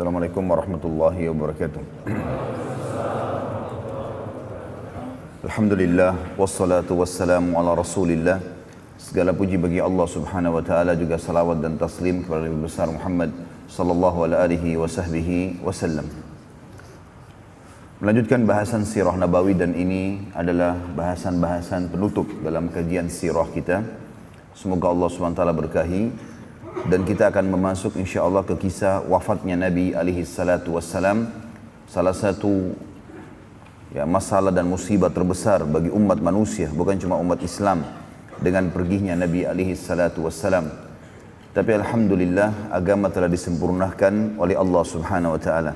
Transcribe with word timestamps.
Assalamualaikum 0.00 0.48
warahmatullahi 0.48 1.28
wabarakatuh. 1.28 1.82
Alhamdulillah 5.44 6.16
wassalatu 6.40 6.96
wassalamu 6.96 7.52
ala 7.60 7.76
Rasulillah. 7.76 8.40
Segala 8.96 9.36
puji 9.36 9.60
bagi 9.60 9.76
Allah 9.76 10.08
Subhanahu 10.08 10.56
wa 10.56 10.64
taala 10.64 10.96
juga 10.96 11.20
salawat 11.20 11.60
dan 11.60 11.76
taslim 11.76 12.24
kepada 12.24 12.48
Nabi 12.48 12.64
besar 12.64 12.88
Muhammad 12.88 13.28
sallallahu 13.68 14.24
alaihi 14.24 14.80
wasallam. 15.60 16.08
Melanjutkan 18.00 18.48
bahasan 18.48 18.88
sirah 18.88 19.20
nabawi 19.20 19.52
dan 19.52 19.76
ini 19.76 20.32
adalah 20.32 20.80
bahasan-bahasan 20.96 21.92
penutup 21.92 22.24
dalam 22.40 22.72
kajian 22.72 23.12
sirah 23.12 23.52
kita. 23.52 23.84
Semoga 24.56 24.96
Allah 24.96 25.12
SWT 25.12 25.44
berkahi 25.44 26.29
dan 26.86 27.02
kita 27.02 27.30
akan 27.30 27.50
memasuk 27.50 27.98
insya 27.98 28.22
Allah 28.26 28.46
ke 28.46 28.54
kisah 28.56 29.02
wafatnya 29.06 29.58
Nabi 29.58 29.94
alaihi 29.94 30.26
salatu 30.26 30.78
wassalam. 30.78 31.30
Salah 31.90 32.14
satu 32.14 32.74
ya, 33.90 34.06
masalah 34.06 34.54
dan 34.54 34.70
musibah 34.70 35.10
terbesar 35.10 35.66
bagi 35.66 35.90
umat 35.90 36.22
manusia 36.22 36.70
bukan 36.70 36.94
cuma 36.98 37.18
umat 37.18 37.42
Islam 37.42 37.82
dengan 38.38 38.70
perginya 38.70 39.18
Nabi 39.18 39.44
alaihi 39.44 39.74
salatu 39.74 40.26
wassalam. 40.26 40.70
Tapi 41.50 41.70
alhamdulillah 41.74 42.70
agama 42.70 43.10
telah 43.10 43.26
disempurnakan 43.26 44.38
oleh 44.38 44.54
Allah 44.54 44.82
Subhanahu 44.86 45.34
wa 45.34 45.40
taala. 45.42 45.74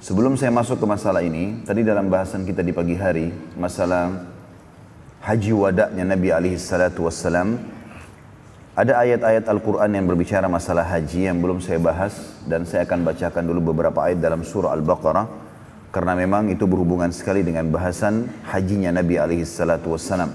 Sebelum 0.00 0.36
saya 0.36 0.52
masuk 0.52 0.80
ke 0.80 0.86
masalah 0.88 1.24
ini, 1.24 1.64
tadi 1.64 1.80
dalam 1.80 2.12
bahasan 2.12 2.44
kita 2.44 2.60
di 2.60 2.76
pagi 2.76 2.92
hari, 2.92 3.32
masalah 3.56 4.12
haji 5.24 5.52
wadaknya 5.56 6.04
Nabi 6.04 6.28
alaihi 6.28 6.60
salatu 6.60 7.08
wassalam, 7.08 7.56
ada 8.74 8.98
ayat-ayat 9.06 9.46
Al-Quran 9.46 9.86
yang 9.94 10.10
berbicara 10.10 10.50
masalah 10.50 10.82
haji 10.82 11.30
yang 11.30 11.38
belum 11.38 11.62
saya 11.62 11.78
bahas 11.78 12.34
dan 12.42 12.66
saya 12.66 12.82
akan 12.82 13.06
bacakan 13.06 13.46
dulu 13.46 13.70
beberapa 13.70 14.02
ayat 14.02 14.18
dalam 14.18 14.42
surah 14.42 14.74
Al-Baqarah 14.74 15.26
karena 15.94 16.18
memang 16.18 16.50
itu 16.50 16.66
berhubungan 16.66 17.14
sekali 17.14 17.46
dengan 17.46 17.70
bahasan 17.70 18.26
hajinya 18.50 18.90
Nabi 18.90 19.14
alaihi 19.14 19.46
salatu 19.46 19.94
wassalam 19.94 20.34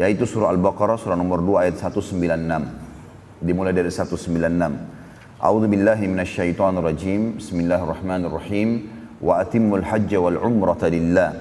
yaitu 0.00 0.24
surah 0.24 0.56
Al-Baqarah 0.56 0.96
surah 0.96 1.20
nomor 1.20 1.44
2 1.44 1.68
ayat 1.68 1.76
196 1.84 2.16
dimulai 3.44 3.76
dari 3.76 3.92
196 3.92 4.96
A'udzu 5.44 5.68
billahi 5.68 6.08
minasyaitonir 6.08 6.80
rajim 6.80 7.36
Bismillahirrahmanirrahim. 7.36 8.88
Wa 9.20 9.44
atimmul 9.44 9.84
hajja 9.84 10.16
wal 10.16 10.40
umrata 10.40 10.88
lillah. 10.88 11.36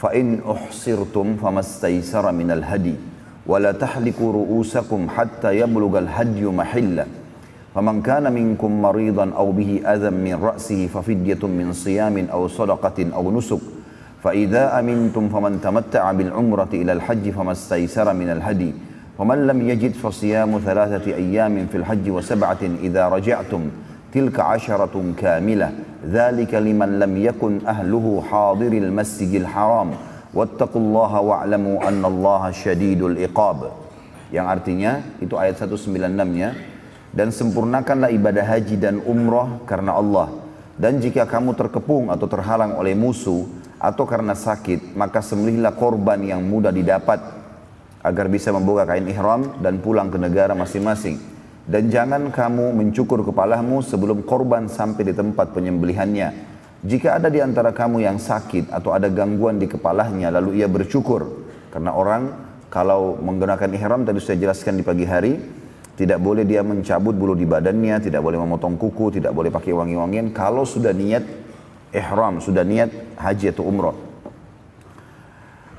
Fa 0.00 0.16
in 0.16 0.40
uhsirtum 0.40 1.36
famastaysara 1.36 2.32
minal 2.32 2.64
hadi 2.64 2.96
ولا 3.48 3.72
تحلقوا 3.72 4.32
رؤوسكم 4.32 5.08
حتى 5.16 5.58
يبلغ 5.60 5.98
الهدي 5.98 6.44
محله 6.44 7.06
فمن 7.74 8.02
كان 8.02 8.32
منكم 8.32 8.82
مريضا 8.82 9.30
أو 9.36 9.52
به 9.52 9.80
أذى 9.86 10.10
من 10.10 10.38
رأسه 10.42 10.86
ففدية 10.86 11.46
من 11.46 11.72
صيام 11.72 12.26
أو 12.32 12.48
صدقة 12.48 13.06
أو 13.14 13.38
نسك. 13.38 13.60
فإذا 14.24 14.78
أمنتم 14.78 15.28
فمن 15.28 15.60
تمتع 15.60 16.12
بالعمرة 16.12 16.68
إلى 16.72 16.92
الحج 16.92 17.30
فما 17.30 17.52
استيسر 17.52 18.14
من 18.14 18.28
الهدي. 18.30 18.72
ومن 19.18 19.46
لم 19.46 19.68
يجد 19.68 19.92
فصيام 19.92 20.58
ثلاثة 20.58 21.14
أيام 21.14 21.66
في 21.66 21.76
الحج 21.76 22.10
وسبعة 22.10 22.62
إذا 22.82 23.08
رجعتم 23.08 23.60
تلك 24.12 24.40
عشرة 24.40 25.04
كاملة. 25.18 25.72
ذلك 26.10 26.54
لمن 26.54 26.98
لم 26.98 27.16
يكن 27.16 27.66
أهله 27.66 28.22
حاضر 28.30 28.72
المسجد 28.72 29.34
الحرام. 29.34 29.90
Wattaqullaha 30.36 31.18
wa'lamu 31.24 31.80
annallaha 31.80 32.52
syadidul 32.52 33.16
iqab. 33.16 33.72
Yang 34.28 34.46
artinya 34.52 34.92
itu 35.24 35.32
ayat 35.40 35.56
196-nya 35.64 36.52
dan 37.16 37.32
sempurnakanlah 37.32 38.12
ibadah 38.12 38.44
haji 38.44 38.76
dan 38.76 39.00
umrah 39.00 39.64
karena 39.64 39.96
Allah. 39.96 40.28
Dan 40.76 41.00
jika 41.00 41.24
kamu 41.24 41.56
terkepung 41.56 42.12
atau 42.12 42.28
terhalang 42.28 42.76
oleh 42.76 42.92
musuh 42.92 43.48
atau 43.80 44.04
karena 44.04 44.36
sakit 44.36 44.92
maka 44.92 45.24
sembelihlah 45.24 45.72
korban 45.72 46.20
yang 46.20 46.44
mudah 46.44 46.68
didapat 46.68 47.16
agar 48.04 48.28
bisa 48.28 48.52
membuka 48.52 48.84
kain 48.84 49.08
ihram 49.08 49.56
dan 49.64 49.80
pulang 49.80 50.12
ke 50.12 50.20
negara 50.20 50.52
masing-masing. 50.52 51.16
Dan 51.66 51.90
jangan 51.90 52.30
kamu 52.30 52.76
mencukur 52.76 53.26
kepalamu 53.26 53.82
sebelum 53.82 54.22
korban 54.22 54.70
sampai 54.70 55.02
di 55.10 55.14
tempat 55.16 55.50
penyembelihannya 55.50 56.55
jika 56.86 57.18
ada 57.18 57.26
di 57.26 57.42
antara 57.42 57.74
kamu 57.74 58.06
yang 58.06 58.22
sakit 58.22 58.70
atau 58.70 58.94
ada 58.94 59.10
gangguan 59.10 59.58
di 59.58 59.66
kepalanya 59.66 60.30
lalu 60.30 60.62
ia 60.62 60.70
bercukur 60.70 61.26
karena 61.74 61.90
orang 61.90 62.22
kalau 62.70 63.18
menggunakan 63.18 63.68
ihram 63.74 64.06
tadi 64.06 64.22
saya 64.22 64.38
jelaskan 64.38 64.78
di 64.78 64.84
pagi 64.86 65.02
hari 65.02 65.34
tidak 65.96 66.20
boleh 66.20 66.44
dia 66.44 66.60
mencabut 66.60 67.16
bulu 67.16 67.32
di 67.32 67.48
badannya, 67.48 68.04
tidak 68.04 68.20
boleh 68.20 68.36
memotong 68.36 68.76
kuku, 68.76 69.16
tidak 69.16 69.32
boleh 69.32 69.48
pakai 69.48 69.72
wangi-wangian 69.72 70.28
kalau 70.28 70.68
sudah 70.68 70.92
niat 70.92 71.24
ihram, 71.88 72.36
sudah 72.36 72.60
niat 72.68 73.16
haji 73.16 73.56
atau 73.56 73.64
umrah. 73.64 73.96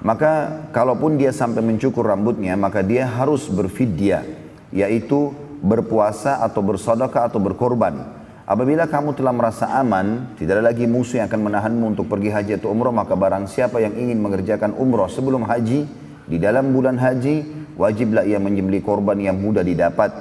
Maka 0.02 0.66
kalaupun 0.74 1.22
dia 1.22 1.30
sampai 1.30 1.62
mencukur 1.62 2.02
rambutnya, 2.02 2.58
maka 2.58 2.82
dia 2.82 3.06
harus 3.06 3.46
berfidyah, 3.46 4.26
yaitu 4.74 5.38
berpuasa 5.62 6.42
atau 6.42 6.66
bersedekah 6.66 7.30
atau 7.30 7.38
berkorban. 7.38 8.26
Apabila 8.48 8.88
kamu 8.88 9.12
telah 9.12 9.36
merasa 9.36 9.68
aman, 9.76 10.32
tidak 10.40 10.64
ada 10.64 10.72
lagi 10.72 10.88
musuh 10.88 11.20
yang 11.20 11.28
akan 11.28 11.52
menahanmu 11.52 11.84
untuk 11.92 12.08
pergi 12.08 12.32
haji 12.32 12.64
atau 12.64 12.72
umrah, 12.72 12.96
maka 12.96 13.12
barang 13.12 13.44
siapa 13.44 13.84
yang 13.84 13.92
ingin 14.00 14.24
mengerjakan 14.24 14.72
umrah 14.80 15.12
sebelum 15.12 15.44
haji, 15.44 15.84
di 16.32 16.38
dalam 16.40 16.72
bulan 16.72 16.96
haji, 16.96 17.44
wajiblah 17.76 18.24
ia 18.24 18.40
menyembelih 18.40 18.80
korban 18.80 19.20
yang 19.20 19.36
mudah 19.36 19.68
didapat. 19.68 20.16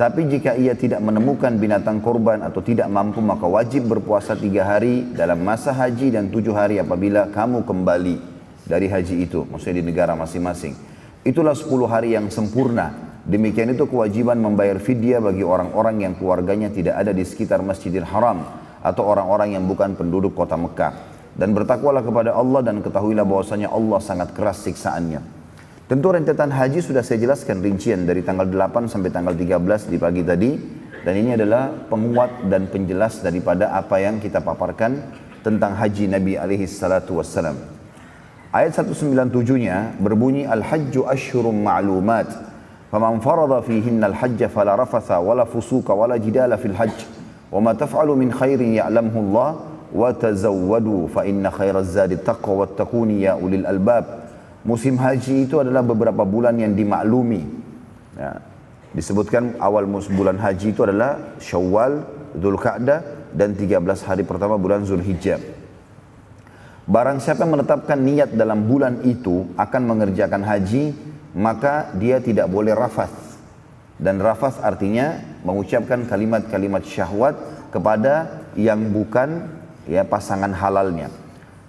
Tapi 0.00 0.32
jika 0.32 0.56
ia 0.56 0.72
tidak 0.80 1.04
menemukan 1.04 1.60
binatang 1.60 2.00
korban 2.00 2.40
atau 2.40 2.64
tidak 2.64 2.88
mampu, 2.88 3.20
maka 3.20 3.44
wajib 3.44 3.84
berpuasa 3.84 4.32
tiga 4.32 4.64
hari 4.64 5.04
dalam 5.12 5.44
masa 5.44 5.76
haji 5.76 6.16
dan 6.16 6.32
tujuh 6.32 6.56
hari 6.56 6.80
apabila 6.80 7.28
kamu 7.28 7.68
kembali 7.68 8.16
dari 8.64 8.88
haji 8.88 9.28
itu, 9.28 9.44
maksudnya 9.44 9.84
di 9.84 9.92
negara 9.92 10.16
masing-masing. 10.16 10.72
Itulah 11.20 11.52
sepuluh 11.52 11.84
hari 11.84 12.16
yang 12.16 12.32
sempurna 12.32 13.07
Demikian 13.28 13.76
itu 13.76 13.84
kewajiban 13.84 14.40
membayar 14.40 14.80
fidyah 14.80 15.20
bagi 15.20 15.44
orang-orang 15.44 16.00
yang 16.00 16.12
keluarganya 16.16 16.72
tidak 16.72 16.96
ada 16.96 17.12
di 17.12 17.20
sekitar 17.28 17.60
Masjidil 17.60 18.08
Haram 18.08 18.40
atau 18.80 19.04
orang-orang 19.04 19.52
yang 19.52 19.68
bukan 19.68 19.92
penduduk 20.00 20.32
kota 20.32 20.56
Mekah. 20.56 20.96
Dan 21.36 21.52
bertakwalah 21.52 22.00
kepada 22.00 22.32
Allah 22.32 22.64
dan 22.64 22.80
ketahuilah 22.80 23.28
bahwasanya 23.28 23.68
Allah 23.68 24.00
sangat 24.00 24.32
keras 24.32 24.64
siksaannya. 24.64 25.20
Tentu 25.92 26.08
rentetan 26.08 26.48
haji 26.48 26.80
sudah 26.80 27.04
saya 27.04 27.20
jelaskan 27.20 27.60
rincian 27.60 28.08
dari 28.08 28.24
tanggal 28.24 28.48
8 28.48 28.88
sampai 28.88 29.12
tanggal 29.12 29.36
13 29.36 29.92
di 29.92 29.96
pagi 30.00 30.24
tadi. 30.24 30.50
Dan 31.04 31.14
ini 31.20 31.36
adalah 31.36 31.68
penguat 31.68 32.48
dan 32.48 32.72
penjelas 32.72 33.20
daripada 33.20 33.76
apa 33.76 34.00
yang 34.00 34.24
kita 34.24 34.40
paparkan 34.40 35.04
tentang 35.44 35.76
haji 35.76 36.08
Nabi 36.08 36.40
alaihi 36.40 36.64
salatu 36.64 37.20
wassalam. 37.20 37.60
Ayat 38.56 38.72
197-nya 38.72 40.00
berbunyi 40.00 40.48
Al-Hajju 40.48 41.04
Ashhurum 41.04 41.60
Ma'lumat 41.60 42.47
فمن 42.92 43.20
فرض 43.20 43.62
فيهن 43.62 44.04
الحج 44.04 44.44
فلا 44.48 44.74
رفث 44.74 45.10
ولا 45.10 45.44
فسوق 45.44 45.90
ولا 45.92 46.16
جدال 46.16 46.58
في 46.58 46.66
الحج 46.72 46.98
وما 47.52 47.72
تفعلوا 47.72 48.16
من 48.16 48.32
خير 48.32 48.60
يعلمه 48.60 49.16
الله 49.16 49.48
وتزودوا 49.88 51.08
fa 51.08 51.24
inna 51.24 51.48
khairaz 51.48 51.96
zadi 51.96 52.16
taqwa 52.20 52.64
wattaquni 52.64 53.24
ya 53.24 53.36
ulil. 53.36 53.64
Musim 54.68 55.00
haji 55.00 55.48
itu 55.48 55.56
adalah 55.60 55.80
beberapa 55.80 56.28
bulan 56.28 56.52
yang 56.60 56.76
dimaklumi. 56.76 57.40
Ya. 58.18 58.42
Disebutkan 58.92 59.56
awal 59.62 59.88
musim 59.88 60.16
bulan 60.18 60.36
haji 60.36 60.76
itu 60.76 60.84
adalah 60.84 61.38
Syawal, 61.40 62.04
Dzulqa'dah 62.36 63.32
dan 63.32 63.56
13 63.56 63.80
hari 64.04 64.28
pertama 64.28 64.60
bulan 64.60 64.84
Zulhijjah. 64.84 65.40
Barang 66.88 67.20
siapa 67.20 67.44
yang 67.44 67.60
menetapkan 67.60 68.00
niat 68.00 68.32
dalam 68.32 68.64
bulan 68.64 69.04
itu 69.04 69.44
akan 69.60 69.82
mengerjakan 69.88 70.40
haji, 70.40 70.96
maka 71.36 71.92
dia 71.96 72.20
tidak 72.22 72.48
boleh 72.48 72.72
rafas. 72.72 73.10
Dan 73.98 74.22
rafas 74.22 74.62
artinya 74.62 75.18
mengucapkan 75.42 76.06
kalimat-kalimat 76.06 76.86
syahwat 76.86 77.34
kepada 77.74 78.46
yang 78.54 78.94
bukan 78.94 79.50
ya 79.90 80.06
pasangan 80.06 80.54
halalnya. 80.54 81.10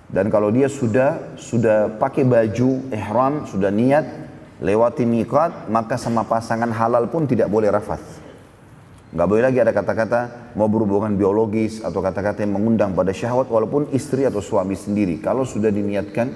Dan 0.10 0.30
kalau 0.30 0.50
dia 0.50 0.70
sudah 0.70 1.38
sudah 1.38 1.98
pakai 1.98 2.26
baju 2.26 2.90
ihram, 2.94 3.46
sudah 3.50 3.70
niat 3.74 4.06
lewati 4.62 5.06
miqat, 5.06 5.70
maka 5.70 5.98
sama 5.98 6.26
pasangan 6.26 6.70
halal 6.70 7.10
pun 7.10 7.26
tidak 7.26 7.50
boleh 7.50 7.70
rafas. 7.70 8.02
Nggak 9.10 9.26
boleh 9.26 9.44
lagi 9.50 9.58
ada 9.58 9.74
kata-kata 9.74 10.54
mau 10.54 10.70
berhubungan 10.70 11.18
biologis 11.18 11.82
atau 11.82 11.98
kata-kata 11.98 12.46
yang 12.46 12.62
mengundang 12.62 12.94
pada 12.94 13.10
syahwat 13.10 13.50
walaupun 13.50 13.90
istri 13.90 14.22
atau 14.22 14.38
suami 14.38 14.78
sendiri. 14.78 15.18
Kalau 15.18 15.50
sudah 15.50 15.74
diniatkan 15.74 16.30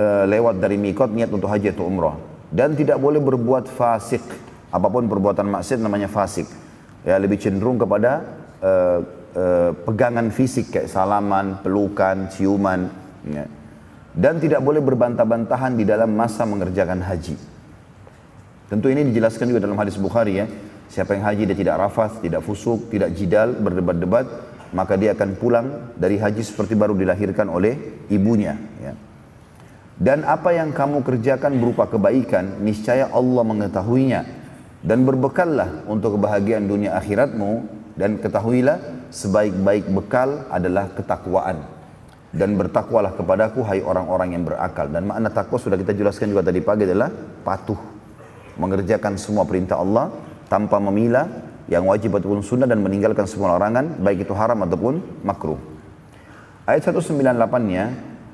Eh, 0.00 0.24
lewat 0.24 0.64
dari 0.64 0.80
mikot 0.80 1.12
niat 1.12 1.28
untuk 1.28 1.52
haji 1.52 1.76
atau 1.76 1.84
umrah. 1.84 2.16
Dan 2.48 2.72
tidak 2.72 2.96
boleh 2.96 3.20
berbuat 3.20 3.68
fasik. 3.68 4.24
Apa 4.72 4.88
pun 4.88 5.04
perbuatan 5.04 5.44
maksiat 5.44 5.76
namanya 5.76 6.08
fasik. 6.08 6.48
Ya 7.04 7.20
lebih 7.20 7.36
cenderung 7.36 7.76
kepada 7.76 8.24
uh, 8.64 8.98
uh, 9.36 9.70
pegangan 9.84 10.32
fisik 10.32 10.72
kayak 10.72 10.88
salaman 10.88 11.60
pelukan 11.64 12.28
ciuman 12.28 12.92
ya. 13.24 13.48
dan 14.12 14.36
tidak 14.36 14.60
boleh 14.60 14.84
berbantah-bantahan 14.84 15.80
di 15.80 15.84
dalam 15.88 16.12
masa 16.12 16.44
mengerjakan 16.44 17.00
haji. 17.00 17.36
Tentu 18.68 18.92
ini 18.92 19.04
dijelaskan 19.08 19.48
juga 19.48 19.64
dalam 19.64 19.80
hadis 19.80 19.96
Bukhari 19.96 20.44
ya. 20.44 20.46
Siapa 20.92 21.16
yang 21.16 21.24
haji 21.24 21.48
dia 21.48 21.56
tidak 21.56 21.76
rafas, 21.76 22.20
tidak 22.20 22.44
fusuk, 22.44 22.92
tidak 22.92 23.16
jidal, 23.16 23.52
berdebat-debat, 23.56 24.28
maka 24.76 24.96
dia 25.00 25.16
akan 25.16 25.40
pulang 25.40 25.66
dari 25.96 26.20
haji 26.20 26.44
seperti 26.44 26.76
baru 26.76 26.92
dilahirkan 26.96 27.48
oleh 27.48 28.04
ibunya. 28.12 28.69
Dan 30.00 30.24
apa 30.24 30.56
yang 30.56 30.72
kamu 30.72 31.04
kerjakan 31.04 31.60
berupa 31.60 31.84
kebaikan, 31.84 32.64
niscaya 32.64 33.12
Allah 33.12 33.44
mengetahuinya. 33.44 34.24
Dan 34.80 35.04
berbekallah 35.04 35.84
untuk 35.84 36.16
kebahagiaan 36.16 36.64
dunia 36.64 36.96
akhiratmu, 36.96 37.68
dan 38.00 38.16
ketahuilah 38.16 38.80
sebaik-baik 39.12 39.92
bekal 39.92 40.48
adalah 40.48 40.88
ketakwaan. 40.96 41.68
Dan 42.32 42.56
bertakwalah 42.56 43.12
kepadaku 43.12 43.60
hai 43.68 43.84
orang-orang 43.84 44.40
yang 44.40 44.48
berakal. 44.48 44.88
Dan 44.88 45.04
makna 45.04 45.28
takwa 45.28 45.60
sudah 45.60 45.76
kita 45.76 45.92
jelaskan 45.92 46.32
juga 46.32 46.48
tadi 46.48 46.64
pagi 46.64 46.88
adalah 46.88 47.12
patuh. 47.44 47.76
Mengerjakan 48.56 49.20
semua 49.20 49.44
perintah 49.44 49.76
Allah, 49.76 50.08
tanpa 50.48 50.80
memilah 50.80 51.28
yang 51.68 51.84
wajib 51.84 52.16
ataupun 52.16 52.40
sunnah 52.40 52.64
dan 52.64 52.80
meninggalkan 52.80 53.28
semua 53.28 53.54
larangan 53.54 54.00
baik 54.00 54.24
itu 54.24 54.32
haram 54.32 54.64
ataupun 54.64 55.22
makruh. 55.28 55.60
Ayat 56.64 56.88
198-nya, 56.88 57.84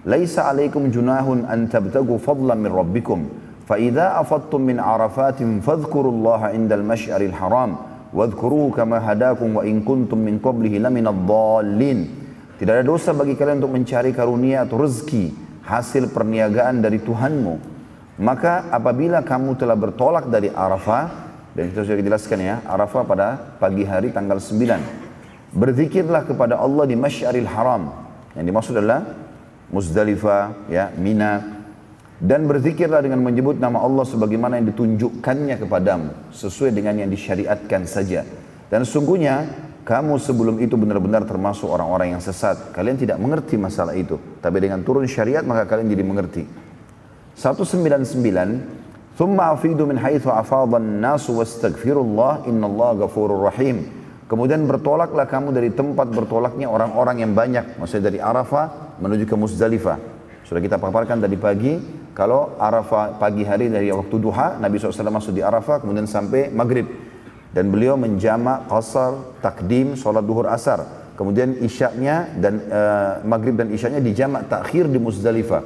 "Laisa 0.06 0.46
'alaikum 0.46 0.86
junahun 0.94 1.50
an 1.50 1.66
tabtagu 1.66 2.16
fadlan 2.22 2.62
min 2.62 2.70
rabbikum, 2.70 3.26
fa 3.66 3.74
idza 3.74 4.14
afattum 4.22 4.62
min 4.62 4.78
arafatin 4.78 5.58
fadhkurullaha 5.58 6.54
'indal 6.54 6.86
masy'aril 6.86 7.34
haram, 7.34 7.74
wadhkuruhu 8.14 8.70
kama 8.70 9.02
hadakum 9.02 9.58
wa 9.58 9.66
in 9.66 9.82
kuntum 9.82 10.22
min 10.22 10.38
qablihi 10.38 10.78
laminadh 10.78 11.26
dhallin." 11.26 12.06
Tidak 12.56 12.72
ada 12.72 12.86
dosa 12.86 13.12
bagi 13.12 13.34
kalian 13.34 13.60
untuk 13.60 13.74
mencari 13.74 14.16
karunia 14.16 14.64
atau 14.64 14.80
rezeki 14.80 15.34
hasil 15.66 16.14
perniagaan 16.14 16.80
dari 16.80 17.02
Tuhanmu. 17.02 17.54
Maka 18.22 18.72
apabila 18.72 19.20
kamu 19.20 19.60
telah 19.60 19.76
bertolak 19.76 20.32
dari 20.32 20.48
Arafah, 20.48 21.04
dan 21.52 21.68
kita 21.68 21.84
sudah 21.84 21.98
dijelaskan 22.00 22.38
ya, 22.40 22.56
Arafah 22.64 23.04
pada 23.04 23.36
pagi 23.60 23.84
hari 23.84 24.08
tanggal 24.08 24.40
9. 24.40 25.52
Berzikirlah 25.52 26.24
kepada 26.24 26.56
Allah 26.56 26.88
di 26.88 26.96
Masyaril 26.96 27.44
Haram. 27.44 27.92
Yang 28.32 28.44
dimaksud 28.48 28.74
adalah 28.76 29.25
Muzdalifah, 29.70 30.70
ya, 30.70 30.94
Mina. 30.94 31.56
Dan 32.16 32.48
berzikirlah 32.48 33.04
dengan 33.04 33.20
menyebut 33.20 33.60
nama 33.60 33.84
Allah 33.84 34.08
sebagaimana 34.08 34.56
yang 34.56 34.72
ditunjukkannya 34.72 35.60
kepadamu, 35.60 36.32
sesuai 36.32 36.72
dengan 36.72 36.96
yang 36.96 37.12
disyariatkan 37.12 37.84
saja. 37.84 38.24
Dan 38.72 38.88
sungguhnya 38.88 39.44
kamu 39.84 40.16
sebelum 40.16 40.56
itu 40.64 40.80
benar-benar 40.80 41.28
termasuk 41.28 41.68
orang-orang 41.68 42.16
yang 42.16 42.22
sesat. 42.24 42.72
Kalian 42.72 42.96
tidak 42.96 43.20
mengerti 43.20 43.60
masalah 43.60 43.92
itu, 43.92 44.16
tapi 44.40 44.64
dengan 44.64 44.80
turun 44.80 45.04
syariat 45.04 45.44
maka 45.44 45.68
kalian 45.68 45.92
jadi 45.92 46.04
mengerti. 46.04 46.42
199 47.36 48.86
ثم 49.16 49.40
أفيد 49.40 49.80
من 49.80 49.96
حيث 49.98 50.28
أفاض 50.28 50.74
الناس 50.74 51.30
واستغفروا 51.30 52.04
الله 52.04 52.32
إن 52.52 52.64
الله 52.64 52.90
غفور 52.92 53.30
رحيم 53.48 53.95
Kemudian 54.26 54.66
bertolaklah 54.66 55.30
kamu 55.30 55.54
dari 55.54 55.70
tempat 55.70 56.10
bertolaknya 56.10 56.66
orang-orang 56.66 57.22
yang 57.22 57.30
banyak. 57.30 57.78
Maksudnya 57.78 58.10
dari 58.10 58.18
Arafah 58.18 58.98
menuju 58.98 59.22
ke 59.22 59.38
Muzdalifah. 59.38 59.98
Sudah 60.42 60.58
kita 60.58 60.82
paparkan 60.82 61.22
tadi 61.22 61.38
pagi, 61.38 61.78
kalau 62.10 62.58
Arafah 62.58 63.22
pagi 63.22 63.46
hari 63.46 63.70
dari 63.70 63.86
waktu 63.94 64.16
duha, 64.18 64.58
Nabi 64.58 64.82
SAW 64.82 65.14
masuk 65.14 65.30
di 65.30 65.46
Arafah, 65.46 65.78
kemudian 65.78 66.10
sampai 66.10 66.50
maghrib. 66.50 66.90
Dan 67.54 67.70
beliau 67.70 67.94
menjamak 67.94 68.66
qasar, 68.66 69.38
takdim, 69.38 69.94
sholat 69.94 70.26
duhur 70.26 70.50
asar. 70.50 70.82
Kemudian 71.14 71.62
isyaknya 71.62 72.28
dan 72.36 72.60
uh, 72.66 73.12
maghrib 73.22 73.54
dan 73.56 73.70
isyaknya 73.70 74.02
dijamak 74.02 74.50
takhir 74.50 74.90
di 74.90 74.98
Muzdalifah. 74.98 75.62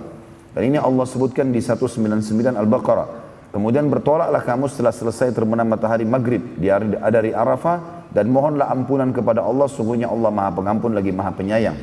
Dan 0.52 0.62
ini 0.68 0.76
Allah 0.76 1.08
sebutkan 1.08 1.48
di 1.48 1.64
199 1.64 2.60
Al-Baqarah. 2.60 3.08
Kemudian 3.50 3.88
bertolaklah 3.88 4.44
kamu 4.46 4.68
setelah 4.70 4.94
selesai 4.94 5.34
terbenam 5.34 5.66
matahari 5.66 6.06
maghrib 6.06 6.44
di 6.54 6.70
dari 7.10 7.34
Arafah 7.34 7.99
dan 8.10 8.26
mohonlah 8.30 8.70
ampunan 8.70 9.14
kepada 9.14 9.42
Allah 9.46 9.70
sungguhnya 9.70 10.10
Allah 10.10 10.34
Maha 10.34 10.50
Pengampun 10.54 10.94
lagi 10.94 11.14
Maha 11.14 11.30
Penyayang. 11.34 11.78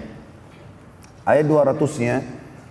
Ayat 1.27 1.47
200-nya 1.47 2.15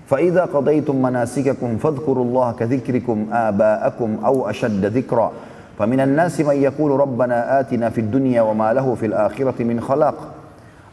فَإِذَا 0.07 0.55
قَضَيْتُمْ 0.55 0.95
مَنَاسِكَكُمْ 0.95 1.83
فَاذْكُرُوا 1.83 2.25
اللَّهَ 2.25 2.49
كَذِكْرِكُمْ 2.63 3.19
آبَاءَكُمْ 3.27 4.11
أَوْ 4.23 4.47
أَشَدَّ 4.47 4.79
ذِكْرًا 4.79 5.29
فَمِنَ 5.75 6.01
النَّاسِ 6.01 6.47
مَنْ 6.47 6.57
يَقُولُ 6.63 6.91
رَبَّنَا 6.95 7.61
آتِنَا 7.61 7.91
فِي 7.91 8.07
الدُّنْيَا 8.07 8.47
وَمَا 8.47 8.71
لَهُ 8.79 8.87
فِي 8.95 9.07
الْآخِرَةِ 9.11 9.59
مِنْ 9.67 9.83
خَلَاقٍ 9.83 10.19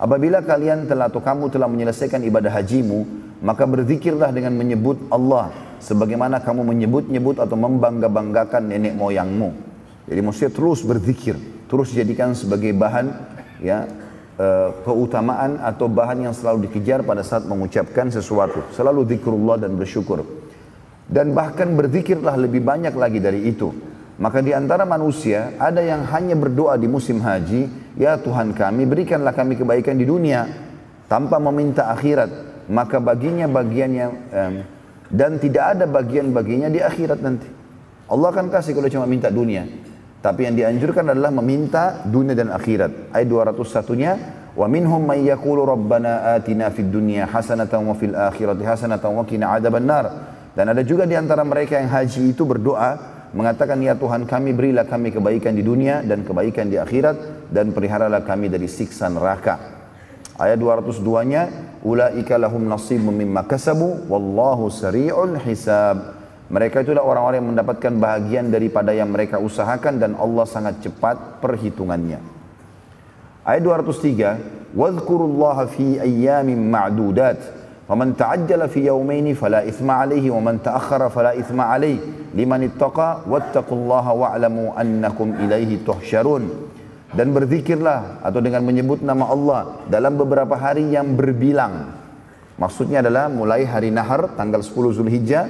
Apabila 0.01 0.41
kalian 0.41 0.89
telah 0.89 1.13
atau 1.13 1.21
kamu 1.21 1.53
telah 1.53 1.69
menyelesaikan 1.69 2.25
ibadah 2.25 2.51
hajimu, 2.57 3.05
maka 3.45 3.69
berzikirlah 3.69 4.33
dengan 4.33 4.57
menyebut 4.57 4.97
Allah 5.13 5.53
sebagaimana 5.77 6.41
kamu 6.41 6.65
menyebut-nyebut 6.65 7.37
atau 7.37 7.53
membangga-banggakan 7.53 8.73
nenek 8.73 8.97
moyangmu. 8.97 9.53
Jadi 10.09 10.19
mesti 10.25 10.49
terus 10.49 10.81
berzikir 10.81 11.37
terus 11.73 11.89
dijadikan 11.89 12.37
sebagai 12.37 12.69
bahan 12.77 13.09
ya 13.57 13.89
e, 14.37 14.47
keutamaan 14.85 15.57
atau 15.57 15.89
bahan 15.89 16.29
yang 16.29 16.33
selalu 16.37 16.69
dikejar 16.69 17.01
pada 17.01 17.25
saat 17.25 17.49
mengucapkan 17.49 18.13
sesuatu. 18.13 18.61
Selalu 18.77 19.09
zikrullah 19.09 19.57
dan 19.57 19.73
bersyukur. 19.73 20.21
Dan 21.09 21.33
bahkan 21.33 21.73
berzikirlah 21.73 22.37
lebih 22.37 22.61
banyak 22.61 22.93
lagi 22.93 23.17
dari 23.17 23.49
itu. 23.49 23.73
Maka 24.21 24.45
di 24.45 24.53
antara 24.53 24.85
manusia 24.85 25.57
ada 25.57 25.81
yang 25.81 26.05
hanya 26.13 26.37
berdoa 26.37 26.77
di 26.77 26.85
musim 26.85 27.17
haji, 27.17 27.65
ya 27.97 28.21
Tuhan 28.21 28.53
kami 28.53 28.85
berikanlah 28.85 29.33
kami 29.33 29.57
kebaikan 29.57 29.97
di 29.97 30.05
dunia 30.05 30.45
tanpa 31.09 31.41
meminta 31.41 31.89
akhirat. 31.89 32.53
Maka 32.69 33.01
baginya 33.01 33.49
bagian 33.49 33.91
yang 33.91 34.11
eh, 34.29 34.61
dan 35.09 35.41
tidak 35.41 35.73
ada 35.73 35.89
bagian 35.89 36.29
baginya 36.29 36.69
di 36.69 36.77
akhirat 36.79 37.19
nanti. 37.19 37.49
Allah 38.05 38.29
akan 38.29 38.53
kasih 38.53 38.77
kalau 38.77 38.93
cuma 38.93 39.09
minta 39.09 39.33
dunia. 39.33 39.65
Tapi 40.23 40.47
yang 40.47 40.55
dianjurkan 40.55 41.11
adalah 41.11 41.35
meminta 41.35 41.99
dunia 42.07 42.31
dan 42.31 42.47
akhirat. 42.47 43.11
Ayat 43.11 43.27
201-nya, 43.27 44.11
wa 44.55 44.71
minhum 44.71 45.03
may 45.03 45.27
yaqulu 45.27 45.67
rabbana 45.67 46.39
atina 46.39 46.71
fid 46.71 46.87
dunya 46.87 47.27
hasanatan 47.27 47.83
wa 47.83 47.91
fil 47.91 48.15
akhirati 48.15 48.63
hasanatan 48.63 49.19
wa 49.19 49.27
qina 49.27 49.51
adzabannar. 49.51 50.31
Dan 50.55 50.71
ada 50.71 50.79
juga 50.79 51.03
di 51.03 51.19
antara 51.19 51.43
mereka 51.43 51.75
yang 51.75 51.91
haji 51.91 52.31
itu 52.31 52.47
berdoa 52.47 53.11
mengatakan 53.35 53.75
ya 53.83 53.99
Tuhan 53.99 54.23
kami 54.23 54.55
berilah 54.55 54.87
kami 54.87 55.11
kebaikan 55.11 55.59
di 55.59 55.65
dunia 55.65 55.99
dan 56.05 56.23
kebaikan 56.23 56.71
di 56.71 56.79
akhirat 56.79 57.51
dan 57.51 57.75
peliharalah 57.75 58.23
kami 58.23 58.47
dari 58.47 58.71
siksa 58.71 59.11
neraka. 59.11 59.59
Ayat 60.39 60.55
202-nya, 60.55 61.41
ulaika 61.83 62.39
lahum 62.39 62.63
nasibun 62.63 63.11
mimma 63.11 63.43
kasabu 63.43 64.07
wallahu 64.07 64.71
sari'ul 64.71 65.35
hisab. 65.43 66.22
Mereka 66.53 66.85
itulah 66.85 67.01
orang-orang 67.01 67.41
yang 67.41 67.49
mendapatkan 67.57 67.93
bahagian 67.97 68.53
daripada 68.53 68.93
yang 68.93 69.09
mereka 69.09 69.41
usahakan 69.41 69.97
dan 69.97 70.13
Allah 70.13 70.45
sangat 70.45 70.85
cepat 70.85 71.41
perhitungannya. 71.41 72.21
Ayat 73.41 73.65
203, 73.65 74.37
"Wadhkurullaha 74.77 75.65
fi 75.73 75.97
ayyamin 75.97 76.61
ma'dudat." 76.69 77.63
ومن 77.83 78.15
تعجل 78.15 78.61
في 78.71 78.87
يومين 78.87 79.35
فلا 79.35 79.67
إثم 79.67 79.91
عليه 79.91 80.31
ومن 80.31 80.63
تأخر 80.63 81.09
فلا 81.11 81.35
إثم 81.35 81.59
عليه 81.61 81.99
لمن 82.31 82.59
اتقى 82.71 83.09
واتقوا 83.27 83.77
الله 83.77 84.05
واعلموا 84.13 84.67
أنكم 84.81 85.27
إليه 85.43 85.83
تحشرون 85.83 86.43
dan 87.13 87.29
berzikirlah 87.29 88.25
atau 88.25 88.41
dengan 88.41 88.65
menyebut 88.65 89.05
nama 89.05 89.29
Allah 89.29 89.61
dalam 89.85 90.17
beberapa 90.17 90.57
hari 90.57 90.95
yang 90.95 91.13
berbilang 91.13 91.93
maksudnya 92.57 93.05
adalah 93.05 93.29
mulai 93.29 93.69
hari 93.69 93.93
nahar 93.93 94.33
tanggal 94.33 94.65
10 94.65 94.97
Zulhijjah 94.97 95.45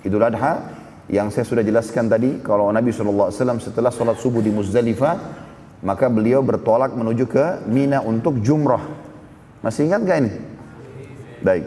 Idul 0.00 0.24
Adha 0.24 0.80
yang 1.10 1.28
saya 1.28 1.44
sudah 1.44 1.60
jelaskan 1.60 2.08
tadi 2.08 2.40
kalau 2.40 2.70
Nabi 2.72 2.94
SAW 2.94 3.34
setelah 3.60 3.92
sholat 3.92 4.16
subuh 4.16 4.40
di 4.40 4.48
Muzdalifah 4.48 5.16
maka 5.84 6.06
beliau 6.08 6.40
bertolak 6.44 6.92
menuju 6.92 7.24
ke 7.28 7.64
Mina 7.68 8.04
untuk 8.04 8.40
jumrah. 8.40 8.80
Masih 9.60 9.88
ingat 9.88 10.00
gak 10.04 10.18
ini? 10.24 10.32
Baik. 11.44 11.64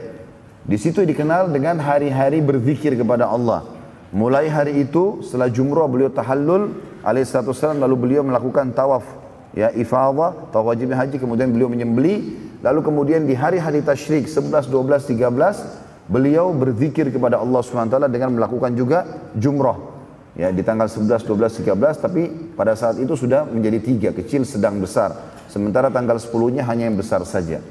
Di 0.63 0.77
situ 0.79 1.03
dikenal 1.03 1.51
dengan 1.51 1.77
hari-hari 1.81 2.39
berzikir 2.39 2.95
kepada 2.95 3.27
Allah. 3.27 3.67
Mulai 4.13 4.47
hari 4.47 4.85
itu 4.85 5.25
setelah 5.25 5.49
jumrah 5.49 5.89
beliau 5.89 6.13
tahallul 6.13 6.73
alaihissalam 7.03 7.81
lalu 7.81 7.95
beliau 7.97 8.23
melakukan 8.23 8.71
tawaf 8.71 9.03
ya 9.53 9.69
ifadah 9.73 10.49
atau 10.49 10.65
wajib 10.65 10.93
haji 10.93 11.17
kemudian 11.17 11.49
beliau 11.51 11.69
menyembeli 11.69 12.37
lalu 12.63 12.79
kemudian 12.81 13.25
di 13.27 13.35
hari-hari 13.37 13.83
tasyrik 13.83 14.25
11 14.25 14.71
12 14.71 15.17
13 15.17 15.82
beliau 16.07 16.51
berzikir 16.51 17.09
kepada 17.09 17.39
Allah 17.39 17.61
SWT 17.63 17.97
dengan 18.11 18.35
melakukan 18.35 18.71
juga 18.75 19.29
jumrah. 19.35 19.91
Ya 20.33 20.49
di 20.49 20.65
tanggal 20.65 20.89
11 20.89 21.23
12 21.29 21.61
13 21.61 22.03
tapi 22.03 22.21
pada 22.57 22.73
saat 22.73 22.97
itu 22.97 23.13
sudah 23.13 23.45
menjadi 23.45 23.79
tiga 23.79 24.09
kecil 24.11 24.43
sedang 24.43 24.81
besar. 24.81 25.13
Sementara 25.45 25.93
tanggal 25.93 26.17
10 26.17 26.33
nya 26.57 26.65
hanya 26.65 26.89
yang 26.89 26.97
besar 26.97 27.21
saja. 27.23 27.61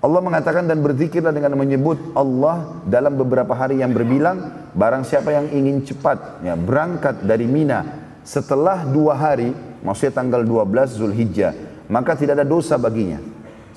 Allah 0.00 0.20
mengatakan 0.24 0.64
dan 0.64 0.80
berzikirlah 0.80 1.32
dengan 1.32 1.56
menyebut 1.56 2.16
Allah 2.16 2.80
dalam 2.88 3.20
beberapa 3.20 3.52
hari 3.52 3.84
yang 3.84 3.92
berbilang 3.92 4.68
barang 4.72 5.04
siapa 5.04 5.28
yang 5.28 5.52
ingin 5.52 5.84
cepat 5.84 6.40
ya 6.40 6.56
berangkat 6.56 7.20
dari 7.20 7.44
Mina 7.44 7.84
setelah 8.24 8.84
dua 8.88 9.16
hari 9.16 9.52
maksudnya 9.84 10.20
tanggal 10.20 10.44
12 10.44 11.00
Zulhijjah, 11.00 11.52
maka 11.88 12.16
tidak 12.16 12.40
ada 12.40 12.46
dosa 12.46 12.76
baginya. 12.76 13.20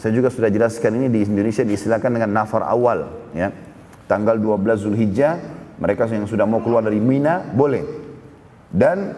Saya 0.04 0.12
juga 0.20 0.28
sudah 0.28 0.52
jelaskan 0.52 1.00
ini 1.00 1.08
di 1.08 1.24
Indonesia 1.24 1.64
diistilahkan 1.64 2.12
dengan 2.12 2.44
nafar 2.44 2.68
awal, 2.68 3.32
ya. 3.32 3.56
Tanggal 4.04 4.36
12 4.36 4.84
Zulhijjah, 4.84 5.40
mereka 5.80 6.12
yang 6.12 6.28
sudah 6.28 6.44
mau 6.44 6.60
keluar 6.60 6.84
dari 6.84 7.00
Mina 7.00 7.40
boleh. 7.56 8.04
Dan 8.68 9.16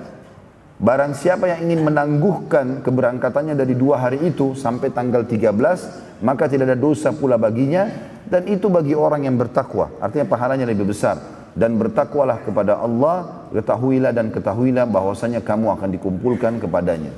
Barang 0.76 1.16
siapa 1.16 1.48
yang 1.48 1.72
ingin 1.72 1.88
menangguhkan 1.88 2.84
keberangkatannya 2.84 3.56
dari 3.56 3.80
dua 3.80 3.96
hari 3.96 4.28
itu 4.28 4.60
sampai 4.60 4.92
tanggal 4.92 5.24
13, 5.24 6.20
maka 6.20 6.52
tidak 6.52 6.68
ada 6.68 6.76
dosa 6.76 7.16
pula 7.16 7.40
baginya 7.40 7.88
dan 8.28 8.44
itu 8.52 8.68
bagi 8.68 8.92
orang 8.92 9.24
yang 9.24 9.40
bertakwa. 9.40 9.96
Artinya 10.04 10.28
pahalanya 10.28 10.68
lebih 10.68 10.92
besar 10.92 11.16
dan 11.56 11.80
bertakwalah 11.80 12.44
kepada 12.44 12.76
Allah, 12.76 13.48
ketahuilah 13.56 14.12
dan 14.12 14.36
ketahuilah 14.36 14.84
bahwasanya 14.84 15.40
kamu 15.48 15.80
akan 15.80 15.96
dikumpulkan 15.96 16.60
kepadanya. 16.60 17.16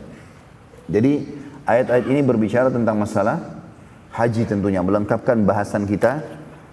Jadi 0.86 1.26
ayat-ayat 1.66 2.06
ini 2.14 2.22
berbicara 2.22 2.70
tentang 2.70 2.94
masalah 3.02 3.57
haji 4.18 4.50
tentunya 4.50 4.82
melengkapkan 4.82 5.46
bahasan 5.46 5.86
kita 5.86 6.26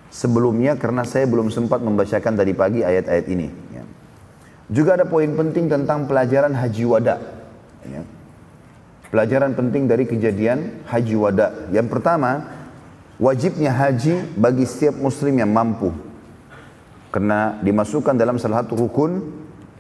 sebelumnya 0.08 0.80
karena 0.80 1.04
saya 1.04 1.28
belum 1.28 1.52
sempat 1.52 1.84
membacakan 1.84 2.32
tadi 2.40 2.56
pagi 2.56 2.80
ayat-ayat 2.80 3.26
ini. 3.28 3.48
Juga 4.64 4.96
ada 4.96 5.04
poin 5.04 5.28
penting 5.28 5.68
tentang 5.68 6.08
pelajaran 6.08 6.56
haji 6.56 6.84
wada. 6.88 7.20
Ya. 7.84 8.00
Pelajaran 9.12 9.52
penting 9.52 9.84
dari 9.84 10.08
kejadian 10.08 10.88
haji 10.88 11.14
wada. 11.20 11.68
Yang 11.68 11.92
pertama, 11.92 12.48
wajibnya 13.20 13.76
haji 13.76 14.34
bagi 14.40 14.64
setiap 14.64 14.96
muslim 14.96 15.36
yang 15.36 15.52
mampu. 15.52 15.92
Karena 17.12 17.60
dimasukkan 17.60 18.16
dalam 18.16 18.40
salah 18.40 18.64
satu 18.64 18.74
rukun 18.88 19.20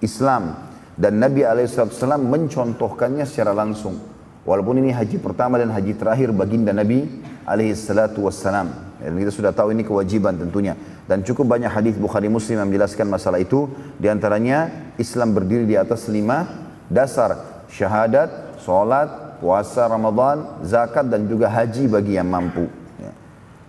Islam. 0.04 0.68
Dan 0.94 1.18
Nabi 1.18 1.42
SAW 1.66 2.20
mencontohkannya 2.20 3.26
secara 3.26 3.50
langsung. 3.50 4.13
Walaupun 4.44 4.76
ini 4.76 4.92
haji 4.92 5.16
pertama 5.24 5.56
dan 5.56 5.72
haji 5.72 5.96
terakhir 5.96 6.28
baginda 6.36 6.68
Nabi 6.76 7.08
SAW. 7.48 8.84
Dan 9.00 9.20
kita 9.20 9.32
sudah 9.32 9.52
tahu 9.56 9.72
ini 9.72 9.84
kewajiban 9.84 10.36
tentunya. 10.36 10.76
Dan 11.08 11.24
cukup 11.24 11.56
banyak 11.56 11.68
hadis 11.68 11.96
Bukhari 11.96 12.28
Muslim 12.28 12.60
yang 12.60 12.68
menjelaskan 12.68 13.08
masalah 13.08 13.40
itu. 13.40 13.68
Di 13.96 14.08
antaranya 14.08 14.68
Islam 15.00 15.32
berdiri 15.32 15.64
di 15.64 15.76
atas 15.76 16.08
lima 16.12 16.44
dasar. 16.92 17.64
Syahadat, 17.72 18.60
solat, 18.60 19.40
puasa 19.40 19.88
Ramadan, 19.88 20.64
zakat 20.64 21.08
dan 21.08 21.24
juga 21.28 21.48
haji 21.48 21.88
bagi 21.88 22.16
yang 22.16 22.28
mampu. 22.28 22.68
Ya. 23.00 23.12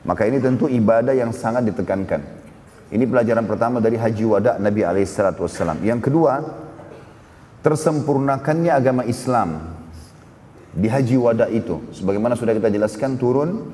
Maka 0.04 0.28
ini 0.28 0.40
tentu 0.44 0.68
ibadah 0.68 1.16
yang 1.16 1.32
sangat 1.32 1.68
ditekankan. 1.68 2.22
Ini 2.92 3.04
pelajaran 3.08 3.44
pertama 3.44 3.84
dari 3.84 4.00
haji 4.00 4.24
wada 4.28 4.56
Nabi 4.56 4.86
SAW. 5.04 5.84
Yang 5.84 6.12
kedua, 6.12 6.44
tersempurnakannya 7.66 8.72
agama 8.72 9.04
Islam 9.10 9.75
di 10.76 10.92
haji 10.92 11.16
wada 11.16 11.48
itu. 11.48 11.80
Sebagaimana 11.96 12.36
sudah 12.36 12.52
kita 12.52 12.68
jelaskan 12.68 13.16
turun 13.16 13.72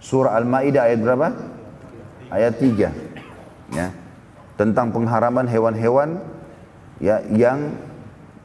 surah 0.00 0.34
Al-Ma'idah 0.40 0.88
ayat 0.88 1.00
berapa? 1.04 1.28
ayat 2.30 2.62
3 2.62 3.74
ya 3.74 3.88
tentang 4.54 4.94
pengharaman 4.94 5.50
hewan-hewan 5.50 6.22
ya 7.02 7.22
yang 7.34 7.74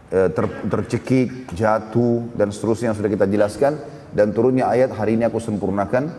e, 0.10 0.32
ter, 0.34 0.46
tercekik, 0.68 1.54
jatuh 1.54 2.25
dan 2.34 2.50
seterusnya 2.50 2.92
yang 2.92 2.98
sudah 2.98 3.12
kita 3.12 3.25
jelaskan 3.30 3.78
dan 4.16 4.34
turunnya 4.34 4.66
ayat 4.72 4.96
hari 4.96 5.20
ini 5.20 5.28
aku 5.30 5.38
sempurnakan 5.38 6.10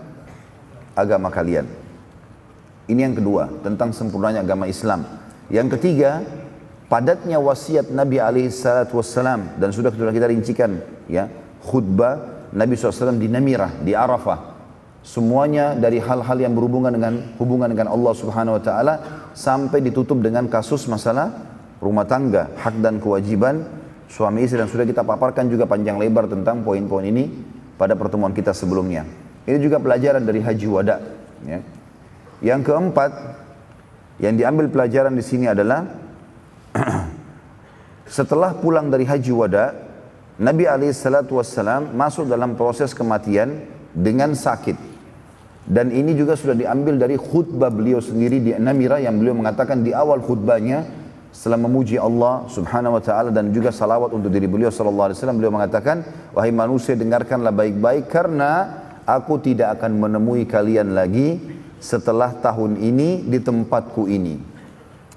agama 0.94 1.28
kalian. 1.32 1.66
Ini 2.86 3.00
yang 3.10 3.16
kedua 3.18 3.50
tentang 3.66 3.90
sempurnanya 3.90 4.46
agama 4.46 4.70
Islam. 4.70 5.02
Yang 5.50 5.78
ketiga 5.78 6.22
padatnya 6.86 7.42
wasiat 7.42 7.90
Nabi 7.90 8.22
alaihi 8.22 8.52
dan 9.58 9.68
sudah 9.74 9.90
kita 9.90 10.28
rincikan 10.30 10.78
ya 11.10 11.26
khutbah 11.66 12.46
Nabi 12.54 12.78
SAW 12.78 13.18
di 13.18 13.26
Namirah 13.26 13.82
di 13.82 13.90
Arafah 13.92 14.56
Semuanya 15.06 15.78
dari 15.78 16.02
hal-hal 16.02 16.34
yang 16.34 16.50
berhubungan 16.50 16.90
dengan 16.90 17.38
hubungan 17.38 17.70
dengan 17.70 17.94
Allah 17.94 18.10
Subhanahu 18.10 18.58
wa 18.58 18.62
taala 18.66 18.94
sampai 19.38 19.78
ditutup 19.78 20.18
dengan 20.18 20.50
kasus 20.50 20.82
masalah 20.90 21.30
rumah 21.78 22.02
tangga, 22.10 22.50
hak 22.58 22.82
dan 22.82 22.98
kewajiban 22.98 23.70
suami 24.10 24.42
istri 24.42 24.58
dan 24.58 24.66
sudah 24.66 24.82
kita 24.82 25.06
paparkan 25.06 25.46
juga 25.46 25.62
panjang 25.62 25.94
lebar 25.94 26.26
tentang 26.26 26.66
poin-poin 26.66 27.06
ini 27.06 27.30
pada 27.78 27.94
pertemuan 27.94 28.34
kita 28.34 28.50
sebelumnya. 28.50 29.06
Ini 29.46 29.62
juga 29.62 29.78
pelajaran 29.78 30.26
dari 30.26 30.42
haji 30.42 30.66
wada. 30.66 30.98
Ya. 31.46 31.62
Yang 32.42 32.66
keempat, 32.66 33.10
yang 34.18 34.34
diambil 34.34 34.66
pelajaran 34.74 35.14
di 35.14 35.22
sini 35.22 35.46
adalah 35.46 35.86
setelah 38.18 38.58
pulang 38.58 38.90
dari 38.90 39.06
haji 39.06 39.30
wada, 39.30 39.85
Nabi 40.36 40.68
alaihissalam 40.68 41.96
masuk 41.96 42.28
dalam 42.28 42.60
proses 42.60 42.92
kematian 42.92 43.64
dengan 43.96 44.36
sakit. 44.36 44.76
Dan 45.66 45.90
ini 45.90 46.12
juga 46.12 46.36
sudah 46.36 46.54
diambil 46.54 47.00
dari 47.00 47.16
khutbah 47.16 47.72
beliau 47.72 47.98
sendiri 47.98 48.38
di 48.38 48.52
Namira 48.54 49.00
yang 49.02 49.16
beliau 49.16 49.34
mengatakan 49.34 49.82
di 49.82 49.90
awal 49.96 50.22
khutbahnya 50.22 50.86
setelah 51.32 51.58
memuji 51.58 51.98
Allah 51.98 52.46
Subhanahu 52.46 52.96
wa 52.96 53.02
taala 53.02 53.34
dan 53.34 53.50
juga 53.50 53.74
salawat 53.74 54.14
untuk 54.14 54.30
diri 54.30 54.46
beliau 54.46 54.70
sallallahu 54.70 55.10
alaihi 55.10 55.18
wasallam 55.18 55.36
beliau 55.42 55.52
mengatakan 55.52 55.96
wahai 56.32 56.54
manusia 56.54 56.94
dengarkanlah 56.94 57.50
baik-baik 57.50 58.06
karena 58.06 58.52
aku 59.02 59.42
tidak 59.42 59.80
akan 59.80 60.00
menemui 60.00 60.46
kalian 60.46 60.94
lagi 60.94 61.40
setelah 61.82 62.30
tahun 62.38 62.76
ini 62.78 63.24
di 63.24 63.38
tempatku 63.42 64.06
ini. 64.06 64.38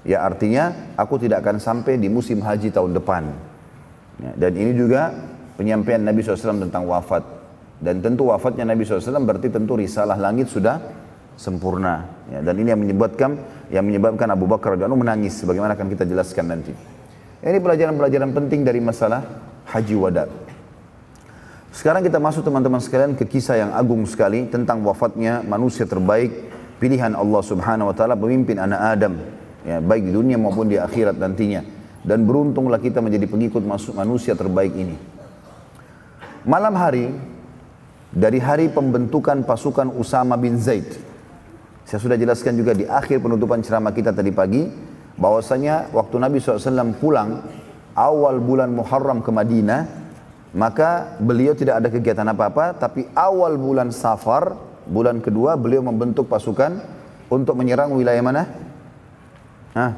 Ya 0.02 0.24
artinya 0.24 0.96
aku 0.96 1.20
tidak 1.20 1.44
akan 1.44 1.60
sampai 1.60 2.00
di 2.00 2.08
musim 2.08 2.40
haji 2.40 2.72
tahun 2.72 2.96
depan. 2.96 3.49
Ya, 4.20 4.32
dan 4.36 4.52
ini 4.56 4.72
juga 4.76 5.12
penyampaian 5.56 6.00
Nabi 6.04 6.20
SAW 6.20 6.60
tentang 6.68 6.84
wafat. 6.84 7.24
Dan 7.80 8.04
tentu 8.04 8.28
wafatnya 8.28 8.68
Nabi 8.68 8.84
SAW 8.84 9.24
berarti 9.24 9.48
tentu 9.48 9.72
risalah 9.74 10.20
langit 10.20 10.52
sudah 10.52 10.80
sempurna. 11.40 12.04
Ya, 12.28 12.44
dan 12.44 12.54
ini 12.60 12.68
yang 12.68 12.80
menyebabkan 12.80 13.40
yang 13.72 13.88
menyebabkan 13.88 14.28
Abu 14.28 14.44
Bakar 14.44 14.76
radhiyallahu 14.76 15.00
menangis. 15.00 15.40
Sebagaimana 15.40 15.74
akan 15.74 15.88
kita 15.88 16.04
jelaskan 16.04 16.44
nanti. 16.52 16.72
Ini 17.40 17.56
pelajaran-pelajaran 17.56 18.36
penting 18.36 18.60
dari 18.68 18.84
masalah 18.84 19.24
haji 19.64 19.96
wada. 19.96 20.28
Sekarang 21.72 22.04
kita 22.04 22.20
masuk 22.20 22.44
teman-teman 22.44 22.82
sekalian 22.82 23.16
ke 23.16 23.24
kisah 23.24 23.64
yang 23.64 23.70
agung 23.72 24.04
sekali 24.04 24.44
tentang 24.50 24.84
wafatnya 24.84 25.40
manusia 25.40 25.88
terbaik 25.88 26.50
pilihan 26.82 27.14
Allah 27.14 27.42
Subhanahu 27.44 27.92
wa 27.92 27.94
taala 27.94 28.18
pemimpin 28.18 28.58
anak 28.58 28.80
Adam 28.98 29.14
ya 29.62 29.78
baik 29.78 30.08
di 30.08 30.12
dunia 30.16 30.40
maupun 30.40 30.66
di 30.66 30.80
akhirat 30.80 31.20
nantinya 31.20 31.79
dan 32.00 32.24
beruntunglah 32.24 32.80
kita 32.80 33.04
menjadi 33.04 33.28
pengikut 33.28 33.62
manusia 33.92 34.32
terbaik 34.32 34.72
ini. 34.72 34.96
Malam 36.48 36.72
hari 36.72 37.12
dari 38.10 38.40
hari 38.40 38.72
pembentukan 38.72 39.44
pasukan 39.44 39.92
Usama 39.92 40.40
bin 40.40 40.56
Zaid. 40.56 40.88
Saya 41.84 42.00
sudah 42.00 42.16
jelaskan 42.16 42.56
juga 42.56 42.72
di 42.72 42.86
akhir 42.88 43.20
penutupan 43.20 43.60
ceramah 43.60 43.92
kita 43.92 44.14
tadi 44.14 44.32
pagi, 44.32 44.64
bahwasanya 45.20 45.92
waktu 45.92 46.16
Nabi 46.16 46.40
SAW 46.40 46.96
pulang 46.96 47.44
awal 47.92 48.40
bulan 48.40 48.72
Muharram 48.72 49.20
ke 49.20 49.30
Madinah, 49.34 49.80
maka 50.56 51.18
beliau 51.20 51.52
tidak 51.52 51.82
ada 51.82 51.88
kegiatan 51.92 52.26
apa-apa, 52.26 52.78
tapi 52.78 53.06
awal 53.12 53.58
bulan 53.60 53.92
Safar, 53.92 54.56
bulan 54.88 55.20
kedua 55.20 55.58
beliau 55.60 55.84
membentuk 55.84 56.26
pasukan 56.30 56.80
untuk 57.28 57.54
menyerang 57.58 57.94
wilayah 57.94 58.22
mana? 58.24 58.42
Hah? 59.76 59.92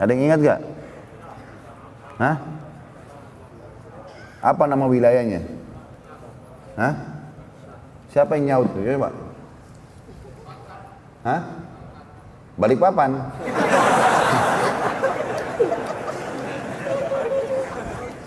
Ada 0.00 0.10
yang 0.10 0.22
ingat 0.32 0.40
gak? 0.42 0.60
Hah? 2.16 2.36
Apa 4.40 4.64
nama 4.64 4.88
wilayahnya? 4.88 5.44
Hah? 6.76 6.94
Siapa 8.12 8.40
yang 8.40 8.44
nyaut 8.48 8.72
tuh? 8.72 8.80
Ya, 8.80 8.96
Pak. 8.96 9.12
Hah? 11.28 11.42
Balik 12.56 12.80
papan. 12.80 13.20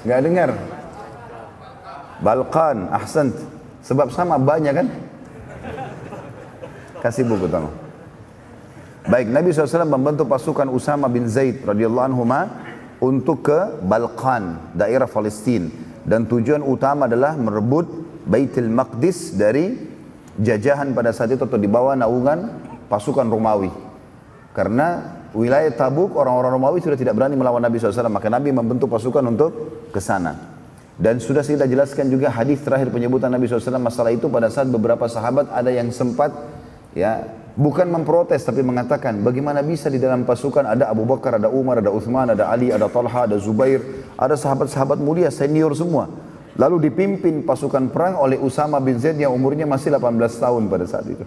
Gak 0.05 0.22
dengar. 0.22 0.53
Balkan, 2.22 2.93
ahsan. 2.93 3.34
Sebab 3.81 4.13
sama 4.13 4.38
banyak 4.38 4.74
kan? 4.75 4.88
Kasih 7.00 7.24
buku 7.25 7.48
tolong. 7.48 7.72
Baik, 9.10 9.31
Nabi 9.31 9.50
SAW 9.50 9.88
membentuk 9.88 10.27
pasukan 10.29 10.69
Usama 10.69 11.08
bin 11.10 11.25
Zaid 11.25 11.63
radhiyallahu 11.65 12.13
anhu 12.13 12.22
untuk 13.00 13.48
ke 13.48 13.79
Balkan, 13.84 14.75
daerah 14.75 15.08
Palestina. 15.08 15.68
Dan 16.03 16.27
tujuan 16.27 16.63
utama 16.63 17.08
adalah 17.08 17.36
merebut 17.36 17.88
Baitul 18.27 18.72
Maqdis 18.72 19.36
dari 19.36 19.75
jajahan 20.39 20.91
pada 20.96 21.12
saat 21.12 21.36
itu 21.36 21.44
atau 21.44 21.60
di 21.60 21.68
bawah 21.68 21.96
naungan 21.96 22.50
pasukan 22.88 23.27
Romawi. 23.27 23.72
Karena 24.56 25.20
wilayah 25.32 25.70
Tabuk 25.72 26.18
orang-orang 26.18 26.58
Romawi 26.60 26.79
sudah 26.82 26.98
tidak 26.98 27.15
berani 27.15 27.38
melawan 27.38 27.62
Nabi 27.62 27.77
SAW. 27.77 28.10
Maka 28.10 28.27
Nabi 28.27 28.50
membentuk 28.51 28.89
pasukan 28.89 29.24
untuk 29.24 29.51
ke 29.94 30.01
sana. 30.01 30.60
Dan 31.00 31.24
sudah 31.24 31.48
kita 31.48 31.63
jelaskan 31.63 32.12
juga 32.12 32.27
hadis 32.27 32.60
terakhir 32.60 32.91
penyebutan 32.91 33.32
Nabi 33.32 33.48
SAW 33.48 33.79
masalah 33.79 34.12
itu 34.12 34.27
pada 34.27 34.51
saat 34.51 34.68
beberapa 34.68 35.08
sahabat 35.08 35.48
ada 35.48 35.72
yang 35.72 35.96
sempat 35.96 36.36
ya 36.91 37.24
bukan 37.60 37.92
memprotes 37.92 38.48
tapi 38.48 38.63
mengatakan 38.63 39.20
bagaimana 39.20 39.60
bisa 39.60 39.92
di 39.92 40.00
dalam 40.00 40.24
pasukan 40.24 40.63
ada 40.63 40.88
Abu 40.88 41.04
Bakar, 41.04 41.36
ada 41.36 41.51
Umar, 41.51 41.84
ada 41.84 41.92
Uthman, 41.92 42.32
ada 42.32 42.48
Ali, 42.48 42.72
ada 42.72 42.88
Talha, 42.88 43.28
ada 43.28 43.36
Zubair, 43.36 43.84
ada 44.16 44.39
sahabat-sahabat 44.39 45.04
mulia 45.04 45.28
senior 45.28 45.75
semua. 45.75 46.08
Lalu 46.56 46.92
dipimpin 46.92 47.44
pasukan 47.44 47.92
perang 47.92 48.16
oleh 48.20 48.39
Usama 48.39 48.80
bin 48.80 48.96
Zaid 49.00 49.20
yang 49.20 49.36
umurnya 49.36 49.68
masih 49.68 49.92
18 49.92 50.16
tahun 50.39 50.63
pada 50.72 50.86
saat 50.88 51.08
itu. 51.08 51.24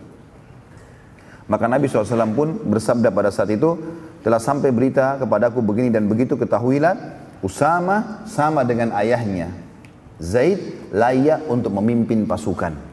Maka 1.48 1.68
Nabi 1.68 1.88
SAW 1.88 2.32
pun 2.32 2.48
bersabda 2.68 3.12
pada 3.12 3.28
saat 3.28 3.48
itu, 3.52 3.76
telah 4.24 4.40
sampai 4.40 4.72
berita 4.72 5.20
kepadaku 5.20 5.60
begini 5.60 5.92
dan 5.92 6.08
begitu 6.08 6.36
ketahuilah 6.36 6.96
Usama 7.40 8.24
sama 8.28 8.62
dengan 8.62 8.92
ayahnya. 8.96 9.50
Zaid 10.20 10.92
layak 10.94 11.48
untuk 11.48 11.74
memimpin 11.74 12.28
pasukan. 12.28 12.91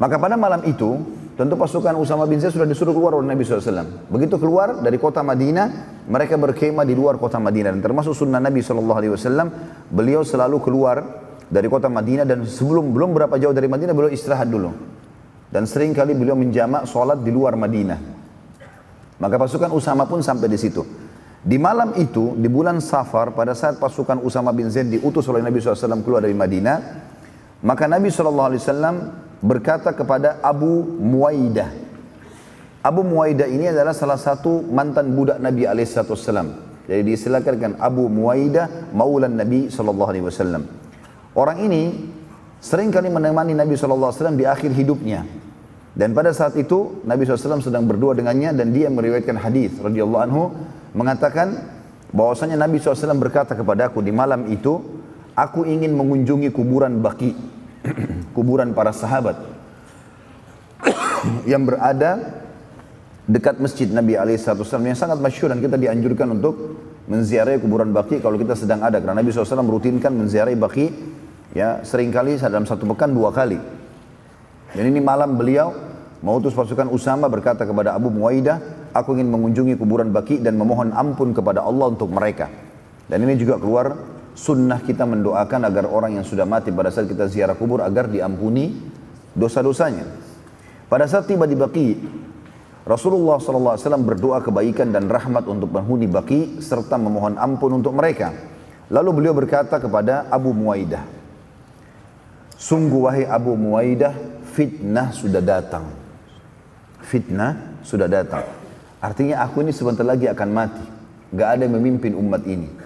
Maka 0.00 0.16
pada 0.16 0.40
malam 0.40 0.64
itu, 0.64 0.96
tentu 1.36 1.54
pasukan 1.56 1.92
Usama 2.00 2.24
bin 2.24 2.40
Zaid 2.40 2.56
sudah 2.56 2.64
disuruh 2.64 2.96
keluar 2.96 3.16
oleh 3.16 3.28
Nabi 3.28 3.44
SAW. 3.44 4.08
Begitu 4.08 4.40
keluar 4.40 4.80
dari 4.80 4.96
kota 4.96 5.20
Madinah, 5.20 6.00
mereka 6.08 6.40
berkemah 6.40 6.84
di 6.88 6.96
luar 6.96 7.20
kota 7.20 7.36
Madinah. 7.36 7.76
Dan 7.76 7.80
termasuk 7.84 8.16
sunnah 8.16 8.40
Nabi 8.40 8.64
SAW, 8.64 9.12
beliau 9.92 10.24
selalu 10.24 10.56
keluar 10.64 10.96
dari 11.52 11.68
kota 11.68 11.92
Madinah 11.92 12.24
dan 12.24 12.48
sebelum 12.48 12.96
belum 12.96 13.12
berapa 13.12 13.36
jauh 13.36 13.52
dari 13.52 13.68
Madinah 13.68 13.92
beliau 13.92 14.08
istirahat 14.08 14.48
dulu. 14.48 14.72
Dan 15.52 15.68
sering 15.68 15.92
kali 15.92 16.16
beliau 16.16 16.32
menjamak 16.32 16.88
sholat 16.88 17.20
di 17.20 17.28
luar 17.28 17.60
Madinah. 17.60 18.00
Maka 19.20 19.36
pasukan 19.36 19.68
Usama 19.76 20.08
pun 20.08 20.24
sampai 20.24 20.48
di 20.48 20.56
situ. 20.56 20.80
Di 21.42 21.60
malam 21.60 21.92
itu, 22.00 22.32
di 22.38 22.48
bulan 22.48 22.80
Safar, 22.80 23.36
pada 23.36 23.52
saat 23.52 23.76
pasukan 23.76 24.24
Usama 24.24 24.54
bin 24.56 24.72
Zaid 24.72 24.88
diutus 24.88 25.28
oleh 25.28 25.44
Nabi 25.44 25.60
SAW 25.60 26.00
keluar 26.00 26.24
dari 26.24 26.32
Madinah, 26.32 26.76
maka 27.66 27.84
Nabi 27.90 28.08
SAW 28.08 28.56
berkata 29.42 29.90
kepada 29.90 30.38
Abu 30.40 30.86
Muwaidah. 31.02 31.68
Abu 32.82 33.02
Muwaidah 33.02 33.50
ini 33.50 33.68
adalah 33.70 33.92
salah 33.94 34.16
satu 34.16 34.62
mantan 34.70 35.10
budak 35.12 35.42
Nabi 35.42 35.66
SAW. 35.66 36.72
Jadi 36.86 37.02
diistilahkan 37.02 37.78
Abu 37.78 38.06
Muwaidah 38.06 38.94
maulan 38.94 39.34
Nabi 39.34 39.70
SAW. 39.70 40.62
Orang 41.34 41.58
ini 41.62 42.10
sering 42.62 42.94
kali 42.94 43.10
menemani 43.10 43.54
Nabi 43.54 43.74
SAW 43.74 44.14
di 44.38 44.46
akhir 44.46 44.70
hidupnya. 44.74 45.26
Dan 45.92 46.16
pada 46.16 46.32
saat 46.32 46.56
itu 46.56 47.04
Nabi 47.04 47.28
SAW 47.28 47.60
sedang 47.60 47.84
berdua 47.84 48.16
dengannya 48.16 48.56
dan 48.56 48.72
dia 48.72 48.88
meriwayatkan 48.88 49.36
hadis 49.36 49.76
radhiyallahu 49.76 50.22
anhu 50.24 50.42
mengatakan 50.96 51.68
bahwasanya 52.16 52.56
Nabi 52.56 52.80
SAW 52.80 53.12
berkata 53.20 53.52
kepada 53.52 53.92
aku 53.92 54.00
di 54.00 54.08
malam 54.08 54.48
itu 54.48 54.80
aku 55.36 55.68
ingin 55.68 55.92
mengunjungi 55.92 56.48
kuburan 56.48 57.04
Baki 57.04 57.61
kuburan 58.36 58.72
para 58.72 58.90
sahabat 58.94 59.38
yang 61.50 61.66
berada 61.66 62.42
dekat 63.26 63.62
masjid 63.62 63.86
Nabi 63.86 64.18
SAW 64.18 64.82
yang 64.82 64.98
sangat 64.98 65.18
masyhur 65.22 65.50
dan 65.50 65.62
kita 65.62 65.78
dianjurkan 65.78 66.34
untuk 66.38 66.80
menziarahi 67.06 67.58
kuburan 67.62 67.90
Baki 67.90 68.22
kalau 68.22 68.38
kita 68.38 68.58
sedang 68.58 68.82
ada 68.82 68.98
karena 68.98 69.22
Nabi 69.22 69.30
SAW 69.30 69.62
merutinkan 69.62 70.10
menziarahi 70.10 70.58
Baki 70.58 70.86
ya 71.54 71.82
sering 71.86 72.10
kali 72.10 72.38
dalam 72.38 72.66
satu 72.66 72.86
pekan 72.86 73.14
dua 73.14 73.30
kali 73.30 73.58
dan 74.72 74.84
ini 74.88 75.00
malam 75.04 75.36
beliau 75.36 75.92
mengutus 76.24 76.56
pasukan 76.56 76.88
Usama 76.88 77.28
berkata 77.28 77.66
kepada 77.66 77.92
Abu 77.92 78.08
Muwaidah, 78.08 78.88
aku 78.96 79.18
ingin 79.18 79.28
mengunjungi 79.28 79.74
kuburan 79.76 80.14
Baki 80.14 80.40
dan 80.40 80.56
memohon 80.56 80.94
ampun 80.94 81.36
kepada 81.36 81.60
Allah 81.60 81.92
untuk 81.92 82.08
mereka. 82.08 82.48
Dan 83.10 83.26
ini 83.26 83.36
juga 83.36 83.60
keluar 83.60 83.92
sunnah 84.32 84.80
kita 84.80 85.04
mendoakan 85.04 85.68
agar 85.68 85.84
orang 85.88 86.20
yang 86.20 86.26
sudah 86.26 86.48
mati 86.48 86.72
pada 86.72 86.88
saat 86.88 87.08
kita 87.08 87.28
ziarah 87.28 87.56
kubur 87.56 87.84
agar 87.84 88.08
diampuni 88.08 88.72
dosa-dosanya. 89.36 90.08
Pada 90.88 91.08
saat 91.08 91.24
tiba 91.24 91.48
di 91.48 91.56
Baki, 91.56 91.88
Rasulullah 92.84 93.40
SAW 93.40 93.78
berdoa 94.04 94.44
kebaikan 94.44 94.92
dan 94.92 95.08
rahmat 95.08 95.48
untuk 95.48 95.72
penghuni 95.72 96.10
Baki 96.10 96.60
serta 96.60 97.00
memohon 97.00 97.40
ampun 97.40 97.80
untuk 97.80 97.96
mereka. 97.96 98.34
Lalu 98.92 99.10
beliau 99.22 99.32
berkata 99.32 99.80
kepada 99.80 100.28
Abu 100.28 100.52
Muwaidah, 100.52 101.00
Sungguh 102.62 103.08
wahai 103.08 103.24
Abu 103.26 103.56
Muwaidah, 103.56 104.14
fitnah 104.52 105.10
sudah 105.10 105.40
datang. 105.40 105.88
Fitnah 107.02 107.80
sudah 107.82 108.06
datang. 108.06 108.46
Artinya 109.02 109.42
aku 109.42 109.66
ini 109.66 109.74
sebentar 109.74 110.06
lagi 110.06 110.30
akan 110.30 110.48
mati. 110.54 110.84
Gak 111.34 111.48
ada 111.58 111.66
yang 111.66 111.74
memimpin 111.80 112.14
umat 112.14 112.46
ini. 112.46 112.81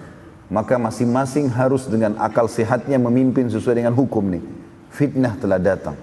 Maka 0.47 0.79
masing-masing 0.79 1.51
harus 1.51 1.91
dengan 1.91 2.15
akal 2.23 2.47
sehatnya 2.47 2.95
memimpin 2.95 3.51
sesuai 3.51 3.83
dengan 3.83 3.91
hukum 3.91 4.23
nih. 4.31 4.43
Fitnah 4.87 5.35
telah 5.35 5.59
datang. 5.59 5.99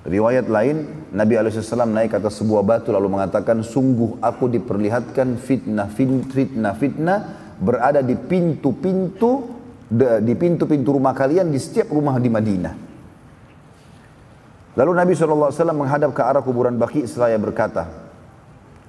Riwayat 0.00 0.48
lain, 0.48 1.08
Nabi 1.12 1.36
SAW 1.36 1.88
naik 1.88 2.16
atas 2.16 2.40
sebuah 2.40 2.64
batu 2.64 2.88
lalu 2.92 3.08
mengatakan, 3.08 3.60
sungguh 3.60 4.20
aku 4.20 4.48
diperlihatkan 4.48 5.36
fitnah, 5.36 5.88
fitnah, 5.92 6.72
fitnah 6.76 7.18
berada 7.60 8.00
di 8.00 8.16
pintu-pintu, 8.16 9.60
di 10.24 10.34
pintu-pintu 10.36 10.96
rumah 10.96 11.12
kalian 11.12 11.52
di 11.52 11.60
setiap 11.60 11.92
rumah 11.92 12.16
di 12.16 12.32
Madinah. 12.32 12.74
Lalu 14.76 14.92
Nabi 14.96 15.12
SAW 15.12 15.52
menghadap 15.76 16.16
ke 16.16 16.22
arah 16.24 16.40
kuburan 16.40 16.80
Baki 16.80 17.04
seraya 17.04 17.36
berkata, 17.36 17.88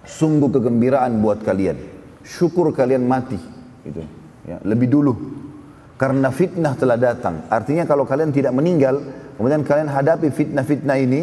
sungguh 0.07 0.47
kegembiraan 0.47 1.19
buat 1.19 1.43
kalian. 1.43 1.75
Syukur 2.23 2.71
kalian 2.71 3.03
mati. 3.03 3.39
Gitu. 3.83 4.20
Ya, 4.45 4.57
lebih 4.65 4.89
dulu. 4.89 5.13
Karena 6.01 6.33
fitnah 6.33 6.73
telah 6.73 6.97
datang. 6.97 7.45
Artinya 7.45 7.85
kalau 7.85 8.09
kalian 8.09 8.33
tidak 8.33 8.57
meninggal, 8.57 8.97
kemudian 9.37 9.61
kalian 9.61 9.85
hadapi 9.85 10.33
fitnah-fitnah 10.33 10.97
ini, 10.97 11.21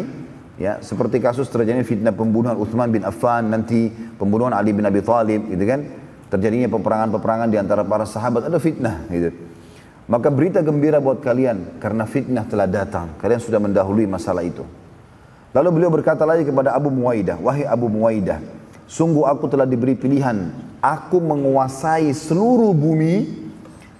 ya 0.55 0.79
seperti 0.79 1.19
kasus 1.19 1.51
terjadinya 1.51 1.83
fitnah 1.83 2.15
pembunuhan 2.15 2.55
Uthman 2.55 2.87
bin 2.87 3.03
Affan, 3.03 3.51
nanti 3.51 3.91
pembunuhan 3.91 4.55
Ali 4.55 4.71
bin 4.71 4.87
Abi 4.87 5.03
Thalib, 5.03 5.51
gitu 5.51 5.63
kan? 5.67 5.83
Terjadinya 6.31 6.71
peperangan-peperangan 6.71 7.47
di 7.51 7.57
antara 7.59 7.83
para 7.83 8.07
sahabat, 8.07 8.47
ada 8.47 8.55
fitnah, 8.55 9.03
gitu. 9.11 9.35
Maka 10.09 10.31
berita 10.31 10.63
gembira 10.63 10.97
buat 10.97 11.21
kalian 11.21 11.77
karena 11.77 12.07
fitnah 12.07 12.47
telah 12.47 12.65
datang. 12.65 13.19
Kalian 13.19 13.41
sudah 13.43 13.59
mendahului 13.61 14.09
masalah 14.09 14.41
itu. 14.41 14.65
Lalu 15.53 15.69
beliau 15.75 15.91
berkata 15.93 16.25
lagi 16.25 16.45
kepada 16.45 16.73
Abu 16.73 16.89
Muwaidah, 16.89 17.37
"Wahai 17.37 17.65
Abu 17.65 17.89
Muwaidah, 17.89 18.41
sungguh 18.89 19.29
aku 19.29 19.45
telah 19.45 19.69
diberi 19.69 19.93
pilihan. 19.93 20.49
Aku 20.81 21.21
menguasai 21.21 22.09
seluruh 22.09 22.73
bumi 22.73 23.29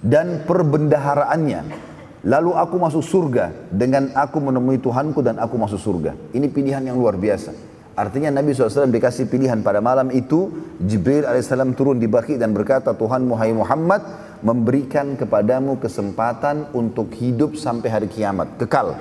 dan 0.02 0.42
perbendaharaannya. 0.42 1.88
Lalu 2.26 2.50
aku 2.52 2.76
masuk 2.76 3.00
surga 3.00 3.70
dengan 3.70 4.12
aku 4.12 4.42
menemui 4.42 4.82
Tuhanku 4.82 5.22
dan 5.22 5.38
aku 5.38 5.54
masuk 5.56 5.78
surga." 5.78 6.12
Ini 6.34 6.50
pilihan 6.50 6.82
yang 6.82 6.98
luar 6.98 7.14
biasa. 7.16 7.70
Artinya 7.96 8.32
Nabi 8.32 8.56
SAW 8.56 8.88
dikasih 8.88 9.28
pilihan 9.28 9.60
pada 9.60 9.84
malam 9.84 10.08
itu 10.08 10.48
Jibril 10.80 11.28
AS 11.28 11.52
turun 11.76 12.00
di 12.00 12.08
baki 12.08 12.40
dan 12.40 12.56
berkata 12.56 12.96
Tuhan 12.96 13.28
Muhammad 13.28 13.60
Muhammad 13.60 14.02
memberikan 14.40 15.20
kepadamu 15.20 15.76
kesempatan 15.76 16.72
untuk 16.72 17.12
hidup 17.12 17.60
sampai 17.60 17.88
hari 17.92 18.08
kiamat. 18.08 18.56
Kekal. 18.56 18.96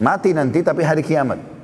Mati 0.00 0.32
nanti 0.32 0.64
tapi 0.64 0.80
hari 0.80 1.04
kiamat. 1.04 1.59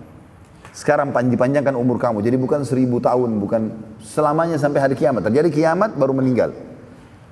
Sekarang 0.76 1.08
dipanjangkan 1.08 1.72
umur 1.72 1.96
kamu. 1.96 2.20
Jadi 2.20 2.36
bukan 2.36 2.60
seribu 2.60 3.00
tahun, 3.00 3.40
bukan 3.40 3.72
selamanya 4.04 4.60
sampai 4.60 4.84
hari 4.84 4.92
kiamat. 4.92 5.24
Terjadi 5.24 5.48
kiamat 5.48 5.96
baru 5.96 6.12
meninggal. 6.12 6.52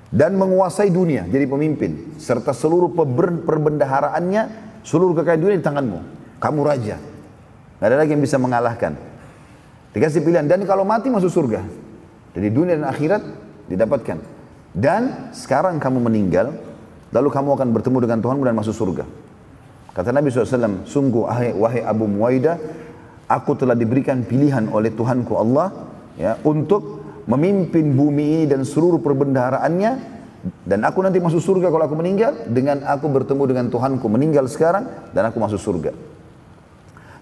Dan 0.08 0.40
menguasai 0.40 0.88
dunia, 0.88 1.28
jadi 1.28 1.44
pemimpin. 1.44 2.16
Serta 2.16 2.56
seluruh 2.56 2.96
perbendaharaannya, 3.44 4.42
seluruh 4.80 5.12
kekayaan 5.20 5.42
dunia 5.44 5.56
di 5.60 5.66
tanganmu. 5.66 6.00
Kamu 6.40 6.60
raja. 6.64 6.96
Tidak 6.96 7.84
ada 7.84 8.00
lagi 8.00 8.16
yang 8.16 8.24
bisa 8.24 8.40
mengalahkan. 8.40 8.96
Dikasih 9.92 10.24
pilihan. 10.24 10.48
Dan 10.48 10.64
kalau 10.64 10.88
mati 10.88 11.12
masuk 11.12 11.28
surga. 11.28 11.60
Jadi 12.32 12.48
dunia 12.48 12.80
dan 12.80 12.88
akhirat 12.88 13.22
didapatkan. 13.68 14.24
Dan 14.72 15.30
sekarang 15.36 15.76
kamu 15.76 16.00
meninggal, 16.00 16.56
lalu 17.12 17.28
kamu 17.28 17.60
akan 17.60 17.68
bertemu 17.76 17.98
dengan 18.08 18.18
Tuhanmu 18.24 18.42
dan 18.48 18.56
masuk 18.56 18.72
surga. 18.72 19.04
Kata 19.92 20.10
Nabi 20.10 20.32
SAW, 20.32 20.88
sungguh 20.88 21.22
wahai 21.54 21.84
Abu 21.84 22.10
Muwaidah, 22.10 22.58
aku 23.28 23.56
telah 23.56 23.76
diberikan 23.76 24.24
pilihan 24.24 24.68
oleh 24.68 24.92
Tuhanku 24.92 25.32
Allah 25.36 25.72
ya 26.20 26.36
untuk 26.44 27.04
memimpin 27.24 27.96
bumi 27.96 28.40
ini 28.40 28.44
dan 28.44 28.62
seluruh 28.68 29.00
perbendaharaannya 29.00 29.92
dan 30.68 30.84
aku 30.84 31.00
nanti 31.00 31.16
masuk 31.24 31.40
surga 31.40 31.72
kalau 31.72 31.88
aku 31.88 31.96
meninggal 31.96 32.36
dengan 32.52 32.84
aku 32.84 33.08
bertemu 33.08 33.42
dengan 33.48 33.66
Tuhanku 33.72 34.04
meninggal 34.12 34.44
sekarang 34.44 35.08
dan 35.16 35.32
aku 35.32 35.40
masuk 35.40 35.56
surga. 35.56 35.96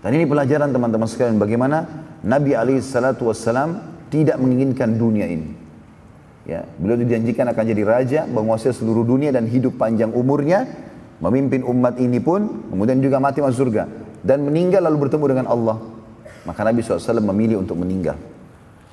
Dan 0.02 0.10
ini 0.18 0.26
pelajaran 0.26 0.74
teman-teman 0.74 1.06
sekalian 1.06 1.38
bagaimana 1.38 1.86
Nabi 2.26 2.58
alaihi 2.58 2.82
salatu 2.82 3.30
tidak 4.10 4.36
menginginkan 4.42 4.98
dunia 4.98 5.30
ini. 5.30 5.54
Ya, 6.42 6.66
beliau 6.74 6.98
dijanjikan 6.98 7.46
akan 7.54 7.64
jadi 7.70 7.82
raja, 7.86 8.20
menguasai 8.26 8.74
seluruh 8.74 9.06
dunia 9.06 9.30
dan 9.30 9.46
hidup 9.46 9.78
panjang 9.78 10.10
umurnya, 10.10 10.66
memimpin 11.22 11.62
umat 11.62 12.02
ini 12.02 12.18
pun, 12.18 12.66
kemudian 12.74 12.98
juga 12.98 13.22
mati 13.22 13.38
masuk 13.38 13.70
surga 13.70 13.86
dan 14.22 14.46
meninggal 14.46 14.86
lalu 14.86 15.06
bertemu 15.06 15.24
dengan 15.36 15.46
Allah. 15.50 15.76
Maka 16.42 16.66
Nabi 16.66 16.82
SAW 16.82 17.22
memilih 17.22 17.62
untuk 17.62 17.78
meninggal. 17.78 18.18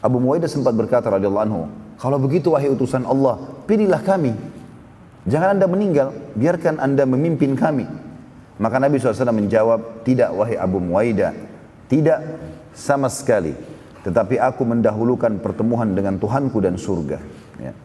Abu 0.02 0.22
Muwaidah 0.22 0.50
sempat 0.50 0.74
berkata 0.78 1.10
radhiyallahu 1.10 1.46
anhu, 1.46 1.62
kalau 1.98 2.18
begitu 2.22 2.54
wahai 2.54 2.70
utusan 2.70 3.04
Allah, 3.06 3.42
pilihlah 3.66 4.02
kami. 4.06 4.34
Jangan 5.30 5.58
anda 5.58 5.66
meninggal, 5.68 6.14
biarkan 6.38 6.80
anda 6.80 7.04
memimpin 7.04 7.58
kami. 7.58 7.86
Maka 8.60 8.76
Nabi 8.80 9.00
SAW 9.00 9.32
menjawab, 9.36 10.04
tidak 10.04 10.30
wahai 10.36 10.56
Abu 10.56 10.80
Muwaidah, 10.80 11.32
tidak 11.92 12.20
sama 12.72 13.12
sekali. 13.12 13.56
Tetapi 14.00 14.40
aku 14.40 14.64
mendahulukan 14.64 15.44
pertemuan 15.44 15.92
dengan 15.92 16.16
Tuhanku 16.16 16.64
dan 16.64 16.80
surga. 16.80 17.20
Ya. 17.60 17.76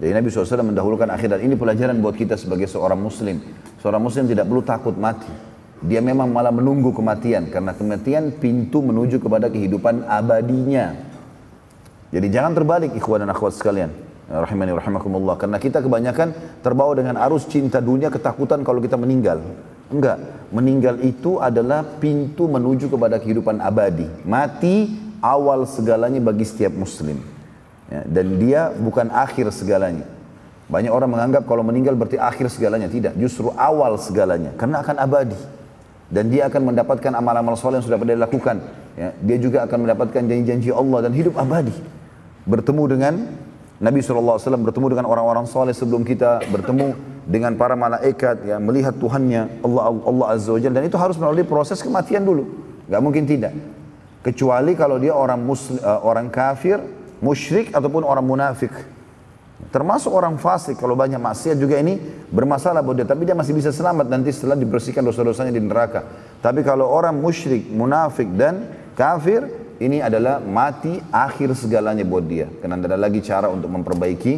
Jadi 0.00 0.12
Nabi 0.14 0.28
SAW 0.32 0.64
mendahulukan 0.64 1.10
akhirat. 1.10 1.44
Ini 1.44 1.58
pelajaran 1.58 1.98
buat 2.00 2.16
kita 2.16 2.40
sebagai 2.40 2.70
seorang 2.70 2.96
muslim. 2.96 3.42
Seorang 3.82 4.00
muslim 4.00 4.24
tidak 4.30 4.48
perlu 4.48 4.62
takut 4.64 4.96
mati. 4.96 5.28
Dia 5.78 6.02
memang 6.02 6.34
malah 6.34 6.50
menunggu 6.50 6.90
kematian. 6.90 7.46
Karena 7.54 7.70
kematian 7.70 8.34
pintu 8.34 8.82
menuju 8.82 9.22
kepada 9.22 9.46
kehidupan 9.46 10.10
abadinya. 10.10 10.94
Jadi 12.10 12.26
jangan 12.32 12.56
terbalik 12.56 12.96
ikhwan 12.98 13.22
dan 13.22 13.30
akhwat 13.30 13.54
sekalian. 13.54 13.90
rahimani 14.28 14.74
rahimakumullah. 14.74 15.38
Karena 15.38 15.56
kita 15.56 15.78
kebanyakan 15.80 16.60
terbawa 16.60 16.92
dengan 16.98 17.16
arus 17.24 17.46
cinta 17.48 17.78
dunia 17.78 18.10
ketakutan 18.10 18.60
kalau 18.66 18.82
kita 18.82 18.98
meninggal. 18.98 19.40
Enggak. 19.88 20.18
Meninggal 20.52 21.00
itu 21.00 21.38
adalah 21.38 21.84
pintu 22.02 22.50
menuju 22.50 22.90
kepada 22.90 23.16
kehidupan 23.22 23.62
abadi. 23.62 24.04
Mati 24.26 24.98
awal 25.22 25.64
segalanya 25.64 26.18
bagi 26.18 26.44
setiap 26.44 26.74
muslim. 26.74 27.22
Ya, 27.88 28.04
dan 28.04 28.36
dia 28.36 28.68
bukan 28.74 29.08
akhir 29.08 29.48
segalanya. 29.54 30.04
Banyak 30.68 30.92
orang 30.92 31.08
menganggap 31.08 31.48
kalau 31.48 31.64
meninggal 31.64 31.96
berarti 31.96 32.20
akhir 32.20 32.52
segalanya. 32.52 32.90
Tidak. 32.90 33.16
Justru 33.16 33.48
awal 33.56 33.96
segalanya. 33.96 34.52
Karena 34.60 34.84
akan 34.84 34.96
abadi 35.00 35.38
dan 36.08 36.32
dia 36.32 36.48
akan 36.48 36.72
mendapatkan 36.72 37.12
amal-amal 37.12 37.54
soleh 37.54 37.80
yang 37.80 37.86
sudah 37.86 38.00
pernah 38.00 38.16
dilakukan 38.16 38.56
ya, 38.96 39.08
dia 39.20 39.36
juga 39.36 39.58
akan 39.68 39.78
mendapatkan 39.84 40.22
janji-janji 40.24 40.72
Allah 40.72 40.98
dan 41.08 41.12
hidup 41.12 41.36
abadi. 41.36 41.76
Bertemu 42.48 42.82
dengan 42.88 43.14
Nabi 43.78 44.02
SAW 44.02 44.40
bertemu 44.40 44.86
dengan 44.96 45.06
orang-orang 45.06 45.46
soleh 45.46 45.70
sebelum 45.70 46.02
kita 46.02 46.42
bertemu 46.50 46.96
dengan 47.28 47.54
para 47.54 47.76
malaikat 47.76 48.42
ya 48.42 48.56
melihat 48.58 48.96
Tuhannya 48.96 49.62
Allah 49.62 49.82
Allah 49.92 50.26
Azza 50.32 50.50
wa 50.50 50.58
dan 50.58 50.82
itu 50.82 50.96
harus 50.96 51.14
melalui 51.20 51.44
proses 51.44 51.78
kematian 51.84 52.24
dulu. 52.24 52.48
Nggak 52.88 53.02
mungkin 53.04 53.24
tidak. 53.28 53.52
Kecuali 54.24 54.74
kalau 54.74 54.98
dia 54.98 55.14
orang 55.14 55.38
muslim, 55.38 55.78
uh, 55.84 56.02
orang 56.02 56.32
kafir 56.32 56.82
musyrik 57.22 57.70
ataupun 57.70 58.02
orang 58.02 58.24
munafik 58.24 58.72
termasuk 59.74 60.14
orang 60.14 60.38
fasik 60.38 60.78
kalau 60.78 60.94
banyak 60.94 61.18
maksiat 61.18 61.58
juga 61.58 61.76
ini 61.82 61.98
bermasalah 62.30 62.80
buat 62.80 62.96
dia 62.96 63.06
tapi 63.06 63.26
dia 63.26 63.34
masih 63.34 63.52
bisa 63.52 63.74
selamat 63.74 64.06
nanti 64.06 64.30
setelah 64.30 64.54
dibersihkan 64.54 65.02
dosa-dosanya 65.02 65.52
di 65.52 65.60
neraka 65.60 66.06
tapi 66.38 66.62
kalau 66.62 66.86
orang 66.86 67.18
musyrik 67.18 67.66
munafik 67.68 68.30
dan 68.38 68.70
kafir 68.94 69.68
ini 69.78 70.02
adalah 70.02 70.42
mati 70.42 70.98
akhir 71.10 71.54
segalanya 71.54 72.02
buat 72.02 72.26
dia. 72.26 72.50
Karena 72.58 72.74
tidak 72.78 72.90
ada 72.90 72.98
lagi 72.98 73.20
cara 73.22 73.46
untuk 73.46 73.70
memperbaiki 73.70 74.34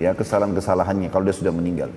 ya 0.00 0.16
kesalahan-kesalahannya 0.16 1.12
kalau 1.12 1.24
dia 1.28 1.36
sudah 1.36 1.52
meninggal. 1.52 1.92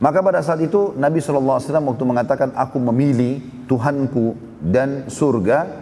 Maka 0.00 0.24
pada 0.24 0.40
saat 0.40 0.64
itu 0.64 0.96
Nabi 0.96 1.20
SAW 1.20 1.60
waktu 1.60 2.04
mengatakan 2.08 2.56
aku 2.56 2.80
memilih 2.80 3.40
Tuhanku 3.68 4.36
dan 4.64 5.08
surga. 5.08 5.79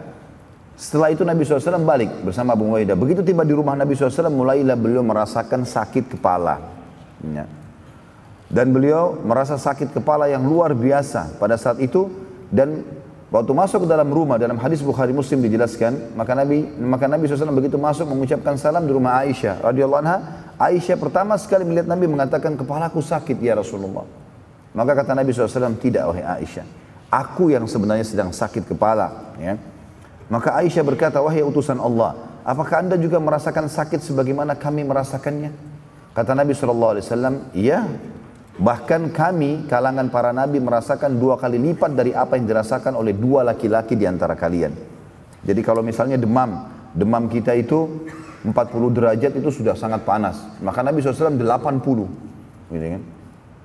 Setelah 0.79 1.11
itu 1.11 1.27
Nabi 1.27 1.43
SAW 1.43 1.83
balik 1.83 2.23
bersama 2.23 2.55
Abu 2.55 2.71
Muwaidah. 2.71 2.95
Begitu 2.95 3.27
tiba 3.27 3.43
di 3.43 3.51
rumah 3.51 3.75
Nabi 3.75 3.99
SAW 3.99 4.31
mulailah 4.31 4.79
beliau 4.79 5.03
merasakan 5.03 5.67
sakit 5.67 6.15
kepala. 6.15 6.63
Ya. 7.27 7.51
Dan 8.47 8.71
beliau 8.71 9.19
merasa 9.27 9.59
sakit 9.59 9.91
kepala 9.91 10.31
yang 10.31 10.47
luar 10.47 10.73
biasa 10.79 11.37
pada 11.43 11.59
saat 11.59 11.83
itu 11.83 12.07
dan 12.49 12.87
Waktu 13.29 13.53
masuk 13.53 13.85
ke 13.85 13.89
dalam 13.93 14.09
rumah 14.09 14.41
dalam 14.41 14.57
hadis 14.57 14.81
Bukhari 14.81 15.13
Muslim 15.13 15.45
dijelaskan, 15.45 16.17
maka 16.17 16.33
Nabi 16.33 16.65
maka 16.81 17.05
Nabi 17.05 17.29
SAW 17.29 17.53
begitu 17.53 17.77
masuk 17.77 18.09
mengucapkan 18.09 18.57
salam 18.57 18.89
di 18.89 18.93
rumah 18.97 19.21
Aisyah 19.21 19.69
radhiyallahu 19.69 20.01
anha. 20.01 20.17
Aisyah 20.57 20.97
pertama 20.97 21.37
sekali 21.37 21.69
melihat 21.69 21.93
Nabi 21.93 22.09
mengatakan 22.09 22.57
kepalaku 22.57 23.05
sakit 23.05 23.37
ya 23.37 23.53
Rasulullah. 23.53 24.09
Maka 24.73 25.05
kata 25.05 25.13
Nabi 25.13 25.37
SAW 25.37 25.77
tidak 25.77 26.09
wahai 26.09 26.41
Aisyah, 26.41 26.65
aku 27.13 27.53
yang 27.53 27.69
sebenarnya 27.69 28.09
sedang 28.09 28.33
sakit 28.33 28.65
kepala. 28.65 29.37
Ya. 29.37 29.61
Maka 30.29 30.57
Aisyah 30.61 30.85
berkata 30.85 31.19
wahai 31.25 31.41
utusan 31.41 31.81
Allah, 31.81 32.17
apakah 32.45 32.85
anda 32.85 32.97
juga 33.01 33.17
merasakan 33.17 33.69
sakit 33.69 34.05
sebagaimana 34.05 34.57
kami 34.57 34.85
merasakannya? 34.85 35.53
Kata 36.13 36.37
Nabi 36.37 36.53
SAW, 36.53 37.01
iya 37.57 37.89
Bahkan 38.59 39.15
kami, 39.15 39.71
kalangan 39.71 40.11
para 40.11 40.35
nabi 40.35 40.59
merasakan 40.59 41.15
dua 41.15 41.39
kali 41.39 41.63
lipat 41.63 41.95
dari 41.95 42.11
apa 42.11 42.35
yang 42.35 42.51
dirasakan 42.51 42.99
oleh 42.99 43.15
dua 43.15 43.47
laki-laki 43.47 43.95
di 43.95 44.03
antara 44.03 44.35
kalian. 44.35 44.75
Jadi 45.47 45.61
kalau 45.63 45.79
misalnya 45.79 46.19
demam, 46.19 46.67
demam 46.91 47.31
kita 47.31 47.55
itu 47.55 48.11
40 48.43 48.51
derajat 48.91 49.33
itu 49.39 49.51
sudah 49.55 49.79
sangat 49.79 50.03
panas. 50.03 50.43
Maka 50.59 50.83
Nabi 50.83 50.99
SAW 50.99 51.39
80. 51.39 52.75
Gitu 52.75 52.87
kan? 52.99 53.03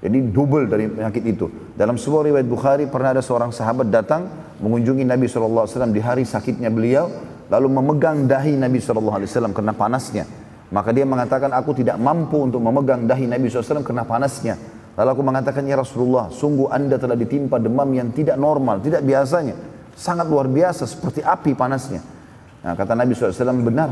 Jadi 0.04 0.36
double 0.36 0.68
dari 0.68 0.92
penyakit 0.92 1.24
itu. 1.24 1.48
Dalam 1.80 1.96
sebuah 1.96 2.28
riwayat 2.28 2.44
Bukhari 2.44 2.84
pernah 2.92 3.16
ada 3.16 3.24
seorang 3.24 3.56
sahabat 3.56 3.88
datang 3.88 4.28
mengunjungi 4.60 5.08
Nabi 5.08 5.32
SAW 5.32 5.64
di 5.96 6.04
hari 6.04 6.28
sakitnya 6.28 6.68
beliau. 6.68 7.08
Lalu 7.48 7.68
memegang 7.72 8.28
dahi 8.28 8.60
Nabi 8.60 8.84
SAW 8.84 9.56
karena 9.56 9.72
panasnya. 9.72 10.28
Maka 10.76 10.92
dia 10.92 11.08
mengatakan 11.08 11.56
aku 11.56 11.72
tidak 11.72 11.96
mampu 12.04 12.36
untuk 12.36 12.60
memegang 12.60 13.08
dahi 13.08 13.32
Nabi 13.32 13.48
SAW 13.48 13.80
karena 13.80 14.04
panasnya. 14.04 14.60
Lalu 14.94 15.10
aku 15.10 15.24
mengatakan, 15.26 15.66
ya 15.66 15.74
Rasulullah, 15.74 16.30
sungguh 16.30 16.70
anda 16.70 17.02
telah 17.02 17.18
ditimpa 17.18 17.58
demam 17.58 17.90
yang 17.98 18.14
tidak 18.14 18.38
normal, 18.38 18.78
tidak 18.78 19.02
biasanya. 19.02 19.58
Sangat 19.98 20.30
luar 20.30 20.46
biasa, 20.46 20.86
seperti 20.86 21.26
api 21.26 21.58
panasnya. 21.58 22.02
Nah, 22.62 22.74
kata 22.78 22.94
Nabi 22.94 23.18
SAW, 23.18 23.66
benar. 23.66 23.90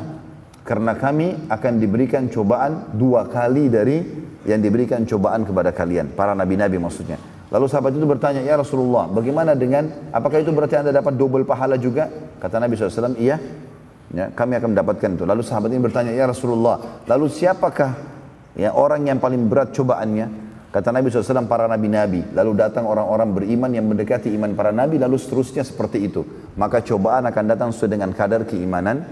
Karena 0.62 0.94
kami 0.94 1.50
akan 1.50 1.74
diberikan 1.82 2.30
cobaan 2.30 2.94
dua 2.94 3.26
kali 3.26 3.66
dari 3.68 3.98
yang 4.46 4.62
diberikan 4.62 5.06
cobaan 5.06 5.46
kepada 5.46 5.74
kalian. 5.74 6.14
Para 6.14 6.38
nabi-nabi 6.38 6.78
maksudnya. 6.78 7.18
Lalu 7.52 7.66
sahabat 7.68 7.92
itu 7.92 8.08
bertanya, 8.08 8.42
ya 8.48 8.56
Rasulullah, 8.56 9.12
bagaimana 9.12 9.52
dengan, 9.60 10.08
apakah 10.16 10.40
itu 10.40 10.56
berarti 10.56 10.80
anda 10.80 10.96
dapat 10.96 11.20
double 11.20 11.44
pahala 11.44 11.76
juga? 11.76 12.08
Kata 12.40 12.64
Nabi 12.64 12.80
SAW, 12.80 13.20
iya. 13.20 13.36
Ya, 14.16 14.32
kami 14.32 14.56
akan 14.56 14.72
mendapatkan 14.72 15.20
itu. 15.20 15.28
Lalu 15.28 15.44
sahabat 15.44 15.68
ini 15.76 15.84
bertanya, 15.84 16.16
ya 16.16 16.32
Rasulullah, 16.32 17.04
lalu 17.12 17.28
siapakah 17.28 17.92
ya 18.56 18.72
orang 18.72 19.04
yang 19.04 19.20
paling 19.20 19.52
berat 19.52 19.76
cobaannya? 19.76 20.52
Kata 20.72 20.96
Nabi 20.96 21.12
SAW 21.12 21.52
para 21.52 21.68
nabi-nabi. 21.68 22.32
Lalu 22.32 22.52
datang 22.56 22.88
orang-orang 22.88 23.36
beriman 23.36 23.68
yang 23.76 23.92
mendekati 23.92 24.32
iman 24.40 24.56
para 24.56 24.72
nabi. 24.72 24.96
Lalu 24.96 25.20
seterusnya 25.20 25.68
seperti 25.68 26.08
itu. 26.08 26.24
Maka 26.56 26.80
cobaan 26.80 27.28
akan 27.28 27.44
datang 27.44 27.76
sesuai 27.76 28.00
dengan 28.00 28.16
kadar 28.16 28.48
keimanan 28.48 29.04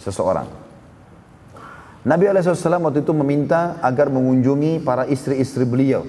seseorang. 0.00 0.61
Nabi 2.02 2.26
SAW 2.26 2.82
waktu 2.90 3.06
itu 3.06 3.14
meminta 3.14 3.78
agar 3.78 4.10
mengunjungi 4.10 4.82
para 4.82 5.06
istri-istri 5.06 5.62
beliau. 5.62 6.02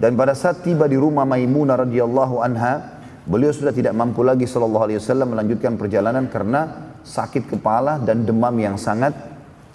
Dan 0.00 0.16
pada 0.16 0.32
saat 0.32 0.64
tiba 0.64 0.88
di 0.88 0.96
rumah 0.96 1.28
Maimunah 1.28 1.84
radhiyallahu 1.84 2.40
anha, 2.40 3.04
beliau 3.28 3.52
sudah 3.52 3.68
tidak 3.68 3.92
mampu 3.92 4.24
lagi 4.24 4.48
sallallahu 4.48 4.88
alaihi 4.88 4.96
wasallam 4.96 5.36
melanjutkan 5.36 5.76
perjalanan 5.76 6.24
karena 6.32 6.88
sakit 7.04 7.52
kepala 7.52 8.00
dan 8.00 8.24
demam 8.24 8.56
yang 8.56 8.80
sangat 8.80 9.12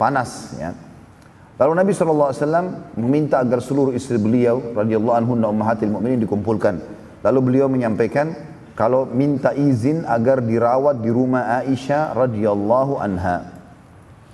panas 0.01 0.57
ya. 0.57 0.73
Lalu 1.55 1.71
Nabi 1.71 1.91
SAW 1.95 2.35
meminta 2.99 3.39
agar 3.39 3.63
seluruh 3.63 3.95
istri 3.95 4.19
beliau 4.19 4.75
radhiyallahu 4.75 5.15
anhu 5.15 5.39
ummahatil 5.39 5.87
mu'minin 5.87 6.25
dikumpulkan. 6.25 6.83
Lalu 7.23 7.39
beliau 7.39 7.71
menyampaikan 7.71 8.35
kalau 8.75 9.07
minta 9.07 9.55
izin 9.55 10.03
agar 10.03 10.43
dirawat 10.43 10.99
di 10.99 11.07
rumah 11.07 11.63
Aisyah 11.63 12.11
radhiyallahu 12.11 12.99
anha. 12.99 13.54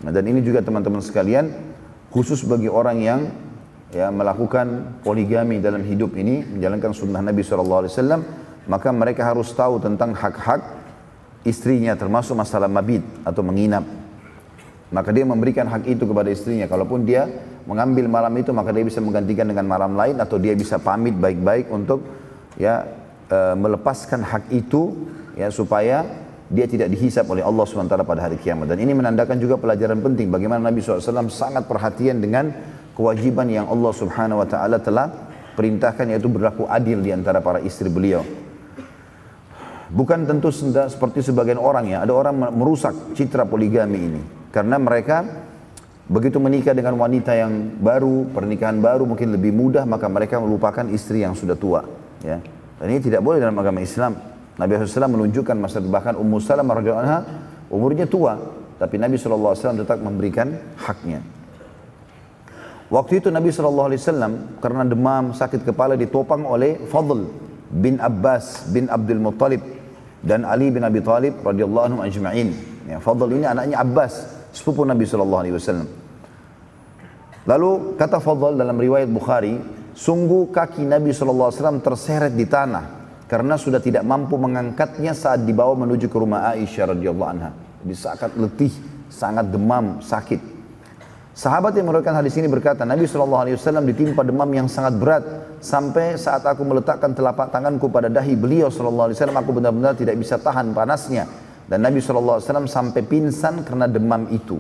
Nah, 0.01 0.09
dan 0.09 0.23
ini 0.25 0.41
juga 0.41 0.65
teman-teman 0.65 1.01
sekalian 1.01 1.53
khusus 2.09 2.41
bagi 2.43 2.67
orang 2.67 2.97
yang 3.01 3.21
ya 3.93 4.09
melakukan 4.09 4.99
poligami 5.05 5.61
dalam 5.61 5.83
hidup 5.85 6.15
ini 6.17 6.41
menjalankan 6.47 6.95
sunnah 6.95 7.21
Nabi 7.21 7.43
SAW 7.43 7.85
maka 8.65 8.89
mereka 8.89 9.27
harus 9.27 9.51
tahu 9.51 9.77
tentang 9.83 10.15
hak-hak 10.15 10.63
istrinya 11.43 11.93
termasuk 11.93 12.33
masalah 12.33 12.71
mabit 12.71 13.03
atau 13.27 13.43
menginap 13.43 13.83
maka 14.91 15.09
dia 15.15 15.23
memberikan 15.23 15.65
hak 15.71 15.87
itu 15.87 16.03
kepada 16.03 16.27
istrinya. 16.27 16.67
Kalaupun 16.67 17.07
dia 17.07 17.31
mengambil 17.63 18.11
malam 18.11 18.35
itu, 18.35 18.51
maka 18.51 18.75
dia 18.75 18.83
bisa 18.83 18.99
menggantikan 18.99 19.47
dengan 19.47 19.63
malam 19.63 19.95
lain 19.95 20.19
atau 20.19 20.35
dia 20.35 20.51
bisa 20.51 20.77
pamit 20.83 21.15
baik-baik 21.15 21.71
untuk 21.71 22.03
ya 22.59 22.83
e, 23.31 23.55
melepaskan 23.55 24.19
hak 24.19 24.51
itu 24.51 25.07
ya 25.39 25.47
supaya 25.47 26.03
dia 26.51 26.67
tidak 26.67 26.91
dihisap 26.91 27.23
oleh 27.31 27.39
Allah 27.39 27.63
SWT 27.63 27.95
pada 28.03 28.27
hari 28.27 28.35
kiamat. 28.35 28.67
Dan 28.75 28.83
ini 28.83 28.91
menandakan 28.91 29.39
juga 29.39 29.55
pelajaran 29.55 30.03
penting 30.03 30.27
bagaimana 30.27 30.67
Nabi 30.67 30.83
SAW 30.83 31.31
sangat 31.31 31.63
perhatian 31.63 32.19
dengan 32.19 32.51
kewajiban 32.91 33.47
yang 33.47 33.71
Allah 33.71 33.91
Subhanahu 33.95 34.43
Wa 34.43 34.47
Taala 34.51 34.77
telah 34.83 35.07
perintahkan 35.55 36.11
yaitu 36.11 36.27
berlaku 36.27 36.67
adil 36.67 36.99
di 36.99 37.15
antara 37.15 37.39
para 37.39 37.63
istri 37.63 37.87
beliau. 37.87 38.19
Bukan 39.91 40.23
tentu 40.23 40.51
seperti 40.51 41.19
sebagian 41.19 41.59
orang 41.59 41.91
ya, 41.91 42.03
ada 42.03 42.15
orang 42.15 42.35
merusak 42.55 43.15
citra 43.15 43.43
poligami 43.43 43.99
ini. 43.99 44.21
Karena 44.51 44.79
mereka 44.79 45.23
begitu 46.07 46.39
menikah 46.39 46.71
dengan 46.71 46.95
wanita 46.95 47.35
yang 47.35 47.79
baru, 47.79 48.27
pernikahan 48.31 48.79
baru 48.79 49.03
mungkin 49.03 49.35
lebih 49.35 49.51
mudah, 49.51 49.83
maka 49.83 50.07
mereka 50.07 50.39
melupakan 50.39 50.87
istri 50.91 51.23
yang 51.23 51.35
sudah 51.35 51.55
tua. 51.59 51.83
Ya. 52.23 52.39
Dan 52.79 52.87
ini 52.87 52.99
tidak 53.03 53.19
boleh 53.19 53.43
dalam 53.43 53.55
agama 53.59 53.83
Islam. 53.83 54.15
Nabi 54.59 54.75
SAW 54.75 55.07
menunjukkan 55.07 55.55
masa 55.55 55.79
bahkan 55.79 56.19
Ummu 56.19 56.37
radhiyallahu 56.43 57.03
anha 57.07 57.19
umurnya 57.71 58.03
tua, 58.03 58.35
tapi 58.75 58.99
Nabi 58.99 59.15
SAW 59.15 59.55
tetap 59.55 59.97
memberikan 60.03 60.51
haknya. 60.75 61.23
Waktu 62.91 63.23
itu 63.23 63.31
Nabi 63.31 63.47
SAW 63.55 63.95
karena 64.59 64.83
demam 64.83 65.31
sakit 65.31 65.63
kepala 65.63 65.95
ditopang 65.95 66.43
oleh 66.43 66.75
Fadl 66.91 67.23
bin 67.71 68.03
Abbas 68.03 68.67
bin 68.67 68.91
Abdul 68.91 69.23
Muttalib 69.23 69.63
dan 70.19 70.43
Ali 70.43 70.67
bin 70.67 70.83
Abi 70.83 70.99
Talib 70.99 71.39
radhiyallahu 71.39 71.85
anhum 71.87 72.01
ajma'in. 72.03 72.51
Ya, 72.91 72.99
Fadl 72.99 73.31
ini 73.31 73.47
anaknya 73.47 73.79
Abbas 73.79 74.27
sepupu 74.51 74.83
Nabi 74.83 75.07
Wasallam. 75.07 75.87
Lalu 77.47 77.95
kata 77.95 78.19
Fadl 78.19 78.59
dalam 78.59 78.75
riwayat 78.75 79.07
Bukhari, 79.07 79.55
sungguh 79.95 80.51
kaki 80.51 80.83
Nabi 80.83 81.15
Wasallam 81.15 81.79
terseret 81.79 82.35
di 82.35 82.43
tanah 82.43 83.00
karena 83.31 83.55
sudah 83.55 83.79
tidak 83.79 84.03
mampu 84.03 84.35
mengangkatnya 84.35 85.15
saat 85.15 85.47
dibawa 85.47 85.71
menuju 85.87 86.11
ke 86.11 86.17
rumah 86.19 86.51
Aisyah 86.51 86.91
radhiyallahu 86.91 87.29
anha. 87.31 87.55
Jadi 87.79 87.95
sangat 87.95 88.31
letih, 88.35 88.73
sangat 89.07 89.47
demam, 89.47 90.03
sakit. 90.03 90.59
Sahabat 91.31 91.71
yang 91.79 91.87
meriwayatkan 91.87 92.11
hadis 92.11 92.35
ini 92.35 92.51
berkata, 92.51 92.83
Nabi 92.83 93.07
SAW 93.07 93.47
ditimpa 93.87 94.27
demam 94.27 94.51
yang 94.51 94.67
sangat 94.67 94.99
berat 94.99 95.23
sampai 95.63 96.19
saat 96.19 96.43
aku 96.43 96.59
meletakkan 96.67 97.15
telapak 97.15 97.55
tanganku 97.55 97.87
pada 97.87 98.11
dahi 98.11 98.35
beliau 98.35 98.67
SAW, 98.67 99.15
aku 99.15 99.51
benar-benar 99.55 99.95
tidak 99.95 100.19
bisa 100.19 100.35
tahan 100.35 100.75
panasnya. 100.75 101.23
Dan 101.71 101.87
Nabi 101.87 102.03
SAW 102.03 102.43
sampai 102.67 102.99
pingsan 103.07 103.63
karena 103.63 103.87
demam 103.87 104.27
itu. 104.27 104.59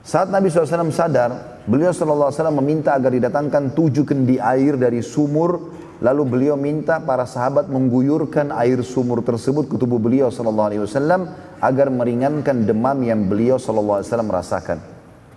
Saat 0.00 0.32
Nabi 0.32 0.48
SAW 0.48 0.88
sadar, 0.88 1.60
beliau 1.68 1.92
SAW 1.92 2.32
meminta 2.64 2.96
agar 2.96 3.12
didatangkan 3.12 3.76
tujuh 3.76 4.08
kendi 4.08 4.40
air 4.40 4.80
dari 4.80 5.04
sumur 5.04 5.81
Lalu 6.02 6.22
beliau 6.26 6.58
minta 6.58 6.98
para 6.98 7.22
sahabat 7.22 7.70
mengguyurkan 7.70 8.50
air 8.58 8.82
sumur 8.82 9.22
tersebut 9.22 9.70
ke 9.70 9.78
tubuh 9.78 10.02
beliau 10.02 10.34
sallallahu 10.34 10.68
alaihi 10.74 10.82
wasallam 10.82 11.30
agar 11.62 11.94
meringankan 11.94 12.66
demam 12.66 12.98
yang 13.06 13.30
beliau 13.30 13.54
sallallahu 13.54 14.02
alaihi 14.02 14.10
wasallam 14.10 14.30
rasakan. 14.34 14.78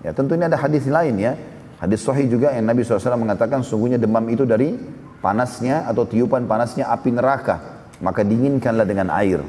Ya, 0.02 0.10
tentu 0.18 0.34
ini 0.34 0.50
ada 0.50 0.58
hadis 0.58 0.90
lain 0.90 1.22
ya. 1.22 1.38
Hadis 1.78 2.02
sahih 2.02 2.26
juga 2.26 2.50
yang 2.50 2.66
Nabi 2.66 2.82
SAW 2.82 3.20
mengatakan 3.20 3.62
sungguhnya 3.62 4.02
demam 4.02 4.26
itu 4.32 4.42
dari 4.48 4.74
panasnya 5.22 5.86
atau 5.86 6.08
tiupan 6.08 6.50
panasnya 6.50 6.90
api 6.90 7.14
neraka. 7.14 7.86
Maka 8.02 8.26
dinginkanlah 8.26 8.90
dengan 8.90 9.14
air. 9.14 9.46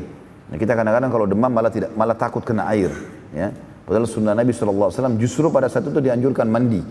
Nah, 0.53 0.57
kita 0.61 0.77
kadang-kadang 0.77 1.09
kalau 1.09 1.25
demam 1.25 1.49
malah 1.49 1.73
tidak 1.73 1.97
malah 1.97 2.19
takut 2.19 2.45
kena 2.45 2.69
air. 2.69 2.93
Ya. 3.33 3.57
Padahal 3.89 4.05
sunnah 4.05 4.37
Nabi 4.37 4.53
SAW 4.53 5.17
justru 5.17 5.49
pada 5.49 5.71
saat 5.73 5.87
itu 5.89 5.97
dianjurkan 5.97 6.45
mandi. 6.51 6.83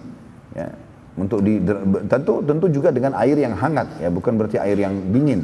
Ya 0.56 0.72
untuk 1.16 1.40
di, 1.40 1.64
tentu 2.12 2.44
tentu 2.44 2.68
juga 2.68 2.92
dengan 2.92 3.16
air 3.16 3.40
yang 3.40 3.56
hangat 3.56 4.04
ya 4.04 4.12
bukan 4.12 4.36
berarti 4.36 4.60
air 4.60 4.76
yang 4.76 4.94
dingin. 5.16 5.42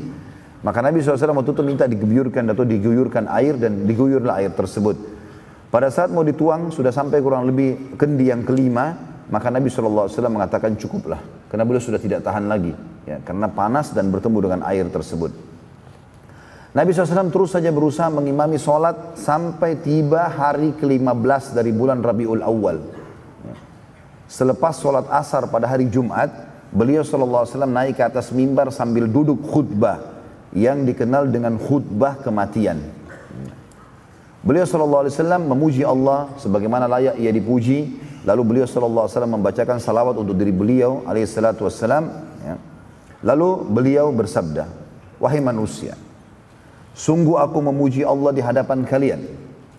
Maka 0.61 0.83
Nabi 0.83 1.01
SAW 1.01 1.41
waktu 1.41 1.51
itu 1.57 1.63
minta 1.65 1.85
diguyurkan 1.89 2.45
atau 2.53 2.67
diguyurkan 2.67 3.25
air 3.31 3.57
dan 3.57 3.87
diguyurlah 3.87 4.43
air 4.43 4.53
tersebut. 4.53 4.93
Pada 5.71 5.87
saat 5.87 6.11
mau 6.11 6.21
dituang 6.21 6.69
sudah 6.69 6.91
sampai 6.91 7.23
kurang 7.23 7.47
lebih 7.47 7.95
kendi 7.95 8.29
yang 8.29 8.43
kelima 8.43 8.93
maka 9.31 9.47
Nabi 9.47 9.71
SAW 9.71 10.11
mengatakan 10.27 10.75
cukuplah. 10.75 11.23
Karena 11.47 11.63
beliau 11.63 11.83
sudah 11.83 11.99
tidak 11.99 12.23
tahan 12.23 12.51
lagi 12.51 12.75
ya 13.07 13.17
karena 13.23 13.47
panas 13.49 13.95
dan 13.95 14.11
bertemu 14.11 14.37
dengan 14.43 14.61
air 14.67 14.85
tersebut. 14.91 15.31
Nabi 16.71 16.95
SAW 16.95 17.31
terus 17.35 17.51
saja 17.51 17.67
berusaha 17.67 18.07
mengimami 18.07 18.55
sholat 18.55 19.19
sampai 19.19 19.83
tiba 19.83 20.31
hari 20.31 20.71
ke-15 20.79 21.51
dari 21.51 21.75
bulan 21.75 21.99
Rabiul 21.99 22.39
Awal. 22.39 23.00
Selepas 24.31 24.79
sholat 24.79 25.11
asar 25.11 25.43
pada 25.51 25.67
hari 25.67 25.91
Jumat, 25.91 26.31
beliau 26.71 27.03
SAW 27.03 27.67
naik 27.67 27.99
ke 27.99 28.03
atas 28.07 28.31
mimbar 28.31 28.71
sambil 28.71 29.03
duduk 29.03 29.43
khutbah 29.43 29.99
yang 30.55 30.87
dikenal 30.87 31.27
dengan 31.27 31.59
khutbah 31.59 32.15
kematian. 32.23 32.79
Beliau 34.39 34.63
SAW 34.63 35.11
memuji 35.43 35.83
Allah 35.83 36.31
sebagaimana 36.39 36.87
layak 36.87 37.19
ia 37.19 37.27
dipuji. 37.35 37.99
Lalu 38.23 38.41
beliau 38.47 38.65
SAW 38.69 39.03
membacakan 39.27 39.83
salawat 39.83 40.15
untuk 40.15 40.39
diri 40.39 40.55
beliau 40.55 41.03
alaihissalatu. 41.03 41.67
Ya. 41.67 42.55
Lalu 43.27 43.67
beliau 43.67 44.15
bersabda, 44.15 44.63
Wahai 45.19 45.43
manusia, 45.43 45.99
sungguh 46.95 47.35
aku 47.35 47.59
memuji 47.59 48.07
Allah 48.07 48.31
di 48.31 48.39
hadapan 48.39 48.87
kalian. 48.87 49.27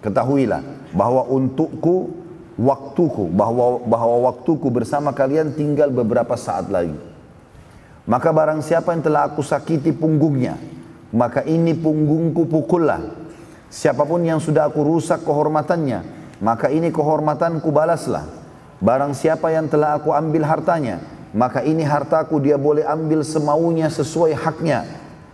Ketahuilah 0.04 0.92
bahwa 0.92 1.24
untukku 1.24 2.21
waktuku 2.58 3.32
bahwa 3.32 3.80
bahwa 3.84 4.32
waktuku 4.32 4.68
bersama 4.68 5.12
kalian 5.16 5.56
tinggal 5.56 5.88
beberapa 5.88 6.36
saat 6.36 6.68
lagi. 6.68 6.96
Maka 8.02 8.34
barang 8.34 8.60
siapa 8.66 8.90
yang 8.92 9.02
telah 9.06 9.30
aku 9.30 9.46
sakiti 9.46 9.94
punggungnya, 9.94 10.58
maka 11.14 11.46
ini 11.46 11.70
punggungku 11.70 12.50
pukullah. 12.50 12.98
Siapa 13.72 14.02
pun 14.02 14.20
yang 14.26 14.42
sudah 14.42 14.68
aku 14.68 14.82
rusak 14.82 15.22
kehormatannya, 15.22 16.02
maka 16.42 16.68
ini 16.68 16.90
kehormatanku 16.90 17.70
balaslah. 17.70 18.26
Barang 18.82 19.14
siapa 19.14 19.54
yang 19.54 19.70
telah 19.70 20.02
aku 20.02 20.10
ambil 20.10 20.42
hartanya, 20.42 20.98
maka 21.30 21.62
ini 21.62 21.86
hartaku 21.86 22.42
dia 22.42 22.58
boleh 22.58 22.82
ambil 22.82 23.22
semaunya 23.22 23.86
sesuai 23.86 24.34
haknya. 24.34 24.82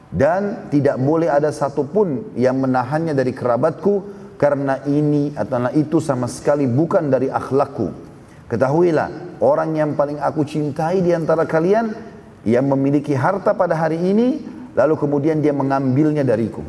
Dan 0.09 0.69
tidak 0.73 0.97
boleh 1.01 1.29
ada 1.29 1.53
satupun 1.53 2.33
yang 2.33 2.57
menahannya 2.61 3.13
dari 3.13 3.33
kerabatku 3.33 4.18
karena 4.39 4.79
ini 4.87 5.35
atau 5.35 5.67
itu 5.75 5.99
sama 5.99 6.31
sekali 6.31 6.71
bukan 6.71 7.11
dari 7.11 7.27
akhlakku. 7.27 7.91
Ketahuilah, 8.49 9.37
orang 9.45 9.77
yang 9.77 9.93
paling 9.93 10.23
aku 10.23 10.47
cintai 10.47 11.05
di 11.05 11.13
antara 11.13 11.45
kalian 11.45 11.93
yang 12.47 12.65
memiliki 12.65 13.13
harta 13.13 13.53
pada 13.53 13.77
hari 13.77 13.99
ini, 13.99 14.41
lalu 14.73 14.95
kemudian 14.97 15.43
dia 15.43 15.53
mengambilnya 15.53 16.25
dariku. 16.25 16.65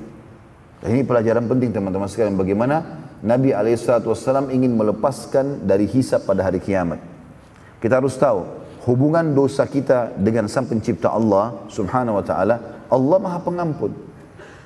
Dan 0.84 0.97
ini 0.97 1.08
pelajaran 1.08 1.47
penting 1.47 1.71
teman-teman 1.71 2.10
sekalian, 2.10 2.36
bagaimana 2.36 3.05
Nabi 3.23 3.55
SAW 3.75 4.51
ingin 4.51 4.75
melepaskan 4.75 5.63
dari 5.63 5.88
hisap 5.88 6.27
pada 6.27 6.43
hari 6.43 6.60
kiamat. 6.60 6.99
Kita 7.79 8.03
harus 8.03 8.17
tahu, 8.19 8.43
hubungan 8.84 9.32
dosa 9.32 9.63
kita 9.63 10.12
dengan 10.19 10.51
sang 10.51 10.67
pencipta 10.67 11.15
Allah 11.15 11.63
subhanahu 11.71 12.19
wa 12.19 12.25
ta'ala, 12.25 12.55
Allah 12.91 13.17
maha 13.23 13.39
pengampun. 13.39 13.91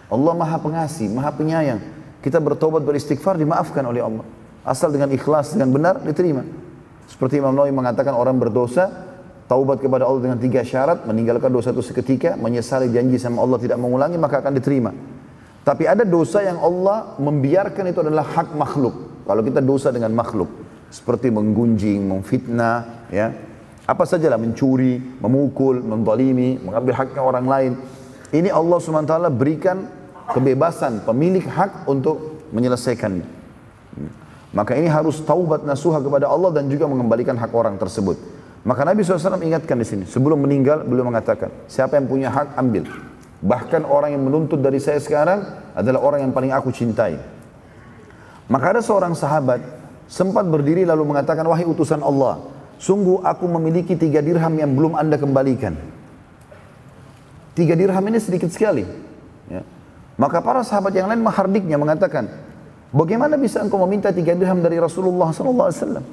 Allah 0.10 0.34
maha 0.34 0.58
pengasih, 0.58 1.14
maha 1.14 1.30
penyayang. 1.34 1.82
Kita 2.24 2.40
bertobat 2.40 2.88
beristighfar 2.88 3.36
dimaafkan 3.36 3.84
oleh 3.84 4.00
Allah. 4.00 4.24
Asal 4.64 4.96
dengan 4.96 5.12
ikhlas 5.12 5.52
dengan 5.52 5.76
benar 5.76 6.00
diterima. 6.00 6.48
Seperti 7.04 7.44
Imam 7.44 7.52
Nawawi 7.52 7.76
mengatakan 7.76 8.16
orang 8.16 8.40
berdosa 8.40 9.12
taubat 9.52 9.84
kepada 9.84 10.08
Allah 10.08 10.32
dengan 10.32 10.40
tiga 10.40 10.64
syarat, 10.64 11.04
meninggalkan 11.04 11.52
dosa 11.52 11.76
itu 11.76 11.84
seketika, 11.84 12.40
menyesali 12.40 12.88
janji 12.96 13.20
sama 13.20 13.44
Allah 13.44 13.60
tidak 13.60 13.76
mengulangi 13.76 14.16
maka 14.16 14.40
akan 14.40 14.56
diterima. 14.56 14.96
Tapi 15.64 15.84
ada 15.84 16.08
dosa 16.08 16.44
yang 16.44 16.60
Allah 16.64 17.16
membiarkan 17.20 17.92
itu 17.92 18.00
adalah 18.00 18.24
hak 18.24 18.56
makhluk. 18.56 19.24
Kalau 19.24 19.42
kita 19.44 19.60
dosa 19.64 19.92
dengan 19.92 20.12
makhluk, 20.12 20.48
seperti 20.92 21.32
menggunjing, 21.32 22.04
memfitnah, 22.04 23.08
ya, 23.08 23.32
apa 23.84 24.04
sajalah 24.04 24.36
mencuri, 24.40 25.00
memukul, 25.20 25.80
mendalimi, 25.80 26.60
mengambil 26.60 26.94
haknya 27.04 27.22
orang 27.24 27.46
lain. 27.48 27.72
Ini 28.32 28.52
Allah 28.52 28.78
SWT 28.80 29.16
berikan 29.32 30.03
kebebasan 30.32 31.04
pemilik 31.04 31.44
hak 31.44 31.90
untuk 31.90 32.48
menyelesaikan. 32.56 33.20
Maka 34.54 34.78
ini 34.78 34.86
harus 34.86 35.18
taubat 35.26 35.66
nasuha 35.66 35.98
kepada 35.98 36.30
Allah 36.30 36.54
dan 36.54 36.70
juga 36.70 36.86
mengembalikan 36.86 37.34
hak 37.34 37.52
orang 37.58 37.76
tersebut. 37.82 38.16
Maka 38.64 38.88
Nabi 38.88 39.04
SAW 39.04 39.42
ingatkan 39.44 39.76
di 39.76 39.84
sini, 39.84 40.04
sebelum 40.08 40.40
meninggal 40.40 40.88
beliau 40.88 41.04
mengatakan, 41.04 41.52
siapa 41.68 42.00
yang 42.00 42.08
punya 42.08 42.30
hak 42.32 42.56
ambil. 42.56 42.88
Bahkan 43.44 43.84
orang 43.84 44.16
yang 44.16 44.24
menuntut 44.24 44.64
dari 44.64 44.80
saya 44.80 45.04
sekarang 45.04 45.44
adalah 45.76 46.00
orang 46.00 46.24
yang 46.24 46.32
paling 46.32 46.56
aku 46.56 46.72
cintai. 46.72 47.20
Maka 48.48 48.78
ada 48.78 48.82
seorang 48.86 49.18
sahabat 49.20 49.60
sempat 50.08 50.48
berdiri 50.48 50.88
lalu 50.88 51.12
mengatakan, 51.12 51.44
wahai 51.44 51.68
utusan 51.68 52.00
Allah, 52.00 52.40
sungguh 52.80 53.20
aku 53.26 53.50
memiliki 53.52 54.00
tiga 54.00 54.24
dirham 54.24 54.54
yang 54.56 54.72
belum 54.72 54.96
anda 54.96 55.20
kembalikan. 55.20 55.76
Tiga 57.58 57.76
dirham 57.76 58.06
ini 58.08 58.22
sedikit 58.22 58.48
sekali. 58.48 58.88
Ya. 59.52 59.66
Maka 60.14 60.46
para 60.46 60.62
sahabat 60.62 60.94
yang 60.94 61.10
lain 61.10 61.26
menghardiknya 61.26 61.78
mengatakan, 61.82 62.30
bagaimana 62.94 63.34
bisa 63.34 63.62
engkau 63.66 63.82
meminta 63.82 64.14
tiga 64.14 64.38
dirham 64.38 64.62
dari 64.62 64.78
Rasulullah 64.78 65.34
SAW? 65.34 66.06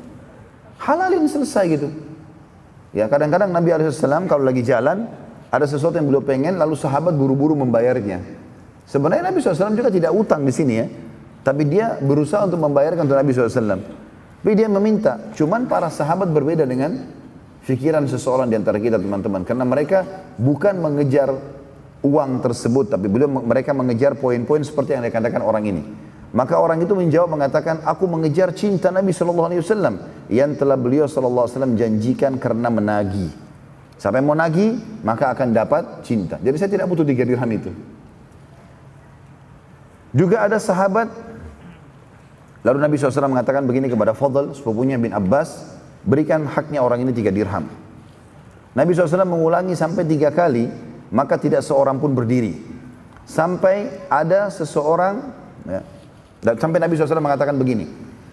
Halalin 0.81 1.29
selesai 1.29 1.65
gitu. 1.69 1.89
Ya 2.97 3.07
kadang-kadang 3.07 3.53
Nabi 3.53 3.71
SAW 3.71 4.25
kalau 4.25 4.43
lagi 4.43 4.65
jalan, 4.65 5.05
ada 5.53 5.67
sesuatu 5.69 6.01
yang 6.01 6.09
beliau 6.09 6.25
pengen, 6.25 6.57
lalu 6.57 6.75
sahabat 6.75 7.13
buru-buru 7.13 7.53
membayarnya. 7.59 8.25
Sebenarnya 8.89 9.31
Nabi 9.31 9.39
SAW 9.39 9.77
juga 9.77 9.93
tidak 9.93 10.11
utang 10.17 10.43
di 10.43 10.51
sini 10.51 10.75
ya. 10.81 10.87
Tapi 11.41 11.63
dia 11.69 11.97
berusaha 12.01 12.45
untuk 12.45 12.61
membayarkan 12.61 13.07
untuk 13.07 13.19
Nabi 13.21 13.31
SAW. 13.33 13.81
Tapi 14.41 14.53
dia 14.57 14.69
meminta. 14.73 15.31
Cuman 15.37 15.69
para 15.69 15.93
sahabat 15.93 16.33
berbeda 16.33 16.65
dengan 16.65 16.97
fikiran 17.63 18.09
seseorang 18.09 18.49
di 18.49 18.57
antara 18.57 18.81
kita 18.81 18.97
teman-teman. 18.97 19.45
Karena 19.45 19.69
mereka 19.69 20.03
bukan 20.41 20.81
mengejar 20.81 21.60
uang 22.01 22.41
tersebut 22.41 22.89
tapi 22.89 23.07
beliau 23.13 23.29
mereka 23.29 23.77
mengejar 23.77 24.17
poin-poin 24.17 24.65
seperti 24.65 24.97
yang 24.97 25.05
dikatakan 25.05 25.41
orang 25.45 25.65
ini. 25.69 25.83
Maka 26.31 26.63
orang 26.63 26.79
itu 26.79 26.95
menjawab 26.95 27.35
mengatakan 27.35 27.83
aku 27.83 28.07
mengejar 28.07 28.55
cinta 28.55 28.95
Nabi 28.95 29.11
sallallahu 29.11 29.51
alaihi 29.51 29.63
wasallam 29.67 29.95
yang 30.31 30.55
telah 30.55 30.79
beliau 30.79 31.11
sallallahu 31.11 31.45
alaihi 31.45 31.55
wasallam 31.59 31.75
janjikan 31.75 32.33
karena 32.39 32.71
menagi 32.71 33.29
siapa 33.99 34.23
yang 34.23 34.31
mau 34.31 34.39
nagi 34.39 34.79
maka 35.03 35.35
akan 35.35 35.51
dapat 35.51 36.07
cinta. 36.07 36.39
Jadi 36.39 36.57
saya 36.57 36.71
tidak 36.71 36.87
butuh 36.87 37.03
tiga 37.05 37.27
dirham 37.27 37.51
itu. 37.51 37.75
Juga 40.15 40.47
ada 40.47 40.57
sahabat 40.63 41.11
lalu 42.63 42.79
Nabi 42.79 42.95
SAW 42.95 43.31
mengatakan 43.31 43.67
begini 43.67 43.91
kepada 43.91 44.15
Fadl 44.15 44.55
sepupunya 44.55 44.97
bin 44.97 45.11
Abbas 45.11 45.77
berikan 46.07 46.47
haknya 46.47 46.81
orang 46.81 47.03
ini 47.03 47.13
tiga 47.13 47.35
dirham. 47.35 47.67
Nabi 48.71 48.95
SAW 48.95 49.27
mengulangi 49.27 49.75
sampai 49.75 50.07
tiga 50.07 50.31
kali 50.31 50.90
maka 51.11 51.37
tidak 51.37 51.67
seorang 51.67 51.99
pun 51.99 52.15
berdiri. 52.15 52.57
Sampai 53.27 53.91
ada 54.11 54.51
seseorang, 54.51 55.31
ya, 55.67 55.83
sampai 56.59 56.83
Nabi 56.83 56.99
SAW 56.99 57.23
mengatakan 57.23 57.55
begini, 57.55 57.87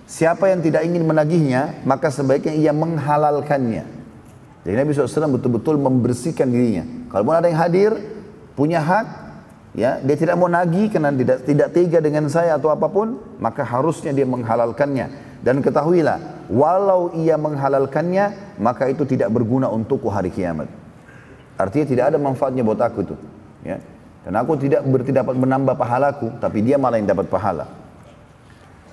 siapa 0.10 0.50
yang 0.50 0.62
tidak 0.66 0.86
ingin 0.86 1.06
menagihnya, 1.06 1.86
maka 1.86 2.10
sebaiknya 2.10 2.58
ia 2.58 2.74
menghalalkannya. 2.74 3.86
Jadi 4.66 4.76
Nabi 4.76 4.90
SAW 4.94 5.38
betul-betul 5.38 5.78
membersihkan 5.78 6.50
dirinya. 6.50 6.84
Kalau 7.14 7.30
ada 7.30 7.46
yang 7.46 7.62
hadir, 7.62 7.92
punya 8.58 8.82
hak, 8.82 9.06
ya 9.78 10.02
dia 10.02 10.18
tidak 10.18 10.36
mau 10.36 10.50
nagih 10.50 10.90
karena 10.90 11.14
tidak 11.14 11.38
tidak 11.46 11.68
tega 11.72 12.00
dengan 12.02 12.26
saya 12.28 12.58
atau 12.58 12.74
apa 12.74 12.90
pun, 12.90 13.22
maka 13.38 13.62
harusnya 13.62 14.12
dia 14.12 14.26
menghalalkannya. 14.26 15.40
Dan 15.46 15.62
ketahuilah, 15.62 16.50
walau 16.50 17.14
ia 17.14 17.38
menghalalkannya, 17.38 18.58
maka 18.58 18.90
itu 18.90 19.06
tidak 19.06 19.30
berguna 19.30 19.70
untukku 19.70 20.10
hari 20.10 20.34
kiamat. 20.34 20.68
Artinya 21.58 21.86
tidak 21.90 22.06
ada 22.14 22.18
manfaatnya 22.22 22.62
buat 22.62 22.78
aku 22.78 23.00
itu. 23.02 23.16
Ya. 23.66 23.82
Karena 24.24 24.44
aku 24.46 24.60
tidak 24.62 24.86
dapat 25.24 25.36
menambah 25.36 25.74
pahalaku, 25.74 26.38
tapi 26.38 26.62
dia 26.62 26.78
malah 26.78 27.02
yang 27.02 27.10
dapat 27.10 27.26
pahala. 27.32 27.66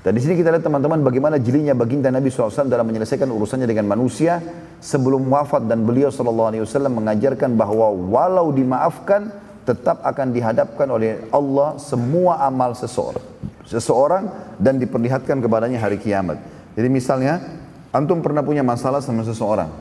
Dan 0.04 0.12
di 0.12 0.20
sini 0.20 0.36
kita 0.36 0.52
lihat 0.52 0.60
teman-teman 0.60 1.00
bagaimana 1.00 1.40
jelinya 1.40 1.72
baginda 1.72 2.12
Nabi 2.12 2.28
SAW 2.28 2.68
dalam 2.68 2.84
menyelesaikan 2.84 3.24
urusannya 3.24 3.64
dengan 3.64 3.88
manusia 3.88 4.36
sebelum 4.76 5.24
wafat 5.32 5.64
dan 5.64 5.80
beliau 5.80 6.12
SAW 6.12 6.52
mengajarkan 6.92 7.56
bahwa 7.56 7.88
walau 7.88 8.52
dimaafkan 8.52 9.32
tetap 9.64 10.04
akan 10.04 10.36
dihadapkan 10.36 10.92
oleh 10.92 11.24
Allah 11.32 11.80
semua 11.80 12.36
amal 12.44 12.76
seseorang, 12.76 13.24
seseorang 13.64 14.24
dan 14.60 14.76
diperlihatkan 14.76 15.40
kepadanya 15.40 15.80
hari 15.80 15.96
kiamat. 15.96 16.36
Jadi 16.76 16.88
misalnya 16.92 17.40
antum 17.88 18.20
pernah 18.20 18.44
punya 18.44 18.60
masalah 18.60 19.00
sama 19.00 19.24
seseorang, 19.24 19.72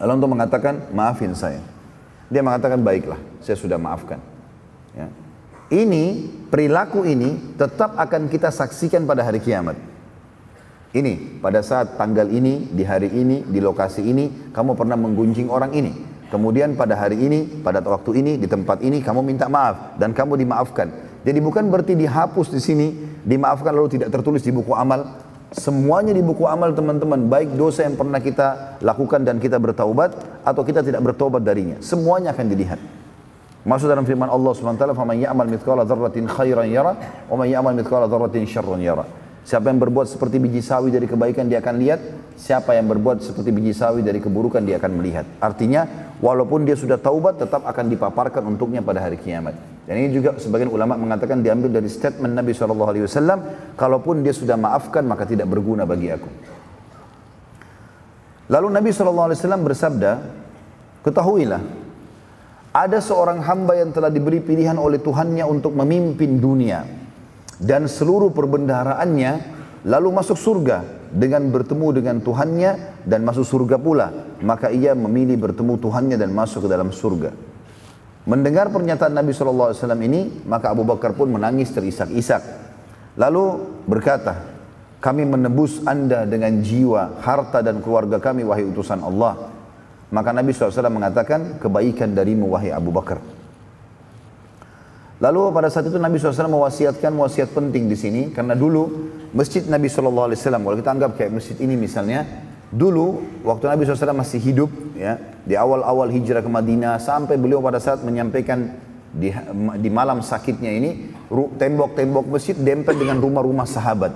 lalu 0.00 0.10
antum 0.16 0.30
mengatakan 0.32 0.74
maafin 0.90 1.34
saya, 1.36 1.60
dia 2.32 2.40
mengatakan 2.40 2.80
baiklah, 2.80 3.20
saya 3.44 3.54
sudah 3.54 3.78
maafkan. 3.78 4.18
Ya. 4.94 5.06
Ini 5.72 6.30
perilaku 6.52 7.02
ini 7.08 7.56
tetap 7.56 7.96
akan 7.96 8.28
kita 8.28 8.52
saksikan 8.52 9.08
pada 9.08 9.24
hari 9.24 9.40
kiamat. 9.40 9.74
Ini 10.94 11.42
pada 11.42 11.58
saat 11.58 11.98
tanggal 11.98 12.30
ini, 12.30 12.70
di 12.70 12.86
hari 12.86 13.10
ini, 13.10 13.42
di 13.42 13.58
lokasi 13.58 14.06
ini, 14.06 14.54
kamu 14.54 14.78
pernah 14.78 14.94
menggunjing 14.94 15.50
orang 15.50 15.74
ini. 15.74 15.90
Kemudian 16.30 16.78
pada 16.78 16.94
hari 16.94 17.18
ini, 17.18 17.62
pada 17.66 17.82
waktu 17.82 18.22
ini, 18.22 18.32
di 18.38 18.46
tempat 18.46 18.78
ini, 18.78 19.02
kamu 19.02 19.26
minta 19.26 19.50
maaf 19.50 19.98
dan 19.98 20.14
kamu 20.14 20.38
dimaafkan. 20.38 20.90
Jadi 21.26 21.38
bukan 21.42 21.66
berarti 21.66 21.98
dihapus 21.98 22.54
di 22.54 22.60
sini, 22.62 22.86
dimaafkan 23.26 23.74
lalu 23.74 23.98
tidak 23.98 24.14
tertulis 24.14 24.46
di 24.46 24.54
buku 24.54 24.70
amal. 24.70 25.18
Semuanya 25.52 26.16
di 26.16 26.24
buku 26.24 26.48
amal 26.48 26.72
teman-teman, 26.72 27.28
baik 27.28 27.52
dosa 27.54 27.84
yang 27.84 28.00
pernah 28.00 28.18
kita 28.18 28.80
lakukan 28.80 29.22
dan 29.22 29.36
kita 29.36 29.60
bertaubat 29.60 30.42
atau 30.42 30.62
kita 30.64 30.80
tidak 30.80 31.04
bertaubat 31.12 31.44
darinya. 31.44 31.76
Semuanya 31.84 32.32
akan 32.32 32.46
dilihat. 32.48 32.80
Masuk 33.64 33.88
dalam 33.88 34.04
firman 34.04 34.28
Allah 34.28 34.52
SWT, 34.52 34.92
"Faman 34.92 35.16
ya'mal 35.24 35.48
mithqala 35.48 35.88
dzarratin 35.88 36.28
khairan 36.28 36.68
yara, 36.68 36.92
wa 37.32 37.36
man 37.40 37.48
ya'mal 37.48 37.72
mithqala 37.72 38.04
dzarratin 38.08 38.44
syarran 38.44 38.80
yara." 38.80 39.04
Siapa 39.44 39.68
yang 39.68 39.76
berbuat 39.76 40.08
seperti 40.08 40.40
biji 40.40 40.64
sawi 40.64 40.88
dari 40.88 41.04
kebaikan 41.04 41.48
dia 41.48 41.60
akan 41.60 41.76
lihat, 41.76 42.00
siapa 42.36 42.72
yang 42.76 42.88
berbuat 42.88 43.20
seperti 43.20 43.52
biji 43.52 43.76
sawi 43.76 44.00
dari 44.00 44.16
keburukan 44.16 44.64
dia 44.64 44.80
akan 44.80 44.92
melihat. 45.00 45.28
Artinya, 45.36 45.84
walaupun 46.20 46.64
dia 46.64 46.76
sudah 46.76 46.96
taubat 46.96 47.36
tetap 47.40 47.64
akan 47.64 47.92
dipaparkan 47.92 48.40
untuknya 48.48 48.80
pada 48.80 49.04
hari 49.04 49.20
kiamat. 49.20 49.73
Dan 49.84 50.00
ini 50.00 50.08
juga 50.16 50.40
sebagian 50.40 50.72
ulama 50.72 50.96
mengatakan 50.96 51.44
diambil 51.44 51.68
dari 51.68 51.92
statement 51.92 52.32
Nabi 52.32 52.56
SAW. 52.56 53.04
Kalaupun 53.76 54.24
dia 54.24 54.32
sudah 54.32 54.56
maafkan 54.56 55.04
maka 55.04 55.28
tidak 55.28 55.44
berguna 55.44 55.84
bagi 55.84 56.08
aku. 56.08 56.30
Lalu 58.48 58.68
Nabi 58.72 58.88
SAW 58.92 59.60
bersabda, 59.60 60.12
ketahuilah 61.04 61.62
ada 62.74 62.98
seorang 62.98 63.38
hamba 63.44 63.78
yang 63.78 63.94
telah 63.94 64.10
diberi 64.10 64.42
pilihan 64.42 64.74
oleh 64.74 64.98
Tuhannya 64.98 65.46
untuk 65.46 65.78
memimpin 65.78 66.42
dunia 66.42 66.82
dan 67.62 67.86
seluruh 67.86 68.34
perbendaharaannya 68.34 69.32
lalu 69.86 70.08
masuk 70.10 70.34
surga 70.34 70.82
dengan 71.14 71.46
bertemu 71.54 71.86
dengan 71.94 72.16
Tuhannya 72.18 73.04
dan 73.06 73.22
masuk 73.22 73.46
surga 73.46 73.78
pula 73.78 74.10
maka 74.42 74.74
ia 74.74 74.90
memilih 74.98 75.38
bertemu 75.38 75.78
Tuhannya 75.78 76.16
dan 76.18 76.34
masuk 76.34 76.66
ke 76.66 76.68
dalam 76.68 76.90
surga 76.90 77.53
mendengar 78.24 78.72
pernyataan 78.72 79.12
Nabi 79.12 79.36
SAW 79.36 79.76
ini 80.00 80.44
maka 80.48 80.72
Abu 80.72 80.84
Bakar 80.84 81.12
pun 81.12 81.32
menangis 81.32 81.72
terisak-isak. 81.72 82.42
Lalu 83.14 83.44
berkata 83.86 84.54
kami 84.98 85.28
menebus 85.28 85.84
anda 85.84 86.24
dengan 86.24 86.64
jiwa, 86.64 87.20
harta 87.20 87.60
dan 87.60 87.84
keluarga 87.84 88.16
kami 88.18 88.42
wahai 88.42 88.64
utusan 88.64 89.04
Allah. 89.04 89.52
Maka 90.08 90.30
Nabi 90.32 90.54
SAW 90.54 90.88
mengatakan 90.88 91.60
kebaikan 91.60 92.16
darimu 92.16 92.52
wahai 92.56 92.72
Abu 92.72 92.88
Bakar. 92.88 93.20
Lalu 95.22 95.40
pada 95.54 95.70
saat 95.70 95.86
itu 95.86 95.96
Nabi 95.96 96.18
SAW 96.18 96.50
mewasiatkan 96.50 97.12
wasiat 97.14 97.54
penting 97.54 97.86
di 97.86 97.96
sini 97.96 98.22
karena 98.34 98.52
dulu 98.58 98.90
masjid 99.30 99.62
Nabi 99.64 99.86
SAW 99.86 100.34
kalau 100.34 100.76
kita 100.76 100.90
anggap 100.90 101.10
kayak 101.14 101.32
masjid 101.32 101.56
ini 101.62 101.78
misalnya 101.78 102.26
dulu 102.74 103.22
waktu 103.46 103.70
Nabi 103.70 103.86
SAW 103.86 104.18
masih 104.18 104.42
hidup 104.42 104.70
ya 104.98 105.14
di 105.46 105.54
awal-awal 105.54 106.10
hijrah 106.10 106.42
ke 106.42 106.50
Madinah 106.50 106.98
sampai 106.98 107.38
beliau 107.38 107.62
pada 107.62 107.78
saat 107.78 108.02
menyampaikan 108.02 108.74
di, 109.14 109.30
di 109.78 109.90
malam 109.94 110.26
sakitnya 110.26 110.74
ini 110.74 110.90
tembok-tembok 111.30 112.26
masjid 112.26 112.58
dempet 112.58 112.98
dengan 112.98 113.22
rumah-rumah 113.22 113.62
sahabat 113.70 114.10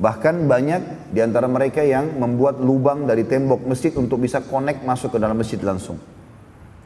bahkan 0.00 0.48
banyak 0.48 1.12
di 1.12 1.20
antara 1.20 1.44
mereka 1.44 1.84
yang 1.84 2.16
membuat 2.16 2.56
lubang 2.64 3.04
dari 3.04 3.28
tembok 3.28 3.68
masjid 3.68 3.92
untuk 3.92 4.24
bisa 4.24 4.40
connect 4.40 4.80
masuk 4.88 5.12
ke 5.12 5.18
dalam 5.20 5.36
masjid 5.36 5.60
langsung 5.60 6.00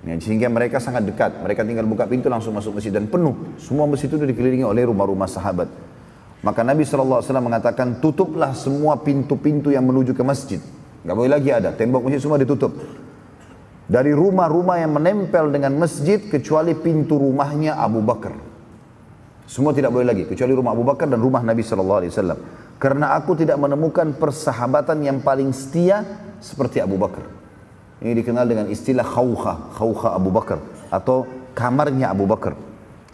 Ya, 0.07 0.15
sehingga 0.23 0.47
mereka 0.47 0.79
sangat 0.79 1.03
dekat. 1.03 1.43
Mereka 1.43 1.67
tinggal 1.67 1.83
buka 1.83 2.07
pintu 2.07 2.31
langsung 2.31 2.55
masuk 2.55 2.79
masjid 2.79 2.95
dan 2.95 3.11
penuh. 3.11 3.59
Semua 3.59 3.91
masjid 3.91 4.07
itu 4.07 4.23
dikelilingi 4.23 4.63
oleh 4.63 4.87
rumah-rumah 4.87 5.27
sahabat. 5.27 5.67
Maka 6.47 6.63
Nabi 6.63 6.87
SAW 6.87 7.27
mengatakan 7.43 7.99
tutuplah 7.99 8.55
semua 8.55 9.03
pintu-pintu 9.03 9.75
yang 9.75 9.83
menuju 9.83 10.15
ke 10.15 10.23
masjid. 10.23 10.63
Gak 11.07 11.15
boleh 11.15 11.31
lagi 11.31 11.55
ada. 11.55 11.71
Tembok 11.71 12.11
masjid 12.11 12.19
semua 12.19 12.37
ditutup. 12.37 12.75
Dari 13.87 14.11
rumah-rumah 14.11 14.83
yang 14.83 14.99
menempel 14.99 15.55
dengan 15.55 15.79
masjid 15.79 16.19
kecuali 16.19 16.75
pintu 16.75 17.23
rumahnya 17.23 17.79
Abu 17.79 18.03
Bakar. 18.03 18.35
Semua 19.47 19.71
tidak 19.71 19.95
boleh 19.95 20.11
lagi 20.11 20.27
kecuali 20.27 20.51
rumah 20.51 20.75
Abu 20.75 20.83
Bakar 20.83 21.07
dan 21.07 21.23
rumah 21.23 21.39
Nabi 21.47 21.63
SAW. 21.63 22.03
Karena 22.83 23.15
aku 23.15 23.39
tidak 23.39 23.55
menemukan 23.63 24.19
persahabatan 24.19 25.07
yang 25.07 25.23
paling 25.23 25.55
setia 25.55 26.03
seperti 26.43 26.83
Abu 26.83 26.99
Bakar. 26.99 27.23
Ini 28.03 28.13
dikenal 28.13 28.45
dengan 28.45 28.67
istilah 28.67 29.07
khawkha, 29.07 29.79
khawkha 29.79 30.19
Abu 30.19 30.35
Bakar 30.35 30.59
atau 30.91 31.25
kamarnya 31.55 32.11
Abu 32.11 32.27
Bakar. 32.27 32.59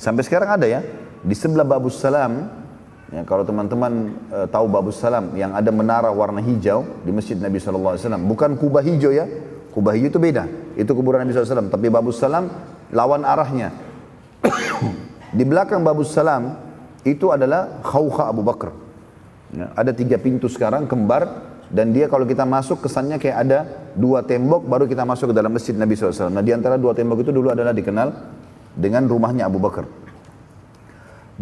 Sampai 0.00 0.24
sekarang 0.26 0.57
ada 0.57 0.66
ya, 0.66 0.81
di 1.22 1.37
sebelah 1.37 1.62
Babus 1.62 2.00
Salam, 2.00 2.62
ya, 3.12 3.22
kalau 3.29 3.44
teman-teman 3.44 4.16
e, 4.33 4.38
tahu 4.48 4.66
Babus 4.66 4.98
Salam 4.98 5.37
yang 5.37 5.53
ada 5.53 5.68
menara 5.68 6.11
warna 6.11 6.40
hijau 6.40 7.05
di 7.05 7.12
Masjid 7.12 7.37
Nabi 7.37 7.61
SAW, 7.61 7.96
bukan 8.25 8.57
kubah 8.57 8.83
hijau 8.83 9.12
ya, 9.12 9.29
kubah 9.70 9.94
hijau 9.94 10.11
itu 10.11 10.18
beda, 10.18 10.44
itu 10.75 10.90
kuburan 10.90 11.22
Nabi 11.22 11.37
SAW, 11.37 11.70
tapi 11.70 11.92
Babus 11.92 12.18
Salam 12.18 12.48
lawan 12.90 13.22
arahnya. 13.29 13.70
di 15.38 15.44
belakang 15.46 15.85
Babus 15.85 16.11
Salam 16.11 16.57
itu 17.05 17.31
adalah 17.31 17.85
khawkha 17.85 18.33
Abu 18.33 18.42
Bakar. 18.42 18.72
Ya, 19.53 19.68
ada 19.77 19.92
tiga 19.92 20.16
pintu 20.16 20.48
sekarang 20.48 20.88
kembar 20.88 21.53
dan 21.72 21.92
dia 21.92 22.09
kalau 22.09 22.29
kita 22.29 22.44
masuk 22.44 22.85
kesannya 22.85 23.16
kayak 23.16 23.37
ada 23.48 23.59
dua 23.96 24.20
tembok 24.20 24.64
baru 24.68 24.85
kita 24.85 25.09
masuk 25.09 25.33
ke 25.33 25.35
dalam 25.37 25.53
masjid 25.53 25.72
Nabi 25.72 25.96
SAW. 25.96 26.33
Nah 26.33 26.44
di 26.44 26.53
antara 26.53 26.77
dua 26.77 26.96
tembok 26.96 27.25
itu 27.25 27.33
dulu 27.33 27.53
adalah 27.53 27.72
dikenal 27.72 28.12
dengan 28.77 29.09
rumahnya 29.09 29.48
Abu 29.48 29.57
Bakar. 29.61 30.02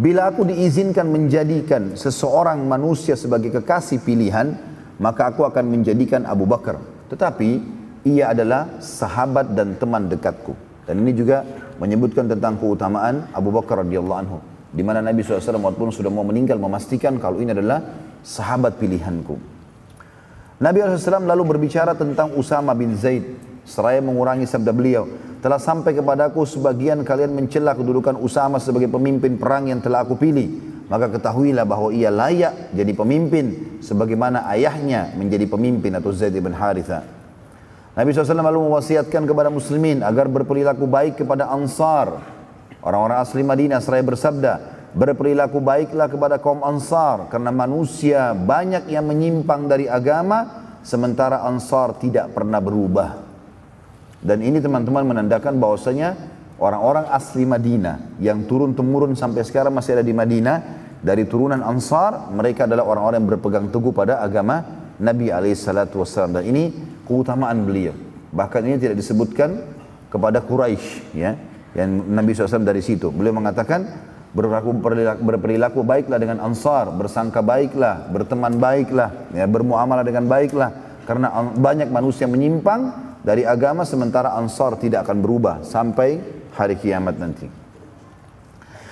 Bila 0.00 0.32
aku 0.32 0.48
diizinkan 0.48 1.12
menjadikan 1.12 1.92
seseorang 1.92 2.64
manusia 2.64 3.20
sebagai 3.20 3.52
kekasih 3.60 4.00
pilihan, 4.00 4.56
maka 4.96 5.28
aku 5.28 5.44
akan 5.44 5.68
menjadikan 5.68 6.24
Abu 6.24 6.48
Bakar. 6.48 6.80
Tetapi 7.12 7.60
ia 8.08 8.32
adalah 8.32 8.80
sahabat 8.80 9.52
dan 9.52 9.76
teman 9.76 10.08
dekatku. 10.08 10.56
Dan 10.88 11.04
ini 11.04 11.12
juga 11.12 11.44
menyebutkan 11.76 12.32
tentang 12.32 12.56
keutamaan 12.56 13.28
Abu 13.36 13.52
Bakar 13.52 13.84
radhiyallahu 13.84 14.20
anhu. 14.24 14.40
Di 14.72 14.80
mana 14.80 15.04
Nabi 15.04 15.20
SAW 15.20 15.60
walaupun 15.60 15.92
sudah 15.92 16.08
mau 16.08 16.24
meninggal 16.24 16.56
memastikan 16.56 17.20
kalau 17.20 17.36
ini 17.36 17.52
adalah 17.52 17.84
sahabat 18.24 18.80
pilihanku. 18.80 19.36
Nabi 20.64 20.80
SAW 20.80 21.28
lalu 21.28 21.44
berbicara 21.44 21.92
tentang 21.92 22.32
Usama 22.40 22.72
bin 22.72 22.96
Zaid. 22.96 23.36
Seraya 23.68 24.00
mengurangi 24.00 24.48
sabda 24.48 24.72
beliau. 24.72 25.04
Telah 25.40 25.56
sampai 25.56 25.96
kepadaku 25.96 26.44
sebagian 26.44 27.00
kalian 27.00 27.32
mencela 27.32 27.72
kedudukan 27.72 28.20
Usama 28.20 28.60
sebagai 28.60 28.92
pemimpin 28.92 29.40
perang 29.40 29.72
yang 29.72 29.80
telah 29.80 30.04
aku 30.04 30.20
pilih. 30.20 30.68
Maka 30.92 31.08
ketahuilah 31.08 31.64
bahwa 31.64 31.88
ia 31.96 32.12
layak 32.12 32.76
jadi 32.76 32.92
pemimpin. 32.92 33.80
Sebagaimana 33.80 34.44
ayahnya 34.52 35.16
menjadi 35.16 35.48
pemimpin 35.48 35.96
atau 35.96 36.12
Zaid 36.12 36.36
bin 36.36 36.52
Haritha. 36.52 37.08
Nabi 37.96 38.12
SAW 38.12 38.36
lalu 38.36 38.68
mewasiatkan 38.68 39.24
kepada 39.24 39.48
muslimin 39.48 40.04
agar 40.04 40.28
berperilaku 40.28 40.84
baik 40.84 41.24
kepada 41.24 41.48
ansar. 41.48 42.20
Orang-orang 42.84 43.24
asli 43.24 43.40
Madinah 43.40 43.80
seraya 43.80 44.04
bersabda, 44.04 44.52
Berperilaku 44.90 45.62
baiklah 45.62 46.10
kepada 46.10 46.42
kaum 46.42 46.66
ansar 46.66 47.30
karena 47.30 47.54
manusia 47.54 48.34
banyak 48.34 48.90
yang 48.90 49.06
menyimpang 49.06 49.70
dari 49.70 49.86
agama 49.86 50.66
sementara 50.82 51.46
ansar 51.46 51.94
tidak 52.02 52.34
pernah 52.34 52.58
berubah. 52.58 53.29
Dan 54.20 54.44
ini 54.44 54.60
teman-teman 54.60 55.04
menandakan 55.04 55.56
bahwasanya 55.56 56.12
orang-orang 56.60 57.08
asli 57.08 57.48
Madinah 57.48 58.20
yang 58.20 58.44
turun 58.44 58.76
temurun 58.76 59.16
sampai 59.16 59.40
sekarang 59.48 59.72
masih 59.72 59.96
ada 59.96 60.04
di 60.04 60.12
Madinah 60.12 60.56
dari 61.00 61.24
turunan 61.24 61.64
ansar 61.64 62.28
mereka 62.28 62.68
adalah 62.68 62.84
orang-orang 62.84 63.24
yang 63.24 63.30
berpegang 63.32 63.66
teguh 63.72 63.96
pada 63.96 64.20
agama 64.20 64.60
Nabi 65.00 65.32
alaihissalatu 65.32 66.04
wassalam 66.04 66.36
dan 66.36 66.44
ini 66.44 66.68
keutamaan 67.08 67.64
beliau. 67.64 67.96
Bahkan 68.30 68.60
ini 68.68 68.76
tidak 68.76 69.00
disebutkan 69.00 69.64
kepada 70.12 70.44
Quraisy 70.44 71.16
ya 71.16 71.34
yang 71.72 71.88
Nabi 72.12 72.36
SAW 72.36 72.60
dari 72.60 72.84
situ. 72.84 73.08
Beliau 73.08 73.32
mengatakan 73.32 73.88
berperilaku, 74.36 75.24
berperilaku 75.24 75.80
baiklah 75.80 76.18
dengan 76.20 76.44
ansar, 76.44 76.92
bersangka 76.92 77.40
baiklah, 77.40 78.10
berteman 78.12 78.60
baiklah, 78.60 79.32
ya, 79.34 79.48
bermuamalah 79.48 80.04
dengan 80.04 80.28
baiklah. 80.28 80.70
Karena 81.08 81.32
banyak 81.56 81.90
manusia 81.90 82.30
menyimpang 82.30 83.09
dari 83.20 83.44
agama 83.44 83.84
sementara 83.84 84.36
ansar 84.36 84.76
tidak 84.80 85.04
akan 85.08 85.18
berubah 85.20 85.54
sampai 85.64 86.20
hari 86.56 86.76
kiamat 86.80 87.16
nanti. 87.20 87.60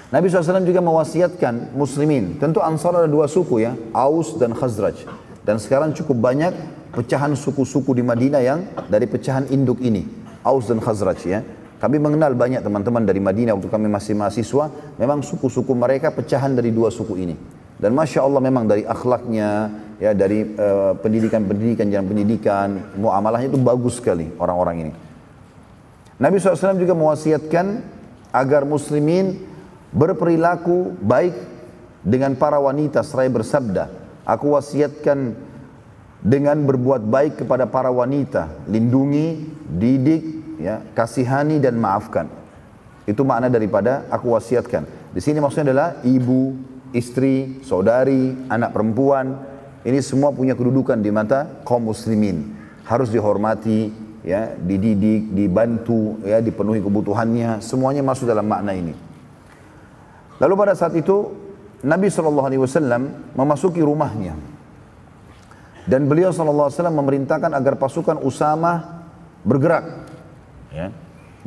Nabi 0.08 0.32
SAW 0.32 0.64
juga 0.64 0.80
mewasiatkan 0.80 1.76
muslimin. 1.76 2.40
Tentu 2.40 2.64
Ansar 2.64 2.96
ada 2.96 3.08
dua 3.10 3.28
suku 3.28 3.60
ya, 3.60 3.76
Aus 3.92 4.40
dan 4.40 4.56
Khazraj. 4.56 5.04
Dan 5.44 5.60
sekarang 5.60 5.92
cukup 5.92 6.16
banyak 6.32 6.56
pecahan 6.96 7.36
suku-suku 7.36 7.92
di 7.92 8.00
Madinah 8.00 8.40
yang 8.40 8.64
dari 8.88 9.04
pecahan 9.04 9.52
induk 9.52 9.84
ini. 9.84 10.08
Aus 10.40 10.72
dan 10.72 10.80
Khazraj 10.80 11.20
ya. 11.28 11.44
Kami 11.76 12.00
mengenal 12.00 12.32
banyak 12.32 12.64
teman-teman 12.64 13.04
dari 13.04 13.20
Madinah 13.20 13.52
waktu 13.52 13.68
kami 13.68 13.92
masih 13.92 14.16
mahasiswa. 14.16 14.96
Memang 14.96 15.20
suku-suku 15.20 15.76
mereka 15.76 16.08
pecahan 16.08 16.56
dari 16.56 16.72
dua 16.72 16.88
suku 16.88 17.14
ini. 17.20 17.36
Dan 17.76 17.92
Masya 17.92 18.24
Allah 18.24 18.40
memang 18.40 18.64
dari 18.64 18.88
akhlaknya, 18.88 19.70
ya 19.98 20.14
dari 20.14 20.46
uh, 20.46 20.94
pendidikan-pendidikan, 20.98 21.90
jalan 21.90 22.06
pendidikan, 22.06 22.68
muamalahnya 22.98 23.50
itu 23.52 23.60
bagus 23.60 23.98
sekali 23.98 24.30
orang-orang 24.38 24.76
ini. 24.88 24.92
Nabi 26.18 26.38
SAW 26.42 26.78
juga 26.78 26.98
mewasiatkan 26.98 27.82
agar 28.34 28.66
muslimin 28.66 29.38
berperilaku 29.94 30.98
baik 30.98 31.34
dengan 32.02 32.34
para 32.38 32.58
wanita 32.58 33.02
seraya 33.02 33.30
bersabda, 33.30 33.84
aku 34.26 34.54
wasiatkan 34.54 35.34
dengan 36.18 36.58
berbuat 36.66 37.06
baik 37.06 37.44
kepada 37.44 37.70
para 37.70 37.90
wanita, 37.94 38.66
lindungi, 38.66 39.46
didik, 39.70 40.22
ya, 40.58 40.82
kasihani 40.94 41.62
dan 41.62 41.78
maafkan. 41.78 42.26
Itu 43.06 43.22
makna 43.22 43.48
daripada 43.48 44.04
aku 44.10 44.34
wasiatkan. 44.34 45.14
Di 45.14 45.20
sini 45.22 45.38
maksudnya 45.40 45.72
adalah 45.72 45.90
ibu, 46.04 46.58
istri, 46.92 47.62
saudari, 47.64 48.36
anak 48.50 48.74
perempuan. 48.74 49.47
Ini 49.86 49.98
semua 50.02 50.34
punya 50.34 50.58
kedudukan 50.58 50.98
di 50.98 51.10
mata 51.10 51.62
kaum 51.62 51.90
muslimin. 51.90 52.56
Harus 52.86 53.12
dihormati, 53.12 53.92
ya, 54.24 54.54
dididik, 54.58 55.34
dibantu, 55.34 56.18
ya, 56.24 56.42
dipenuhi 56.42 56.82
kebutuhannya. 56.82 57.62
Semuanya 57.62 58.02
masuk 58.02 58.26
dalam 58.26 58.48
makna 58.48 58.74
ini. 58.74 58.94
Lalu 60.38 60.54
pada 60.54 60.74
saat 60.74 60.94
itu 60.94 61.34
Nabi 61.84 62.10
SAW 62.10 63.34
memasuki 63.34 63.78
rumahnya. 63.82 64.34
Dan 65.88 66.04
beliau 66.04 66.34
SAW 66.34 66.70
memerintahkan 66.90 67.54
agar 67.54 67.78
pasukan 67.78 68.20
Usama 68.20 69.04
bergerak. 69.46 70.10
Ya, 70.68 70.92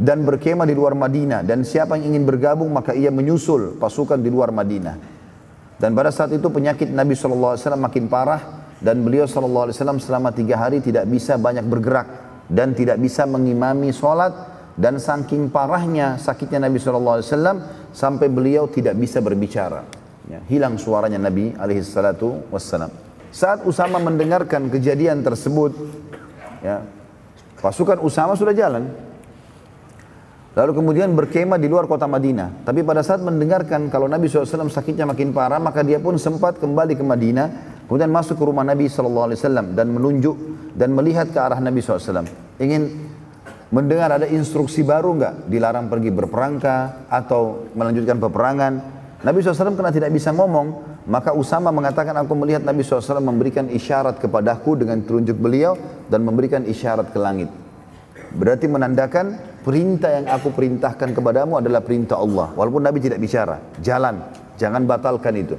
dan 0.01 0.23
berkemah 0.25 0.65
di 0.65 0.73
luar 0.73 0.97
Madinah. 0.97 1.45
Dan 1.45 1.61
siapa 1.61 1.99
yang 1.99 2.15
ingin 2.15 2.23
bergabung 2.25 2.73
maka 2.73 2.97
ia 2.97 3.13
menyusul 3.13 3.77
pasukan 3.77 4.17
di 4.17 4.33
luar 4.33 4.49
Madinah. 4.49 5.10
Dan 5.81 5.97
pada 5.97 6.13
saat 6.13 6.29
itu 6.29 6.45
penyakit 6.53 6.93
Nabi 6.93 7.17
SAW 7.17 7.57
makin 7.73 8.05
parah. 8.05 8.69
Dan 8.77 9.01
beliau 9.01 9.25
SAW 9.25 9.73
selama 9.73 10.29
tiga 10.29 10.61
hari 10.61 10.77
tidak 10.77 11.09
bisa 11.09 11.41
banyak 11.41 11.65
bergerak. 11.65 12.07
Dan 12.45 12.77
tidak 12.77 13.01
bisa 13.01 13.25
mengimami 13.25 13.89
sholat. 13.89 14.29
Dan 14.77 15.01
saking 15.01 15.49
parahnya 15.49 16.21
sakitnya 16.21 16.69
Nabi 16.69 16.77
SAW 16.77 17.25
sampai 17.89 18.29
beliau 18.29 18.69
tidak 18.69 18.93
bisa 18.93 19.25
berbicara. 19.25 19.81
Ya, 20.29 20.39
hilang 20.45 20.77
suaranya 20.77 21.17
Nabi 21.17 21.57
wassalam. 22.53 22.93
Saat 23.33 23.65
Usama 23.65 23.97
mendengarkan 23.97 24.69
kejadian 24.69 25.25
tersebut, 25.25 25.75
ya, 26.61 26.85
pasukan 27.57 27.99
Usama 28.05 28.37
sudah 28.37 28.53
jalan. 28.53 29.10
Lalu 30.51 30.71
kemudian 30.83 31.15
berkemah 31.15 31.55
di 31.55 31.71
luar 31.71 31.87
kota 31.87 32.11
Madinah. 32.11 32.67
Tapi 32.67 32.83
pada 32.83 32.99
saat 32.99 33.23
mendengarkan 33.23 33.87
kalau 33.87 34.11
Nabi 34.11 34.27
SAW 34.27 34.67
sakitnya 34.67 35.07
makin 35.07 35.31
parah, 35.31 35.63
maka 35.63 35.79
dia 35.79 35.95
pun 36.03 36.19
sempat 36.19 36.59
kembali 36.59 36.99
ke 36.99 37.03
Madinah. 37.07 37.47
Kemudian 37.87 38.11
masuk 38.11 38.35
ke 38.35 38.43
rumah 38.43 38.67
Nabi 38.67 38.91
SAW 38.91 39.31
dan 39.71 39.87
menunjuk 39.95 40.35
dan 40.75 40.91
melihat 40.91 41.31
ke 41.31 41.39
arah 41.39 41.59
Nabi 41.59 41.79
SAW. 41.79 42.27
Ingin 42.59 43.11
mendengar 43.71 44.11
ada 44.11 44.27
instruksi 44.27 44.83
baru 44.83 45.15
enggak 45.15 45.33
dilarang 45.47 45.87
pergi 45.87 46.11
berperangka 46.11 47.07
atau 47.07 47.71
melanjutkan 47.71 48.19
peperangan 48.19 48.73
Nabi 49.23 49.39
SAW 49.39 49.79
karena 49.79 49.95
tidak 49.95 50.11
bisa 50.11 50.35
ngomong 50.35 50.91
maka 51.07 51.31
Usama 51.31 51.71
mengatakan 51.71 52.13
aku 52.19 52.35
melihat 52.35 52.67
Nabi 52.67 52.83
SAW 52.83 53.23
memberikan 53.23 53.71
isyarat 53.71 54.19
kepadaku 54.19 54.75
dengan 54.75 54.99
telunjuk 55.07 55.39
beliau 55.39 55.79
dan 56.11 56.19
memberikan 56.27 56.67
isyarat 56.67 57.15
ke 57.15 57.19
langit 57.19 57.47
berarti 58.35 58.67
menandakan 58.67 59.39
perintah 59.61 60.09
yang 60.21 60.25
aku 60.29 60.49
perintahkan 60.53 61.13
kepadamu 61.13 61.61
adalah 61.61 61.81
perintah 61.85 62.17
Allah 62.17 62.53
walaupun 62.53 62.81
Nabi 62.81 62.99
tidak 63.01 63.21
bicara 63.21 63.61
jalan 63.81 64.21
jangan 64.57 64.83
batalkan 64.85 65.33
itu 65.37 65.55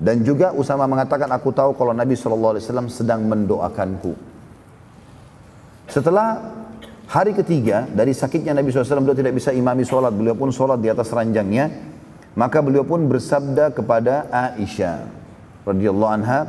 dan 0.00 0.24
juga 0.24 0.52
Usama 0.56 0.88
mengatakan 0.88 1.28
aku 1.28 1.52
tahu 1.52 1.76
kalau 1.76 1.92
Nabi 1.92 2.16
SAW 2.16 2.56
sedang 2.88 3.24
mendoakanku 3.28 4.12
setelah 5.88 6.60
Hari 7.10 7.34
ketiga 7.34 7.90
dari 7.90 8.14
sakitnya 8.14 8.54
Nabi 8.54 8.70
SAW 8.70 9.02
beliau 9.02 9.18
tidak 9.18 9.34
bisa 9.34 9.50
imami 9.50 9.82
sholat. 9.82 10.14
Beliau 10.14 10.38
pun 10.38 10.54
sholat 10.54 10.78
di 10.78 10.86
atas 10.86 11.10
ranjangnya. 11.10 11.66
Maka 12.38 12.62
beliau 12.62 12.86
pun 12.86 13.02
bersabda 13.10 13.74
kepada 13.74 14.30
Aisyah 14.30 15.10
radhiyallahu 15.66 16.12
anha 16.14 16.46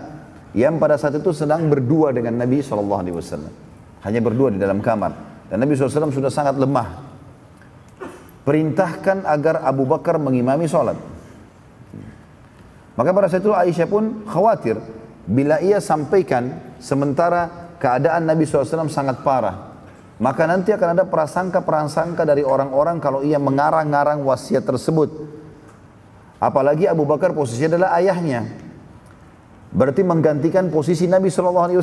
yang 0.53 0.77
pada 0.77 1.01
saat 1.01 1.17
itu 1.17 1.33
sedang 1.33 1.65
berdua 1.65 2.13
dengan 2.13 2.37
Nabi 2.37 2.61
SAW. 2.61 3.01
Hanya 4.05 4.21
berdua 4.21 4.53
di 4.53 4.61
dalam 4.61 4.85
kamar. 4.85 5.30
Dan 5.51 5.59
Nabi 5.59 5.75
SAW 5.75 6.15
sudah 6.15 6.31
sangat 6.31 6.55
lemah. 6.55 7.11
Perintahkan 8.47 9.27
agar 9.27 9.67
Abu 9.67 9.83
Bakar 9.83 10.15
mengimami 10.15 10.65
sholat. 10.65 10.95
Maka 12.95 13.09
pada 13.11 13.27
saat 13.27 13.43
itu 13.43 13.51
Aisyah 13.51 13.87
pun 13.91 14.23
khawatir. 14.25 14.79
Bila 15.27 15.59
ia 15.59 15.83
sampaikan 15.83 16.55
sementara 16.79 17.75
keadaan 17.77 18.25
Nabi 18.25 18.47
SAW 18.47 18.87
sangat 18.87 19.21
parah 19.21 19.71
maka 20.21 20.45
nanti 20.45 20.69
akan 20.69 20.93
ada 20.93 21.03
prasangka-prasangka 21.09 22.21
dari 22.21 22.45
orang-orang 22.45 23.01
kalau 23.01 23.25
ia 23.25 23.41
mengarang-ngarang 23.41 24.21
wasiat 24.21 24.61
tersebut. 24.61 25.09
Apalagi 26.37 26.85
Abu 26.85 27.09
Bakar 27.09 27.33
posisinya 27.33 27.73
adalah 27.73 27.89
ayahnya. 27.97 28.45
Berarti 29.73 30.05
menggantikan 30.05 30.69
posisi 30.69 31.09
Nabi 31.09 31.33
SAW 31.33 31.73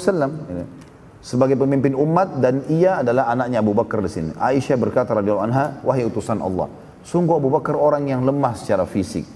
sebagai 1.21 1.59
pemimpin 1.59 1.95
umat 1.95 2.39
dan 2.43 2.66
ia 2.71 3.03
adalah 3.03 3.31
anaknya 3.31 3.62
Abu 3.62 3.75
Bakar 3.75 4.03
di 4.03 4.11
sini. 4.11 4.31
Aisyah 4.37 4.77
berkata 4.79 5.14
radhiyallahu 5.16 5.47
anha, 5.49 5.81
wahai 5.83 6.07
utusan 6.07 6.39
Allah, 6.41 6.71
sungguh 7.03 7.37
Abu 7.37 7.51
Bakar 7.51 7.75
orang 7.75 8.07
yang 8.07 8.23
lemah 8.23 8.55
secara 8.55 8.87
fisik. 8.87 9.27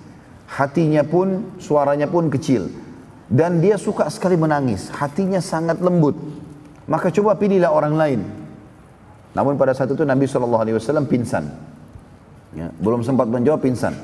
Hatinya 0.47 1.03
pun, 1.03 1.57
suaranya 1.57 2.07
pun 2.07 2.29
kecil. 2.29 2.69
Dan 3.33 3.65
dia 3.65 3.81
suka 3.81 4.13
sekali 4.13 4.37
menangis. 4.37 4.93
Hatinya 4.93 5.41
sangat 5.41 5.81
lembut. 5.81 6.13
Maka 6.85 7.09
coba 7.09 7.33
pilihlah 7.41 7.73
orang 7.73 7.95
lain 7.97 8.21
namun 9.33 9.57
pada 9.57 9.73
saat 9.73 9.89
itu 9.89 10.05
Nabi 10.05 10.29
SAW 10.29 11.09
pingsan. 11.09 11.45
Ya, 12.53 12.69
belum 12.69 13.01
sempat 13.01 13.33
menjawab 13.33 13.65
pingsan. 13.65 13.97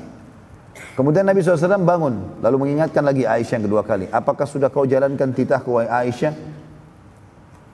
Kemudian 0.97 1.21
Nabi 1.21 1.45
SAW 1.45 1.85
bangun, 1.85 2.41
lalu 2.41 2.55
mengingatkan 2.65 3.05
lagi 3.05 3.29
Aisyah 3.29 3.61
yang 3.61 3.65
kedua 3.69 3.85
kali. 3.85 4.09
Apakah 4.09 4.49
sudah 4.49 4.73
kau 4.73 4.89
jalankan 4.89 5.29
titah 5.37 5.61
ke 5.61 5.69
Aisyah? 5.85 6.33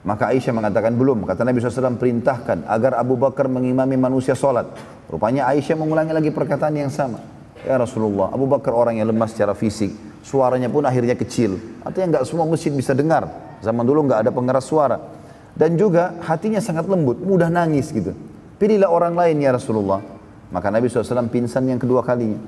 Maka 0.06 0.30
Aisyah 0.30 0.54
mengatakan 0.54 0.94
belum. 0.94 1.26
Kata 1.26 1.42
Nabi 1.42 1.58
SAW 1.58 1.98
perintahkan 1.98 2.62
agar 2.70 2.94
Abu 2.94 3.18
Bakar 3.18 3.50
mengimami 3.50 3.98
manusia 3.98 4.38
sholat. 4.38 4.70
Rupanya 5.10 5.50
Aisyah 5.50 5.74
mengulangi 5.74 6.14
lagi 6.14 6.30
perkataan 6.30 6.78
yang 6.78 6.94
sama. 6.94 7.18
Ya 7.66 7.74
Rasulullah, 7.74 8.30
Abu 8.30 8.46
Bakar 8.46 8.70
orang 8.70 9.02
yang 9.02 9.10
lemah 9.10 9.26
secara 9.26 9.58
fisik. 9.58 9.90
Suaranya 10.22 10.70
pun 10.70 10.86
akhirnya 10.86 11.18
kecil. 11.18 11.58
Artinya 11.82 12.18
nggak 12.18 12.24
semua 12.30 12.46
masjid 12.46 12.70
bisa 12.70 12.94
dengar. 12.94 13.26
Zaman 13.66 13.82
dulu 13.82 14.06
nggak 14.06 14.22
ada 14.22 14.30
pengeras 14.30 14.62
suara 14.70 15.16
dan 15.56 15.80
juga 15.80 16.12
hatinya 16.20 16.60
sangat 16.60 16.84
lembut, 16.84 17.16
mudah 17.24 17.48
nangis 17.48 17.88
gitu. 17.88 18.12
Pilihlah 18.60 18.92
orang 18.92 19.16
lain 19.16 19.40
ya 19.40 19.56
Rasulullah. 19.56 20.04
Maka 20.52 20.68
Nabi 20.68 20.86
SAW 20.86 21.32
pingsan 21.32 21.64
yang 21.66 21.80
kedua 21.80 22.04
kalinya. 22.04 22.38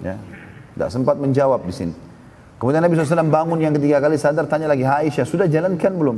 Ya, 0.00 0.16
tidak 0.74 0.88
sempat 0.88 1.20
menjawab 1.20 1.60
di 1.68 1.72
sini. 1.76 1.94
Kemudian 2.56 2.80
Nabi 2.80 2.96
SAW 2.96 3.28
bangun 3.28 3.60
yang 3.60 3.76
ketiga 3.76 4.00
kali 4.00 4.16
sadar 4.16 4.48
tanya 4.48 4.72
lagi 4.72 4.84
Aisyah 4.88 5.28
sudah 5.28 5.46
jalankan 5.48 5.92
belum? 5.92 6.16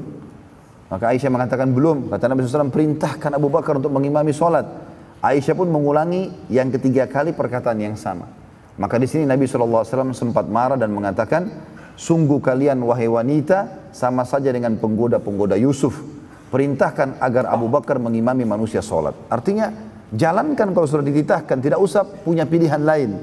Maka 0.92 1.08
Aisyah 1.08 1.32
mengatakan 1.32 1.72
belum. 1.72 2.12
Kata 2.12 2.28
Nabi 2.28 2.44
SAW 2.44 2.68
perintahkan 2.68 3.32
Abu 3.32 3.48
Bakar 3.48 3.80
untuk 3.80 3.96
mengimami 3.96 4.36
sholat. 4.36 4.68
Aisyah 5.24 5.56
pun 5.56 5.72
mengulangi 5.72 6.28
yang 6.52 6.68
ketiga 6.68 7.08
kali 7.08 7.32
perkataan 7.32 7.80
yang 7.80 7.96
sama. 7.96 8.28
Maka 8.76 9.00
di 9.00 9.08
sini 9.08 9.24
Nabi 9.24 9.48
SAW 9.48 10.12
sempat 10.12 10.44
marah 10.52 10.76
dan 10.76 10.92
mengatakan, 10.92 11.48
sungguh 11.96 12.44
kalian 12.44 12.76
wahai 12.84 13.08
wanita 13.08 13.88
sama 13.96 14.28
saja 14.28 14.52
dengan 14.52 14.76
penggoda-penggoda 14.76 15.56
Yusuf 15.56 15.96
perintahkan 16.52 17.16
agar 17.24 17.48
Abu 17.48 17.72
Bakar 17.72 17.96
mengimami 17.96 18.44
manusia 18.44 18.84
sholat. 18.84 19.16
Artinya, 19.32 19.72
jalankan 20.12 20.76
kalau 20.76 20.84
sudah 20.84 21.08
dititahkan, 21.08 21.56
tidak 21.64 21.80
usah 21.80 22.04
punya 22.04 22.44
pilihan 22.44 22.84
lain. 22.84 23.16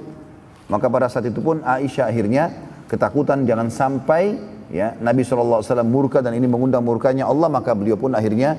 Maka 0.65 0.89
pada 0.89 1.05
saat 1.05 1.29
itu 1.29 1.37
pun 1.37 1.61
Aisyah 1.61 2.09
akhirnya 2.09 2.49
ketakutan 2.89 3.45
jangan 3.45 3.69
sampai 3.69 4.57
ya 4.69 4.95
Nabi 5.01 5.25
SAW 5.25 5.61
murka 5.85 6.21
dan 6.23 6.33
ini 6.37 6.45
mengundang 6.45 6.85
murkanya 6.85 7.25
Allah, 7.25 7.49
maka 7.49 7.73
beliau 7.73 7.97
pun 7.97 8.13
akhirnya 8.13 8.57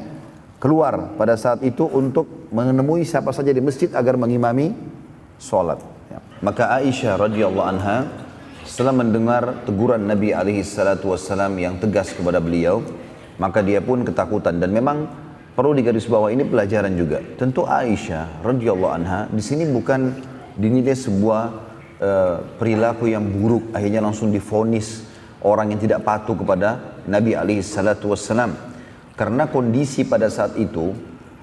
keluar 0.60 1.16
pada 1.16 1.34
saat 1.40 1.64
itu 1.64 1.88
untuk 1.88 2.50
menemui 2.52 3.02
siapa 3.08 3.32
saja 3.32 3.48
di 3.50 3.64
masjid 3.64 3.88
agar 3.96 4.20
mengimami 4.20 4.76
sholat. 5.40 5.80
Ya. 6.12 6.20
Maka 6.44 6.76
Aisyah 6.78 7.16
radhiyallahu 7.16 7.66
anha 7.66 8.04
setelah 8.68 8.92
mendengar 8.92 9.64
teguran 9.64 10.04
Nabi 10.04 10.36
alaihi 10.36 10.62
salatu 10.62 11.16
wasallam 11.16 11.56
yang 11.56 11.80
tegas 11.80 12.12
kepada 12.12 12.38
beliau, 12.38 12.84
maka 13.40 13.64
dia 13.64 13.80
pun 13.80 14.04
ketakutan 14.04 14.60
dan 14.60 14.70
memang 14.70 15.08
perlu 15.56 15.74
digarisbawahi 15.74 16.36
ini 16.38 16.44
pelajaran 16.46 16.92
juga. 16.94 17.24
Tentu 17.40 17.64
Aisyah 17.64 18.44
radhiyallahu 18.44 18.92
anha 18.92 19.26
di 19.32 19.42
sini 19.42 19.64
bukan 19.64 20.12
dinilai 20.60 20.92
sebuah 20.92 21.42
uh, 21.98 22.36
perilaku 22.60 23.08
yang 23.08 23.24
buruk 23.24 23.72
akhirnya 23.72 24.04
langsung 24.04 24.28
difonis 24.28 25.09
orang 25.44 25.72
yang 25.72 25.80
tidak 25.80 26.04
patuh 26.04 26.36
kepada 26.36 27.00
Nabi 27.08 27.36
alaihi 27.36 27.64
salatu 27.64 28.12
wasallam. 28.12 28.56
Karena 29.16 29.48
kondisi 29.48 30.08
pada 30.08 30.32
saat 30.32 30.56
itu 30.56 30.96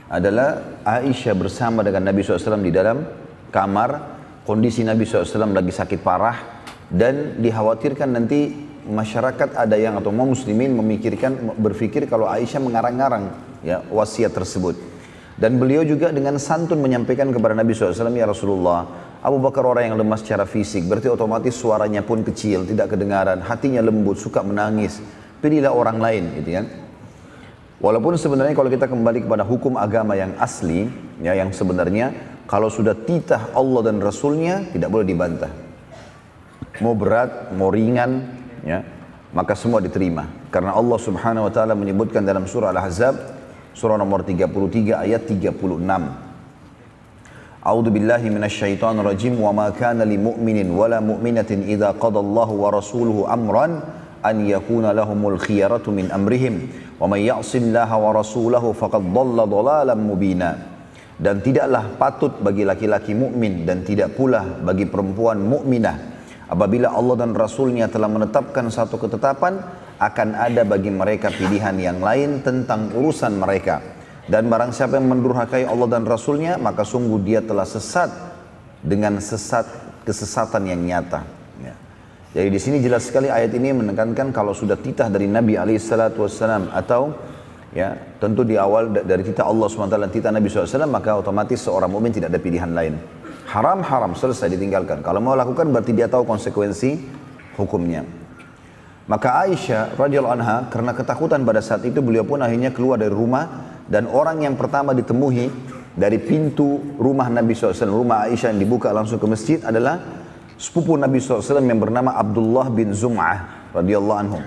adalah 0.09 0.81
Aisyah 0.81 1.35
bersama 1.37 1.85
dengan 1.85 2.09
Nabi 2.09 2.25
SAW 2.25 2.57
di 2.63 2.73
dalam 2.73 3.05
kamar. 3.53 4.17
Kondisi 4.47 4.81
Nabi 4.81 5.03
SAW 5.03 5.51
lagi 5.51 5.75
sakit 5.75 5.99
parah 5.99 6.63
dan 6.87 7.35
dikhawatirkan 7.43 8.15
nanti 8.15 8.55
masyarakat 8.87 9.59
ada 9.59 9.75
yang 9.75 9.99
atau 9.99 10.15
mau 10.15 10.23
muslimin 10.23 10.71
memikirkan 10.79 11.59
berpikir 11.59 12.07
kalau 12.07 12.31
Aisyah 12.31 12.63
mengarang-arang 12.63 13.35
ya 13.59 13.83
wasiat 13.91 14.31
tersebut. 14.31 14.79
Dan 15.37 15.61
beliau 15.61 15.85
juga 15.85 16.09
dengan 16.09 16.41
santun 16.41 16.81
menyampaikan 16.81 17.29
kepada 17.29 17.53
Nabi 17.53 17.77
SAW, 17.77 18.09
ya 18.17 18.25
Rasulullah, 18.25 19.06
Abu 19.25 19.41
Bakar 19.41 19.65
orang 19.65 19.89
yang 19.89 19.97
lemah 19.97 20.21
secara 20.21 20.45
fisik, 20.45 20.85
berarti 20.85 21.09
otomatis 21.09 21.57
suaranya 21.57 22.05
pun 22.05 22.21
kecil, 22.21 22.69
tidak 22.69 22.93
kedengaran, 22.93 23.41
hatinya 23.41 23.81
lembut, 23.81 24.21
suka 24.21 24.45
menangis. 24.45 25.01
Pilihlah 25.41 25.73
orang 25.73 25.97
lain, 25.97 26.23
gitu 26.41 26.49
kan. 26.53 26.65
Walaupun 27.77 28.17
sebenarnya 28.17 28.57
kalau 28.57 28.69
kita 28.73 28.89
kembali 28.89 29.25
kepada 29.29 29.45
hukum 29.45 29.77
agama 29.77 30.17
yang 30.17 30.33
asli, 30.41 30.89
ya 31.21 31.37
yang 31.37 31.53
sebenarnya 31.53 32.13
kalau 32.49 32.73
sudah 32.73 32.97
titah 32.97 33.53
Allah 33.53 33.89
dan 33.89 34.01
Rasulnya 34.01 34.65
tidak 34.73 34.89
boleh 34.89 35.05
dibantah. 35.05 35.53
Mau 36.81 36.97
berat, 36.97 37.53
mau 37.53 37.69
ringan, 37.69 38.25
ya 38.65 38.81
maka 39.33 39.53
semua 39.53 39.77
diterima. 39.77 40.25
Karena 40.49 40.73
Allah 40.73 40.97
Subhanahu 40.97 41.45
Wa 41.49 41.53
Taala 41.53 41.73
menyebutkan 41.77 42.25
dalam 42.25 42.49
surah 42.49 42.73
Al-Ahzab, 42.73 43.15
surah 43.77 43.97
nomor 43.99 44.25
33 44.25 44.97
ayat 44.97 45.29
36. 45.29 46.26
A'udzu 47.67 47.91
billahi 47.91 48.31
minasyaitonir 48.31 49.03
rajim 49.03 49.35
wa 49.43 49.51
ma 49.51 49.67
kana 49.75 50.07
lil 50.07 50.23
mu'minin 50.23 50.71
wala 50.71 51.03
mu'minatin 51.03 51.67
idza 51.67 51.91
Allahu 51.99 52.63
wa 52.63 52.71
rasuluhu 52.71 53.27
amran 53.27 53.83
an 54.23 54.35
yakuna 54.47 54.95
lahumul 54.95 55.35
khiyaratu 55.35 55.91
min 55.91 56.07
amrihim. 56.07 56.71
Wa 56.95 57.11
wa 57.11 58.09
rasulahu 58.15 58.71
faqad 58.71 59.11
dhalla 59.11 59.43
dhalalan 59.43 59.99
mubina. 59.99 60.55
Dan 61.19 61.43
tidaklah 61.43 61.99
patut 61.99 62.39
bagi 62.39 62.63
laki-laki 62.63 63.11
mukmin 63.11 63.67
dan 63.67 63.83
tidak 63.83 64.15
pula 64.15 64.47
bagi 64.63 64.87
perempuan 64.87 65.43
mukminah. 65.43 66.15
Apabila 66.47 66.95
Allah 66.95 67.19
dan 67.19 67.35
Rasulnya 67.35 67.91
telah 67.91 68.07
menetapkan 68.07 68.63
satu 68.71 68.95
ketetapan 68.95 69.59
akan 69.99 70.39
ada 70.39 70.63
bagi 70.63 70.87
mereka 70.87 71.35
pilihan 71.35 71.75
yang 71.75 71.99
lain 71.99 72.39
tentang 72.47 72.95
urusan 72.95 73.35
mereka 73.35 73.96
dan 74.27 74.51
barang 74.51 74.75
siapa 74.75 74.99
yang 74.99 75.07
mendurhakai 75.07 75.63
Allah 75.63 75.87
dan 75.87 76.03
Rasulnya 76.03 76.59
maka 76.59 76.83
sungguh 76.83 77.19
dia 77.23 77.39
telah 77.39 77.65
sesat 77.65 78.11
dengan 78.83 79.19
sesat 79.23 79.65
kesesatan 80.03 80.67
yang 80.67 80.83
nyata 80.83 81.37
jadi 82.37 82.53
di 82.53 82.59
sini 82.61 82.77
jelas 82.83 83.09
sekali 83.09 83.33
ayat 83.33 83.55
ini 83.57 83.73
menekankan 83.73 84.29
kalau 84.29 84.53
sudah 84.53 84.77
titah 84.77 85.09
dari 85.09 85.25
Nabi 85.25 85.57
SAW 85.57 86.69
atau 86.69 87.15
ya 87.71 87.97
tentu 88.21 88.45
di 88.45 88.59
awal 88.59 88.93
dari 88.93 89.25
titah 89.25 89.49
Allah 89.49 89.65
SWT 89.65 89.95
dan 89.95 90.11
titah 90.13 90.29
Nabi 90.29 90.45
SAW 90.45 90.85
maka 90.85 91.17
otomatis 91.17 91.63
seorang 91.65 91.87
mukmin 91.87 92.13
tidak 92.13 92.29
ada 92.29 92.37
pilihan 92.37 92.69
lain. 92.69 92.93
Haram 93.49 93.81
haram 93.81 94.13
selesai 94.13 94.53
ditinggalkan. 94.53 95.01
Kalau 95.01 95.17
mau 95.17 95.33
lakukan 95.33 95.65
berarti 95.71 95.97
dia 95.97 96.11
tahu 96.11 96.29
konsekuensi 96.29 96.99
hukumnya. 97.57 98.05
Maka 99.09 99.47
Aisyah 99.47 99.97
radhiyallahu 99.97 100.35
anha 100.37 100.69
karena 100.69 100.93
ketakutan 100.93 101.41
pada 101.41 101.63
saat 101.63 101.81
itu 101.89 102.05
beliau 102.05 102.21
pun 102.21 102.43
akhirnya 102.43 102.69
keluar 102.69 103.01
dari 103.01 103.15
rumah 103.15 103.76
dan 103.87 104.07
orang 104.11 104.43
yang 104.43 104.59
pertama 104.59 104.91
ditemui 104.91 105.47
dari 105.97 106.19
pintu 106.21 106.95
rumah 106.99 107.31
Nabi 107.31 107.57
SAW, 107.57 107.89
rumah 107.89 108.27
Aisyah 108.27 108.53
yang 108.53 108.61
dibuka 108.61 108.93
langsung 108.93 109.17
ke 109.17 109.25
masjid 109.25 109.57
adalah 109.63 109.97
sepupu 110.59 110.93
Nabi 110.93 111.17
SAW 111.17 111.63
yang 111.63 111.81
bernama 111.81 112.13
Abdullah 112.13 112.69
bin 112.69 112.93
Zum'ah 112.93 113.71
radhiyallahu 113.73 114.19
anhu. 114.19 114.39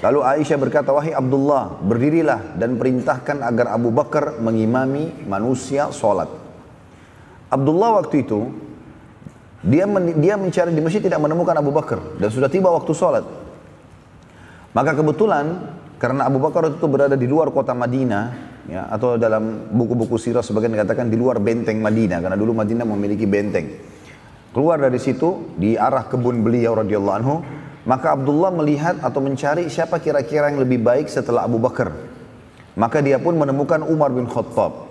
Lalu 0.00 0.20
Aisyah 0.24 0.56
berkata, 0.56 0.96
wahai 0.96 1.12
Abdullah, 1.12 1.76
berdirilah 1.80 2.56
dan 2.56 2.80
perintahkan 2.80 3.44
agar 3.44 3.76
Abu 3.76 3.92
Bakar 3.92 4.40
mengimami 4.40 5.12
manusia 5.28 5.92
sholat. 5.92 6.28
Abdullah 7.52 8.00
waktu 8.00 8.24
itu, 8.24 8.48
dia 9.60 9.84
men, 9.84 10.16
dia 10.16 10.40
mencari 10.40 10.72
di 10.72 10.80
masjid 10.80 11.04
tidak 11.04 11.20
menemukan 11.20 11.52
Abu 11.52 11.68
Bakar 11.68 12.00
dan 12.16 12.32
sudah 12.32 12.48
tiba 12.48 12.72
waktu 12.72 12.92
sholat. 12.96 13.24
Maka 14.72 14.96
kebetulan 14.96 15.68
karena 16.00 16.24
Abu 16.24 16.40
Bakar 16.40 16.64
itu 16.64 16.88
berada 16.88 17.12
di 17.12 17.28
luar 17.28 17.52
kota 17.52 17.76
Madinah, 17.76 18.24
ya, 18.64 18.88
atau 18.88 19.20
dalam 19.20 19.68
buku-buku 19.68 20.16
sirah 20.16 20.40
sebagian 20.40 20.72
dikatakan 20.72 21.12
di 21.12 21.20
luar 21.20 21.36
benteng 21.44 21.76
Madinah, 21.76 22.24
karena 22.24 22.40
dulu 22.40 22.56
Madinah 22.56 22.88
memiliki 22.88 23.28
benteng. 23.28 23.68
Keluar 24.56 24.80
dari 24.80 24.96
situ 24.96 25.52
di 25.60 25.76
arah 25.76 26.08
kebun 26.08 26.40
beliau 26.40 26.80
radhiyallahu 26.80 27.16
anhu, 27.20 27.44
maka 27.84 28.16
Abdullah 28.16 28.48
melihat 28.48 28.96
atau 29.04 29.20
mencari 29.20 29.68
siapa 29.68 30.00
kira-kira 30.00 30.48
yang 30.48 30.64
lebih 30.64 30.80
baik 30.80 31.12
setelah 31.12 31.44
Abu 31.44 31.60
Bakar. 31.60 31.92
Maka 32.80 33.04
dia 33.04 33.20
pun 33.20 33.36
menemukan 33.36 33.84
Umar 33.84 34.08
bin 34.08 34.24
Khattab 34.24 34.88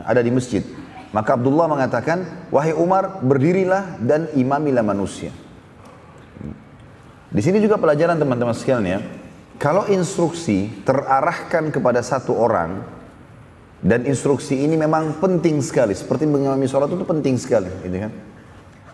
ada 0.00 0.24
di 0.24 0.32
masjid. 0.32 0.64
Maka 1.12 1.36
Abdullah 1.36 1.68
mengatakan, 1.68 2.48
"Wahai 2.48 2.72
Umar, 2.72 3.20
berdirilah 3.20 4.00
dan 4.00 4.32
imamilah 4.32 4.80
manusia." 4.80 5.28
Di 7.28 7.40
sini 7.44 7.60
juga 7.60 7.76
pelajaran 7.76 8.16
teman-teman 8.16 8.56
sekalian 8.56 8.84
ya. 8.88 9.00
Kalau 9.58 9.90
instruksi 9.90 10.70
terarahkan 10.86 11.74
kepada 11.74 11.98
satu 11.98 12.38
orang 12.38 12.86
dan 13.82 14.06
instruksi 14.06 14.54
ini 14.54 14.78
memang 14.78 15.18
penting 15.18 15.58
sekali, 15.58 15.98
seperti 15.98 16.30
mengimami 16.30 16.70
sholat 16.70 16.90
itu 16.94 17.02
penting 17.02 17.34
sekali, 17.34 17.70
gitu 17.82 18.06
kan? 18.06 18.12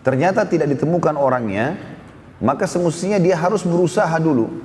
ternyata 0.05 0.45
tidak 0.45 0.69
ditemukan 0.77 1.17
orangnya, 1.17 1.73
maka 2.37 2.69
semestinya 2.69 3.17
dia 3.17 3.33
harus 3.33 3.65
berusaha 3.65 4.13
dulu. 4.21 4.61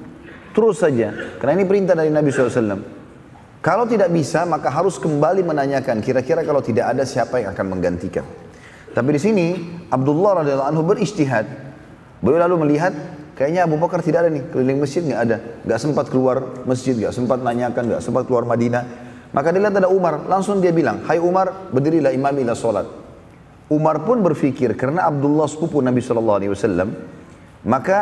Terus 0.52 0.84
saja, 0.84 1.16
karena 1.40 1.56
ini 1.56 1.64
perintah 1.64 1.96
dari 1.96 2.12
Nabi 2.12 2.28
SAW. 2.28 3.00
Kalau 3.60 3.84
tidak 3.88 4.12
bisa, 4.12 4.44
maka 4.44 4.68
harus 4.68 5.00
kembali 5.00 5.44
menanyakan, 5.44 6.04
kira-kira 6.04 6.44
kalau 6.44 6.60
tidak 6.60 6.92
ada 6.92 7.04
siapa 7.08 7.40
yang 7.40 7.56
akan 7.56 7.76
menggantikan. 7.76 8.24
Tapi 8.92 9.08
di 9.16 9.20
sini, 9.20 9.46
Abdullah 9.88 10.44
radhiyallahu 10.44 10.70
anhu 10.76 10.82
beristihad. 10.84 11.44
Beliau 12.20 12.40
lalu 12.44 12.68
melihat, 12.68 12.92
kayaknya 13.40 13.64
Abu 13.64 13.80
Bakar 13.80 14.04
tidak 14.04 14.28
ada 14.28 14.30
nih, 14.36 14.44
keliling 14.52 14.84
masjid 14.84 15.00
nggak 15.00 15.20
ada. 15.24 15.36
Nggak 15.64 15.80
sempat 15.80 16.06
keluar 16.12 16.60
masjid, 16.68 16.92
nggak 16.92 17.16
sempat 17.16 17.40
nanyakan, 17.40 17.96
nggak 17.96 18.02
sempat 18.04 18.28
keluar 18.28 18.44
Madinah. 18.44 18.84
Maka 19.32 19.48
dia 19.48 19.64
lihat 19.64 19.80
ada 19.80 19.88
Umar, 19.88 20.28
langsung 20.28 20.60
dia 20.60 20.76
bilang, 20.76 21.00
Hai 21.08 21.16
Umar, 21.16 21.72
berdirilah 21.72 22.12
imamilah 22.12 22.52
sholat. 22.52 22.84
Umar 23.72 24.04
pun 24.04 24.20
berpikir 24.20 24.76
karena 24.76 25.08
Abdullah 25.08 25.48
sepupu 25.48 25.80
Nabi 25.80 26.04
Shallallahu 26.04 26.38
Alaihi 26.44 26.52
Wasallam, 26.52 26.88
maka 27.64 27.98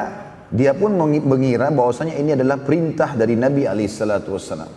dia 0.50 0.74
pun 0.74 0.96
mengira 0.98 1.70
bahwasanya 1.70 2.18
ini 2.18 2.34
adalah 2.34 2.58
perintah 2.58 3.14
dari 3.14 3.38
Nabi 3.38 3.62
Alaihi 3.68 3.86
Wasallam. 4.26 4.72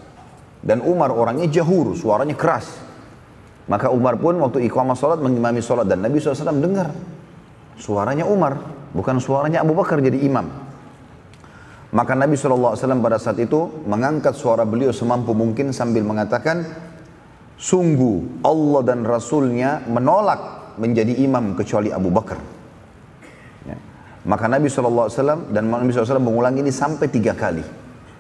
Dan 0.62 0.86
Umar 0.86 1.10
orangnya 1.10 1.50
jahur, 1.50 1.98
suaranya 1.98 2.38
keras. 2.38 2.70
Maka 3.66 3.90
Umar 3.90 4.20
pun 4.22 4.38
waktu 4.38 4.68
iqamah 4.68 4.94
salat 4.94 5.24
mengimami 5.24 5.64
salat 5.64 5.88
dan 5.88 6.04
Nabi 6.04 6.20
SAW 6.20 6.60
dengar 6.60 6.92
suaranya 7.80 8.28
Umar, 8.28 8.60
bukan 8.96 9.20
suaranya 9.20 9.64
Abu 9.64 9.76
Bakar 9.76 10.00
jadi 10.00 10.20
imam. 10.22 10.48
Maka 11.92 12.16
Nabi 12.16 12.40
SAW 12.40 12.80
pada 13.04 13.20
saat 13.20 13.36
itu 13.44 13.84
mengangkat 13.84 14.32
suara 14.32 14.64
beliau 14.64 14.96
semampu 14.96 15.36
mungkin 15.36 15.76
sambil 15.76 16.08
mengatakan, 16.08 16.64
Sungguh 17.62 18.42
Allah 18.42 18.82
dan 18.82 19.06
Rasulnya 19.06 19.86
menolak 19.86 20.74
menjadi 20.82 21.14
imam 21.22 21.54
kecuali 21.54 21.94
Abu 21.94 22.10
Bakar. 22.10 22.42
Ya. 23.70 23.78
Maka 24.26 24.50
Nabi 24.50 24.66
SAW 24.66 25.14
dan 25.54 25.70
Nabi 25.70 25.94
SAW 25.94 26.18
mengulang 26.18 26.58
ini 26.58 26.74
sampai 26.74 27.06
tiga 27.14 27.38
kali. 27.38 27.62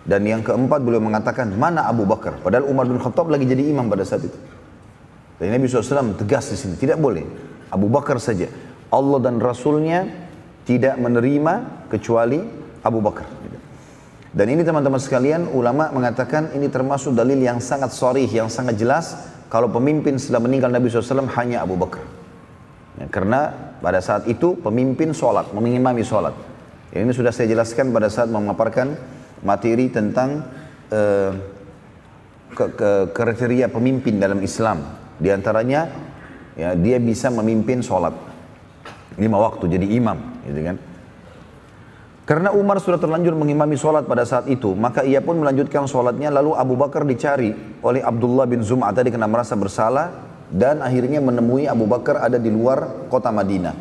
Dan 0.06 0.26
yang 0.30 0.46
keempat 0.46 0.86
beliau 0.86 1.02
mengatakan, 1.02 1.58
mana 1.58 1.90
Abu 1.90 2.06
Bakar? 2.06 2.38
Padahal 2.38 2.70
Umar 2.70 2.86
bin 2.86 3.02
Khattab 3.02 3.34
lagi 3.34 3.50
jadi 3.50 3.66
imam 3.66 3.90
pada 3.90 4.06
saat 4.06 4.30
itu. 4.30 4.38
Dan 5.42 5.58
Nabi 5.58 5.66
SAW 5.66 6.14
tegas 6.22 6.54
di 6.54 6.58
sini, 6.62 6.78
tidak 6.78 7.02
boleh. 7.02 7.26
Abu 7.74 7.90
Bakar 7.90 8.22
saja. 8.22 8.46
Allah 8.94 9.20
dan 9.26 9.42
Rasulnya 9.42 10.06
tidak 10.72 10.96
menerima 10.96 11.84
kecuali 11.92 12.40
Abu 12.80 13.04
Bakar. 13.04 13.28
Dan 14.32 14.48
ini 14.48 14.64
teman-teman 14.64 14.96
sekalian, 14.96 15.52
ulama 15.52 15.92
mengatakan 15.92 16.56
ini 16.56 16.72
termasuk 16.72 17.12
dalil 17.12 17.36
yang 17.36 17.60
sangat 17.60 17.92
sorry, 17.92 18.24
yang 18.32 18.48
sangat 18.48 18.80
jelas. 18.80 19.20
Kalau 19.52 19.68
pemimpin 19.68 20.16
setelah 20.16 20.48
meninggal 20.48 20.72
Nabi 20.72 20.88
SAW 20.88 21.28
hanya 21.36 21.68
Abu 21.68 21.76
Bakar. 21.76 22.00
Ya, 22.96 23.12
karena 23.12 23.52
pada 23.84 24.00
saat 24.00 24.24
itu 24.32 24.56
pemimpin 24.64 25.12
sholat, 25.12 25.52
mengimami 25.52 26.08
sholat. 26.08 26.32
Ini 26.96 27.12
sudah 27.12 27.36
saya 27.36 27.52
jelaskan 27.52 27.92
pada 27.92 28.08
saat 28.08 28.32
memaparkan 28.32 28.96
materi 29.44 29.92
tentang 29.92 30.48
ke, 32.56 32.88
kriteria 33.12 33.68
pemimpin 33.68 34.16
dalam 34.24 34.40
Islam. 34.40 34.88
Di 35.20 35.28
antaranya 35.36 35.92
ya, 36.56 36.72
dia 36.80 37.04
bisa 37.04 37.28
memimpin 37.28 37.84
sholat. 37.84 38.31
Lima 39.20 39.38
waktu 39.42 39.68
jadi 39.68 39.88
imam, 39.98 40.18
gitu 40.48 40.62
kan. 40.64 40.78
Karena 42.22 42.56
Umar 42.56 42.80
sudah 42.80 42.96
terlanjur 42.96 43.36
mengimami 43.36 43.76
sholat 43.76 44.08
pada 44.08 44.24
saat 44.24 44.48
itu, 44.48 44.72
maka 44.72 45.04
ia 45.04 45.20
pun 45.20 45.36
melanjutkan 45.36 45.84
sholatnya. 45.84 46.32
Lalu 46.32 46.56
Abu 46.56 46.80
Bakar 46.80 47.04
dicari 47.04 47.52
oleh 47.84 48.00
Abdullah 48.00 48.48
bin 48.48 48.64
Zum'ah 48.64 48.96
tadi 48.96 49.12
kena 49.12 49.28
merasa 49.28 49.58
bersalah 49.60 50.16
dan 50.48 50.80
akhirnya 50.80 51.20
menemui 51.20 51.68
Abu 51.68 51.90
Bakar 51.92 52.24
ada 52.24 52.40
di 52.40 52.48
luar 52.48 53.10
kota 53.12 53.36
Madinah. 53.36 53.76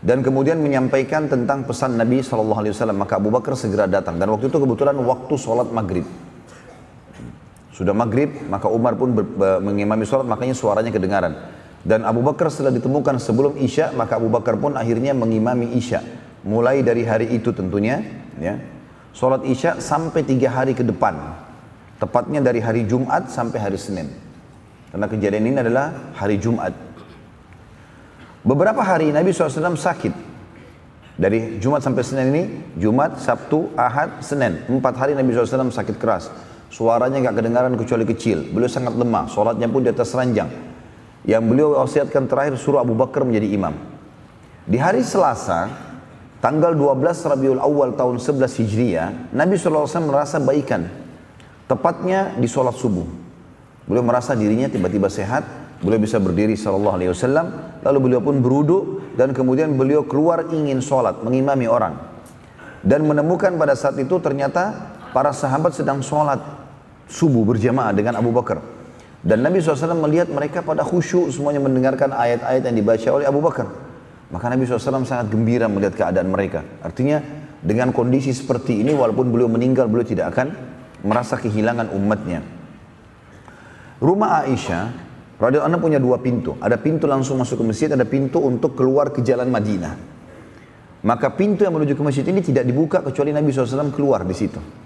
Dan 0.00 0.22
kemudian 0.22 0.56
menyampaikan 0.62 1.26
tentang 1.26 1.66
pesan 1.66 1.98
Nabi 1.98 2.22
SAW. 2.22 2.62
Maka 2.94 3.18
Abu 3.18 3.28
Bakar 3.28 3.58
segera 3.58 3.90
datang. 3.90 4.16
Dan 4.16 4.30
waktu 4.30 4.48
itu 4.48 4.56
kebetulan 4.56 4.94
waktu 5.02 5.34
sholat 5.34 5.68
maghrib. 5.74 6.06
Sudah 7.74 7.92
maghrib, 7.92 8.30
maka 8.48 8.70
Umar 8.72 8.96
pun 8.96 9.12
mengimami 9.60 10.06
sholat, 10.08 10.24
makanya 10.24 10.56
suaranya 10.56 10.94
kedengaran. 10.94 11.34
Dan 11.86 12.02
Abu 12.02 12.18
Bakar 12.18 12.50
setelah 12.50 12.74
ditemukan 12.74 13.22
sebelum 13.22 13.54
Isya, 13.54 13.94
maka 13.94 14.18
Abu 14.18 14.26
Bakar 14.26 14.58
pun 14.58 14.74
akhirnya 14.74 15.14
mengimami 15.14 15.78
Isya. 15.78 16.02
Mulai 16.42 16.82
dari 16.82 17.06
hari 17.06 17.30
itu 17.30 17.54
tentunya 17.54 18.02
ya. 18.42 18.58
Sholat 19.14 19.48
isya 19.48 19.80
sampai 19.80 20.26
tiga 20.26 20.52
hari 20.52 20.76
ke 20.76 20.84
depan. 20.84 21.16
Tepatnya 21.96 22.44
dari 22.44 22.60
hari 22.60 22.84
Jumat 22.84 23.32
sampai 23.32 23.58
hari 23.58 23.80
Senin. 23.80 24.12
Karena 24.92 25.08
kejadian 25.08 25.48
ini 25.48 25.56
adalah 25.56 26.12
hari 26.12 26.36
Jumat. 26.36 26.76
Beberapa 28.44 28.84
hari 28.84 29.10
Nabi 29.10 29.32
SAW 29.32 29.74
sakit. 29.74 30.14
Dari 31.16 31.56
Jumat 31.56 31.80
sampai 31.80 32.04
Senin 32.04 32.26
ini 32.28 32.42
Jumat, 32.76 33.16
Sabtu, 33.16 33.72
Ahad, 33.72 34.20
Senin. 34.20 34.60
Empat 34.68 35.00
hari 35.00 35.16
Nabi 35.16 35.32
SAW 35.32 35.72
sakit 35.72 35.96
keras. 35.96 36.28
Suaranya 36.68 37.24
nggak 37.24 37.40
kedengaran 37.40 37.74
kecuali 37.80 38.04
kecil. 38.04 38.52
Beliau 38.52 38.68
sangat 38.68 38.92
lemah. 38.92 39.32
Sholatnya 39.32 39.66
pun 39.72 39.80
di 39.80 39.88
atas 39.88 40.12
ranjang 40.12 40.75
yang 41.26 41.42
beliau 41.44 41.74
wasiatkan 41.76 42.30
terakhir 42.30 42.54
suruh 42.56 42.80
Abu 42.80 42.94
Bakar 42.94 43.26
menjadi 43.26 43.50
imam 43.50 43.74
di 44.66 44.78
hari 44.78 45.02
Selasa 45.02 45.86
Tanggal 46.36 46.76
12 46.76 47.00
Rabiul 47.26 47.58
Awal 47.58 47.96
tahun 47.96 48.20
11 48.20 48.60
Hijriah, 48.60 49.08
Nabi 49.32 49.56
SAW 49.56 49.88
merasa 50.04 50.36
baikan. 50.36 50.84
Tepatnya 51.66 52.36
di 52.36 52.44
sholat 52.44 52.76
subuh. 52.76 53.02
Beliau 53.88 54.04
merasa 54.04 54.36
dirinya 54.36 54.68
tiba-tiba 54.68 55.08
sehat, 55.08 55.42
beliau 55.80 55.98
bisa 55.98 56.20
berdiri 56.20 56.52
sallallahu 56.52 56.94
alaihi 57.00 57.10
wasallam, 57.10 57.50
lalu 57.82 57.98
beliau 57.98 58.20
pun 58.20 58.38
berudu 58.38 59.02
dan 59.16 59.32
kemudian 59.32 59.74
beliau 59.74 60.04
keluar 60.04 60.46
ingin 60.52 60.78
sholat, 60.84 61.18
mengimami 61.24 61.66
orang. 61.66 61.98
Dan 62.84 63.08
menemukan 63.08 63.56
pada 63.56 63.72
saat 63.72 63.96
itu 63.98 64.20
ternyata 64.20 64.92
para 65.16 65.32
sahabat 65.32 65.72
sedang 65.72 66.04
sholat 66.04 66.38
subuh 67.08 67.42
berjamaah 67.48 67.96
dengan 67.96 68.20
Abu 68.20 68.30
Bakar. 68.30 68.75
Dan 69.26 69.42
Nabi 69.42 69.58
SAW 69.58 69.98
melihat 69.98 70.30
mereka 70.30 70.62
pada 70.62 70.86
khusyuk 70.86 71.34
semuanya 71.34 71.58
mendengarkan 71.58 72.14
ayat-ayat 72.14 72.62
yang 72.62 72.76
dibaca 72.78 73.08
oleh 73.10 73.26
Abu 73.26 73.42
Bakar. 73.42 73.66
Maka 74.30 74.46
Nabi 74.46 74.70
SAW 74.70 75.02
sangat 75.02 75.26
gembira 75.34 75.66
melihat 75.66 75.98
keadaan 75.98 76.30
mereka. 76.30 76.62
Artinya 76.78 77.18
dengan 77.58 77.90
kondisi 77.90 78.30
seperti 78.30 78.86
ini 78.86 78.94
walaupun 78.94 79.26
beliau 79.34 79.50
meninggal 79.50 79.90
beliau 79.90 80.06
tidak 80.06 80.30
akan 80.30 80.54
merasa 81.02 81.34
kehilangan 81.42 81.90
umatnya. 81.90 82.38
Rumah 83.98 84.46
Aisyah, 84.46 84.84
radhiyallahu 85.42 85.74
anha 85.74 85.82
punya 85.82 85.98
dua 85.98 86.22
pintu. 86.22 86.54
Ada 86.62 86.78
pintu 86.78 87.10
langsung 87.10 87.42
masuk 87.42 87.58
ke 87.58 87.64
masjid, 87.66 87.90
ada 87.90 88.06
pintu 88.06 88.38
untuk 88.38 88.78
keluar 88.78 89.10
ke 89.10 89.26
jalan 89.26 89.50
Madinah. 89.50 89.94
Maka 91.02 91.34
pintu 91.34 91.66
yang 91.66 91.74
menuju 91.74 91.98
ke 91.98 92.02
masjid 92.06 92.22
ini 92.30 92.46
tidak 92.46 92.62
dibuka 92.62 93.02
kecuali 93.02 93.34
Nabi 93.34 93.50
SAW 93.50 93.90
keluar 93.90 94.22
di 94.22 94.34
situ. 94.38 94.85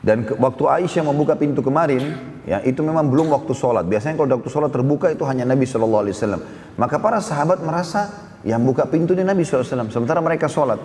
Dan 0.00 0.24
ke, 0.24 0.32
waktu 0.40 0.64
Aisyah 0.64 1.04
membuka 1.04 1.36
pintu 1.36 1.60
kemarin, 1.60 2.16
ya 2.48 2.64
itu 2.64 2.80
memang 2.80 3.12
belum 3.12 3.28
waktu 3.36 3.52
sholat. 3.52 3.84
Biasanya 3.84 4.16
kalau 4.16 4.40
waktu 4.40 4.48
sholat 4.48 4.72
terbuka 4.72 5.12
itu 5.12 5.28
hanya 5.28 5.44
Nabi 5.44 5.68
Shallallahu 5.68 6.02
Alaihi 6.08 6.16
Wasallam. 6.16 6.42
Maka 6.80 6.96
para 6.96 7.20
sahabat 7.20 7.60
merasa 7.60 8.32
yang 8.40 8.64
buka 8.64 8.88
pintu 8.88 9.12
ini 9.12 9.20
Nabi 9.20 9.44
SAW. 9.44 9.92
Sementara 9.92 10.24
mereka 10.24 10.48
sholat. 10.48 10.80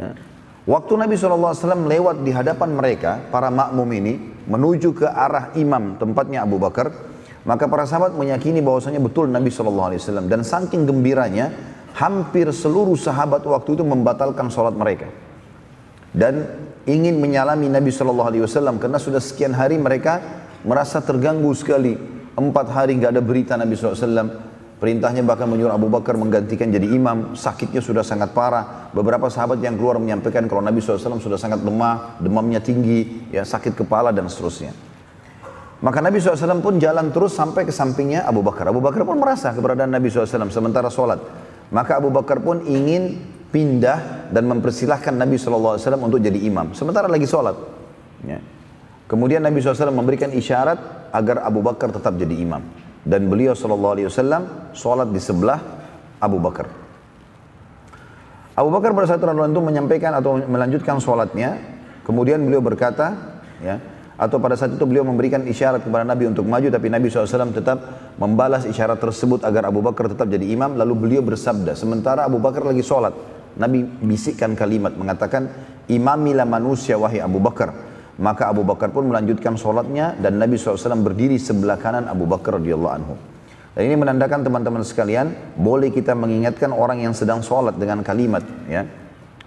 Ya. 0.00 0.16
Waktu 0.68 0.92
Nabi 0.96 1.16
SAW 1.16 1.56
lewat 1.88 2.20
di 2.24 2.32
hadapan 2.32 2.72
mereka, 2.76 3.20
para 3.32 3.48
makmum 3.48 3.88
ini, 3.96 4.16
menuju 4.48 4.92
ke 4.92 5.06
arah 5.08 5.52
imam 5.56 5.96
tempatnya 5.96 6.44
Abu 6.44 6.60
Bakar, 6.60 6.92
maka 7.44 7.64
para 7.64 7.88
sahabat 7.88 8.12
meyakini 8.16 8.60
bahwasanya 8.60 9.00
betul 9.00 9.28
Nabi 9.28 9.48
SAW. 9.48 9.96
Dan 10.28 10.44
saking 10.44 10.84
gembiranya, 10.84 11.52
hampir 11.96 12.48
seluruh 12.52 12.96
sahabat 12.96 13.44
waktu 13.44 13.80
itu 13.80 13.84
membatalkan 13.84 14.52
sholat 14.52 14.76
mereka. 14.76 15.08
Dan 16.12 16.44
ingin 16.90 17.22
menyalami 17.22 17.70
Nabi 17.70 17.94
Shallallahu 17.94 18.28
Alaihi 18.34 18.42
Wasallam 18.42 18.82
karena 18.82 18.98
sudah 18.98 19.22
sekian 19.22 19.54
hari 19.54 19.78
mereka 19.78 20.18
merasa 20.66 20.98
terganggu 20.98 21.54
sekali. 21.54 21.94
Empat 22.34 22.66
hari 22.74 22.98
nggak 22.98 23.14
ada 23.14 23.22
berita 23.22 23.52
Nabi 23.54 23.76
SAW 23.76 24.50
perintahnya 24.80 25.20
bahkan 25.20 25.44
menyuruh 25.44 25.76
Abu 25.76 25.92
Bakar 25.92 26.16
menggantikan 26.16 26.72
jadi 26.72 26.88
imam. 26.88 27.36
Sakitnya 27.36 27.84
sudah 27.84 28.00
sangat 28.00 28.32
parah. 28.32 28.88
Beberapa 28.96 29.28
sahabat 29.28 29.60
yang 29.60 29.76
keluar 29.76 30.00
menyampaikan 30.00 30.48
kalau 30.48 30.64
Nabi 30.64 30.80
SAW 30.80 31.20
sudah 31.20 31.36
sangat 31.36 31.60
lemah 31.60 32.16
demamnya 32.16 32.64
tinggi 32.64 33.28
ya 33.28 33.44
sakit 33.44 33.76
kepala 33.76 34.10
dan 34.10 34.26
seterusnya. 34.32 34.72
Maka 35.80 36.04
Nabi 36.04 36.20
SAW 36.20 36.60
pun 36.60 36.76
jalan 36.76 37.08
terus 37.08 37.32
sampai 37.32 37.64
ke 37.64 37.72
sampingnya 37.72 38.24
Abu 38.24 38.44
Bakar. 38.44 38.68
Abu 38.68 38.84
Bakar 38.84 39.04
pun 39.04 39.16
merasa 39.16 39.52
keberadaan 39.52 39.92
Nabi 39.92 40.12
SAW 40.12 40.48
sementara 40.48 40.88
sholat. 40.92 41.20
Maka 41.72 42.00
Abu 42.00 42.12
Bakar 42.12 42.40
pun 42.40 42.64
ingin 42.68 43.20
pindah 43.50 44.30
dan 44.30 44.46
mempersilahkan 44.46 45.14
Nabi 45.14 45.36
SAW 45.36 45.78
untuk 46.00 46.22
jadi 46.22 46.38
imam. 46.38 46.72
Sementara 46.72 47.10
lagi 47.10 47.26
sholat. 47.26 47.58
Ya. 48.22 48.38
Kemudian 49.10 49.42
Nabi 49.42 49.58
SAW 49.58 49.90
memberikan 49.90 50.30
isyarat 50.30 51.10
agar 51.10 51.42
Abu 51.42 51.60
Bakar 51.60 51.90
tetap 51.90 52.14
jadi 52.14 52.32
imam. 52.34 52.62
Dan 53.02 53.26
beliau 53.26 53.58
SAW 53.58 53.98
sholat 54.70 55.10
di 55.10 55.18
sebelah 55.18 55.58
Abu 56.22 56.38
Bakar. 56.38 56.70
Abu 58.54 58.70
Bakar 58.70 58.94
pada 58.94 59.06
saat 59.10 59.20
itu 59.22 59.60
menyampaikan 59.60 60.14
atau 60.14 60.38
melanjutkan 60.38 61.02
sholatnya. 61.02 61.58
Kemudian 62.06 62.42
beliau 62.42 62.62
berkata, 62.62 63.38
ya, 63.62 63.80
atau 64.20 64.36
pada 64.36 64.52
saat 64.52 64.76
itu 64.76 64.84
beliau 64.84 65.00
memberikan 65.00 65.40
isyarat 65.40 65.80
kepada 65.80 66.04
Nabi 66.04 66.28
untuk 66.28 66.44
maju 66.44 66.68
tapi 66.68 66.92
Nabi 66.92 67.08
SAW 67.08 67.56
tetap 67.56 67.78
membalas 68.20 68.68
isyarat 68.68 69.00
tersebut 69.00 69.40
agar 69.48 69.72
Abu 69.72 69.80
Bakar 69.80 70.12
tetap 70.12 70.28
jadi 70.28 70.44
imam 70.44 70.76
lalu 70.76 70.92
beliau 70.92 71.24
bersabda 71.24 71.72
sementara 71.72 72.28
Abu 72.28 72.36
Bakar 72.36 72.68
lagi 72.68 72.84
sholat 72.84 73.16
Nabi 73.58 73.82
bisikkan 73.82 74.54
kalimat 74.54 74.94
mengatakan 74.94 75.50
imamilah 75.90 76.46
manusia 76.46 76.94
wahai 76.94 77.18
Abu 77.18 77.42
Bakar. 77.42 77.74
Maka 78.20 78.52
Abu 78.52 78.62
Bakar 78.62 78.92
pun 78.92 79.08
melanjutkan 79.08 79.56
sholatnya 79.56 80.12
dan 80.20 80.36
Nabi 80.36 80.60
SAW 80.60 81.00
berdiri 81.00 81.40
sebelah 81.40 81.80
kanan 81.80 82.04
Abu 82.04 82.28
Bakar 82.28 82.60
radhiyallahu 82.60 82.92
anhu. 82.92 83.14
Dan 83.72 83.88
ini 83.88 83.96
menandakan 83.96 84.44
teman-teman 84.44 84.84
sekalian 84.84 85.32
boleh 85.56 85.88
kita 85.88 86.12
mengingatkan 86.12 86.68
orang 86.68 87.00
yang 87.00 87.16
sedang 87.16 87.40
sholat 87.40 87.80
dengan 87.80 88.04
kalimat 88.04 88.44
ya. 88.68 88.84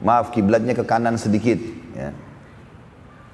Maaf 0.01 0.33
kiblatnya 0.33 0.73
ke 0.73 0.83
kanan 0.83 1.21
sedikit 1.21 1.61
ya. 1.93 2.09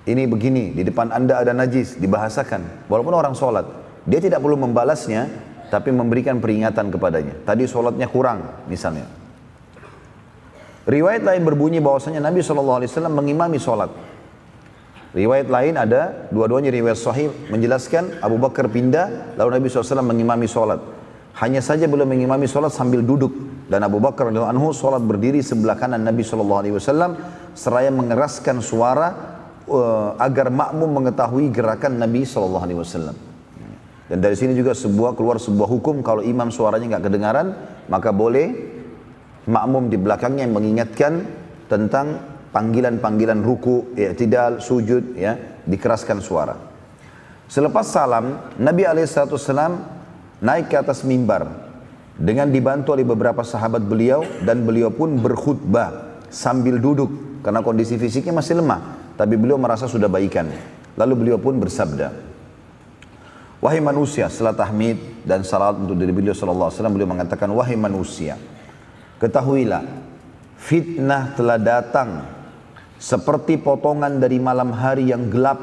Ini 0.09 0.27
begini 0.27 0.75
di 0.75 0.83
depan 0.83 1.13
anda 1.15 1.39
ada 1.39 1.55
najis 1.55 1.95
dibahasakan. 1.95 2.91
Walaupun 2.91 3.15
orang 3.15 3.31
sholat 3.31 3.63
dia 4.03 4.19
tidak 4.19 4.43
perlu 4.43 4.59
membalasnya 4.59 5.29
tapi 5.71 5.95
memberikan 5.95 6.43
peringatan 6.43 6.91
kepadanya. 6.91 7.47
Tadi 7.47 7.63
sholatnya 7.63 8.11
kurang 8.11 8.67
misalnya 8.67 9.18
Riwayat 10.89 11.21
lain 11.21 11.45
berbunyi 11.45 11.77
bahwasanya 11.77 12.17
Nabi 12.17 12.41
SAW 12.41 12.81
mengimami 13.13 13.61
sholat. 13.61 13.93
Riwayat 15.13 15.45
lain 15.45 15.77
ada, 15.77 16.29
dua-duanya 16.33 16.73
riwayat 16.73 16.97
sahih 16.97 17.29
menjelaskan 17.53 18.17
Abu 18.25 18.41
Bakar 18.41 18.65
pindah, 18.73 19.37
lalu 19.37 19.61
Nabi 19.61 19.65
SAW 19.69 20.01
mengimami 20.01 20.49
sholat. 20.49 20.81
Hanya 21.37 21.61
saja 21.61 21.85
belum 21.85 22.09
mengimami 22.09 22.49
sholat 22.49 22.73
sambil 22.73 23.05
duduk. 23.05 23.29
Dan 23.69 23.85
Abu 23.85 24.01
Bakar 24.01 24.33
anhu 24.33 24.73
sholat 24.73 25.05
berdiri 25.05 25.45
sebelah 25.45 25.77
kanan 25.77 26.01
Nabi 26.01 26.25
SAW 26.25 26.57
seraya 27.53 27.93
mengeraskan 27.93 28.57
suara 28.65 29.13
uh, 29.69 30.17
agar 30.17 30.49
makmum 30.49 30.89
mengetahui 30.89 31.53
gerakan 31.53 32.01
Nabi 32.01 32.25
SAW. 32.25 33.13
Dan 34.09 34.17
dari 34.25 34.33
sini 34.33 34.57
juga 34.57 34.73
sebuah 34.73 35.13
keluar 35.13 35.37
sebuah 35.37 35.69
hukum 35.69 36.01
kalau 36.01 36.25
imam 36.25 36.49
suaranya 36.49 36.97
nggak 36.97 37.05
kedengaran 37.13 37.47
maka 37.85 38.09
boleh 38.09 38.78
makmum 39.47 39.87
di 39.87 39.95
belakangnya 39.95 40.43
yang 40.43 40.55
mengingatkan 40.55 41.23
tentang 41.69 42.19
panggilan-panggilan 42.49 43.39
ruku, 43.45 43.93
i'tidal, 43.95 44.59
sujud, 44.59 45.15
ya, 45.15 45.37
dikeraskan 45.63 46.19
suara. 46.19 46.57
Selepas 47.49 47.89
salam, 47.89 48.57
Nabi 48.57 48.85
SAW 49.05 49.79
naik 50.41 50.69
ke 50.69 50.75
atas 50.77 51.01
mimbar 51.05 51.49
dengan 52.19 52.51
dibantu 52.51 52.93
oleh 52.93 53.07
beberapa 53.07 53.41
sahabat 53.41 53.85
beliau 53.85 54.21
dan 54.43 54.67
beliau 54.67 54.91
pun 54.91 55.17
berkhutbah 55.17 56.21
sambil 56.29 56.77
duduk 56.77 57.41
karena 57.41 57.63
kondisi 57.63 57.95
fisiknya 57.95 58.35
masih 58.35 58.59
lemah, 58.59 59.13
tapi 59.15 59.39
beliau 59.39 59.57
merasa 59.57 59.87
sudah 59.87 60.11
baikan. 60.11 60.51
Lalu 60.99 61.13
beliau 61.15 61.37
pun 61.39 61.55
bersabda, 61.55 62.29
Wahai 63.59 63.83
manusia, 63.83 64.31
setelah 64.31 64.55
tahmid 64.55 64.95
dan 65.27 65.43
salat 65.43 65.75
untuk 65.75 65.99
diri 65.99 66.15
beliau 66.15 66.31
sallallahu 66.31 66.71
alaihi 66.71 66.79
wasallam 66.79 66.95
beliau 66.95 67.11
mengatakan 67.11 67.51
wahai 67.51 67.75
manusia, 67.75 68.39
Ketahuilah, 69.19 69.83
fitnah 70.55 71.35
telah 71.35 71.59
datang 71.59 72.23
seperti 72.95 73.59
potongan 73.59 74.19
dari 74.19 74.39
malam 74.39 74.71
hari 74.71 75.11
yang 75.11 75.27
gelap. 75.27 75.59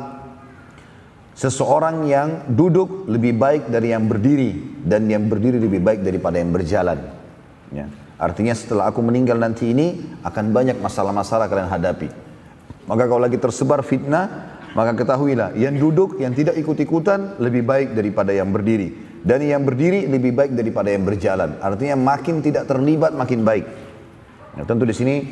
Seseorang 1.36 2.08
yang 2.08 2.48
duduk 2.48 3.04
lebih 3.08 3.36
baik 3.36 3.68
dari 3.68 3.92
yang 3.92 4.08
berdiri 4.08 4.80
dan 4.84 5.04
yang 5.04 5.28
berdiri 5.28 5.60
lebih 5.60 5.84
baik 5.84 6.00
daripada 6.00 6.40
yang 6.40 6.48
berjalan. 6.48 6.96
Ya. 7.72 7.92
Artinya 8.16 8.56
setelah 8.56 8.88
aku 8.88 9.04
meninggal 9.04 9.36
nanti 9.36 9.68
ini 9.68 10.00
akan 10.24 10.52
banyak 10.52 10.80
masalah-masalah 10.80 11.52
kalian 11.52 11.68
hadapi. 11.68 12.08
Maka 12.88 13.04
kalau 13.04 13.20
lagi 13.20 13.36
tersebar 13.36 13.84
fitnah, 13.84 14.56
maka 14.72 14.96
ketahuilah 14.96 15.52
yang 15.56 15.76
duduk, 15.76 16.16
yang 16.16 16.32
tidak 16.32 16.56
ikut-ikutan 16.56 17.36
lebih 17.36 17.64
baik 17.68 17.92
daripada 17.92 18.32
yang 18.32 18.48
berdiri. 18.48 19.05
Dan 19.26 19.42
yang 19.42 19.66
berdiri 19.66 20.06
lebih 20.06 20.30
baik 20.38 20.54
daripada 20.54 20.86
yang 20.86 21.02
berjalan. 21.02 21.58
Artinya 21.58 21.98
makin 21.98 22.38
tidak 22.46 22.70
terlibat 22.70 23.10
makin 23.10 23.42
baik. 23.42 23.66
Ya, 24.54 24.62
tentu 24.62 24.86
di 24.86 24.94
sini 24.94 25.26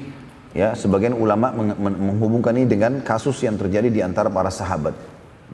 ya 0.51 0.75
sebagian 0.75 1.15
ulama 1.15 1.55
menghubungkan 1.79 2.59
ini 2.59 2.67
dengan 2.67 3.07
kasus 3.07 3.39
yang 3.47 3.55
terjadi 3.55 3.87
di 3.95 4.03
antara 4.03 4.27
para 4.35 4.51
sahabat. 4.51 4.99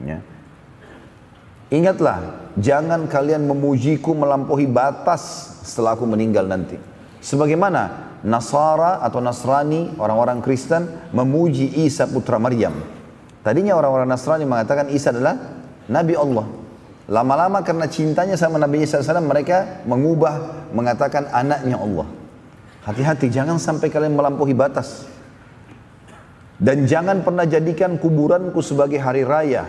Ya. 0.01 0.25
Ingatlah, 1.69 2.49
jangan 2.57 3.05
kalian 3.05 3.45
memujiku 3.45 4.17
melampaui 4.17 4.65
batas 4.65 5.55
setelah 5.61 5.93
aku 5.93 6.09
meninggal 6.09 6.49
nanti. 6.49 6.75
Sebagaimana 7.21 8.09
Nasara 8.25 9.05
atau 9.05 9.21
Nasrani, 9.21 9.95
orang-orang 10.01 10.41
Kristen 10.41 10.89
memuji 11.13 11.85
Isa 11.85 12.09
putra 12.09 12.41
Maryam. 12.41 12.73
Tadinya 13.45 13.77
orang-orang 13.77 14.09
Nasrani 14.09 14.49
mengatakan 14.49 14.89
Isa 14.89 15.13
adalah 15.13 15.37
Nabi 15.87 16.13
Allah. 16.17 16.60
Lama-lama 17.09 17.65
karena 17.65 17.89
cintanya 17.89 18.37
sama 18.37 18.61
Nabi 18.61 18.85
Isa 18.85 19.01
AS, 19.01 19.09
mereka 19.21 19.81
mengubah, 19.89 20.69
mengatakan 20.75 21.29
anaknya 21.33 21.81
Allah. 21.81 22.07
Hati-hati, 22.85 23.29
jangan 23.29 23.57
sampai 23.57 23.89
kalian 23.89 24.13
melampaui 24.13 24.53
batas. 24.53 25.09
Dan 26.61 26.85
jangan 26.85 27.25
pernah 27.25 27.45
jadikan 27.49 27.97
kuburanku 27.97 28.61
sebagai 28.61 29.01
hari 29.01 29.25
raya. 29.25 29.65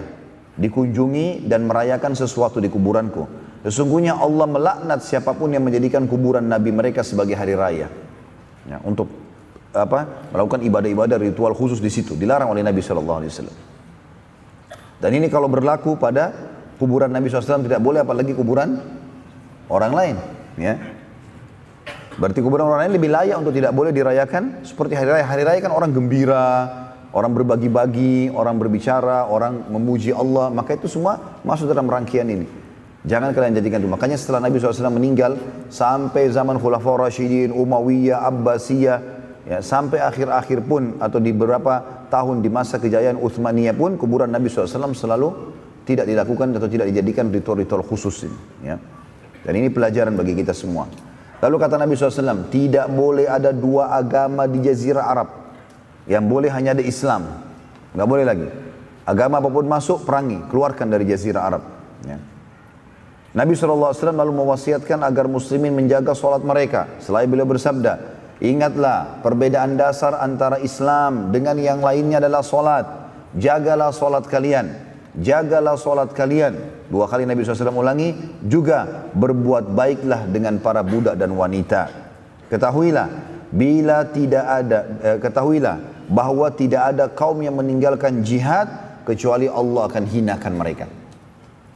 Dikunjungi 0.52 1.48
dan 1.48 1.64
merayakan 1.64 2.12
sesuatu 2.12 2.60
di 2.60 2.68
kuburanku. 2.68 3.24
Sesungguhnya 3.64 4.20
Allah 4.20 4.44
melaknat 4.44 5.00
siapa 5.00 5.32
pun 5.32 5.48
yang 5.48 5.64
menjadikan 5.64 6.04
kuburan 6.04 6.44
Nabi 6.44 6.68
mereka 6.68 7.00
sebagai 7.00 7.32
hari 7.32 7.56
raya. 7.56 7.88
Ya, 8.68 8.78
untuk 8.84 9.08
apa 9.72 10.28
melakukan 10.30 10.60
ibadah-ibadah 10.68 11.16
ritual 11.16 11.56
khusus 11.56 11.80
di 11.80 11.88
situ 11.88 12.12
dilarang 12.12 12.52
oleh 12.52 12.60
Nabi 12.60 12.84
Shallallahu 12.84 13.18
Alaihi 13.24 13.32
Wasallam 13.32 13.56
dan 15.00 15.10
ini 15.16 15.26
kalau 15.32 15.48
berlaku 15.48 15.96
pada 15.96 16.51
kuburan 16.76 17.12
Nabi 17.12 17.28
SAW 17.28 17.64
tidak 17.64 17.80
boleh 17.80 18.04
apalagi 18.04 18.32
kuburan 18.36 18.80
orang 19.68 19.92
lain 19.92 20.16
ya. 20.56 20.74
Berarti 22.12 22.44
kuburan 22.44 22.68
orang 22.68 22.86
lain 22.86 22.92
lebih 23.00 23.08
layak 23.08 23.36
untuk 23.40 23.56
tidak 23.56 23.72
boleh 23.72 23.88
dirayakan 23.88 24.64
seperti 24.68 24.92
hari 24.92 25.08
raya. 25.16 25.24
Hari 25.24 25.42
raya 25.48 25.58
kan 25.64 25.72
orang 25.72 25.96
gembira 25.96 26.48
orang 27.16 27.32
berbagi-bagi 27.32 28.32
orang 28.36 28.60
berbicara 28.60 29.32
orang 29.32 29.72
memuji 29.72 30.12
Allah. 30.12 30.52
Maka 30.52 30.76
itu 30.76 30.92
semua 30.92 31.40
masuk 31.40 31.72
dalam 31.72 31.88
rangkaian 31.88 32.28
ini. 32.28 32.44
Jangan 33.02 33.32
kalian 33.32 33.56
jadikan 33.58 33.80
itu. 33.80 33.90
Makanya 33.90 34.20
setelah 34.20 34.44
Nabi 34.44 34.62
SAW 34.62 34.92
meninggal, 34.92 35.34
sampai 35.72 36.30
zaman 36.30 36.60
Khulafaur 36.60 37.02
Rashidin, 37.02 37.50
Umayyah, 37.50 38.22
Abbasiyah, 38.30 38.98
Ya, 39.42 39.58
sampai 39.58 39.98
akhir-akhir 39.98 40.62
pun 40.70 41.02
atau 41.02 41.18
di 41.18 41.34
beberapa 41.34 42.06
tahun 42.06 42.46
di 42.46 42.50
masa 42.52 42.78
kejayaan 42.78 43.18
Utsmaniyah 43.18 43.74
pun 43.74 43.98
kuburan 43.98 44.30
Nabi 44.30 44.46
SAW 44.46 44.94
selalu 44.94 45.28
tidak 45.82 46.06
dilakukan 46.06 46.54
atau 46.54 46.68
tidak 46.70 46.90
dijadikan 46.90 47.30
ritual-ritual 47.30 47.82
khusus 47.82 48.26
ini. 48.26 48.38
Ya. 48.62 48.76
Dan 49.42 49.52
ini 49.58 49.68
pelajaran 49.68 50.14
bagi 50.14 50.38
kita 50.38 50.54
semua. 50.54 50.86
Lalu 51.42 51.56
kata 51.58 51.74
Nabi 51.74 51.98
SAW, 51.98 52.46
tidak 52.54 52.86
boleh 52.86 53.26
ada 53.26 53.50
dua 53.50 53.90
agama 53.90 54.46
di 54.46 54.62
Jazirah 54.62 55.04
Arab. 55.10 55.28
Yang 56.06 56.24
boleh 56.30 56.50
hanya 56.54 56.78
ada 56.78 56.84
Islam. 56.86 57.42
Nggak 57.98 58.08
boleh 58.08 58.24
lagi. 58.26 58.48
Agama 59.02 59.42
apa 59.42 59.50
pun 59.50 59.66
masuk, 59.66 60.06
perangi. 60.06 60.38
Keluarkan 60.46 60.86
dari 60.86 61.02
Jazirah 61.10 61.42
Arab. 61.42 61.62
Ya. 62.06 62.18
Nabi 63.34 63.58
SAW 63.58 63.90
lalu 64.14 64.32
mewasiatkan 64.38 65.02
agar 65.02 65.26
muslimin 65.26 65.74
menjaga 65.74 66.14
sholat 66.14 66.46
mereka. 66.46 66.86
Selain 67.02 67.26
beliau 67.26 67.48
bersabda, 67.48 68.22
Ingatlah 68.42 69.22
perbedaan 69.22 69.78
dasar 69.78 70.18
antara 70.18 70.58
Islam 70.58 71.30
dengan 71.30 71.54
yang 71.62 71.78
lainnya 71.78 72.18
adalah 72.18 72.42
solat. 72.42 72.82
Jagalah 73.38 73.94
solat 73.94 74.26
kalian. 74.26 74.91
Jagalah 75.12 75.76
solat 75.76 76.16
kalian. 76.16 76.88
Dua 76.88 77.04
kali 77.04 77.28
Nabi 77.28 77.44
SAW 77.44 77.76
ulangi. 77.76 78.40
Juga 78.40 79.10
berbuat 79.12 79.76
baiklah 79.76 80.24
dengan 80.24 80.56
para 80.56 80.80
budak 80.80 81.20
dan 81.20 81.36
wanita. 81.36 81.92
Ketahuilah. 82.48 83.08
Bila 83.52 84.08
tidak 84.08 84.44
ada, 84.48 84.78
eh, 85.04 85.18
ketahuilah 85.20 86.08
bahwa 86.08 86.48
tidak 86.48 86.96
ada 86.96 87.04
kaum 87.12 87.36
yang 87.44 87.52
meninggalkan 87.60 88.24
jihad 88.24 88.64
kecuali 89.04 89.44
Allah 89.44 89.92
akan 89.92 90.04
hinakan 90.08 90.52
mereka. 90.56 90.88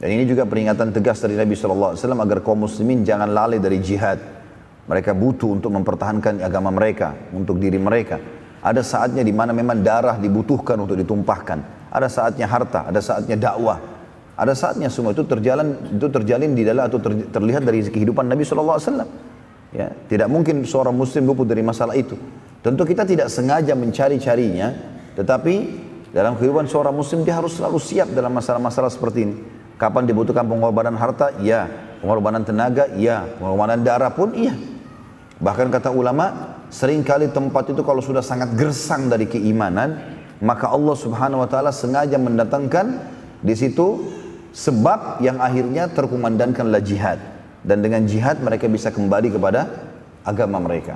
Dan 0.01 0.09
ini 0.13 0.25
juga 0.25 0.49
peringatan 0.49 0.89
tegas 0.89 1.21
dari 1.21 1.37
Nabi 1.37 1.53
SAW 1.53 1.93
agar 1.97 2.41
kaum 2.41 2.65
muslimin 2.65 3.05
jangan 3.05 3.29
lalai 3.29 3.61
dari 3.61 3.77
jihad. 3.77 4.17
Mereka 4.89 5.13
butuh 5.13 5.53
untuk 5.53 5.69
mempertahankan 5.69 6.41
agama 6.41 6.73
mereka, 6.73 7.13
untuk 7.29 7.61
diri 7.61 7.77
mereka. 7.77 8.17
Ada 8.65 8.81
saatnya 8.81 9.21
di 9.21 9.33
mana 9.33 9.53
memang 9.53 9.85
darah 9.85 10.17
dibutuhkan 10.17 10.81
untuk 10.81 10.97
ditumpahkan. 10.97 11.76
Ada 11.87 12.07
saatnya 12.11 12.47
harta, 12.47 12.87
ada 12.87 12.99
saatnya 12.99 13.35
dakwah. 13.39 13.79
Ada 14.37 14.53
saatnya 14.53 14.87
semua 14.93 15.17
itu 15.17 15.25
terjalan 15.25 15.97
itu 15.97 16.07
terjalin 16.13 16.53
di 16.53 16.61
dalam 16.61 16.85
atau 16.85 17.01
ter, 17.01 17.25
terlihat 17.33 17.65
dari 17.65 17.81
kehidupan 17.89 18.29
Nabi 18.29 18.45
SAW. 18.45 18.77
Ya, 19.73 19.91
tidak 20.07 20.29
mungkin 20.31 20.63
seorang 20.63 20.93
muslim 20.93 21.25
luput 21.27 21.49
dari 21.49 21.65
masalah 21.65 21.97
itu. 21.97 22.15
Tentu 22.61 22.83
kita 22.85 23.03
tidak 23.03 23.27
sengaja 23.33 23.73
mencari-carinya, 23.73 24.73
tetapi 25.17 25.53
dalam 26.13 26.39
kehidupan 26.39 26.69
seorang 26.71 26.95
muslim 26.95 27.27
dia 27.27 27.35
harus 27.35 27.57
selalu 27.57 27.81
siap 27.81 28.13
dalam 28.15 28.31
masalah-masalah 28.31 28.91
seperti 28.93 29.19
ini. 29.27 29.35
Kapan 29.77 30.09
dibutuhkan 30.09 30.47
pengorbanan 30.47 30.97
harta? 30.97 31.35
Ya. 31.37 31.69
Pengorbanan 32.01 32.41
tenaga? 32.41 32.89
Ya. 32.97 33.29
Pengorbanan 33.37 33.85
darah 33.85 34.09
pun? 34.09 34.33
Iya. 34.33 34.57
Bahkan 35.37 35.69
kata 35.69 35.93
ulama, 35.93 36.57
sering 36.73 37.05
kali 37.05 37.29
tempat 37.29 37.69
itu 37.69 37.85
kalau 37.85 38.01
sudah 38.01 38.25
sangat 38.25 38.57
gersang 38.57 39.05
dari 39.05 39.29
keimanan, 39.29 40.16
maka 40.43 40.69
Allah 40.69 40.95
Subhanahu 40.95 41.41
wa 41.41 41.49
taala 41.49 41.73
sengaja 41.73 42.17
mendatangkan 42.21 43.01
di 43.41 43.53
situ 43.57 44.05
sebab 44.53 45.21
yang 45.21 45.37
akhirnya 45.41 45.89
terkumandangkanlah 45.89 46.81
jihad. 46.81 47.21
Dan 47.61 47.83
dengan 47.83 48.05
jihad 48.05 48.39
mereka 48.39 48.69
bisa 48.69 48.93
kembali 48.93 49.33
kepada 49.33 49.67
agama 50.23 50.61
mereka. 50.61 50.95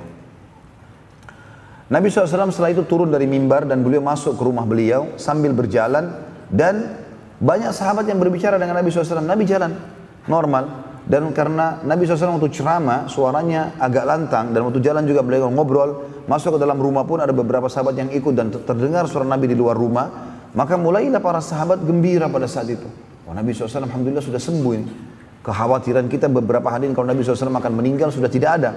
Nabi 1.92 2.08
SAW 2.08 2.48
setelah 2.48 2.72
itu 2.72 2.88
turun 2.88 3.12
dari 3.12 3.28
mimbar 3.28 3.68
dan 3.68 3.84
beliau 3.84 4.00
masuk 4.00 4.40
ke 4.40 4.42
rumah 4.42 4.64
beliau 4.64 5.12
sambil 5.20 5.52
berjalan 5.52 6.08
dan 6.48 7.04
banyak 7.36 7.68
sahabat 7.74 8.08
yang 8.08 8.16
berbicara 8.16 8.56
dengan 8.56 8.80
Nabi 8.80 8.88
SAW. 8.88 9.20
Nabi 9.20 9.44
jalan 9.44 9.76
normal. 10.24 10.81
Dan 11.02 11.34
karena 11.34 11.82
Nabi 11.82 12.06
SAW 12.06 12.38
waktu 12.38 12.54
ceramah 12.54 13.10
suaranya 13.10 13.74
agak 13.82 14.06
lantang 14.06 14.54
dan 14.54 14.62
waktu 14.62 14.78
jalan 14.78 15.02
juga 15.02 15.26
beliau 15.26 15.50
ngobrol 15.50 16.22
masuk 16.30 16.54
ke 16.54 16.58
dalam 16.62 16.78
rumah 16.78 17.02
pun 17.02 17.18
ada 17.18 17.34
beberapa 17.34 17.66
sahabat 17.66 17.98
yang 17.98 18.10
ikut 18.14 18.34
dan 18.38 18.54
terdengar 18.54 19.10
suara 19.10 19.26
Nabi 19.26 19.50
di 19.50 19.58
luar 19.58 19.74
rumah 19.74 20.06
maka 20.54 20.78
mulailah 20.78 21.18
para 21.18 21.42
sahabat 21.42 21.82
gembira 21.82 22.30
pada 22.30 22.46
saat 22.46 22.70
itu. 22.70 22.86
Wah, 23.26 23.34
Nabi 23.34 23.50
SAW 23.50 23.88
Alhamdulillah 23.88 24.22
sudah 24.22 24.38
sembuh 24.38 24.72
ini. 24.78 24.86
Kekhawatiran 25.42 26.06
kita 26.06 26.30
beberapa 26.30 26.70
hari 26.70 26.86
ini 26.86 26.94
kalau 26.94 27.10
Nabi 27.10 27.26
SAW 27.26 27.50
akan 27.50 27.72
meninggal 27.74 28.14
sudah 28.14 28.30
tidak 28.30 28.62
ada. 28.62 28.70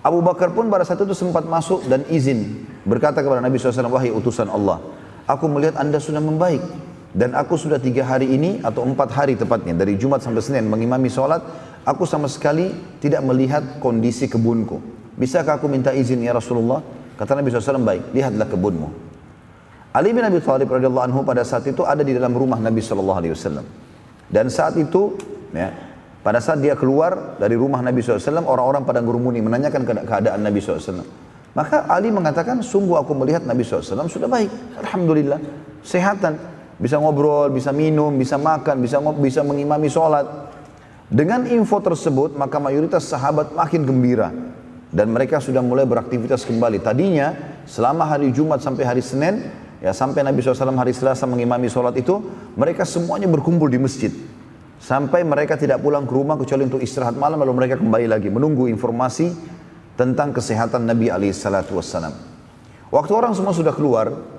Abu 0.00 0.24
Bakar 0.24 0.54
pun 0.56 0.72
pada 0.72 0.86
saat 0.86 1.02
itu 1.04 1.12
sempat 1.12 1.44
masuk 1.44 1.84
dan 1.90 2.08
izin 2.08 2.64
berkata 2.88 3.20
kepada 3.20 3.44
Nabi 3.44 3.60
SAW, 3.60 3.92
wahai 3.92 4.08
utusan 4.08 4.48
Allah, 4.48 4.80
aku 5.28 5.44
melihat 5.50 5.76
anda 5.76 6.00
sudah 6.00 6.22
membaik. 6.22 6.64
Dan 7.08 7.32
aku 7.32 7.56
sudah 7.56 7.80
tiga 7.80 8.04
hari 8.04 8.28
ini 8.28 8.60
atau 8.60 8.84
empat 8.84 9.08
hari 9.16 9.32
tepatnya 9.32 9.72
dari 9.72 9.96
Jumat 9.96 10.20
sampai 10.20 10.44
Senin 10.44 10.68
mengimami 10.68 11.08
sholat. 11.08 11.40
Aku 11.88 12.04
sama 12.04 12.28
sekali 12.28 12.68
tidak 13.00 13.24
melihat 13.24 13.80
kondisi 13.80 14.28
kebunku. 14.28 14.76
Bisakah 15.16 15.56
aku 15.56 15.66
minta 15.72 15.90
izin 15.96 16.20
ya 16.20 16.36
Rasulullah? 16.36 16.84
Kata 17.16 17.34
Nabi 17.34 17.50
SAW 17.50 17.82
baik, 17.82 18.14
lihatlah 18.14 18.46
kebunmu. 18.46 18.88
Ali 19.96 20.12
bin 20.12 20.22
Abi 20.22 20.38
Thalib 20.38 20.68
radhiyallahu 20.68 21.10
anhu 21.10 21.20
pada 21.24 21.42
saat 21.42 21.66
itu 21.66 21.82
ada 21.82 22.04
di 22.04 22.12
dalam 22.14 22.30
rumah 22.36 22.60
Nabi 22.60 22.78
SAW. 22.78 23.18
Dan 24.28 24.46
saat 24.52 24.76
itu, 24.76 25.16
ya, 25.56 25.72
pada 26.20 26.38
saat 26.44 26.60
dia 26.60 26.76
keluar 26.76 27.40
dari 27.40 27.56
rumah 27.56 27.80
Nabi 27.80 28.04
SAW, 28.04 28.44
orang-orang 28.44 28.84
pada 28.84 29.00
ngurumuni 29.00 29.40
menanyakan 29.40 29.82
keadaan 30.04 30.44
Nabi 30.44 30.60
SAW. 30.60 31.02
Maka 31.56 31.88
Ali 31.88 32.12
mengatakan, 32.12 32.60
sungguh 32.60 33.00
aku 33.00 33.16
melihat 33.16 33.42
Nabi 33.42 33.64
SAW 33.64 34.06
sudah 34.06 34.28
baik. 34.28 34.52
Alhamdulillah, 34.78 35.40
sehatan 35.82 36.57
bisa 36.78 36.94
ngobrol, 36.96 37.50
bisa 37.50 37.74
minum, 37.74 38.14
bisa 38.14 38.38
makan, 38.38 38.78
bisa 38.78 39.02
ngob, 39.02 39.18
bisa 39.18 39.42
mengimami 39.42 39.90
sholat. 39.90 40.24
Dengan 41.10 41.42
info 41.50 41.82
tersebut, 41.82 42.38
maka 42.38 42.62
mayoritas 42.62 43.02
sahabat 43.10 43.50
makin 43.50 43.82
gembira. 43.82 44.30
Dan 44.88 45.12
mereka 45.12 45.42
sudah 45.42 45.60
mulai 45.60 45.84
beraktivitas 45.84 46.46
kembali. 46.46 46.80
Tadinya, 46.80 47.60
selama 47.68 48.08
hari 48.08 48.30
Jumat 48.32 48.62
sampai 48.64 48.86
hari 48.86 49.02
Senin, 49.02 49.44
ya 49.82 49.92
sampai 49.92 50.24
Nabi 50.24 50.40
SAW 50.40 50.78
hari 50.78 50.96
Selasa 50.96 51.28
mengimami 51.28 51.68
sholat 51.68 51.98
itu, 51.98 52.24
mereka 52.56 52.86
semuanya 52.88 53.28
berkumpul 53.28 53.68
di 53.68 53.76
masjid. 53.76 54.14
Sampai 54.78 55.26
mereka 55.26 55.58
tidak 55.58 55.82
pulang 55.82 56.06
ke 56.06 56.14
rumah 56.14 56.38
kecuali 56.38 56.64
untuk 56.64 56.80
istirahat 56.80 57.18
malam, 57.18 57.42
lalu 57.42 57.52
mereka 57.58 57.76
kembali 57.76 58.06
lagi 58.06 58.30
menunggu 58.30 58.70
informasi 58.70 59.34
tentang 59.98 60.30
kesehatan 60.30 60.86
Nabi 60.86 61.10
SAW. 61.34 62.14
Waktu 62.88 63.12
orang 63.12 63.34
semua 63.34 63.52
sudah 63.52 63.74
keluar, 63.74 64.37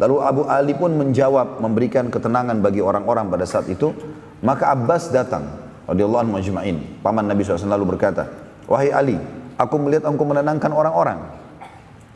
Lalu 0.00 0.16
Abu 0.24 0.42
Ali 0.48 0.72
pun 0.72 0.96
menjawab 0.96 1.60
memberikan 1.60 2.08
ketenangan 2.08 2.64
bagi 2.64 2.80
orang-orang 2.80 3.28
pada 3.28 3.44
saat 3.44 3.68
itu. 3.68 3.92
Maka 4.40 4.72
Abbas 4.72 5.12
datang 5.12 5.44
radhiyallahu 5.84 6.24
anhu 6.24 6.34
majma'in. 6.40 7.04
Paman 7.04 7.28
Nabi 7.28 7.44
SAW 7.44 7.68
lalu 7.68 7.92
berkata, 7.92 8.24
"Wahai 8.64 8.88
Ali, 8.88 9.20
aku 9.60 9.76
melihat 9.76 10.08
engkau 10.08 10.24
menenangkan 10.24 10.72
orang-orang. 10.72 11.20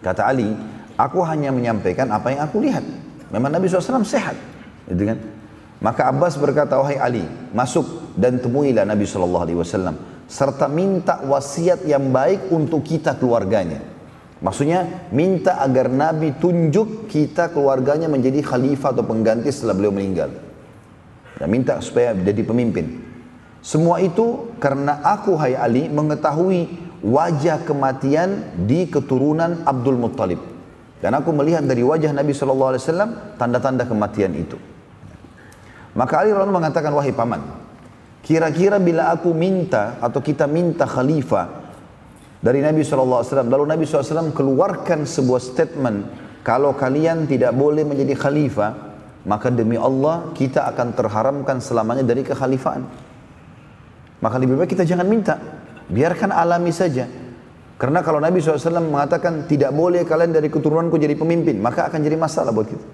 Kata 0.00 0.24
Ali, 0.24 0.48
aku 0.96 1.20
hanya 1.28 1.52
menyampaikan 1.52 2.08
apa 2.08 2.32
yang 2.32 2.48
aku 2.48 2.64
lihat. 2.64 2.84
Memang 3.28 3.52
Nabi 3.52 3.68
SAW 3.68 4.00
sehat. 4.08 4.36
Gitu 4.88 5.04
kan? 5.04 5.18
Maka 5.84 6.08
Abbas 6.08 6.40
berkata, 6.40 6.80
wahai 6.80 6.96
Ali, 6.96 7.24
masuk 7.52 8.16
dan 8.16 8.40
temuilah 8.40 8.88
Nabi 8.88 9.04
SAW. 9.04 9.92
Serta 10.24 10.64
minta 10.64 11.20
wasiat 11.20 11.84
yang 11.84 12.08
baik 12.08 12.48
untuk 12.48 12.80
kita 12.80 13.20
keluarganya. 13.20 13.84
Maksudnya 14.44 15.08
minta 15.08 15.56
agar 15.56 15.88
Nabi 15.88 16.36
tunjuk 16.36 17.08
kita 17.08 17.48
keluarganya 17.48 18.12
menjadi 18.12 18.44
khalifah 18.44 18.92
atau 18.92 19.00
pengganti 19.00 19.48
setelah 19.48 19.72
beliau 19.72 19.96
meninggal. 19.96 20.28
Dan 21.40 21.48
minta 21.48 21.80
supaya 21.80 22.12
jadi 22.12 22.44
pemimpin. 22.44 23.00
Semua 23.64 24.04
itu 24.04 24.52
karena 24.60 25.00
aku 25.00 25.32
hai 25.40 25.56
Ali 25.56 25.88
mengetahui 25.88 26.68
wajah 27.00 27.64
kematian 27.64 28.52
di 28.68 28.84
keturunan 28.84 29.64
Abdul 29.64 29.96
Muttalib. 29.96 30.44
Dan 31.00 31.16
aku 31.16 31.32
melihat 31.32 31.64
dari 31.64 31.80
wajah 31.80 32.12
Nabi 32.12 32.36
SAW 32.36 32.76
tanda-tanda 33.40 33.88
kematian 33.88 34.36
itu. 34.36 34.60
Maka 35.96 36.20
Ali 36.20 36.36
Radhiallahu 36.36 36.60
mengatakan, 36.60 36.92
wahai 36.92 37.16
paman, 37.16 37.40
kira-kira 38.20 38.76
bila 38.76 39.08
aku 39.08 39.32
minta 39.32 39.96
atau 40.04 40.20
kita 40.20 40.44
minta 40.44 40.84
khalifah 40.84 41.63
dari 42.44 42.60
Nabi 42.60 42.84
SAW. 42.84 43.24
Lalu 43.24 43.64
Nabi 43.64 43.84
SAW 43.88 44.36
keluarkan 44.36 45.08
sebuah 45.08 45.40
statement, 45.40 45.98
kalau 46.44 46.76
kalian 46.76 47.24
tidak 47.24 47.56
boleh 47.56 47.88
menjadi 47.88 48.12
khalifah, 48.12 48.70
maka 49.24 49.48
demi 49.48 49.80
Allah 49.80 50.28
kita 50.36 50.68
akan 50.68 50.92
terharamkan 50.92 51.64
selamanya 51.64 52.04
dari 52.04 52.20
kekhalifaan. 52.20 52.84
Maka 54.20 54.36
lebih 54.36 54.60
baik 54.60 54.76
kita 54.76 54.84
jangan 54.84 55.08
minta, 55.08 55.40
biarkan 55.88 56.36
alami 56.36 56.68
saja. 56.68 57.08
Karena 57.80 58.04
kalau 58.04 58.20
Nabi 58.20 58.38
SAW 58.38 58.92
mengatakan 58.92 59.48
tidak 59.48 59.72
boleh 59.72 60.04
kalian 60.04 60.30
dari 60.30 60.52
keturunanku 60.52 61.00
jadi 61.00 61.16
pemimpin, 61.16 61.58
maka 61.58 61.88
akan 61.88 62.00
jadi 62.04 62.14
masalah 62.20 62.52
buat 62.52 62.68
kita. 62.68 62.86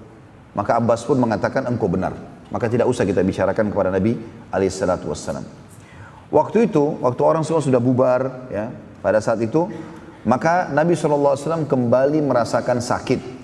Maka 0.54 0.78
Abbas 0.78 1.06
pun 1.06 1.18
mengatakan 1.18 1.66
engkau 1.66 1.86
benar. 1.86 2.14
Maka 2.50 2.66
tidak 2.66 2.90
usah 2.90 3.06
kita 3.06 3.22
bicarakan 3.22 3.70
kepada 3.70 3.94
Nabi 3.94 4.18
alaihissalatu 4.50 5.06
wassalam. 5.06 5.46
Waktu 6.30 6.70
itu, 6.70 6.98
waktu 7.02 7.22
orang 7.22 7.42
semua 7.46 7.62
sudah 7.62 7.78
bubar, 7.78 8.50
ya, 8.50 8.70
pada 9.00 9.18
saat 9.20 9.40
itu, 9.40 9.68
maka 10.28 10.68
Nabi 10.68 10.92
SAW 10.92 11.64
kembali 11.64 12.20
merasakan 12.20 12.84
sakit. 12.84 13.40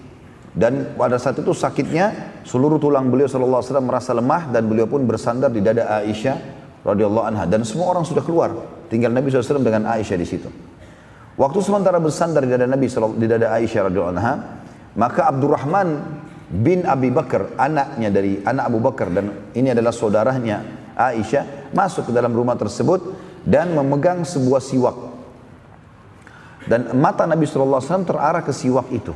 Dan 0.57 0.97
pada 0.97 1.21
saat 1.21 1.37
itu 1.37 1.53
sakitnya, 1.53 2.41
seluruh 2.45 2.81
tulang 2.81 3.13
beliau 3.13 3.29
SAW 3.29 3.61
merasa 3.85 4.17
lemah 4.17 4.49
dan 4.49 4.65
beliau 4.65 4.89
pun 4.89 5.05
bersandar 5.05 5.53
di 5.53 5.61
dada 5.61 6.01
Aisyah 6.01 6.37
radhiyallahu 6.81 7.27
anha. 7.29 7.45
Dan 7.45 7.65
semua 7.65 7.93
orang 7.93 8.09
sudah 8.09 8.25
keluar, 8.25 8.53
tinggal 8.89 9.13
Nabi 9.13 9.29
SAW 9.29 9.61
dengan 9.61 9.85
Aisyah 9.85 10.17
di 10.17 10.25
situ. 10.25 10.49
Waktu 11.37 11.59
sementara 11.61 12.01
bersandar 12.01 12.41
di 12.41 12.49
dada 12.49 12.65
Nabi 12.65 12.89
di 13.21 13.27
dada 13.29 13.53
Aisyah 13.53 13.81
radhiyallahu 13.93 14.15
anha, 14.17 14.35
maka 14.97 15.29
Abdurrahman 15.29 15.89
bin 16.49 16.89
Abi 16.89 17.13
Bakar, 17.13 17.53
anaknya 17.61 18.09
dari 18.09 18.41
anak 18.41 18.65
Abu 18.73 18.81
Bakar 18.81 19.13
dan 19.13 19.53
ini 19.53 19.77
adalah 19.77 19.93
saudaranya 19.93 20.65
Aisyah, 20.97 21.77
masuk 21.77 22.09
ke 22.09 22.13
dalam 22.17 22.33
rumah 22.33 22.57
tersebut 22.57 23.13
dan 23.45 23.77
memegang 23.77 24.25
sebuah 24.25 24.65
siwak 24.65 25.16
dan 26.67 26.91
mata 26.99 27.27
Nabi 27.27 27.47
SAW 27.47 27.81
terarah 28.03 28.43
ke 28.43 28.51
siwak 28.51 28.91
itu. 28.91 29.15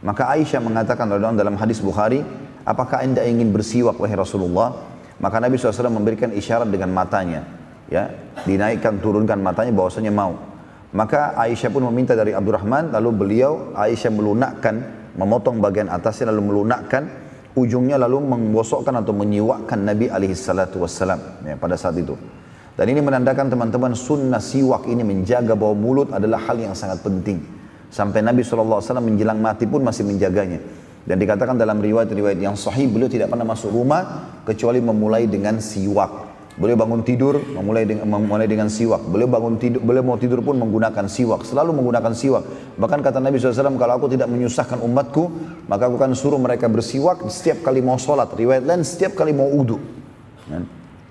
Maka 0.00 0.32
Aisyah 0.32 0.60
mengatakan 0.64 1.08
dalam 1.08 1.56
hadis 1.60 1.80
Bukhari, 1.80 2.24
apakah 2.64 3.04
anda 3.04 3.24
ingin 3.24 3.52
bersiwak 3.52 4.00
wahai 4.00 4.16
Rasulullah? 4.16 4.76
Maka 5.20 5.36
Nabi 5.40 5.60
SAW 5.60 5.92
memberikan 5.92 6.32
isyarat 6.32 6.68
dengan 6.68 6.88
matanya. 6.92 7.44
ya 7.92 8.08
Dinaikkan, 8.48 9.00
turunkan 9.04 9.36
matanya 9.40 9.76
bahwasanya 9.76 10.08
mau. 10.08 10.36
Maka 10.96 11.36
Aisyah 11.36 11.70
pun 11.70 11.84
meminta 11.92 12.16
dari 12.16 12.32
Abdurrahman, 12.32 12.90
lalu 12.96 13.10
beliau, 13.12 13.76
Aisyah 13.76 14.10
melunakkan, 14.10 14.74
memotong 15.14 15.60
bagian 15.60 15.92
atasnya 15.92 16.32
lalu 16.32 16.50
melunakkan, 16.50 17.06
ujungnya 17.54 18.00
lalu 18.00 18.24
menggosokkan 18.24 18.96
atau 18.98 19.12
menyiwakkan 19.12 19.84
Nabi 19.84 20.08
alaihi 20.08 20.34
salatu 20.34 20.82
wassalam 20.82 21.20
ya, 21.44 21.54
pada 21.60 21.76
saat 21.76 21.94
itu. 22.00 22.16
Dan 22.80 22.96
ini 22.96 23.04
menandakan 23.04 23.52
teman-teman 23.52 23.92
sunnah 23.92 24.40
siwak 24.40 24.88
ini 24.88 25.04
menjaga 25.04 25.52
bau 25.52 25.76
mulut 25.76 26.16
adalah 26.16 26.40
hal 26.48 26.56
yang 26.56 26.72
sangat 26.72 27.04
penting. 27.04 27.44
Sampai 27.92 28.24
Nabi 28.24 28.40
SAW 28.40 28.80
menjelang 29.04 29.36
mati 29.36 29.68
pun 29.68 29.84
masih 29.84 30.08
menjaganya. 30.08 30.64
Dan 31.04 31.20
dikatakan 31.20 31.60
dalam 31.60 31.76
riwayat-riwayat 31.76 32.40
yang 32.40 32.56
sahih 32.56 32.88
beliau 32.88 33.12
tidak 33.12 33.28
pernah 33.28 33.44
masuk 33.44 33.68
rumah 33.68 34.32
kecuali 34.48 34.80
memulai 34.80 35.28
dengan 35.28 35.60
siwak. 35.60 36.32
Beliau 36.56 36.80
bangun 36.80 37.04
tidur 37.04 37.36
memulai 37.52 37.84
dengan, 37.84 38.08
memulai 38.16 38.48
dengan 38.48 38.72
siwak. 38.72 39.04
Beliau 39.12 39.28
bangun 39.28 39.60
tidur, 39.60 39.84
beliau 39.84 40.00
mau 40.00 40.16
tidur 40.16 40.40
pun 40.40 40.56
menggunakan 40.56 41.04
siwak. 41.04 41.44
Selalu 41.44 41.76
menggunakan 41.76 42.16
siwak. 42.16 42.48
Bahkan 42.80 43.04
kata 43.04 43.20
Nabi 43.20 43.36
SAW, 43.36 43.76
kalau 43.76 44.00
aku 44.00 44.08
tidak 44.08 44.32
menyusahkan 44.32 44.80
umatku, 44.80 45.28
maka 45.68 45.84
aku 45.84 46.00
akan 46.00 46.16
suruh 46.16 46.40
mereka 46.40 46.64
bersiwak 46.64 47.28
setiap 47.28 47.60
kali 47.60 47.84
mau 47.84 48.00
sholat. 48.00 48.32
Riwayat 48.32 48.64
lain 48.64 48.88
setiap 48.88 49.20
kali 49.20 49.36
mau 49.36 49.52
udu. 49.52 49.76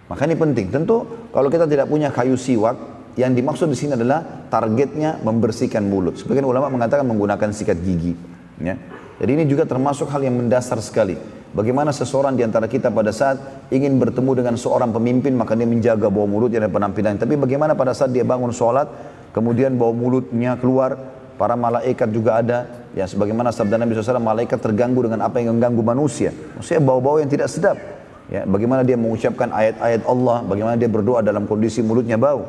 Maka 0.09 0.25
ini 0.25 0.35
penting. 0.35 0.73
Tentu 0.73 1.29
kalau 1.29 1.47
kita 1.53 1.69
tidak 1.69 1.85
punya 1.85 2.09
kayu 2.09 2.33
siwak, 2.33 2.75
yang 3.13 3.37
dimaksud 3.37 3.69
di 3.69 3.77
sini 3.77 3.93
adalah 3.93 4.49
targetnya 4.49 5.21
membersihkan 5.21 5.85
mulut. 5.85 6.17
Sebagian 6.17 6.49
ulama 6.49 6.71
mengatakan 6.73 7.05
menggunakan 7.05 7.53
sikat 7.53 7.77
gigi. 7.83 8.17
Ya. 8.57 8.75
Jadi 9.19 9.31
ini 9.35 9.43
juga 9.45 9.67
termasuk 9.67 10.07
hal 10.09 10.23
yang 10.23 10.39
mendasar 10.39 10.79
sekali. 10.79 11.19
Bagaimana 11.49 11.89
seseorang 11.89 12.37
di 12.37 12.45
antara 12.45 12.69
kita 12.69 12.93
pada 12.93 13.09
saat 13.09 13.67
ingin 13.73 13.97
bertemu 13.97 14.37
dengan 14.37 14.55
seorang 14.55 14.93
pemimpin 14.93 15.33
maka 15.33 15.57
dia 15.57 15.65
menjaga 15.65 16.07
bau 16.07 16.29
mulutnya 16.29 16.63
dan 16.63 16.71
penampilan. 16.71 17.17
Tapi 17.17 17.35
bagaimana 17.35 17.73
pada 17.73 17.91
saat 17.91 18.13
dia 18.13 18.21
bangun 18.21 18.53
sholat 18.53 18.85
kemudian 19.33 19.73
bau 19.75 19.91
mulutnya 19.91 20.55
keluar 20.61 20.95
para 21.41 21.57
malaikat 21.57 22.07
juga 22.13 22.37
ada 22.39 22.87
ya 22.93 23.09
sebagaimana 23.09 23.49
sabda 23.49 23.81
Nabi 23.81 23.97
SAW 23.97 24.21
malaikat 24.21 24.61
terganggu 24.61 25.09
dengan 25.09 25.25
apa 25.25 25.41
yang 25.41 25.57
mengganggu 25.57 25.83
manusia. 25.83 26.29
Maksudnya 26.55 26.81
bau-bau 26.85 27.17
yang 27.17 27.27
tidak 27.27 27.49
sedap. 27.49 27.98
Ya, 28.29 28.45
bagaimana 28.45 28.85
dia 28.85 28.93
mengucapkan 28.93 29.49
ayat-ayat 29.49 30.05
Allah, 30.05 30.45
bagaimana 30.45 30.77
dia 30.77 30.85
berdoa 30.85 31.25
dalam 31.25 31.49
kondisi 31.49 31.81
mulutnya 31.81 32.13
bau. 32.13 32.45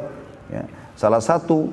Ya. 0.52 0.68
Salah 0.92 1.24
satu 1.24 1.72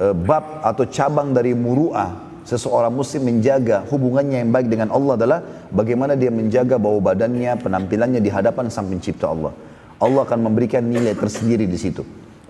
e, 0.00 0.16
bab 0.16 0.64
atau 0.64 0.88
cabang 0.88 1.36
dari 1.36 1.52
muru'ah 1.52 2.16
seseorang 2.48 2.96
muslim 2.96 3.28
menjaga 3.28 3.84
hubungannya 3.92 4.40
yang 4.40 4.50
baik 4.56 4.72
dengan 4.72 4.88
Allah 4.88 5.20
adalah 5.20 5.38
bagaimana 5.68 6.16
dia 6.16 6.32
menjaga 6.32 6.80
bau 6.80 6.96
badannya, 6.96 7.60
penampilannya 7.60 8.24
di 8.24 8.32
hadapan 8.32 8.72
sang 8.72 8.88
pencipta 8.88 9.28
Allah. 9.28 9.52
Allah 10.00 10.24
akan 10.24 10.40
memberikan 10.48 10.80
nilai 10.80 11.12
tersendiri 11.12 11.68
di 11.68 11.76
situ. 11.76 12.00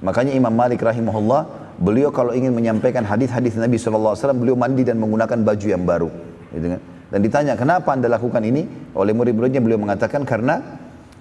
Makanya 0.07 0.39
Imam 0.39 0.55
Malik 0.55 0.87
rahimahullah, 0.87 1.75
beliau 1.83 2.15
kalau 2.15 2.31
ingin 2.31 2.55
menyampaikan 2.55 3.03
hadis-hadis 3.03 3.59
Nabi 3.59 3.75
SAW, 3.75 4.15
beliau 4.39 4.55
mandi 4.55 4.87
dan 4.87 5.03
menggunakan 5.03 5.43
baju 5.43 5.67
yang 5.67 5.83
baru. 5.83 6.11
Gitu 6.55 6.79
kan? 6.79 6.81
Dan 7.17 7.25
ditanya, 7.25 7.57
kenapa 7.57 7.97
anda 7.97 8.13
lakukan 8.13 8.45
ini? 8.45 8.93
Oleh 8.93 9.17
murid-muridnya 9.17 9.65
beliau 9.65 9.81
mengatakan, 9.81 10.29
karena 10.29 10.61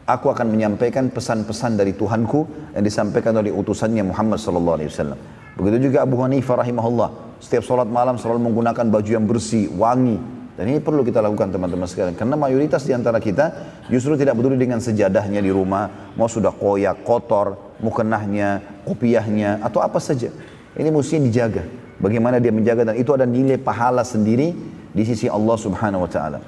aku 0.03 0.27
akan 0.27 0.51
menyampaikan 0.51 1.07
pesan-pesan 1.07 1.79
dari 1.79 1.95
Tuhanku 1.95 2.75
yang 2.75 2.83
disampaikan 2.83 3.31
oleh 3.39 3.47
utusannya 3.55 4.03
Muhammad 4.03 4.35
sallallahu 4.35 4.75
alaihi 4.75 4.91
wasallam. 4.91 5.15
Begitu 5.55 5.87
juga 5.87 6.03
Abu 6.03 6.19
Hanifah 6.19 6.59
rahimahullah, 6.67 7.39
setiap 7.39 7.63
sholat 7.63 7.87
malam 7.87 8.19
selalu 8.19 8.43
menggunakan 8.43 8.91
baju 8.91 9.07
yang 9.07 9.23
bersih, 9.23 9.71
wangi. 9.71 10.19
Dan 10.59 10.67
ini 10.67 10.83
perlu 10.83 10.99
kita 10.99 11.23
lakukan 11.23 11.55
teman-teman 11.55 11.87
sekalian. 11.87 12.19
Karena 12.19 12.35
mayoritas 12.35 12.83
di 12.83 12.91
antara 12.91 13.23
kita 13.23 13.55
justru 13.87 14.19
tidak 14.19 14.35
peduli 14.35 14.59
dengan 14.59 14.83
sejadahnya 14.83 15.39
di 15.39 15.47
rumah. 15.47 16.11
Mau 16.19 16.27
sudah 16.27 16.51
koyak, 16.51 17.07
kotor, 17.07 17.79
mukenahnya, 17.79 18.83
kopiahnya, 18.83 19.63
atau 19.63 19.79
apa 19.79 20.03
saja. 20.03 20.27
Ini 20.75 20.91
mesti 20.91 21.23
dijaga. 21.23 21.63
Bagaimana 22.03 22.43
dia 22.43 22.51
menjaga 22.51 22.83
dan 22.83 22.99
itu 22.99 23.15
ada 23.15 23.23
nilai 23.23 23.55
pahala 23.55 24.03
sendiri 24.03 24.74
di 24.95 25.03
sisi 25.03 25.27
Allah 25.27 25.59
Subhanahu 25.59 26.07
wa 26.07 26.11
taala. 26.11 26.39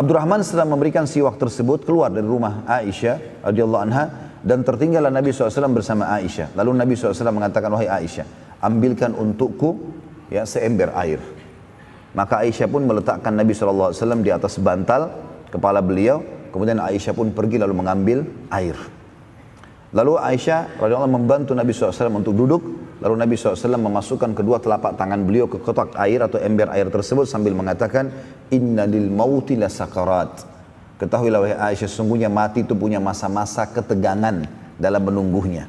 Abdurrahman 0.00 0.40
setelah 0.40 0.64
memberikan 0.64 1.04
siwak 1.04 1.36
tersebut 1.36 1.84
keluar 1.84 2.08
dari 2.08 2.24
rumah 2.24 2.64
Aisyah 2.64 3.44
radhiyallahu 3.44 3.82
anha 3.84 4.32
dan 4.40 4.64
tertinggallah 4.64 5.12
Nabi 5.12 5.28
SAW 5.28 5.68
bersama 5.76 6.08
Aisyah. 6.16 6.56
Lalu 6.56 6.70
Nabi 6.80 6.96
SAW 6.96 7.36
mengatakan, 7.36 7.68
wahai 7.68 7.92
Aisyah, 7.92 8.24
ambilkan 8.64 9.12
untukku 9.12 9.76
ya 10.32 10.48
seember 10.48 10.96
air. 10.96 11.20
Maka 12.16 12.40
Aisyah 12.48 12.64
pun 12.72 12.88
meletakkan 12.88 13.36
Nabi 13.36 13.52
SAW 13.52 13.92
di 14.24 14.32
atas 14.32 14.56
bantal 14.56 15.12
kepala 15.52 15.84
beliau. 15.84 16.24
Kemudian 16.48 16.80
Aisyah 16.80 17.12
pun 17.12 17.30
pergi 17.36 17.60
lalu 17.60 17.76
mengambil 17.76 18.24
air. 18.48 18.74
Lalu 19.92 20.16
Aisyah 20.16 20.80
radhiyallahu 20.80 21.12
membantu 21.12 21.52
Nabi 21.52 21.76
SAW 21.76 22.24
untuk 22.24 22.32
duduk 22.32 22.62
Lalu 23.00 23.14
Nabi 23.16 23.34
SAW 23.40 23.80
memasukkan 23.80 24.36
kedua 24.36 24.60
telapak 24.60 24.92
tangan 25.00 25.24
beliau 25.24 25.48
ke 25.48 25.56
kotak 25.56 25.96
air 25.96 26.20
atau 26.20 26.36
ember 26.36 26.68
air 26.68 26.84
tersebut 26.92 27.24
sambil 27.24 27.56
mengatakan, 27.56 28.12
Inna 28.52 28.84
lil 28.84 29.08
mauti 29.08 29.56
sakarat. 29.56 30.44
Ketahuilah 31.00 31.40
wahai 31.40 31.56
Aisyah, 31.72 31.88
sesungguhnya 31.88 32.28
mati 32.28 32.60
itu 32.60 32.76
punya 32.76 33.00
masa-masa 33.00 33.64
ketegangan 33.64 34.44
dalam 34.76 35.00
menunggunya. 35.00 35.64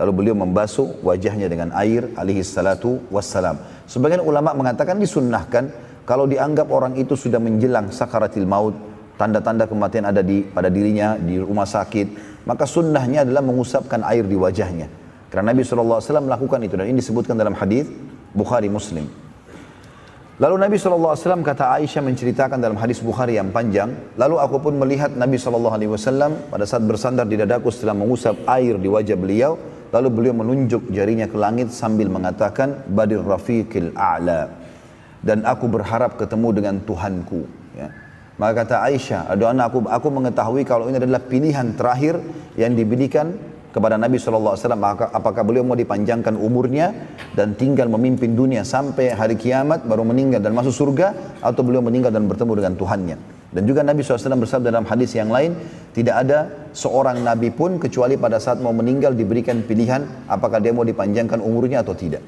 Lalu 0.00 0.12
beliau 0.16 0.36
membasuh 0.40 1.04
wajahnya 1.04 1.52
dengan 1.52 1.68
air 1.76 2.08
alaihi 2.16 2.40
salatu 2.40 3.04
wassalam. 3.12 3.60
Sebagian 3.84 4.24
ulama 4.24 4.56
mengatakan 4.56 4.96
disunnahkan 4.96 5.68
kalau 6.08 6.24
dianggap 6.24 6.72
orang 6.72 6.96
itu 6.96 7.12
sudah 7.12 7.36
menjelang 7.36 7.92
sakaratil 7.92 8.48
maut, 8.48 8.72
tanda-tanda 9.20 9.68
kematian 9.68 10.08
ada 10.08 10.24
di 10.24 10.48
pada 10.48 10.72
dirinya 10.72 11.20
di 11.20 11.36
rumah 11.36 11.68
sakit, 11.68 12.40
maka 12.48 12.64
sunnahnya 12.64 13.28
adalah 13.28 13.44
mengusapkan 13.44 14.00
air 14.08 14.24
di 14.24 14.40
wajahnya. 14.40 14.99
Karena 15.30 15.54
Nabi 15.54 15.62
SAW 15.62 16.02
melakukan 16.26 16.58
itu 16.66 16.74
dan 16.74 16.90
ini 16.90 16.98
disebutkan 16.98 17.38
dalam 17.38 17.54
hadis 17.54 17.86
Bukhari 18.34 18.66
Muslim. 18.66 19.06
Lalu 20.40 20.56
Nabi 20.56 20.80
SAW 20.80 21.44
kata 21.44 21.76
Aisyah 21.76 22.00
menceritakan 22.00 22.58
dalam 22.58 22.74
hadis 22.80 22.98
Bukhari 22.98 23.36
yang 23.36 23.52
panjang. 23.54 23.92
Lalu 24.16 24.40
aku 24.40 24.56
pun 24.58 24.74
melihat 24.74 25.12
Nabi 25.12 25.36
SAW 25.36 26.48
pada 26.48 26.64
saat 26.64 26.82
bersandar 26.82 27.28
di 27.28 27.36
dadaku 27.36 27.68
setelah 27.68 27.92
mengusap 27.92 28.48
air 28.48 28.80
di 28.80 28.88
wajah 28.88 29.20
beliau. 29.20 29.54
Lalu 29.92 30.08
beliau 30.08 30.34
menunjuk 30.40 30.88
jarinya 30.90 31.28
ke 31.28 31.36
langit 31.36 31.70
sambil 31.76 32.08
mengatakan 32.08 32.88
Badir 32.88 33.20
Rafiqil 33.20 33.92
A'la. 33.92 34.48
Dan 35.20 35.44
aku 35.44 35.68
berharap 35.68 36.16
ketemu 36.16 36.48
dengan 36.56 36.74
Tuhanku. 36.88 37.44
Ya. 37.76 37.92
Maka 38.40 38.64
kata 38.64 38.88
Aisyah, 38.88 39.36
aku, 39.36 39.84
aku 39.84 40.08
mengetahui 40.08 40.64
kalau 40.64 40.88
ini 40.88 40.96
adalah 40.96 41.20
pilihan 41.20 41.76
terakhir 41.76 42.16
yang 42.56 42.72
diberikan 42.72 43.36
kepada 43.70 43.94
Nabi 43.94 44.18
SAW 44.18 44.58
apakah 45.14 45.42
beliau 45.46 45.62
mau 45.62 45.78
dipanjangkan 45.78 46.34
umurnya 46.34 46.90
dan 47.38 47.54
tinggal 47.54 47.86
memimpin 47.86 48.34
dunia 48.34 48.66
sampai 48.66 49.14
hari 49.14 49.38
kiamat 49.38 49.86
baru 49.86 50.02
meninggal 50.02 50.42
dan 50.42 50.54
masuk 50.54 50.74
surga 50.74 51.38
atau 51.38 51.62
beliau 51.62 51.82
meninggal 51.82 52.10
dan 52.10 52.26
bertemu 52.26 52.52
dengan 52.58 52.74
Tuhannya? 52.74 53.16
Dan 53.50 53.66
juga 53.66 53.82
Nabi 53.82 54.06
SAW 54.06 54.38
bersabda 54.46 54.70
dalam 54.70 54.86
hadis 54.86 55.10
yang 55.18 55.30
lain 55.30 55.58
tidak 55.90 56.22
ada 56.22 56.70
seorang 56.70 57.18
Nabi 57.22 57.50
pun 57.50 57.82
kecuali 57.82 58.14
pada 58.14 58.38
saat 58.38 58.62
mau 58.62 58.70
meninggal 58.70 59.18
diberikan 59.18 59.66
pilihan 59.66 60.30
apakah 60.30 60.62
dia 60.62 60.70
mau 60.70 60.86
dipanjangkan 60.86 61.42
umurnya 61.42 61.82
atau 61.82 61.98
tidak. 61.98 62.22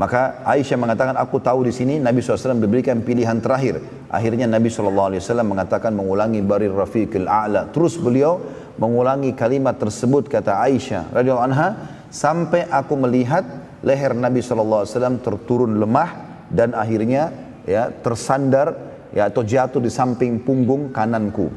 Maka 0.00 0.40
Aisyah 0.48 0.80
mengatakan 0.80 1.12
aku 1.12 1.44
tahu 1.44 1.68
di 1.68 1.76
sini 1.76 2.00
Nabi 2.00 2.24
SAW 2.24 2.56
diberikan 2.56 3.04
pilihan 3.04 3.36
terakhir. 3.36 3.84
Akhirnya 4.08 4.48
Nabi 4.48 4.72
SAW 4.72 5.12
mengatakan 5.44 5.92
mengulangi 5.92 6.40
barir 6.40 6.72
rafiqil 6.72 7.28
a'la. 7.28 7.68
Terus 7.68 8.00
beliau 8.00 8.40
mengulangi 8.80 9.36
kalimat 9.36 9.76
tersebut 9.76 10.32
kata 10.32 10.56
Aisyah 10.56 11.12
radhiyallahu 11.12 11.46
anha 11.52 11.68
sampai 12.08 12.64
aku 12.72 12.96
melihat 12.96 13.44
leher 13.84 14.16
Nabi 14.16 14.40
SAW 14.40 14.88
terturun 15.20 15.76
lemah 15.76 16.42
dan 16.48 16.72
akhirnya 16.72 17.28
ya 17.68 17.92
tersandar 17.92 18.72
ya 19.12 19.28
atau 19.28 19.44
jatuh 19.44 19.84
di 19.84 19.92
samping 19.92 20.40
punggung 20.40 20.88
kananku. 20.90 21.52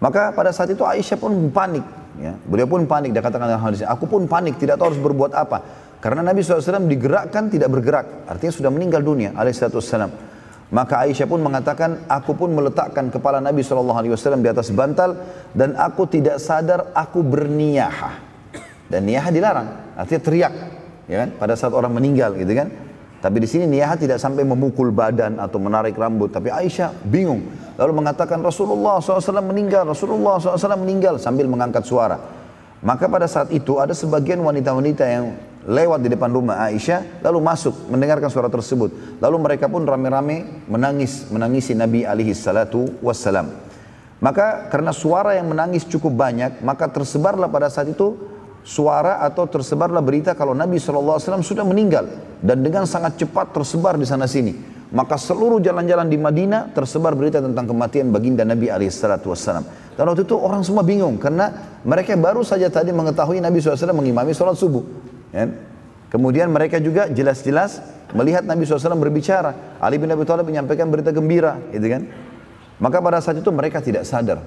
Maka 0.00 0.32
pada 0.32 0.54
saat 0.54 0.72
itu 0.72 0.86
Aisyah 0.86 1.18
pun 1.18 1.34
panik 1.50 1.84
ya. 2.22 2.38
Beliau 2.46 2.70
pun 2.70 2.86
panik 2.86 3.10
dia 3.10 3.20
katakan 3.20 3.50
dalam 3.50 3.60
hadis 3.60 3.82
aku 3.82 4.06
pun 4.06 4.30
panik 4.30 4.56
tidak 4.62 4.78
tahu 4.78 4.94
harus 4.94 5.02
berbuat 5.02 5.34
apa. 5.34 5.58
Karena 6.00 6.24
Nabi 6.24 6.40
SAW 6.40 6.88
digerakkan 6.88 7.52
tidak 7.52 7.68
bergerak, 7.76 8.24
artinya 8.24 8.48
sudah 8.48 8.72
meninggal 8.72 9.04
dunia 9.04 9.36
alaihissalam. 9.36 10.29
Maka 10.70 11.02
Aisyah 11.02 11.26
pun 11.26 11.42
mengatakan, 11.42 12.06
aku 12.06 12.38
pun 12.38 12.54
meletakkan 12.54 13.10
kepala 13.10 13.42
Nabi 13.42 13.66
SAW 13.66 14.06
di 14.38 14.46
atas 14.46 14.70
bantal 14.70 15.18
dan 15.50 15.74
aku 15.74 16.06
tidak 16.06 16.38
sadar 16.38 16.94
aku 16.94 17.26
berniyah. 17.26 17.90
Dan 18.86 19.06
niyah 19.06 19.26
dilarang, 19.34 19.98
artinya 19.98 20.22
teriak, 20.22 20.54
ya 21.10 21.26
kan? 21.26 21.28
Pada 21.38 21.54
saat 21.58 21.74
orang 21.74 21.90
meninggal, 21.94 22.34
gitu 22.38 22.54
kan? 22.54 22.70
Tapi 23.20 23.36
di 23.42 23.48
sini 23.50 23.66
niyah 23.66 23.98
tidak 23.98 24.22
sampai 24.22 24.46
memukul 24.46 24.94
badan 24.94 25.42
atau 25.42 25.58
menarik 25.58 25.98
rambut. 25.98 26.30
Tapi 26.30 26.54
Aisyah 26.54 26.94
bingung. 27.02 27.50
Lalu 27.74 27.92
mengatakan 28.00 28.40
Rasulullah 28.40 29.02
SAW 29.02 29.42
meninggal, 29.42 29.90
Rasulullah 29.90 30.38
SAW 30.38 30.78
meninggal 30.80 31.18
sambil 31.18 31.50
mengangkat 31.50 31.82
suara. 31.84 32.16
Maka 32.80 33.10
pada 33.12 33.28
saat 33.28 33.52
itu 33.52 33.76
ada 33.76 33.92
sebagian 33.92 34.40
wanita-wanita 34.40 35.04
yang 35.04 35.36
lewat 35.68 36.00
di 36.00 36.08
depan 36.08 36.32
rumah 36.32 36.64
Aisyah 36.68 37.20
lalu 37.20 37.38
masuk 37.44 37.92
mendengarkan 37.92 38.32
suara 38.32 38.48
tersebut 38.48 39.20
lalu 39.20 39.36
mereka 39.36 39.68
pun 39.68 39.84
rame-rame 39.84 40.64
menangis 40.70 41.28
menangisi 41.28 41.76
Nabi 41.76 42.08
alaihi 42.08 42.32
salatu 42.32 42.88
wassalam 43.04 43.52
maka 44.20 44.68
karena 44.72 44.92
suara 44.92 45.36
yang 45.36 45.52
menangis 45.52 45.84
cukup 45.84 46.16
banyak 46.16 46.64
maka 46.64 46.88
tersebarlah 46.88 47.52
pada 47.52 47.68
saat 47.68 47.92
itu 47.92 48.16
suara 48.64 49.20
atau 49.24 49.48
tersebarlah 49.48 50.04
berita 50.04 50.32
kalau 50.36 50.52
Nabi 50.52 50.76
SAW 50.76 51.20
sudah 51.40 51.64
meninggal 51.64 52.08
dan 52.40 52.60
dengan 52.64 52.88
sangat 52.88 53.20
cepat 53.20 53.52
tersebar 53.52 53.96
di 54.00 54.04
sana 54.08 54.24
sini 54.24 54.80
maka 54.90 55.14
seluruh 55.14 55.62
jalan-jalan 55.62 56.10
di 56.10 56.18
Madinah 56.18 56.74
tersebar 56.74 57.14
berita 57.14 57.38
tentang 57.38 57.62
kematian 57.62 58.10
baginda 58.10 58.42
Nabi 58.42 58.66
SAW. 58.66 59.62
Dan 59.94 60.02
waktu 60.02 60.26
itu 60.26 60.34
orang 60.34 60.66
semua 60.66 60.82
bingung 60.82 61.14
karena 61.14 61.78
mereka 61.86 62.18
baru 62.18 62.42
saja 62.42 62.66
tadi 62.66 62.90
mengetahui 62.90 63.38
Nabi 63.38 63.62
SAW 63.62 63.94
mengimami 63.94 64.34
sholat 64.34 64.58
subuh. 64.58 64.82
Ya. 65.30 65.50
Kemudian 66.10 66.50
mereka 66.50 66.82
juga 66.82 67.06
jelas-jelas 67.06 67.78
melihat 68.10 68.42
Nabi 68.42 68.66
SAW 68.66 68.98
berbicara. 68.98 69.78
Ali 69.78 69.96
bin 69.96 70.10
Abi 70.10 70.26
Thalib 70.26 70.50
menyampaikan 70.50 70.90
berita 70.90 71.14
gembira, 71.14 71.54
gitu 71.70 71.86
kan? 71.86 72.02
Maka 72.82 72.98
pada 72.98 73.22
saat 73.22 73.38
itu 73.38 73.50
mereka 73.54 73.78
tidak 73.78 74.02
sadar. 74.02 74.42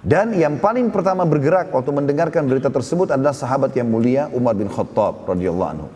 Dan 0.00 0.32
yang 0.32 0.62
paling 0.62 0.94
pertama 0.94 1.26
bergerak 1.26 1.74
waktu 1.74 1.90
mendengarkan 1.90 2.46
berita 2.46 2.70
tersebut 2.70 3.12
adalah 3.12 3.34
sahabat 3.34 3.74
yang 3.74 3.90
mulia 3.90 4.30
Umar 4.30 4.54
bin 4.54 4.70
Khattab 4.70 5.26
radhiyallahu 5.26 5.70
anhu. 5.74 5.88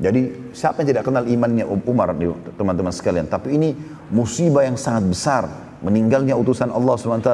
Jadi 0.00 0.54
siapa 0.56 0.80
yang 0.80 0.96
tidak 0.96 1.04
kenal 1.04 1.28
imannya 1.28 1.68
Umar 1.68 2.16
teman-teman 2.56 2.94
sekalian. 2.94 3.28
Tapi 3.28 3.52
ini 3.52 3.76
musibah 4.08 4.64
yang 4.64 4.80
sangat 4.80 5.04
besar. 5.04 5.44
Meninggalnya 5.84 6.38
utusan 6.40 6.72
Allah 6.72 6.96
SWT. 6.96 7.30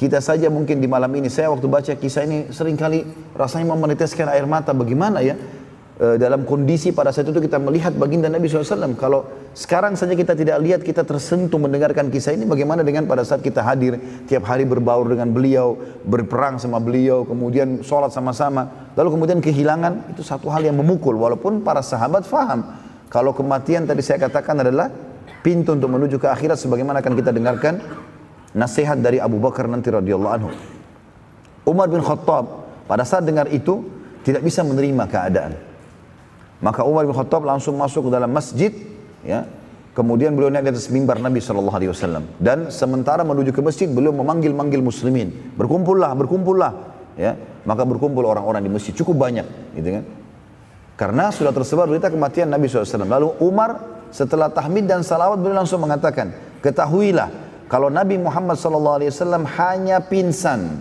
Kita 0.00 0.16
saja 0.24 0.48
mungkin 0.48 0.80
di 0.80 0.88
malam 0.88 1.12
ini, 1.12 1.28
saya 1.28 1.52
waktu 1.52 1.68
baca 1.68 1.92
kisah 1.92 2.24
ini 2.24 2.48
sering 2.56 2.72
kali 2.72 3.04
rasanya 3.36 3.68
mau 3.68 3.76
meneteskan 3.76 4.32
air 4.32 4.48
mata. 4.48 4.72
Bagaimana 4.72 5.20
ya? 5.20 5.36
E, 6.00 6.16
dalam 6.16 6.48
kondisi 6.48 6.88
pada 6.88 7.12
saat 7.12 7.28
itu 7.28 7.36
kita 7.36 7.60
melihat 7.60 7.92
baginda 7.92 8.32
Nabi 8.32 8.48
SAW. 8.48 8.96
Kalau 8.96 9.28
sekarang 9.52 10.00
saja 10.00 10.16
kita 10.16 10.32
tidak 10.32 10.56
lihat, 10.64 10.80
kita 10.80 11.04
tersentuh 11.04 11.60
mendengarkan 11.60 12.08
kisah 12.08 12.32
ini. 12.32 12.48
Bagaimana 12.48 12.80
dengan 12.80 13.04
pada 13.04 13.28
saat 13.28 13.44
kita 13.44 13.60
hadir, 13.60 14.00
tiap 14.24 14.48
hari 14.48 14.64
berbaur 14.64 15.04
dengan 15.04 15.36
beliau, 15.36 15.76
berperang 16.08 16.56
sama 16.56 16.80
beliau, 16.80 17.28
kemudian 17.28 17.84
sholat 17.84 18.08
sama-sama. 18.08 18.88
Lalu 18.96 19.20
kemudian 19.20 19.44
kehilangan, 19.44 20.16
itu 20.16 20.24
satu 20.24 20.48
hal 20.48 20.64
yang 20.64 20.80
memukul. 20.80 21.12
Walaupun 21.12 21.60
para 21.60 21.84
sahabat 21.84 22.24
faham. 22.24 22.72
Kalau 23.12 23.36
kematian 23.36 23.84
tadi 23.84 24.00
saya 24.00 24.16
katakan 24.16 24.64
adalah 24.64 24.88
pintu 25.44 25.76
untuk 25.76 25.92
menuju 25.92 26.16
ke 26.16 26.24
akhirat 26.24 26.56
sebagaimana 26.56 27.04
akan 27.04 27.12
kita 27.20 27.36
dengarkan 27.36 28.08
nasihat 28.56 28.98
dari 28.98 29.22
Abu 29.22 29.38
Bakar 29.38 29.70
nanti 29.70 29.90
radhiyallahu 29.90 30.34
anhu. 30.34 30.50
Umar 31.68 31.86
bin 31.86 32.02
Khattab 32.02 32.44
pada 32.90 33.06
saat 33.06 33.22
dengar 33.22 33.46
itu 33.52 33.86
tidak 34.26 34.42
bisa 34.42 34.66
menerima 34.66 35.06
keadaan. 35.06 35.52
Maka 36.60 36.84
Umar 36.84 37.08
bin 37.08 37.14
Khattab 37.16 37.46
langsung 37.46 37.78
masuk 37.78 38.08
ke 38.08 38.10
dalam 38.12 38.28
masjid, 38.28 38.72
ya. 39.24 39.46
Kemudian 39.90 40.38
beliau 40.38 40.54
naik 40.54 40.70
di 40.70 40.70
atas 40.70 40.86
mimbar 40.86 41.18
Nabi 41.18 41.42
Shallallahu 41.42 41.74
Alaihi 41.74 41.90
Wasallam 41.90 42.22
dan 42.38 42.70
sementara 42.70 43.26
menuju 43.26 43.50
ke 43.50 43.58
masjid 43.58 43.90
beliau 43.90 44.14
memanggil-manggil 44.14 44.78
muslimin 44.78 45.34
berkumpullah 45.58 46.14
berkumpullah 46.14 46.72
ya 47.18 47.34
maka 47.66 47.82
berkumpul 47.82 48.22
orang-orang 48.22 48.62
di 48.62 48.70
masjid 48.70 48.94
cukup 48.94 49.18
banyak 49.18 49.42
gitu 49.74 49.98
kan 49.98 50.04
karena 50.94 51.34
sudah 51.34 51.50
tersebar 51.50 51.90
berita 51.90 52.06
kematian 52.06 52.46
Nabi 52.46 52.70
SAW 52.70 53.02
lalu 53.02 53.34
Umar 53.42 53.82
setelah 54.14 54.46
tahmid 54.46 54.86
dan 54.86 55.02
salawat 55.02 55.42
beliau 55.42 55.58
langsung 55.58 55.82
mengatakan 55.82 56.38
ketahuilah 56.62 57.49
kalau 57.70 57.86
Nabi 57.86 58.18
Muhammad 58.18 58.58
SAW 58.58 58.98
hanya 59.62 60.02
pingsan, 60.02 60.74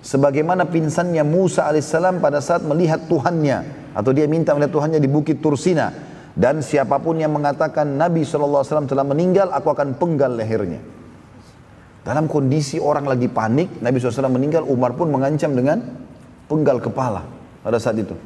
sebagaimana 0.00 0.64
pingsannya 0.64 1.20
Musa 1.20 1.68
alaihissalam 1.68 2.16
pada 2.16 2.40
saat 2.40 2.64
melihat 2.64 3.04
Tuhannya 3.12 3.92
atau 3.92 4.08
dia 4.16 4.24
minta 4.24 4.56
melihat 4.56 4.72
Tuhannya 4.72 5.04
di 5.04 5.08
bukit 5.08 5.44
Tursina 5.44 5.92
dan 6.32 6.64
siapa 6.64 6.96
pun 6.96 7.20
yang 7.20 7.28
mengatakan 7.28 8.00
Nabi 8.00 8.24
SAW 8.24 8.64
telah 8.88 9.04
meninggal 9.04 9.52
aku 9.52 9.68
akan 9.68 10.00
penggal 10.00 10.32
lehernya. 10.32 10.80
Dalam 12.00 12.24
kondisi 12.24 12.80
orang 12.80 13.04
lagi 13.04 13.28
panik 13.28 13.84
Nabi 13.84 14.00
SAW 14.00 14.32
meninggal 14.32 14.64
Umar 14.64 14.96
pun 14.96 15.12
mengancam 15.12 15.52
dengan 15.52 15.76
penggal 16.48 16.80
kepala 16.80 17.20
pada 17.60 17.76
saat 17.76 18.00
itu. 18.00 18.16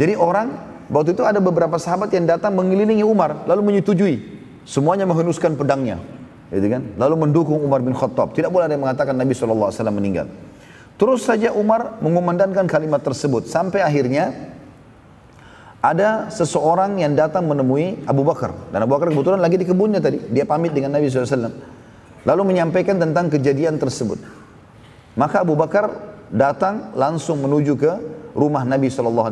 Jadi 0.00 0.16
orang 0.16 0.48
waktu 0.88 1.12
itu 1.12 1.28
ada 1.28 1.44
beberapa 1.44 1.76
sahabat 1.76 2.08
yang 2.08 2.24
datang 2.24 2.56
mengelilingi 2.56 3.04
Umar 3.04 3.44
lalu 3.44 3.68
menyetujui 3.68 4.16
semuanya 4.64 5.04
menghunuskan 5.04 5.60
pedangnya 5.60 6.00
Gitu 6.48 6.68
kan? 6.72 6.82
Lalu 6.96 7.28
mendukung 7.28 7.60
Umar 7.60 7.84
bin 7.84 7.92
Khattab. 7.92 8.32
Tidak 8.32 8.48
boleh 8.48 8.68
ada 8.68 8.74
yang 8.76 8.84
mengatakan 8.84 9.12
Nabi 9.12 9.36
SAW 9.36 9.72
meninggal. 9.92 10.28
Terus 10.98 11.22
saja 11.22 11.54
Umar 11.54 12.00
mengumandangkan 12.00 12.66
kalimat 12.66 13.04
tersebut. 13.04 13.46
Sampai 13.46 13.84
akhirnya 13.84 14.34
ada 15.78 16.26
seseorang 16.32 16.98
yang 16.98 17.14
datang 17.14 17.46
menemui 17.46 18.02
Abu 18.08 18.26
Bakar. 18.26 18.50
Dan 18.74 18.82
Abu 18.82 18.98
Bakar 18.98 19.14
kebetulan 19.14 19.38
lagi 19.38 19.60
di 19.60 19.66
kebunnya 19.68 20.02
tadi. 20.02 20.18
Dia 20.32 20.42
pamit 20.42 20.74
dengan 20.74 20.98
Nabi 20.98 21.06
SAW. 21.06 21.54
Lalu 22.26 22.42
menyampaikan 22.42 22.98
tentang 22.98 23.30
kejadian 23.30 23.78
tersebut. 23.78 24.18
Maka 25.14 25.46
Abu 25.46 25.54
Bakar 25.54 25.86
datang 26.34 26.90
langsung 26.98 27.44
menuju 27.46 27.78
ke 27.78 27.92
rumah 28.34 28.66
Nabi 28.66 28.90
SAW. 28.90 29.30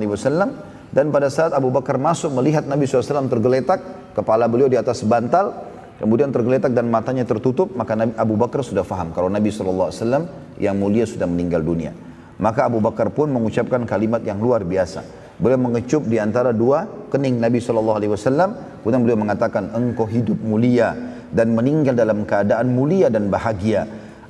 Dan 0.95 1.11
pada 1.11 1.27
saat 1.29 1.51
Abu 1.51 1.75
Bakar 1.75 1.99
masuk 1.99 2.31
melihat 2.31 2.63
Nabi 2.63 2.87
SAW 2.87 3.27
tergeletak, 3.27 3.83
kepala 4.15 4.47
beliau 4.47 4.71
di 4.71 4.79
atas 4.79 5.03
bantal, 5.03 5.76
kemudian 6.01 6.33
tergeletak 6.33 6.73
dan 6.73 6.89
matanya 6.89 7.25
tertutup, 7.29 7.73
maka 7.77 7.97
Nabi 7.97 8.13
Abu 8.17 8.35
Bakar 8.37 8.61
sudah 8.65 8.85
faham 8.85 9.13
kalau 9.13 9.29
Nabi 9.29 9.53
SAW 9.53 9.93
yang 10.61 10.77
mulia 10.77 11.05
sudah 11.05 11.29
meninggal 11.29 11.61
dunia. 11.61 11.93
Maka 12.37 12.69
Abu 12.69 12.85
Bakar 12.85 13.09
pun 13.13 13.33
mengucapkan 13.33 13.85
kalimat 13.89 14.21
yang 14.21 14.37
luar 14.37 14.61
biasa. 14.61 15.05
Beliau 15.37 15.61
mengecup 15.61 16.05
di 16.09 16.17
antara 16.17 16.53
dua 16.53 16.89
kening 17.13 17.41
Nabi 17.41 17.61
SAW, 17.61 18.81
kemudian 18.81 19.03
beliau 19.05 19.21
mengatakan, 19.21 19.73
engkau 19.73 20.09
hidup 20.09 20.41
mulia 20.41 20.97
dan 21.33 21.53
meninggal 21.53 21.93
dalam 21.93 22.25
keadaan 22.25 22.73
mulia 22.73 23.13
dan 23.13 23.29
bahagia. 23.29 23.85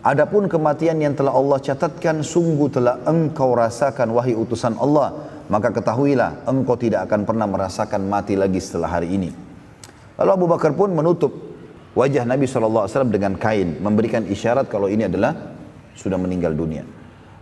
Adapun 0.06 0.46
kematian 0.46 1.02
yang 1.02 1.18
telah 1.18 1.34
Allah 1.34 1.58
catatkan 1.58 2.22
sungguh 2.22 2.70
telah 2.70 3.02
engkau 3.06 3.54
rasakan 3.58 4.14
wahai 4.14 4.38
utusan 4.38 4.78
Allah, 4.78 5.14
maka 5.46 5.70
ketahuilah 5.74 6.46
engkau 6.46 6.78
tidak 6.78 7.06
akan 7.10 7.26
pernah 7.26 7.46
merasakan 7.46 8.06
mati 8.06 8.38
lagi 8.38 8.58
setelah 8.62 8.90
hari 8.90 9.14
ini. 9.14 9.30
Lalu 10.18 10.30
Abu 10.30 10.46
Bakar 10.46 10.74
pun 10.74 10.90
menutup 10.90 11.45
wajah 11.96 12.28
Nabi 12.28 12.44
SAW 12.44 12.86
dengan 13.08 13.34
kain, 13.40 13.80
memberikan 13.80 14.28
isyarat 14.28 14.68
kalau 14.68 14.86
ini 14.86 15.08
adalah 15.08 15.56
sudah 15.96 16.20
meninggal 16.20 16.52
dunia. 16.52 16.84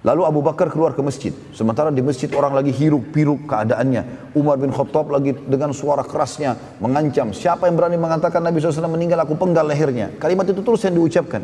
Lalu 0.05 0.23
Abu 0.29 0.41
Bakar 0.45 0.69
keluar 0.69 0.93
ke 0.93 1.01
masjid. 1.01 1.33
Sementara 1.57 1.89
di 1.89 2.05
masjid 2.05 2.29
orang 2.37 2.53
lagi 2.53 2.69
hiruk 2.69 3.09
piruk 3.09 3.49
keadaannya. 3.49 4.33
Umar 4.37 4.61
bin 4.61 4.69
Khattab 4.69 5.09
lagi 5.09 5.33
dengan 5.33 5.73
suara 5.73 6.05
kerasnya 6.05 6.77
mengancam. 6.77 7.33
Siapa 7.33 7.65
yang 7.65 7.81
berani 7.81 7.97
mengatakan 7.97 8.45
Nabi 8.45 8.61
SAW 8.61 8.85
meninggal 8.85 9.25
aku 9.25 9.33
penggal 9.33 9.65
lehernya. 9.65 10.13
Kalimat 10.21 10.45
itu 10.45 10.61
terus 10.61 10.85
yang 10.85 11.01
diucapkan. 11.01 11.41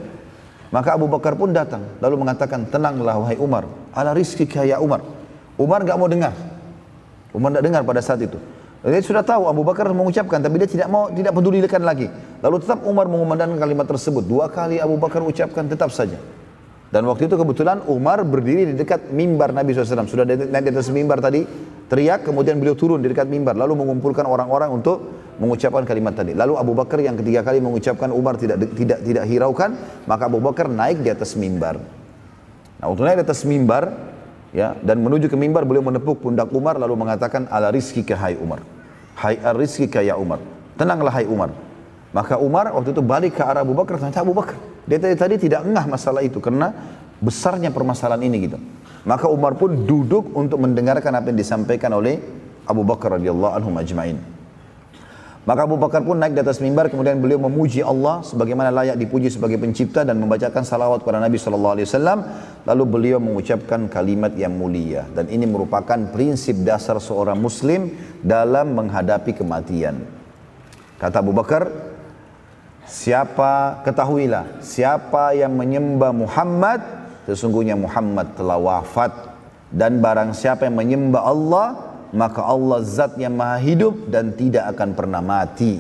Maka 0.71 0.93
Abu 0.93 1.09
Bakar 1.09 1.41
pun 1.41 1.57
datang 1.57 1.83
lalu 2.05 2.21
mengatakan, 2.21 2.69
tenanglah 2.69 3.19
wahai 3.19 3.41
Umar, 3.41 3.65
ala 3.97 4.13
rizki 4.13 4.45
kaya 4.45 4.77
Umar. 4.79 5.03
Umar 5.57 5.81
nggak 5.81 5.97
mau 5.97 6.07
dengar. 6.07 6.37
Umar 7.33 7.57
tidak 7.57 7.65
dengar 7.65 7.83
pada 7.83 8.05
saat 8.05 8.21
itu. 8.21 8.37
Dia 8.81 9.05
sudah 9.05 9.21
tahu 9.21 9.45
Abu 9.45 9.61
Bakar 9.61 9.93
mengucapkan, 9.93 10.41
tapi 10.41 10.57
dia 10.57 10.69
tidak 10.69 10.89
mau, 10.89 11.13
tidak 11.13 11.37
pedulikan 11.37 11.85
lagi. 11.85 12.09
Lalu 12.41 12.57
tetap 12.65 12.81
Umar 12.89 13.05
mengumandangkan 13.13 13.61
kalimat 13.61 13.85
tersebut. 13.85 14.25
Dua 14.25 14.49
kali 14.49 14.81
Abu 14.81 14.97
Bakar 14.97 15.21
ucapkan 15.21 15.69
tetap 15.69 15.93
saja. 15.93 16.17
Dan 16.91 17.05
waktu 17.07 17.29
itu 17.29 17.37
kebetulan 17.37 17.85
Umar 17.87 18.25
berdiri 18.25 18.73
di 18.73 18.75
dekat 18.75 19.13
mimbar 19.13 19.53
Nabi 19.53 19.77
SAW. 19.77 20.09
Sudah 20.09 20.25
di 20.25 20.49
atas 20.49 20.89
mimbar 20.89 21.21
tadi, 21.21 21.45
teriak, 21.93 22.25
kemudian 22.25 22.57
beliau 22.57 22.73
turun 22.73 23.05
di 23.05 23.13
dekat 23.13 23.29
mimbar. 23.29 23.53
Lalu 23.53 23.85
mengumpulkan 23.85 24.25
orang-orang 24.25 24.73
untuk 24.73 24.99
mengucapkan 25.37 25.85
kalimat 25.85 26.17
tadi. 26.17 26.33
Lalu 26.33 26.57
Abu 26.57 26.73
Bakar 26.73 27.05
yang 27.05 27.21
ketiga 27.21 27.45
kali 27.45 27.61
mengucapkan 27.61 28.09
Umar 28.11 28.41
tidak 28.41 28.65
tidak 28.75 29.05
tidak 29.05 29.25
hiraukan, 29.29 29.77
maka 30.09 30.25
Abu 30.25 30.41
Bakar 30.41 30.73
naik 30.73 31.05
di 31.05 31.13
atas 31.13 31.37
mimbar. 31.37 31.79
Nah, 32.81 32.87
untuk 32.89 33.05
naik 33.05 33.21
di 33.21 33.25
atas 33.29 33.45
mimbar, 33.45 33.93
ya, 34.51 34.73
dan 34.81 34.99
menuju 34.99 35.29
ke 35.29 35.37
mimbar 35.37 35.69
beliau 35.69 35.85
menepuk 35.85 36.25
pundak 36.25 36.51
Umar 36.51 36.75
lalu 36.81 36.97
mengatakan 36.97 37.47
ala 37.53 37.71
rizki 37.71 38.03
ke 38.03 38.19
hai 38.19 38.35
Umar. 38.41 38.61
Hai 39.21 39.37
ar 39.45 39.53
rizki 39.53 39.85
ke 39.85 40.01
ya 40.01 40.17
Umar. 40.17 40.41
Tenanglah 40.81 41.13
hai 41.13 41.29
Umar. 41.29 41.53
Maka 42.17 42.41
Umar 42.41 42.73
waktu 42.73 42.97
itu 42.97 43.05
balik 43.05 43.37
ke 43.37 43.45
arah 43.45 43.61
Abu 43.61 43.77
Bakar, 43.77 44.01
tanya 44.01 44.25
Abu 44.25 44.33
Bakar. 44.33 44.57
Dia 44.89 44.97
tadi, 44.97 45.15
tadi 45.15 45.35
tidak 45.37 45.69
engah 45.69 45.85
masalah 45.85 46.25
itu 46.25 46.41
karena 46.41 46.73
besarnya 47.21 47.69
permasalahan 47.69 48.25
ini 48.25 48.49
gitu. 48.49 48.59
Maka 49.05 49.29
Umar 49.29 49.61
pun 49.61 49.85
duduk 49.85 50.33
untuk 50.33 50.57
mendengarkan 50.57 51.13
apa 51.13 51.29
yang 51.29 51.37
disampaikan 51.37 51.93
oleh 51.93 52.17
Abu 52.65 52.81
Bakar 52.81 53.21
radhiyallahu 53.21 53.53
anhu 53.61 53.71
majma'in. 53.77 54.40
Maka 55.51 55.67
Abu 55.67 55.75
Bakar 55.75 56.07
pun 56.07 56.15
naik 56.15 56.39
di 56.39 56.47
atas 56.47 56.63
mimbar 56.63 56.87
kemudian 56.95 57.19
beliau 57.19 57.43
memuji 57.43 57.83
Allah 57.83 58.23
sebagaimana 58.23 58.71
layak 58.71 58.95
dipuji 58.95 59.35
sebagai 59.35 59.59
pencipta 59.59 60.07
dan 60.07 60.15
membacakan 60.23 60.63
salawat 60.63 61.03
kepada 61.03 61.19
Nabi 61.19 61.43
sallallahu 61.43 61.75
alaihi 61.75 61.91
wasallam. 61.91 62.23
Lalu 62.71 62.85
beliau 62.87 63.19
mengucapkan 63.19 63.91
kalimat 63.91 64.31
yang 64.39 64.55
mulia. 64.55 65.11
Dan 65.11 65.27
ini 65.27 65.51
merupakan 65.51 65.99
prinsip 66.15 66.55
dasar 66.63 67.03
seorang 67.03 67.35
muslim 67.35 67.91
dalam 68.23 68.79
menghadapi 68.79 69.35
kematian. 69.35 70.07
Kata 71.03 71.19
Abu 71.19 71.35
Bakar, 71.35 71.67
siapa 72.87 73.83
ketahuilah 73.83 74.63
siapa 74.63 75.35
yang 75.35 75.59
menyembah 75.59 76.15
Muhammad 76.15 76.79
sesungguhnya 77.27 77.75
Muhammad 77.75 78.39
telah 78.39 78.55
wafat. 78.55 79.35
Dan 79.75 79.99
barang 79.99 80.31
siapa 80.31 80.71
yang 80.71 80.79
menyembah 80.79 81.27
Allah 81.27 81.90
maka 82.11 82.43
Allah 82.43 82.83
zat 82.83 83.15
yang 83.19 83.39
maha 83.39 83.63
hidup 83.63 84.11
dan 84.11 84.35
tidak 84.35 84.75
akan 84.75 84.95
pernah 84.99 85.23
mati. 85.23 85.79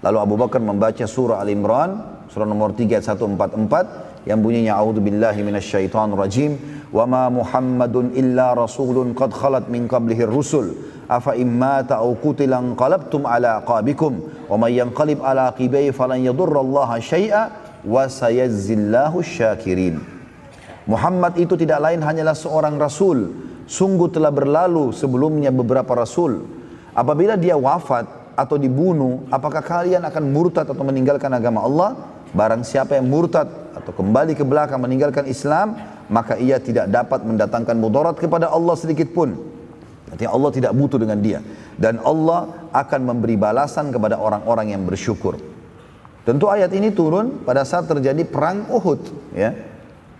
Lalu 0.00 0.18
Abu 0.20 0.34
Bakar 0.40 0.60
membaca 0.60 1.04
surah 1.04 1.40
Al-Imran, 1.40 2.24
surah 2.28 2.48
nomor 2.48 2.72
3 2.72 3.00
144 3.00 4.26
yang 4.26 4.42
bunyinya 4.42 4.76
A'udzu 4.76 5.00
billahi 5.00 5.40
minasyaitonir 5.46 6.18
rajim 6.18 6.58
wa 6.90 7.06
ma 7.06 7.24
Muhammadun 7.30 8.12
illa 8.18 8.52
rasulun 8.58 9.14
qad 9.14 9.30
khalat 9.30 9.70
min 9.70 9.86
qablihi 9.86 10.26
rusul 10.26 10.74
afa 11.06 11.38
imma 11.38 11.86
aw 11.86 12.10
qutila 12.18 12.58
qalabtum 12.74 13.22
ala 13.22 13.62
aqabikum 13.62 14.46
wa 14.50 14.56
may 14.58 14.82
yanqalib 14.82 15.22
ala 15.22 15.54
aqibai 15.54 15.94
falan 15.94 16.26
yadurrallaha 16.26 16.98
syai'a 16.98 17.42
wa 17.86 18.10
sayazzillahu 18.10 19.22
syakirin 19.22 20.02
Muhammad 20.86 21.38
itu 21.38 21.54
tidak 21.54 21.82
lain 21.82 22.02
hanyalah 22.02 22.34
seorang 22.34 22.74
rasul 22.78 23.45
Sungguh 23.66 24.06
telah 24.14 24.30
berlalu 24.30 24.94
sebelumnya 24.94 25.50
beberapa 25.50 25.90
rasul. 25.98 26.46
Apabila 26.94 27.34
dia 27.34 27.58
wafat 27.58 28.06
atau 28.38 28.56
dibunuh, 28.56 29.26
apakah 29.28 29.60
kalian 29.60 30.06
akan 30.06 30.24
murtad 30.30 30.70
atau 30.70 30.84
meninggalkan 30.86 31.28
agama 31.34 31.66
Allah? 31.66 31.90
Barang 32.30 32.62
siapa 32.62 32.94
yang 32.94 33.10
murtad 33.10 33.50
atau 33.74 33.90
kembali 33.90 34.38
ke 34.38 34.46
belakang 34.46 34.78
meninggalkan 34.78 35.26
Islam, 35.26 35.74
maka 36.06 36.38
ia 36.38 36.62
tidak 36.62 36.86
dapat 36.88 37.26
mendatangkan 37.26 37.74
mudarat 37.74 38.16
kepada 38.16 38.48
Allah 38.48 38.78
sedikit 38.78 39.10
pun. 39.10 39.34
Artinya 40.06 40.30
Allah 40.30 40.50
tidak 40.54 40.72
butuh 40.72 41.02
dengan 41.02 41.18
dia. 41.18 41.42
Dan 41.74 41.98
Allah 42.00 42.70
akan 42.70 43.00
memberi 43.02 43.34
balasan 43.34 43.90
kepada 43.90 44.16
orang-orang 44.16 44.72
yang 44.72 44.86
bersyukur. 44.86 45.36
Tentu 46.22 46.46
ayat 46.50 46.70
ini 46.74 46.94
turun 46.94 47.42
pada 47.42 47.62
saat 47.66 47.86
terjadi 47.86 48.22
perang 48.26 48.66
Uhud. 48.70 49.02
Ya. 49.34 49.54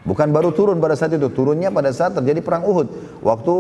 Bukan 0.07 0.31
baru 0.31 0.55
turun 0.55 0.79
pada 0.79 0.95
saat 0.95 1.19
itu, 1.19 1.27
turunnya 1.35 1.75
pada 1.75 1.91
saat 1.91 2.15
terjadi 2.15 2.39
perang 2.39 2.63
Uhud. 2.63 3.21
Waktu 3.27 3.55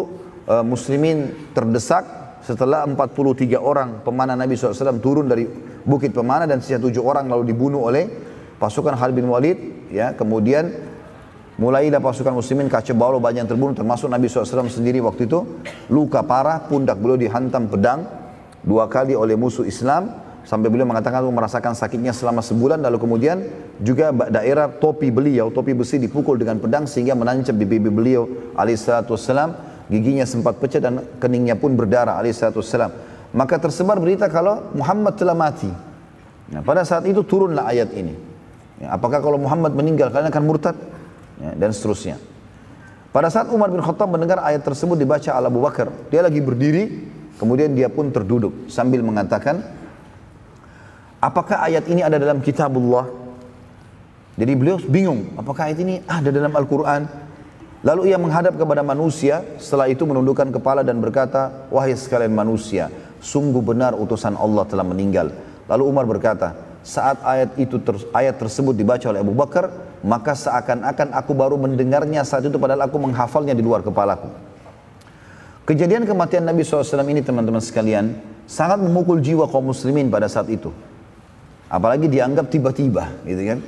uh, 0.47 0.63
muslimin 0.63 1.51
terdesak 1.51 2.07
setelah 2.47 2.87
43 2.87 3.59
orang 3.59 4.07
pemanah 4.07 4.39
Nabi 4.39 4.55
SAW 4.55 5.03
turun 5.03 5.27
dari 5.27 5.43
bukit 5.83 6.15
pemanah 6.15 6.47
dan 6.47 6.63
sisa 6.63 6.79
tujuh 6.79 7.03
orang 7.03 7.27
lalu 7.27 7.51
dibunuh 7.51 7.91
oleh 7.91 8.07
pasukan 8.63 8.95
Khalid 8.95 9.15
bin 9.19 9.27
Walid. 9.27 9.59
Ya, 9.91 10.15
kemudian 10.15 10.71
mulailah 11.59 11.99
pasukan 11.99 12.31
muslimin 12.31 12.71
kacau 12.71 12.95
banyak 12.95 13.43
yang 13.43 13.51
terbunuh 13.51 13.75
termasuk 13.75 14.07
Nabi 14.07 14.31
SAW 14.31 14.71
sendiri 14.71 15.03
waktu 15.03 15.27
itu 15.27 15.43
luka 15.91 16.23
parah 16.23 16.63
pundak 16.69 17.01
beliau 17.01 17.19
dihantam 17.19 17.67
pedang 17.67 18.07
dua 18.61 18.87
kali 18.93 19.17
oleh 19.17 19.35
musuh 19.41 19.65
Islam 19.65 20.26
sampai 20.47 20.71
beliau 20.71 20.87
mengatakan 20.87 21.27
aku 21.27 21.35
merasakan 21.35 21.75
sakitnya 21.75 22.15
selama 22.15 22.41
sebulan. 22.41 22.79
Lalu 22.81 22.99
kemudian 23.03 23.37
juga 23.83 24.15
daerah 24.31 24.71
topi 24.71 25.11
beliau 25.11 25.51
topi 25.51 25.75
besi 25.75 25.99
dipukul 25.99 26.39
dengan 26.39 26.63
pedang 26.63 26.87
sehingga 26.87 27.19
menancap 27.19 27.53
di 27.59 27.67
pipi 27.67 27.91
beliau 27.91 28.55
alaihissalatu 28.55 29.19
wassalam. 29.19 29.53
Giginya 29.87 30.27
sempat 30.27 30.59
pecah 30.59 30.83
dan 30.83 31.03
keningnya 31.19 31.59
pun 31.59 31.75
berdarah 31.75 32.23
alaihissalatu 32.23 32.63
wassalam. 32.63 32.95
Maka 33.35 33.59
tersebar 33.59 33.99
berita 33.99 34.31
kalau 34.31 34.71
Muhammad 34.73 35.19
telah 35.19 35.35
mati. 35.35 35.69
Nah, 36.47 36.63
pada 36.63 36.87
saat 36.87 37.03
itu 37.11 37.27
turunlah 37.27 37.67
ayat 37.67 37.91
ini. 37.93 38.15
Ya, 38.79 38.95
apakah 38.95 39.19
kalau 39.19 39.37
Muhammad 39.37 39.75
meninggal 39.75 40.15
kalian 40.15 40.31
akan 40.31 40.45
murtad? 40.47 40.77
Ya, 41.43 41.53
dan 41.59 41.75
seterusnya. 41.75 42.17
Pada 43.17 43.33
saat 43.33 43.49
Umar 43.49 43.73
bin 43.73 43.81
Khattab 43.81 44.13
mendengar 44.13 44.45
ayat 44.45 44.61
tersebut 44.61 44.93
dibaca 44.93 45.33
al 45.33 45.49
Abu 45.49 45.65
Bakar 45.65 45.89
dia 46.13 46.21
lagi 46.21 46.37
berdiri 46.37 47.09
kemudian 47.41 47.73
dia 47.73 47.89
pun 47.89 48.13
terduduk 48.13 48.69
sambil 48.69 49.01
mengatakan 49.01 49.65
apakah 51.27 51.59
ayat 51.67 51.91
ini 51.91 52.07
ada 52.07 52.23
dalam 52.23 52.39
kitabullah? 52.39 53.11
Jadi 54.39 54.53
beliau 54.55 54.79
bingung, 54.79 55.35
apakah 55.35 55.73
ayat 55.73 55.83
ini 55.83 55.95
ada 56.07 56.31
dalam 56.31 56.53
Al-Quran? 56.55 57.27
Lalu 57.83 58.13
ia 58.13 58.19
menghadap 58.19 58.55
kepada 58.55 58.87
manusia, 58.87 59.43
setelah 59.59 59.91
itu 59.91 60.07
menundukkan 60.07 60.55
kepala 60.55 60.87
dan 60.87 61.03
berkata, 61.03 61.67
Wahai 61.73 61.97
sekalian 61.99 62.35
manusia, 62.35 62.93
sungguh 63.19 63.63
benar 63.65 63.99
utusan 63.99 64.39
Allah 64.39 64.63
telah 64.69 64.85
meninggal. 64.87 65.33
Lalu 65.67 65.83
Umar 65.87 66.05
berkata, 66.07 66.55
saat 66.87 67.19
ayat 67.27 67.59
itu 67.59 67.83
ter, 67.83 67.99
ayat 68.15 68.39
tersebut 68.39 68.71
dibaca 68.71 69.03
oleh 69.11 69.19
Abu 69.19 69.35
Bakar, 69.35 69.71
maka 70.07 70.39
seakan-akan 70.39 71.11
aku 71.19 71.35
baru 71.35 71.59
mendengarnya 71.59 72.23
saat 72.23 72.47
itu 72.47 72.55
padahal 72.63 72.87
aku 72.87 72.95
menghafalnya 73.03 73.59
di 73.59 73.63
luar 73.67 73.83
kepalaku. 73.83 74.31
Kejadian 75.67 76.07
kematian 76.07 76.47
Nabi 76.47 76.63
SAW 76.63 77.03
ini 77.11 77.27
teman-teman 77.27 77.59
sekalian 77.59 78.15
sangat 78.47 78.79
memukul 78.79 79.19
jiwa 79.19 79.51
kaum 79.51 79.75
muslimin 79.75 80.07
pada 80.07 80.31
saat 80.31 80.47
itu. 80.47 80.71
Apalagi 81.67 82.07
dianggap 82.07 82.47
tiba-tiba, 82.47 83.11
gitu 83.27 83.43
kan? 83.43 83.59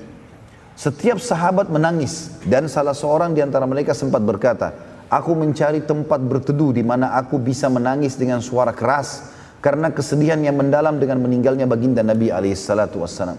Setiap 0.79 1.19
sahabat 1.19 1.67
menangis 1.67 2.39
dan 2.47 2.71
salah 2.71 2.95
seorang 2.95 3.35
di 3.35 3.43
antara 3.43 3.67
mereka 3.67 3.91
sempat 3.91 4.23
berkata, 4.23 4.71
"Aku 5.11 5.35
mencari 5.35 5.83
tempat 5.83 6.23
berteduh 6.23 6.71
di 6.71 6.87
mana 6.87 7.19
aku 7.19 7.43
bisa 7.43 7.67
menangis 7.67 8.15
dengan 8.15 8.39
suara 8.39 8.71
keras 8.71 9.35
karena 9.59 9.91
kesedihan 9.91 10.39
yang 10.39 10.55
mendalam 10.55 11.03
dengan 11.03 11.19
meninggalnya 11.19 11.67
baginda 11.67 12.07
Nabi 12.07 12.31
alaihissalatu 12.31 13.03
wassalam." 13.03 13.35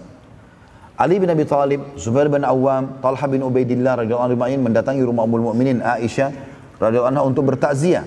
Ali 1.00 1.16
bin 1.16 1.32
Abi 1.32 1.48
Thalib, 1.48 1.96
Zubair 1.96 2.28
bin 2.28 2.44
Awam, 2.44 3.00
Talha 3.00 3.24
bin 3.24 3.40
Ubaidillah 3.40 4.04
radhiyallahu 4.04 4.36
anhu 4.36 4.60
mendatangi 4.60 5.00
rumah 5.00 5.24
Ummul 5.24 5.48
Mukminin 5.48 5.80
Aisyah 5.80 6.28
radhiyallahu 6.76 7.08
anha 7.08 7.24
untuk 7.24 7.48
bertakziah. 7.48 8.04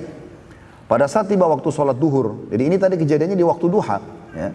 Pada 0.86 1.10
saat 1.10 1.26
tiba 1.26 1.50
waktu 1.50 1.66
sholat 1.74 1.98
duhur, 1.98 2.54
jadi 2.54 2.70
ini 2.70 2.78
tadi 2.78 3.02
kejadiannya 3.02 3.34
di 3.34 3.42
waktu 3.42 3.66
duha, 3.66 3.98
ya. 4.38 4.54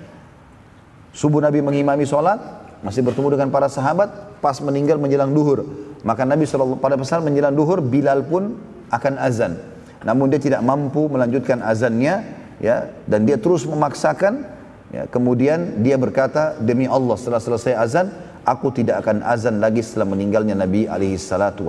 Subuh 1.13 1.41
Nabi 1.43 1.65
mengimami 1.65 2.05
sholat, 2.05 2.39
masih 2.85 3.03
bertemu 3.03 3.35
dengan 3.35 3.49
para 3.51 3.67
sahabat, 3.67 4.39
pas 4.39 4.55
meninggal 4.63 5.01
menjelang 5.03 5.35
duhur. 5.35 5.67
Maka 6.07 6.23
Nabi 6.23 6.47
SAW 6.47 6.79
pada 6.79 6.95
pesan 6.95 7.27
menjelang 7.27 7.55
duhur, 7.55 7.83
Bilal 7.83 8.23
pun 8.23 8.55
akan 8.93 9.15
azan. 9.19 9.59
Namun 10.07 10.31
dia 10.31 10.39
tidak 10.39 10.63
mampu 10.63 11.11
melanjutkan 11.11 11.59
azannya, 11.59 12.23
ya, 12.63 12.93
dan 13.11 13.27
dia 13.27 13.37
terus 13.41 13.67
memaksakan. 13.67 14.57
Ya, 14.89 15.05
kemudian 15.05 15.85
dia 15.85 16.01
berkata, 16.01 16.57
demi 16.57 16.89
Allah 16.89 17.19
setelah 17.19 17.43
selesai 17.43 17.75
azan, 17.77 18.07
aku 18.47 18.73
tidak 18.73 19.05
akan 19.05 19.21
azan 19.21 19.61
lagi 19.61 19.85
setelah 19.85 20.09
meninggalnya 20.09 20.57
Nabi 20.57 20.89
alaihi 20.89 21.21
salatu. 21.21 21.69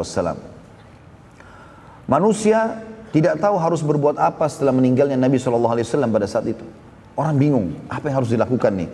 Manusia 2.07 2.79
tidak 3.09 3.41
tahu 3.41 3.57
harus 3.57 3.81
berbuat 3.81 4.15
apa 4.21 4.45
setelah 4.45 4.71
meninggalnya 4.71 5.17
Nabi 5.17 5.41
wasallam 5.41 6.13
pada 6.13 6.29
saat 6.29 6.45
itu. 6.45 6.63
Orang 7.17 7.35
bingung, 7.35 7.75
apa 7.91 8.07
yang 8.07 8.23
harus 8.23 8.31
dilakukan 8.31 8.71
nih? 8.79 8.89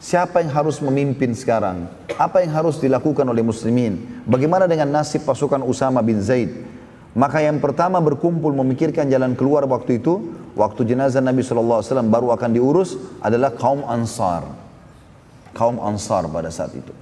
Siapa 0.00 0.40
yang 0.40 0.48
harus 0.56 0.80
memimpin 0.80 1.36
sekarang? 1.36 1.84
Apa 2.16 2.40
yang 2.40 2.56
harus 2.56 2.80
dilakukan 2.80 3.20
oleh 3.28 3.44
muslimin? 3.44 4.24
Bagaimana 4.24 4.64
dengan 4.64 4.88
nasib 4.88 5.28
pasukan 5.28 5.60
Usama 5.60 6.00
bin 6.00 6.24
Zaid? 6.24 6.48
Maka 7.12 7.44
yang 7.44 7.60
pertama 7.60 8.00
berkumpul 8.00 8.48
memikirkan 8.56 9.12
jalan 9.12 9.36
keluar 9.36 9.68
waktu 9.68 10.00
itu, 10.00 10.32
waktu 10.56 10.88
jenazah 10.88 11.20
Nabi 11.20 11.44
SAW 11.44 11.84
baru 12.08 12.32
akan 12.32 12.48
diurus 12.48 12.96
adalah 13.20 13.52
kaum 13.52 13.84
Ansar. 13.84 14.48
Kaum 15.52 15.76
Ansar 15.76 16.24
pada 16.32 16.48
saat 16.48 16.72
itu. 16.72 16.96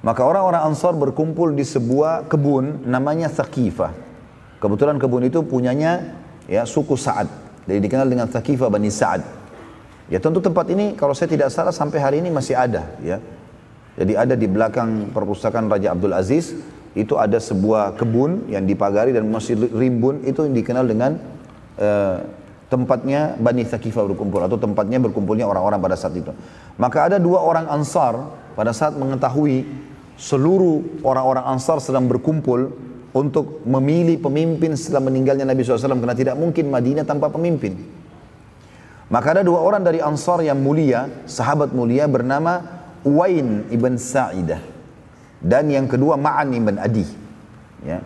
Maka 0.00 0.24
orang-orang 0.24 0.72
Ansar 0.72 0.96
berkumpul 0.96 1.52
di 1.52 1.68
sebuah 1.68 2.32
kebun 2.32 2.88
namanya 2.88 3.28
Thaqifah. 3.28 3.92
Kebetulan 4.56 4.96
kebun 4.96 5.28
itu 5.28 5.44
punyanya 5.44 6.16
ya 6.48 6.64
suku 6.64 6.96
Sa'ad. 6.96 7.28
Jadi 7.68 7.76
dikenal 7.76 8.08
dengan 8.08 8.24
Thaqifah 8.24 8.72
Bani 8.72 8.88
Sa'ad. 8.88 9.41
Ya 10.12 10.20
tentu 10.20 10.44
tempat 10.44 10.68
ini 10.68 10.92
kalau 10.92 11.16
saya 11.16 11.32
tidak 11.32 11.48
salah 11.48 11.72
sampai 11.72 11.96
hari 11.96 12.16
ini 12.20 12.28
masih 12.28 12.52
ada 12.52 12.84
ya. 13.00 13.16
Jadi 13.96 14.12
ada 14.12 14.36
di 14.36 14.44
belakang 14.44 15.08
perpustakaan 15.08 15.72
Raja 15.72 15.96
Abdul 15.96 16.12
Aziz 16.12 16.52
itu 16.92 17.16
ada 17.16 17.40
sebuah 17.40 17.96
kebun 17.96 18.52
yang 18.52 18.68
dipagari 18.68 19.16
dan 19.16 19.24
masih 19.32 19.56
rimbun 19.72 20.20
itu 20.28 20.44
yang 20.44 20.52
dikenal 20.52 20.84
dengan 20.84 21.16
uh, 21.80 22.20
tempatnya 22.68 23.40
Bani 23.40 23.64
Thaqifah 23.64 24.04
berkumpul 24.12 24.44
atau 24.44 24.60
tempatnya 24.60 25.00
berkumpulnya 25.00 25.48
orang-orang 25.48 25.80
pada 25.80 25.96
saat 25.96 26.12
itu. 26.12 26.28
Maka 26.76 27.08
ada 27.08 27.16
dua 27.16 27.40
orang 27.40 27.72
Ansar 27.72 28.36
pada 28.52 28.76
saat 28.76 28.92
mengetahui 28.92 29.64
seluruh 30.20 31.00
orang-orang 31.08 31.56
Ansar 31.56 31.80
sedang 31.80 32.04
berkumpul 32.04 32.68
untuk 33.16 33.64
memilih 33.64 34.20
pemimpin 34.20 34.76
setelah 34.76 35.08
meninggalnya 35.08 35.48
Nabi 35.48 35.64
SAW 35.64 36.00
karena 36.00 36.16
tidak 36.16 36.36
mungkin 36.36 36.68
Madinah 36.68 37.08
tanpa 37.08 37.32
pemimpin. 37.32 38.01
Maka 39.12 39.36
ada 39.36 39.42
dua 39.44 39.60
orang 39.60 39.84
dari 39.84 40.00
Ansar 40.00 40.40
yang 40.40 40.56
mulia, 40.64 41.04
sahabat 41.28 41.76
mulia 41.76 42.08
bernama 42.08 42.64
Uwain 43.04 43.68
ibn 43.68 44.00
Sa'idah 44.00 44.72
dan 45.42 45.68
yang 45.68 45.84
kedua 45.84 46.16
Ma'an 46.16 46.48
ibn 46.54 46.80
Adi. 46.80 47.04
Ya. 47.84 48.00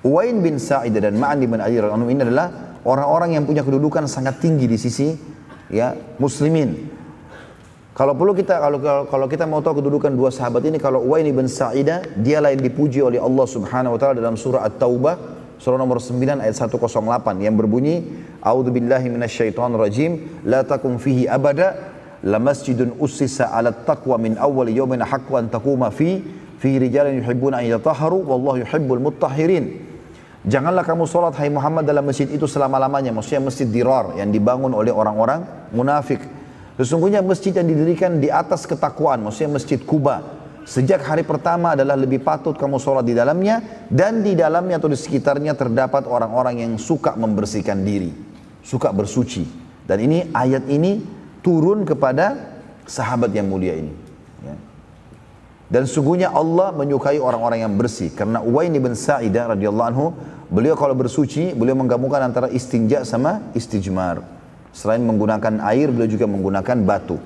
Uwain 0.00 0.40
bin 0.40 0.56
Sa'idah 0.56 1.12
dan 1.12 1.20
Ma'an 1.20 1.44
ibn 1.44 1.60
Adi 1.60 1.76
ini 1.76 2.22
adalah 2.24 2.78
orang-orang 2.88 3.36
yang 3.36 3.44
punya 3.44 3.60
kedudukan 3.60 4.08
sangat 4.08 4.40
tinggi 4.40 4.64
di 4.64 4.80
sisi 4.80 5.12
ya 5.68 5.92
muslimin. 6.16 6.96
Kalau 7.92 8.16
perlu 8.16 8.32
kita 8.32 8.56
kalau, 8.56 8.78
kalau 9.08 9.26
kita 9.28 9.44
mau 9.44 9.60
tahu 9.60 9.84
kedudukan 9.84 10.12
dua 10.16 10.32
sahabat 10.32 10.64
ini 10.64 10.80
kalau 10.80 11.04
Uwain 11.04 11.28
bin 11.28 11.52
Sa'idah 11.52 12.16
dialah 12.16 12.56
yang 12.56 12.64
dipuji 12.64 13.04
oleh 13.04 13.20
Allah 13.20 13.44
Subhanahu 13.44 13.92
wa 13.92 13.98
taala 14.00 14.24
dalam 14.24 14.40
surah 14.40 14.64
At-Taubah 14.64 15.36
surah 15.56 15.80
nomor 15.80 15.98
9 16.04 16.44
ayat 16.44 16.52
108 16.52 16.76
yang 17.40 17.56
berbunyi 17.56 18.04
A'udzubillahi 18.46 19.10
minasyaitonirrajim. 19.10 20.46
La 20.46 20.62
takum 20.62 21.02
fihi 21.02 21.26
abada. 21.26 21.98
La 22.22 22.38
masjidun 22.38 22.94
ussisa 23.02 23.50
'ala 23.50 23.74
taqwa 23.74 24.14
min 24.22 24.38
awwal 24.38 24.70
yawmin 24.70 25.02
haqqu 25.02 25.34
an 25.34 25.50
taquma 25.50 25.90
fi 25.90 26.22
fi 26.56 26.78
rijalin 26.78 27.18
yuhibbuna 27.18 27.60
an 27.60 27.66
yatahharu 27.66 28.22
wallahu 28.22 28.62
yuhibbul 28.62 29.02
mutahhirin. 29.02 29.82
Janganlah 30.46 30.86
kamu 30.86 31.10
sholat 31.10 31.34
hai 31.42 31.50
Muhammad 31.50 31.90
dalam 31.90 32.06
masjid 32.06 32.30
itu 32.30 32.46
selama-lamanya. 32.46 33.10
Maksudnya 33.10 33.50
masjid 33.50 33.66
dirar 33.66 34.14
yang 34.14 34.30
dibangun 34.30 34.70
oleh 34.78 34.94
orang-orang 34.94 35.42
munafik. 35.74 36.22
Sesungguhnya 36.78 37.18
masjid 37.18 37.50
yang 37.50 37.66
didirikan 37.66 38.22
di 38.22 38.30
atas 38.30 38.62
ketakwaan, 38.62 39.26
maksudnya 39.26 39.58
masjid 39.58 39.80
Kuba. 39.82 40.22
Sejak 40.66 41.02
hari 41.02 41.22
pertama 41.22 41.78
adalah 41.78 41.94
lebih 41.94 42.22
patut 42.26 42.58
kamu 42.58 42.82
sholat 42.82 43.06
di 43.06 43.14
dalamnya 43.14 43.86
dan 43.86 44.22
di 44.22 44.34
dalamnya 44.34 44.82
atau 44.82 44.90
di 44.90 44.98
sekitarnya 44.98 45.54
terdapat 45.54 46.10
orang-orang 46.10 46.62
yang 46.62 46.72
suka 46.74 47.14
membersihkan 47.14 47.86
diri, 47.86 48.10
suka 48.66 48.90
bersuci. 48.90 49.46
Dan 49.86 50.02
ini 50.02 50.26
ayat 50.34 50.66
ini 50.66 50.98
turun 51.46 51.86
kepada 51.86 52.58
sahabat 52.82 53.30
yang 53.30 53.46
mulia 53.46 53.78
ini. 53.78 53.94
Ya. 54.42 54.58
Dan 55.70 55.86
sungguhnya 55.86 56.34
Allah 56.34 56.74
menyukai 56.74 57.22
orang-orang 57.22 57.62
yang 57.62 57.74
bersih 57.78 58.10
karena 58.10 58.42
Uwain 58.42 58.74
bin 58.74 58.98
Sa'idah 58.98 59.54
radhiyallahu 59.54 59.88
anhu 59.94 60.06
beliau 60.50 60.74
kalau 60.74 60.98
bersuci 60.98 61.54
beliau 61.54 61.78
menggabungkan 61.78 62.26
antara 62.26 62.50
istinja 62.50 63.06
sama 63.06 63.46
istijmar. 63.54 64.26
Selain 64.74 65.00
menggunakan 65.00 65.62
air, 65.72 65.88
beliau 65.88 66.10
juga 66.10 66.26
menggunakan 66.28 66.76
batu. 66.84 67.16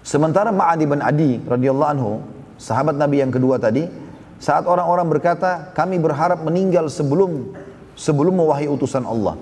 Sementara 0.00 0.48
Ma'ad 0.48 0.80
bin 0.80 1.04
Adi 1.04 1.36
radhiyallahu 1.44 1.90
anhu, 1.92 2.12
sahabat 2.56 2.96
Nabi 2.96 3.20
yang 3.20 3.28
kedua 3.28 3.60
tadi, 3.60 3.84
saat 4.40 4.64
orang-orang 4.64 5.04
berkata, 5.04 5.68
kami 5.76 6.00
berharap 6.00 6.40
meninggal 6.40 6.88
sebelum 6.88 7.52
sebelum 7.92 8.40
mewahai 8.40 8.72
utusan 8.72 9.04
Allah. 9.04 9.36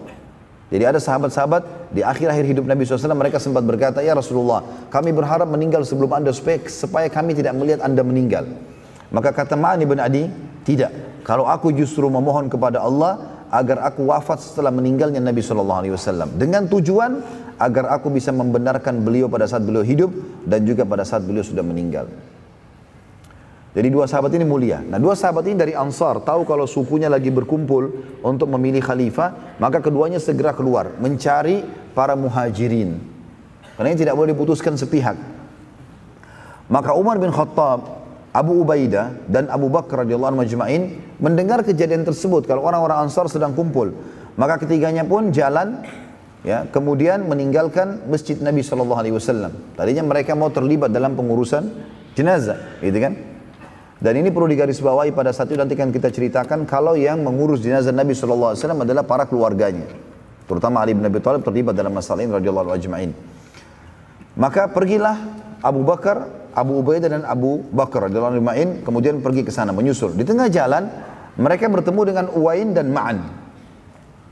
Jadi 0.68 0.84
ada 0.84 1.00
sahabat-sahabat 1.00 1.92
di 1.96 2.04
akhir-akhir 2.04 2.44
hidup 2.44 2.64
Nabi 2.68 2.84
SAW 2.84 3.16
mereka 3.16 3.40
sempat 3.40 3.64
berkata, 3.64 4.04
Ya 4.04 4.12
Rasulullah, 4.12 4.60
kami 4.92 5.16
berharap 5.16 5.48
meninggal 5.48 5.80
sebelum 5.88 6.12
anda 6.12 6.28
supaya, 6.28 6.60
supaya 6.68 7.08
kami 7.08 7.32
tidak 7.32 7.56
melihat 7.56 7.80
anda 7.80 8.04
meninggal. 8.04 8.44
Maka 9.08 9.32
kata 9.32 9.56
Ma'an 9.56 9.80
bin 9.80 9.96
Adi, 9.96 10.28
tidak. 10.68 10.92
Kalau 11.24 11.48
aku 11.48 11.72
justru 11.72 12.04
memohon 12.12 12.52
kepada 12.52 12.84
Allah, 12.84 13.38
agar 13.48 13.80
aku 13.88 14.12
wafat 14.12 14.44
setelah 14.44 14.68
meninggalnya 14.68 15.24
Nabi 15.24 15.40
Wasallam 15.40 16.36
dengan 16.36 16.68
tujuan 16.68 17.24
agar 17.56 17.96
aku 17.96 18.12
bisa 18.12 18.28
membenarkan 18.28 19.00
beliau 19.00 19.26
pada 19.26 19.48
saat 19.48 19.64
beliau 19.64 19.80
hidup 19.80 20.12
dan 20.44 20.68
juga 20.68 20.84
pada 20.84 21.02
saat 21.02 21.24
beliau 21.24 21.40
sudah 21.40 21.64
meninggal. 21.64 22.06
Jadi 23.76 23.88
dua 23.92 24.08
sahabat 24.08 24.32
ini 24.32 24.48
mulia. 24.48 24.80
Nah 24.80 24.96
dua 24.96 25.12
sahabat 25.12 25.44
ini 25.44 25.56
dari 25.60 25.72
Ansar 25.76 26.24
tahu 26.24 26.48
kalau 26.48 26.64
sukunya 26.64 27.12
lagi 27.12 27.28
berkumpul 27.28 27.92
untuk 28.24 28.48
memilih 28.48 28.80
khalifah, 28.80 29.60
maka 29.60 29.84
keduanya 29.84 30.16
segera 30.16 30.56
keluar 30.56 30.96
mencari 30.96 31.62
para 31.92 32.16
muhajirin. 32.16 32.96
Karena 33.76 33.88
ini 33.92 33.98
tidak 34.00 34.16
boleh 34.16 34.32
diputuskan 34.32 34.74
sepihak. 34.74 35.14
Maka 36.72 36.96
Umar 36.96 37.20
bin 37.20 37.30
Khattab 37.30 38.00
Abu 38.32 38.60
Ubaidah 38.64 39.14
dan 39.28 39.52
Abu 39.52 39.68
Bakar 39.72 40.04
radhiyallahu 40.04 40.36
anhu 40.36 40.40
majma'in 40.44 40.82
mendengar 41.20 41.64
kejadian 41.64 42.04
tersebut 42.04 42.48
kalau 42.48 42.64
orang-orang 42.64 43.06
Ansar 43.06 43.28
sedang 43.28 43.52
kumpul. 43.52 43.92
Maka 44.38 44.58
ketiganya 44.62 45.02
pun 45.02 45.30
jalan 45.30 45.82
ya, 46.42 46.66
kemudian 46.70 47.26
meninggalkan 47.26 48.06
masjid 48.08 48.38
Nabi 48.40 48.64
sallallahu 48.64 49.00
alaihi 49.00 49.14
wasallam. 49.16 49.52
Tadinya 49.76 50.02
mereka 50.06 50.32
mau 50.34 50.48
terlibat 50.48 50.90
dalam 50.94 51.14
pengurusan 51.18 51.68
jenazah, 52.14 52.78
gitu 52.82 52.98
kan? 52.98 53.37
Dan 53.98 54.14
ini 54.14 54.30
perlu 54.30 54.46
digarisbawahi 54.46 55.10
pada 55.10 55.34
saat 55.34 55.50
itu 55.50 55.58
nanti 55.58 55.74
kan 55.74 55.90
kita 55.90 56.14
ceritakan 56.14 56.70
kalau 56.70 56.94
yang 56.94 57.18
mengurus 57.18 57.58
jenazah 57.58 57.90
Nabi 57.90 58.14
wasallam 58.14 58.86
adalah 58.86 59.02
para 59.02 59.26
keluarganya. 59.26 59.90
Terutama 60.46 60.80
Ali 60.80 60.94
bin 60.94 61.02
Abi 61.02 61.18
Thalib 61.18 61.42
terlibat 61.42 61.74
dalam 61.74 61.90
masalah 61.90 62.22
ini 62.22 62.30
radhiyallahu 62.30 62.70
ajma'in. 62.72 63.10
Maka 64.38 64.70
pergilah 64.70 65.18
Abu 65.60 65.82
Bakar 65.82 66.30
Abu 66.58 66.82
Ubaidah 66.82 67.10
dan 67.10 67.22
Abu 67.22 67.62
Bakar 67.70 68.10
dalam 68.10 68.34
limain 68.34 68.82
kemudian 68.82 69.22
pergi 69.22 69.46
ke 69.46 69.52
sana 69.54 69.70
menyusul. 69.70 70.14
Di 70.18 70.26
tengah 70.26 70.50
jalan 70.50 70.90
mereka 71.38 71.70
bertemu 71.70 72.00
dengan 72.02 72.26
Uwain 72.34 72.74
dan 72.74 72.90
Ma'an. 72.90 73.18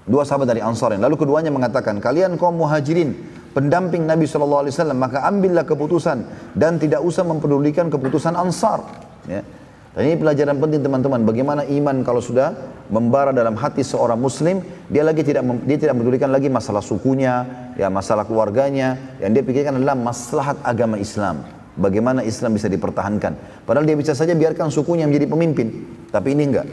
Dua 0.06 0.22
sahabat 0.22 0.50
dari 0.50 0.62
Ansar. 0.62 0.94
Lalu 0.98 1.18
keduanya 1.18 1.50
mengatakan, 1.50 1.98
kalian 1.98 2.38
kaum 2.38 2.58
muhajirin, 2.62 3.14
pendamping 3.54 4.06
Nabi 4.06 4.26
SAW, 4.26 4.70
maka 4.94 5.26
ambillah 5.26 5.66
keputusan 5.66 6.26
dan 6.54 6.78
tidak 6.78 7.02
usah 7.02 7.26
mempedulikan 7.26 7.90
keputusan 7.90 8.38
Ansar. 8.38 9.05
Ya. 9.26 9.42
Dan 9.96 10.12
ini 10.12 10.16
pelajaran 10.20 10.60
penting 10.60 10.84
teman-teman, 10.84 11.24
bagaimana 11.24 11.64
iman 11.64 12.04
kalau 12.04 12.20
sudah 12.20 12.52
membara 12.92 13.32
dalam 13.32 13.56
hati 13.56 13.80
seorang 13.80 14.20
muslim, 14.20 14.60
dia 14.92 15.00
lagi 15.00 15.24
tidak 15.24 15.40
dia 15.64 15.78
tidak 15.80 15.96
mempedulikan 15.96 16.28
lagi 16.28 16.52
masalah 16.52 16.84
sukunya, 16.84 17.48
ya 17.80 17.88
masalah 17.88 18.28
keluarganya, 18.28 19.16
yang 19.24 19.32
dia 19.32 19.40
pikirkan 19.40 19.80
adalah 19.80 19.96
maslahat 19.96 20.60
agama 20.60 21.00
Islam. 21.00 21.48
Bagaimana 21.80 22.24
Islam 22.24 22.56
bisa 22.56 22.68
dipertahankan. 22.68 23.64
Padahal 23.64 23.88
dia 23.88 23.96
bisa 23.96 24.12
saja 24.12 24.36
biarkan 24.36 24.68
sukunya 24.68 25.08
menjadi 25.08 25.28
pemimpin. 25.32 25.68
Tapi 26.08 26.32
ini 26.32 26.44
enggak. 26.48 26.66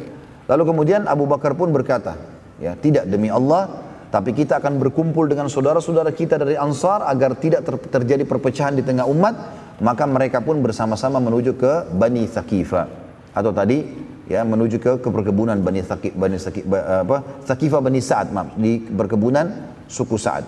Lalu 0.47 0.63
kemudian 0.75 1.07
Abu 1.07 1.23
Bakar 1.23 1.55
pun 1.55 1.71
berkata, 1.71 2.19
ya 2.59 2.75
tidak 2.75 3.07
demi 3.07 3.31
Allah, 3.31 3.71
tapi 4.11 4.35
kita 4.35 4.59
akan 4.59 4.77
berkumpul 4.77 5.31
dengan 5.31 5.47
saudara-saudara 5.49 6.11
kita 6.11 6.37
dari 6.37 6.53
Ansar 6.53 7.07
agar 7.07 7.39
tidak 7.39 7.65
ter 7.65 7.75
terjadi 7.87 8.27
perpecahan 8.27 8.75
di 8.75 8.83
tengah 8.83 9.07
umat. 9.07 9.62
Maka 9.81 10.05
mereka 10.05 10.43
pun 10.43 10.61
bersama-sama 10.61 11.17
menuju 11.17 11.57
ke 11.57 11.89
Bani 11.89 12.29
Thaqifa. 12.29 12.85
Atau 13.33 13.49
tadi 13.49 13.81
ya 14.29 14.45
menuju 14.47 14.79
ke, 14.79 14.91
ke 15.03 15.07
perkebunan 15.09 15.59
Bani 15.59 15.83
Thaqif, 15.83 16.15
Bani 16.15 16.37
apa, 16.39 17.17
Thaqifah 17.43 17.81
Bani 17.83 17.99
Sa'ad, 17.99 18.31
maaf, 18.31 18.55
di 18.55 18.79
perkebunan 18.79 19.75
suku 19.89 20.15
Sa'ad. 20.15 20.45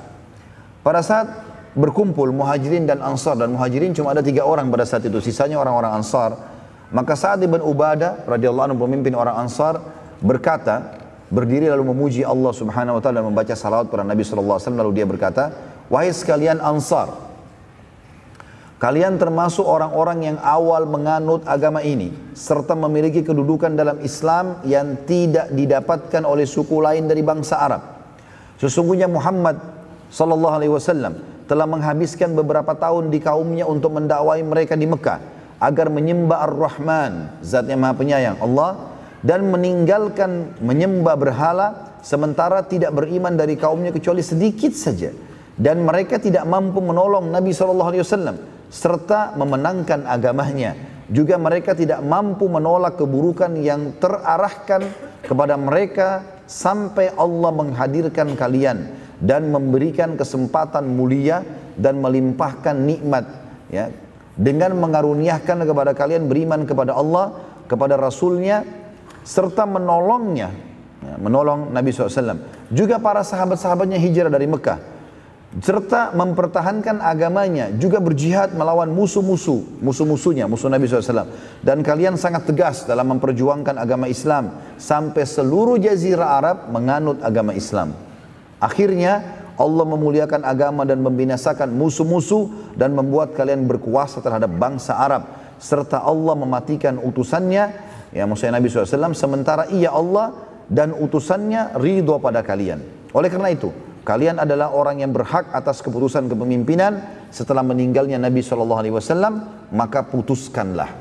Pada 0.86 1.02
saat 1.02 1.28
berkumpul 1.76 2.32
muhajirin 2.32 2.88
dan 2.88 3.04
ansar 3.04 3.36
dan 3.36 3.52
muhajirin 3.52 3.92
cuma 3.92 4.16
ada 4.16 4.24
tiga 4.24 4.48
orang 4.48 4.72
pada 4.72 4.88
saat 4.88 5.04
itu 5.04 5.20
sisanya 5.20 5.60
orang-orang 5.60 5.92
ansar 5.92 6.40
maka 6.96 7.20
Sa'ad 7.20 7.44
bin 7.44 7.60
Ubadah 7.60 8.24
radhiyallahu 8.24 8.72
anhu 8.72 8.80
pemimpin 8.88 9.12
orang 9.12 9.44
ansar 9.44 9.84
berkata 10.24 10.96
berdiri 11.28 11.68
lalu 11.68 11.92
memuji 11.92 12.24
Allah 12.24 12.56
subhanahu 12.56 12.96
wa 12.96 13.02
ta'ala 13.04 13.20
dan 13.20 13.28
membaca 13.28 13.52
salawat 13.52 13.92
pada 13.92 14.08
Nabi 14.08 14.24
sallallahu 14.24 14.56
alaihi 14.56 14.64
wasallam 14.72 14.82
lalu 14.88 14.92
dia 14.96 15.04
berkata 15.04 15.44
wahai 15.92 16.16
sekalian 16.16 16.64
ansar 16.64 17.12
Kalian 18.76 19.16
termasuk 19.16 19.64
orang-orang 19.64 20.36
yang 20.36 20.38
awal 20.44 20.84
menganut 20.84 21.48
agama 21.48 21.80
ini 21.80 22.12
serta 22.36 22.76
memiliki 22.76 23.24
kedudukan 23.24 23.72
dalam 23.72 24.04
Islam 24.04 24.60
yang 24.68 25.08
tidak 25.08 25.48
didapatkan 25.56 26.28
oleh 26.28 26.44
suku 26.44 26.84
lain 26.84 27.08
dari 27.08 27.24
bangsa 27.24 27.56
Arab. 27.64 27.82
Sesungguhnya 28.60 29.08
Muhammad 29.08 29.56
sallallahu 30.12 30.56
alaihi 30.60 30.74
wasallam 30.76 31.24
telah 31.48 31.64
menghabiskan 31.64 32.36
beberapa 32.36 32.76
tahun 32.76 33.16
di 33.16 33.24
kaumnya 33.24 33.64
untuk 33.64 33.96
mendakwai 33.96 34.44
mereka 34.44 34.76
di 34.76 34.92
Mekah 34.92 35.24
agar 35.64 35.88
menyembah 35.88 36.44
Ar-Rahman, 36.52 37.40
zat 37.48 37.72
yang 37.72 37.80
Maha 37.80 37.96
Penyayang 37.96 38.44
Allah 38.44 38.92
dan 39.24 39.48
meninggalkan 39.56 40.60
menyembah 40.60 41.16
berhala 41.16 41.68
sementara 42.04 42.60
tidak 42.68 42.92
beriman 42.92 43.40
dari 43.40 43.56
kaumnya 43.56 43.96
kecuali 43.96 44.20
sedikit 44.20 44.76
saja 44.76 45.16
dan 45.56 45.80
mereka 45.88 46.20
tidak 46.20 46.44
mampu 46.44 46.84
menolong 46.84 47.32
Nabi 47.32 47.56
sallallahu 47.56 47.90
alaihi 47.96 48.04
wasallam 48.04 48.55
serta 48.76 49.32
memenangkan 49.40 50.04
agamanya. 50.04 50.76
Juga 51.08 51.40
mereka 51.40 51.72
tidak 51.72 52.04
mampu 52.04 52.52
menolak 52.52 53.00
keburukan 53.00 53.56
yang 53.56 53.96
terarahkan 54.02 54.84
kepada 55.24 55.56
mereka 55.56 56.26
sampai 56.44 57.14
Allah 57.16 57.56
menghadirkan 57.56 58.36
kalian 58.36 58.92
dan 59.22 59.48
memberikan 59.48 60.20
kesempatan 60.20 60.92
mulia 60.92 61.46
dan 61.80 62.04
melimpahkan 62.04 62.76
nikmat 62.76 63.24
ya. 63.72 63.88
Dengan 64.36 64.76
mengaruniakan 64.76 65.64
kepada 65.64 65.96
kalian 65.96 66.28
beriman 66.28 66.68
kepada 66.68 66.92
Allah 66.92 67.40
kepada 67.72 67.96
Rasulnya 67.96 68.68
serta 69.24 69.64
menolongnya 69.64 70.52
ya, 71.00 71.16
menolong 71.16 71.72
Nabi 71.72 71.96
SAW 71.96 72.44
juga 72.68 73.00
para 73.00 73.24
sahabat-sahabatnya 73.24 73.96
hijrah 73.96 74.28
dari 74.28 74.44
Mekah 74.44 74.95
serta 75.56 76.12
mempertahankan 76.12 77.00
agamanya 77.00 77.72
juga 77.80 78.04
berjihad 78.04 78.52
melawan 78.60 78.92
musuh-musuh 78.92 79.80
musuh-musuhnya 79.80 80.52
musuh 80.52 80.68
Nabi 80.68 80.84
SAW 80.84 81.32
dan 81.64 81.80
kalian 81.80 82.20
sangat 82.20 82.44
tegas 82.52 82.84
dalam 82.84 83.16
memperjuangkan 83.16 83.80
agama 83.80 84.12
Islam 84.12 84.52
sampai 84.76 85.24
seluruh 85.24 85.80
jazirah 85.80 86.44
Arab 86.44 86.58
menganut 86.76 87.24
agama 87.24 87.56
Islam. 87.56 87.96
Akhirnya 88.60 89.24
Allah 89.56 89.88
memuliakan 89.88 90.44
agama 90.44 90.84
dan 90.84 91.00
membinasakan 91.00 91.72
musuh-musuh 91.72 92.76
dan 92.76 92.92
membuat 92.92 93.32
kalian 93.32 93.64
berkuasa 93.64 94.20
terhadap 94.20 94.52
bangsa 94.52 95.00
Arab. 95.00 95.24
Serta 95.56 96.04
Allah 96.04 96.36
mematikan 96.36 97.00
utusannya 97.00 97.72
ya 98.12 98.28
maksudnya 98.28 98.60
Nabi 98.60 98.68
SAW 98.68 99.16
sementara 99.16 99.72
ia 99.72 99.96
Allah 99.96 100.36
dan 100.68 100.92
utusannya 100.92 101.80
ridho 101.80 102.20
pada 102.20 102.44
kalian. 102.44 102.84
Oleh 103.16 103.32
karena 103.32 103.56
itu 103.56 103.72
Kalian 104.06 104.38
adalah 104.38 104.70
orang 104.70 105.02
yang 105.02 105.10
berhak 105.10 105.50
atas 105.50 105.82
keputusan 105.82 106.30
kepemimpinan 106.30 107.26
setelah 107.34 107.66
meninggalnya 107.66 108.22
Nabi 108.22 108.46
Shallallahu 108.46 108.82
Alaihi 108.86 108.94
Wasallam, 108.94 109.34
maka 109.74 110.06
putuskanlah. 110.06 110.94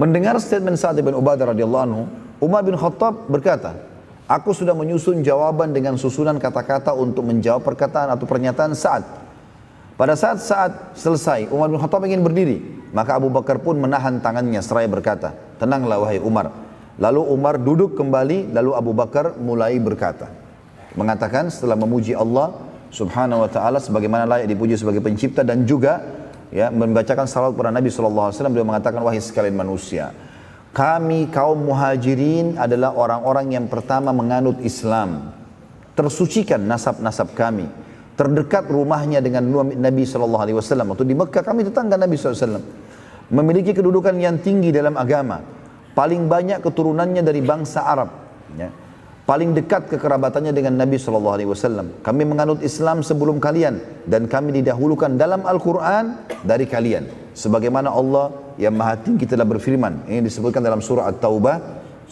Mendengar 0.00 0.40
statement 0.40 0.80
Sa'ad 0.80 0.96
bin 1.04 1.12
Ubadah 1.12 1.52
radhiyallahu 1.52 1.84
anhu, 1.84 2.08
Umar 2.40 2.64
bin 2.64 2.72
Khattab 2.72 3.28
berkata, 3.28 3.76
Aku 4.24 4.56
sudah 4.56 4.72
menyusun 4.72 5.20
jawaban 5.20 5.76
dengan 5.76 6.00
susunan 6.00 6.40
kata-kata 6.40 6.96
untuk 6.96 7.28
menjawab 7.28 7.60
perkataan 7.60 8.08
atau 8.08 8.24
pernyataan 8.24 8.72
Sa'ad. 8.72 9.04
Pada 10.00 10.16
saat 10.16 10.40
saat 10.40 10.96
selesai, 10.96 11.52
Umar 11.52 11.68
bin 11.68 11.76
Khattab 11.76 12.00
ingin 12.08 12.24
berdiri. 12.24 12.64
Maka 12.96 13.20
Abu 13.20 13.28
Bakar 13.28 13.60
pun 13.60 13.76
menahan 13.76 14.24
tangannya 14.24 14.64
seraya 14.64 14.88
berkata, 14.88 15.36
Tenanglah 15.60 16.00
wahai 16.00 16.16
Umar. 16.16 16.48
Lalu 16.96 17.28
Umar 17.28 17.60
duduk 17.60 17.92
kembali, 17.92 18.56
lalu 18.56 18.72
Abu 18.72 18.96
Bakar 18.96 19.36
mulai 19.36 19.76
berkata, 19.76 20.41
mengatakan 20.94 21.48
setelah 21.48 21.76
memuji 21.78 22.12
Allah 22.12 22.52
Subhanahu 22.92 23.44
wa 23.44 23.50
taala 23.50 23.80
sebagaimana 23.80 24.28
layak 24.28 24.52
dipuji 24.52 24.76
sebagai 24.76 25.00
pencipta 25.00 25.40
dan 25.40 25.64
juga 25.64 26.04
ya 26.52 26.68
membacakan 26.68 27.24
salawat 27.24 27.56
kepada 27.56 27.72
Nabi 27.72 27.88
sallallahu 27.88 28.26
alaihi 28.28 28.36
wasallam 28.36 28.52
beliau 28.52 28.68
mengatakan 28.68 29.00
wahai 29.00 29.20
sekalian 29.24 29.56
manusia 29.56 30.12
kami 30.72 31.28
kaum 31.28 31.68
muhajirin 31.68 32.56
adalah 32.56 32.96
orang-orang 32.96 33.52
yang 33.52 33.68
pertama 33.68 34.08
menganut 34.08 34.56
Islam. 34.64 35.36
Tersucikan 35.92 36.64
nasab-nasab 36.64 37.36
kami. 37.36 37.68
Terdekat 38.16 38.72
rumahnya 38.72 39.20
dengan 39.20 39.68
Nabi 39.76 40.08
sallallahu 40.08 40.40
alaihi 40.40 40.56
wasallam. 40.56 40.96
Waktu 40.96 41.04
di 41.04 41.12
Mekah 41.12 41.44
kami 41.44 41.68
tetangga 41.68 42.00
Nabi 42.00 42.16
sallallahu 42.16 42.40
alaihi 42.40 42.48
wasallam. 42.48 42.64
Memiliki 43.36 43.76
kedudukan 43.76 44.16
yang 44.16 44.40
tinggi 44.40 44.72
dalam 44.72 44.96
agama. 44.96 45.44
Paling 45.92 46.24
banyak 46.24 46.64
keturunannya 46.64 47.20
dari 47.20 47.44
bangsa 47.44 47.84
Arab 47.84 48.08
ya 48.56 48.72
paling 49.32 49.56
dekat 49.56 49.88
kekerabatannya 49.88 50.52
dengan 50.52 50.76
Nabi 50.76 51.00
Shallallahu 51.00 51.36
Alaihi 51.40 51.48
Wasallam. 51.48 52.04
Kami 52.04 52.28
menganut 52.28 52.60
Islam 52.60 53.00
sebelum 53.00 53.40
kalian 53.40 53.80
dan 54.04 54.28
kami 54.28 54.60
didahulukan 54.60 55.16
dalam 55.16 55.48
Al-Quran 55.48 56.20
dari 56.44 56.68
kalian. 56.68 57.32
Sebagaimana 57.32 57.88
Allah 57.88 58.28
yang 58.60 58.76
maha 58.76 59.00
tinggi 59.00 59.24
telah 59.24 59.48
berfirman. 59.48 60.04
Ini 60.04 60.20
disebutkan 60.20 60.60
dalam 60.60 60.84
surah 60.84 61.08
At-Taubah, 61.08 61.56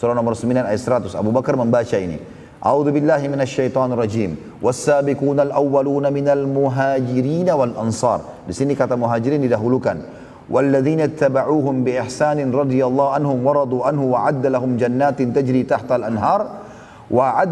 surah 0.01 0.17
nomor 0.17 0.33
9 0.33 0.65
ayat 0.65 0.81
100. 0.81 1.13
Abu 1.13 1.29
Bakar 1.29 1.53
membaca 1.53 1.93
ini. 1.93 2.17
A'udzu 2.57 2.89
billahi 2.89 3.29
minasyaitonir 3.29 4.01
rajim. 4.01 4.57
Was-sabiqunal 4.57 5.53
awwaluna 5.53 6.09
minal 6.09 6.49
muhajirin 6.49 7.53
wal 7.53 7.77
ansar. 7.85 8.49
Di 8.49 8.53
sini 8.57 8.73
kata 8.73 8.97
muhajirin 8.97 9.45
didahulukan. 9.45 10.25
والذين 10.51 11.15
اتبعوهم 11.15 11.87
بإحسان 11.87 12.43
رضي 12.51 12.81
الله 12.83 13.07
عنهم 13.15 13.37
ورضوا 13.39 13.81
عنه 13.87 14.01
وعد 14.03 14.43
لهم 14.51 14.75
جنات 14.75 15.23
تجري 15.23 15.63
تحت 15.63 15.87
الأنهار 15.87 16.60
wa 17.11 17.43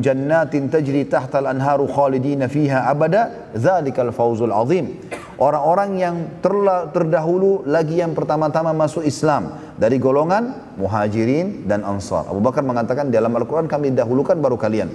jannatin 0.00 0.72
tajri 0.72 1.04
tahtal 1.04 1.44
anharu 1.44 1.84
khalidina 1.84 2.48
fiha 2.48 2.88
abada 2.88 3.52
ذَلِكَ 3.54 3.96
fauzul 4.10 4.50
azim. 4.50 4.98
Orang-orang 5.34 5.90
yang 5.98 6.16
terla, 6.38 6.90
terdahulu 6.94 7.66
lagi 7.66 7.98
yang 7.98 8.14
pertama-tama 8.14 8.70
masuk 8.74 9.02
Islam. 9.06 9.74
Dari 9.74 9.98
golongan 9.98 10.74
muhajirin 10.78 11.66
dan 11.66 11.82
ansar. 11.82 12.30
Abu 12.30 12.38
Bakar 12.38 12.62
mengatakan 12.62 13.10
dalam 13.10 13.34
Al-Qur'an 13.34 13.66
kami 13.66 13.90
dahulukan 13.90 14.38
baru 14.38 14.54
kalian. 14.54 14.90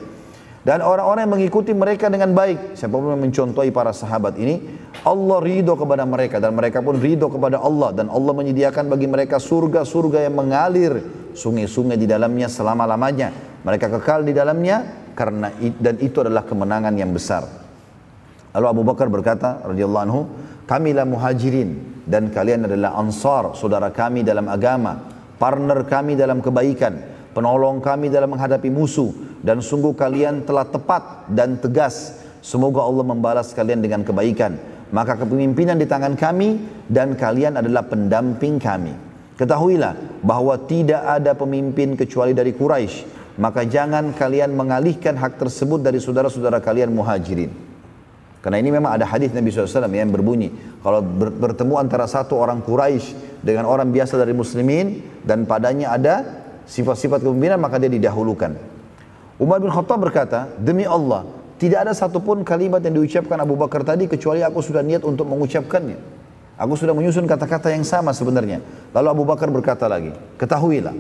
Dan 0.60 0.84
orang-orang 0.84 1.24
yang 1.28 1.34
mengikuti 1.40 1.72
mereka 1.72 2.12
dengan 2.12 2.36
baik. 2.36 2.76
Siapa 2.76 2.92
pun 2.92 3.16
yang 3.16 3.24
mencontohi 3.24 3.72
para 3.72 3.96
sahabat 3.96 4.36
ini 4.36 4.60
Allah 5.08 5.40
ridho 5.40 5.80
kepada 5.80 6.04
mereka 6.04 6.44
dan 6.44 6.52
mereka 6.52 6.84
pun 6.84 7.00
ridho 7.00 7.32
kepada 7.32 7.64
Allah. 7.64 7.96
Dan 7.96 8.12
Allah 8.12 8.34
menyediakan 8.36 8.92
bagi 8.92 9.08
mereka 9.08 9.40
surga-surga 9.40 10.28
yang 10.28 10.36
mengalir 10.36 11.00
sungai-sungai 11.32 11.96
di 11.96 12.08
dalamnya 12.08 12.52
selama-lamanya 12.52 13.49
mereka 13.64 13.92
kekal 13.92 14.24
di 14.24 14.32
dalamnya 14.32 15.10
karena 15.12 15.52
dan 15.80 16.00
itu 16.00 16.24
adalah 16.24 16.48
kemenangan 16.48 16.96
yang 16.96 17.12
besar. 17.12 17.44
Lalu 18.56 18.66
Abu 18.66 18.82
Bakar 18.88 19.12
berkata 19.12 19.62
radhiyallahu 19.68 20.04
anhu, 20.08 20.22
kamilah 20.66 21.06
muhajirin 21.06 22.02
dan 22.08 22.34
kalian 22.34 22.66
adalah 22.66 22.98
ansar, 22.98 23.54
saudara 23.54 23.94
kami 23.94 24.26
dalam 24.26 24.50
agama, 24.50 24.98
partner 25.38 25.86
kami 25.86 26.18
dalam 26.18 26.42
kebaikan, 26.42 26.98
penolong 27.36 27.84
kami 27.84 28.10
dalam 28.10 28.34
menghadapi 28.34 28.72
musuh 28.74 29.14
dan 29.46 29.62
sungguh 29.62 29.94
kalian 29.94 30.48
telah 30.48 30.66
tepat 30.66 31.30
dan 31.30 31.62
tegas. 31.62 32.26
Semoga 32.40 32.82
Allah 32.82 33.04
membalas 33.04 33.52
kalian 33.52 33.84
dengan 33.84 34.02
kebaikan. 34.02 34.56
Maka 34.90 35.22
kepemimpinan 35.22 35.78
di 35.78 35.86
tangan 35.86 36.18
kami 36.18 36.58
dan 36.90 37.14
kalian 37.14 37.62
adalah 37.62 37.86
pendamping 37.86 38.58
kami. 38.58 38.96
Ketahuilah 39.38 40.24
bahwa 40.26 40.58
tidak 40.66 41.04
ada 41.06 41.38
pemimpin 41.38 41.94
kecuali 41.94 42.34
dari 42.34 42.56
Quraisy 42.56 43.19
maka 43.40 43.64
jangan 43.64 44.12
kalian 44.12 44.52
mengalihkan 44.52 45.16
hak 45.16 45.40
tersebut 45.40 45.80
dari 45.80 46.04
saudara-saudara 46.04 46.60
kalian 46.60 46.92
muhajirin. 46.92 47.50
Karena 48.44 48.60
ini 48.60 48.72
memang 48.72 48.96
ada 48.96 49.08
hadis 49.08 49.32
Nabi 49.32 49.52
SAW 49.52 49.88
yang 49.92 50.12
berbunyi, 50.12 50.52
kalau 50.84 51.00
bertemu 51.40 51.76
antara 51.80 52.08
satu 52.08 52.40
orang 52.40 52.60
Quraisy 52.64 53.40
dengan 53.44 53.68
orang 53.68 53.92
biasa 53.92 54.16
dari 54.20 54.32
muslimin 54.32 55.04
dan 55.24 55.44
padanya 55.48 55.96
ada 55.96 56.16
sifat-sifat 56.68 57.24
kepemimpinan 57.24 57.60
maka 57.60 57.80
dia 57.80 57.92
didahulukan. 57.92 58.56
Umar 59.40 59.64
bin 59.64 59.72
Khattab 59.72 60.04
berkata, 60.04 60.52
demi 60.60 60.84
Allah, 60.84 61.24
tidak 61.60 61.88
ada 61.88 61.92
satupun 61.96 62.44
kalimat 62.44 62.80
yang 62.84 63.00
diucapkan 63.00 63.40
Abu 63.40 63.60
Bakar 63.60 63.84
tadi 63.84 64.08
kecuali 64.08 64.44
aku 64.44 64.64
sudah 64.64 64.84
niat 64.84 65.04
untuk 65.04 65.28
mengucapkannya. 65.28 66.20
Aku 66.60 66.76
sudah 66.76 66.92
menyusun 66.92 67.24
kata-kata 67.24 67.72
yang 67.72 67.88
sama 67.88 68.12
sebenarnya. 68.12 68.60
Lalu 68.92 69.08
Abu 69.08 69.24
Bakar 69.24 69.48
berkata 69.48 69.88
lagi, 69.88 70.12
ketahuilah, 70.36 70.92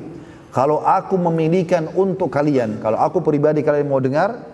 kalau 0.50 0.82
aku 0.82 1.14
memilihkan 1.14 1.94
untuk 1.94 2.34
kalian, 2.34 2.82
kalau 2.82 2.98
aku 2.98 3.22
pribadi 3.22 3.62
kalian 3.62 3.86
mau 3.86 4.02
dengar, 4.02 4.50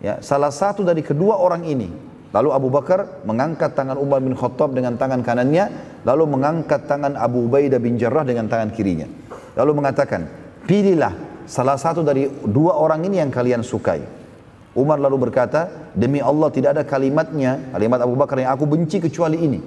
ya 0.00 0.20
salah 0.24 0.48
satu 0.48 0.80
dari 0.80 1.04
kedua 1.04 1.36
orang 1.36 1.68
ini. 1.68 1.88
Lalu 2.34 2.50
Abu 2.50 2.66
Bakar 2.66 3.22
mengangkat 3.22 3.78
tangan 3.78 3.94
Umar 3.94 4.18
bin 4.18 4.34
Khattab 4.34 4.74
dengan 4.74 4.98
tangan 4.98 5.22
kanannya, 5.22 5.70
lalu 6.02 6.34
mengangkat 6.34 6.90
tangan 6.90 7.14
Abu 7.14 7.46
Ubaidah 7.46 7.78
bin 7.78 7.94
Jarrah 7.94 8.26
dengan 8.26 8.50
tangan 8.50 8.74
kirinya. 8.74 9.06
Lalu 9.54 9.70
mengatakan, 9.78 10.26
pilihlah 10.66 11.14
salah 11.46 11.78
satu 11.78 12.02
dari 12.02 12.26
dua 12.42 12.74
orang 12.74 13.06
ini 13.06 13.22
yang 13.22 13.30
kalian 13.30 13.62
sukai. 13.62 14.02
Umar 14.74 14.98
lalu 14.98 15.30
berkata, 15.30 15.94
demi 15.94 16.18
Allah 16.18 16.50
tidak 16.50 16.74
ada 16.74 16.82
kalimatnya, 16.82 17.70
kalimat 17.70 18.02
Abu 18.02 18.18
Bakar 18.18 18.42
yang 18.42 18.50
aku 18.50 18.66
benci 18.66 18.98
kecuali 18.98 19.38
ini. 19.38 19.62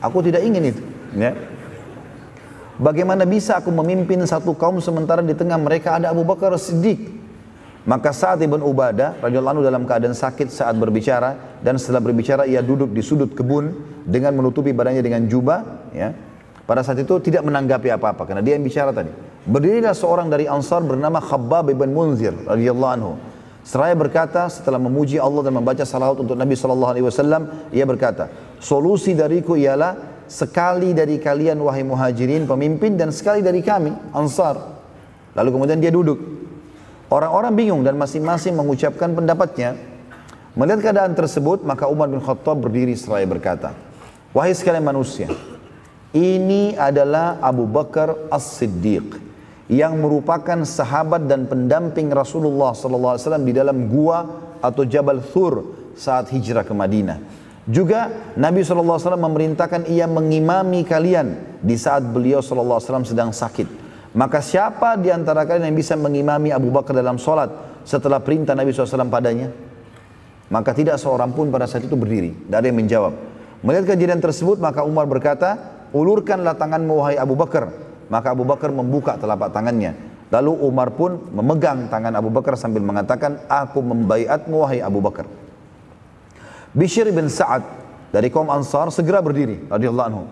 Aku 0.00 0.24
tidak 0.24 0.40
ingin 0.40 0.72
itu. 0.72 0.82
Ya. 1.12 1.36
Bagaimana 2.78 3.26
bisa 3.26 3.58
aku 3.58 3.74
memimpin 3.74 4.22
satu 4.22 4.54
kaum 4.54 4.78
sementara 4.78 5.18
di 5.18 5.34
tengah 5.34 5.58
mereka 5.58 5.98
ada 5.98 6.14
Abu 6.14 6.22
Bakar 6.22 6.54
Siddiq? 6.54 7.10
Maka 7.82 8.14
saat 8.14 8.38
Ibn 8.38 8.62
Ubadah 8.62 9.18
radhiyallahu 9.18 9.58
anhu 9.58 9.64
dalam 9.66 9.82
keadaan 9.82 10.14
sakit 10.14 10.46
saat 10.46 10.78
berbicara 10.78 11.58
dan 11.58 11.74
setelah 11.74 11.98
berbicara 11.98 12.46
ia 12.46 12.62
duduk 12.62 12.94
di 12.94 13.02
sudut 13.02 13.34
kebun 13.34 13.74
dengan 14.06 14.30
menutupi 14.38 14.70
badannya 14.70 15.02
dengan 15.02 15.26
jubah 15.26 15.90
ya. 15.90 16.14
Pada 16.68 16.84
saat 16.84 17.00
itu 17.00 17.16
tidak 17.18 17.48
menanggapi 17.48 17.88
apa-apa 17.90 18.28
karena 18.28 18.44
dia 18.44 18.54
yang 18.54 18.62
bicara 18.62 18.94
tadi. 18.94 19.10
Berdirilah 19.48 19.96
seorang 19.96 20.28
dari 20.28 20.44
Ansar 20.44 20.84
bernama 20.84 21.18
Khabbab 21.18 21.72
ibn 21.72 21.90
Munzir 21.90 22.36
radhiyallahu 22.46 22.92
anhu. 22.92 23.12
Seraya 23.64 23.96
berkata 23.96 24.46
setelah 24.52 24.78
memuji 24.78 25.18
Allah 25.18 25.48
dan 25.48 25.56
membaca 25.56 25.82
salawat 25.82 26.20
untuk 26.22 26.36
Nabi 26.36 26.54
sallallahu 26.54 26.92
alaihi 26.92 27.06
wasallam, 27.08 27.72
ia 27.72 27.88
berkata, 27.88 28.28
"Solusi 28.60 29.16
dariku 29.16 29.56
ialah 29.56 30.17
sekali 30.28 30.92
dari 30.92 31.16
kalian 31.18 31.58
wahai 31.58 31.82
muhajirin 31.82 32.44
pemimpin 32.46 32.94
dan 32.94 33.10
sekali 33.10 33.42
dari 33.42 33.64
kami 33.64 33.90
Ansar." 34.12 34.60
Lalu 35.34 35.48
kemudian 35.56 35.80
dia 35.80 35.90
duduk. 35.90 36.20
Orang-orang 37.08 37.56
bingung 37.56 37.82
dan 37.82 37.96
masing-masing 37.96 38.52
mengucapkan 38.52 39.16
pendapatnya. 39.16 39.74
Melihat 40.52 40.90
keadaan 40.90 41.16
tersebut, 41.16 41.64
maka 41.64 41.88
Umar 41.88 42.12
bin 42.12 42.20
Khattab 42.20 42.60
berdiri 42.60 42.92
seraya 42.92 43.24
berkata, 43.24 43.72
"Wahai 44.36 44.52
sekalian 44.52 44.84
manusia, 44.84 45.30
ini 46.12 46.76
adalah 46.76 47.40
Abu 47.40 47.64
Bakar 47.64 48.28
As-Siddiq 48.28 49.20
yang 49.68 50.00
merupakan 50.00 50.64
sahabat 50.64 51.28
dan 51.28 51.44
pendamping 51.44 52.08
Rasulullah 52.08 52.72
SAW 52.72 53.44
di 53.44 53.52
dalam 53.52 53.88
gua 53.92 54.24
atau 54.64 54.82
Jabal 54.88 55.20
Thur 55.20 55.64
saat 55.92 56.32
hijrah 56.32 56.64
ke 56.64 56.72
Madinah. 56.72 57.18
Juga 57.68 58.32
Nabi 58.34 58.64
SAW 58.64 58.96
memerintahkan 59.20 59.84
ia 59.92 60.08
mengimami 60.08 60.88
kalian 60.88 61.60
di 61.60 61.76
saat 61.76 62.00
beliau 62.00 62.40
SAW 62.40 62.80
sedang 63.04 63.28
sakit. 63.28 63.68
Maka 64.16 64.40
siapa 64.40 64.96
di 64.96 65.12
antara 65.12 65.44
kalian 65.44 65.68
yang 65.68 65.76
bisa 65.76 65.92
mengimami 65.92 66.48
Abu 66.48 66.72
Bakar 66.72 66.96
dalam 66.96 67.20
solat 67.20 67.52
setelah 67.84 68.24
perintah 68.24 68.56
Nabi 68.56 68.72
SAW 68.72 69.12
padanya? 69.12 69.52
Maka 70.48 70.72
tidak 70.72 70.96
seorang 70.96 71.36
pun 71.36 71.52
pada 71.52 71.68
saat 71.68 71.84
itu 71.84 71.92
berdiri. 71.92 72.32
Tidak 72.32 72.56
ada 72.56 72.64
yang 72.64 72.80
menjawab. 72.80 73.12
Melihat 73.60 73.84
kejadian 73.92 74.24
tersebut 74.24 74.56
maka 74.56 74.80
Umar 74.80 75.04
berkata, 75.04 75.60
ulurkanlah 75.92 76.56
tanganmu 76.56 77.04
wahai 77.04 77.20
Abu 77.20 77.36
Bakar 77.36 77.88
maka 78.08 78.32
Abu 78.32 78.44
Bakar 78.48 78.72
membuka 78.72 79.20
telapak 79.20 79.52
tangannya. 79.52 79.94
Lalu 80.28 80.52
Umar 80.60 80.92
pun 80.92 81.32
memegang 81.32 81.88
tangan 81.88 82.12
Abu 82.12 82.28
Bakar 82.28 82.56
sambil 82.60 82.84
mengatakan, 82.84 83.48
aku 83.48 83.80
membaiatmu 83.80 84.56
wahai 84.60 84.84
Abu 84.84 85.00
Bakar. 85.00 85.24
Bishr 86.78 87.10
bin 87.10 87.26
Sa'ad 87.26 87.66
dari 88.14 88.30
kaum 88.30 88.46
Ansar 88.54 88.86
segera 88.94 89.18
berdiri 89.18 89.66
radhiyallahu 89.66 90.06
anhu. 90.06 90.24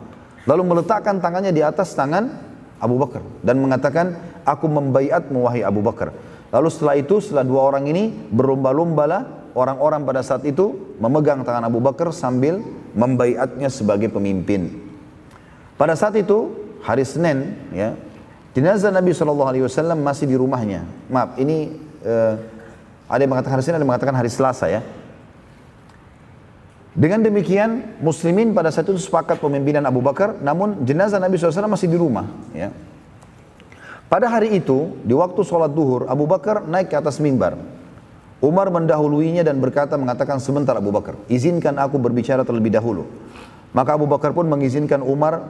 Lalu 0.47 0.63
meletakkan 0.63 1.19
tangannya 1.19 1.51
di 1.51 1.59
atas 1.59 1.91
tangan 1.99 2.31
Abu 2.79 3.03
Bakar 3.03 3.27
dan 3.43 3.59
mengatakan, 3.59 4.15
aku 4.47 4.71
membaiatmu 4.71 5.43
wahai 5.43 5.67
Abu 5.67 5.83
Bakar. 5.83 6.15
Lalu 6.55 6.69
setelah 6.71 6.95
itu, 6.95 7.19
setelah 7.19 7.43
dua 7.43 7.67
orang 7.67 7.91
ini 7.91 8.15
berlomba-lombalah 8.31 9.51
orang-orang 9.59 10.07
pada 10.07 10.23
saat 10.23 10.47
itu 10.47 10.95
memegang 11.03 11.43
tangan 11.43 11.67
Abu 11.67 11.83
Bakar 11.83 12.15
sambil 12.15 12.63
membaiatnya 12.95 13.67
sebagai 13.67 14.07
pemimpin. 14.15 14.87
Pada 15.75 15.99
saat 15.99 16.15
itu 16.15 16.55
hari 16.87 17.03
Senin 17.03 17.59
ya 17.75 17.99
jenazah 18.55 18.95
Nabi 18.95 19.11
saw 19.11 19.35
masih 19.99 20.31
di 20.31 20.37
rumahnya. 20.39 20.87
Maaf, 21.11 21.35
ini 21.43 21.75
uh, 22.07 22.39
ada 23.11 23.21
yang 23.21 23.35
mengatakan 23.35 23.59
hari 23.59 23.65
Senin, 23.67 23.77
ada 23.77 23.83
yang 23.83 23.91
mengatakan 23.91 24.15
hari 24.15 24.31
Selasa 24.31 24.71
ya. 24.71 24.87
Dengan 26.97 27.21
demikian, 27.21 28.01
muslimin 28.01 28.57
pada 28.57 28.73
saat 28.73 28.89
itu 28.89 28.97
sepakat 28.97 29.37
pemimpinan 29.37 29.85
Abu 29.85 30.01
Bakar, 30.01 30.41
namun 30.41 30.81
jenazah 30.89 31.21
Nabi 31.21 31.37
SAW 31.37 31.69
masih 31.69 31.93
di 31.93 32.01
rumah. 32.01 32.25
Ya. 32.57 32.73
Pada 34.09 34.33
hari 34.33 34.57
itu, 34.57 34.97
di 35.05 35.13
waktu 35.13 35.45
sholat 35.45 35.77
duhur, 35.77 36.09
Abu 36.09 36.25
Bakar 36.25 36.65
naik 36.65 36.89
ke 36.89 36.97
atas 36.97 37.21
mimbar. 37.21 37.61
Umar 38.41 38.73
mendahuluinya 38.73 39.45
dan 39.45 39.61
berkata, 39.61 40.01
mengatakan 40.01 40.41
sebentar 40.41 40.73
Abu 40.73 40.89
Bakar, 40.89 41.21
izinkan 41.29 41.77
aku 41.77 42.01
berbicara 42.01 42.49
terlebih 42.49 42.73
dahulu. 42.73 43.05
Maka 43.77 43.93
Abu 43.93 44.09
Bakar 44.09 44.33
pun 44.33 44.49
mengizinkan 44.49 45.05
Umar 45.05 45.45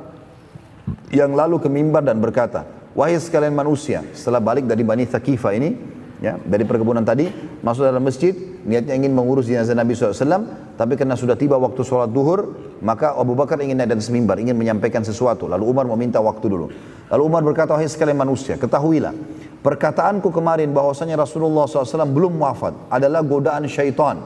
yang 1.14 1.30
lalu 1.30 1.62
ke 1.62 1.70
mimbar 1.70 2.02
dan 2.02 2.18
berkata, 2.18 2.66
Wahai 2.96 3.22
sekalian 3.22 3.54
manusia, 3.54 4.02
setelah 4.16 4.42
balik 4.42 4.66
dari 4.66 4.82
Bani 4.82 5.06
Thaqifah 5.06 5.52
ini, 5.54 5.78
ya, 6.18 6.40
dari 6.42 6.66
perkebunan 6.66 7.06
tadi, 7.06 7.28
masuk 7.62 7.86
dalam 7.86 8.02
masjid, 8.02 8.32
niatnya 8.66 8.98
ingin 8.98 9.14
mengurus 9.14 9.46
jenazah 9.46 9.72
Nabi 9.72 9.94
SAW, 9.94 10.74
tapi 10.74 10.98
karena 10.98 11.14
sudah 11.14 11.38
tiba 11.38 11.54
waktu 11.56 11.80
sholat 11.86 12.10
duhur, 12.10 12.52
maka 12.82 13.14
Abu 13.14 13.38
Bakar 13.38 13.62
ingin 13.62 13.78
naik 13.78 13.94
dan 13.94 14.00
mimbar, 14.10 14.36
ingin 14.42 14.58
menyampaikan 14.58 15.06
sesuatu. 15.06 15.46
Lalu 15.46 15.64
Umar 15.64 15.86
meminta 15.86 16.18
waktu 16.18 16.46
dulu. 16.50 16.66
Lalu 17.06 17.22
Umar 17.22 17.46
berkata, 17.46 17.78
wahai 17.78 17.86
sekalian 17.86 18.18
manusia, 18.18 18.58
ketahuilah, 18.58 19.14
perkataanku 19.62 20.34
kemarin 20.34 20.74
bahwasanya 20.74 21.16
Rasulullah 21.16 21.70
SAW 21.70 22.10
belum 22.10 22.42
wafat 22.42 22.90
adalah 22.90 23.22
godaan 23.22 23.70
syaitan 23.70 24.20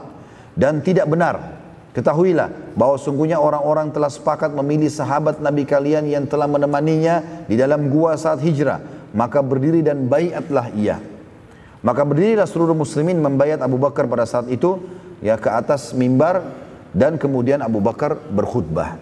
dan 0.57 0.81
tidak 0.81 1.05
benar 1.05 1.61
Ketahuilah 1.91 2.71
bahwa 2.79 2.95
sungguhnya 2.95 3.35
orang-orang 3.35 3.91
telah 3.91 4.07
sepakat 4.07 4.55
memilih 4.55 4.87
sahabat 4.87 5.43
Nabi 5.43 5.67
kalian 5.67 6.07
yang 6.07 6.23
telah 6.23 6.47
menemaninya 6.47 7.43
di 7.51 7.59
dalam 7.59 7.91
gua 7.91 8.15
saat 8.15 8.39
hijrah. 8.39 8.79
Maka 9.11 9.43
berdiri 9.43 9.83
dan 9.83 10.07
bayatlah 10.07 10.71
ia. 10.71 11.03
Maka 11.81 12.05
berdirilah 12.05 12.45
seluruh 12.45 12.77
muslimin 12.77 13.17
membayat 13.17 13.57
Abu 13.61 13.81
Bakar 13.81 14.05
pada 14.05 14.25
saat 14.29 14.45
itu 14.53 14.77
ya 15.21 15.33
ke 15.37 15.49
atas 15.49 15.97
mimbar 15.97 16.45
dan 16.93 17.17
kemudian 17.17 17.61
Abu 17.65 17.81
Bakar 17.81 18.17
berkhutbah. 18.17 19.01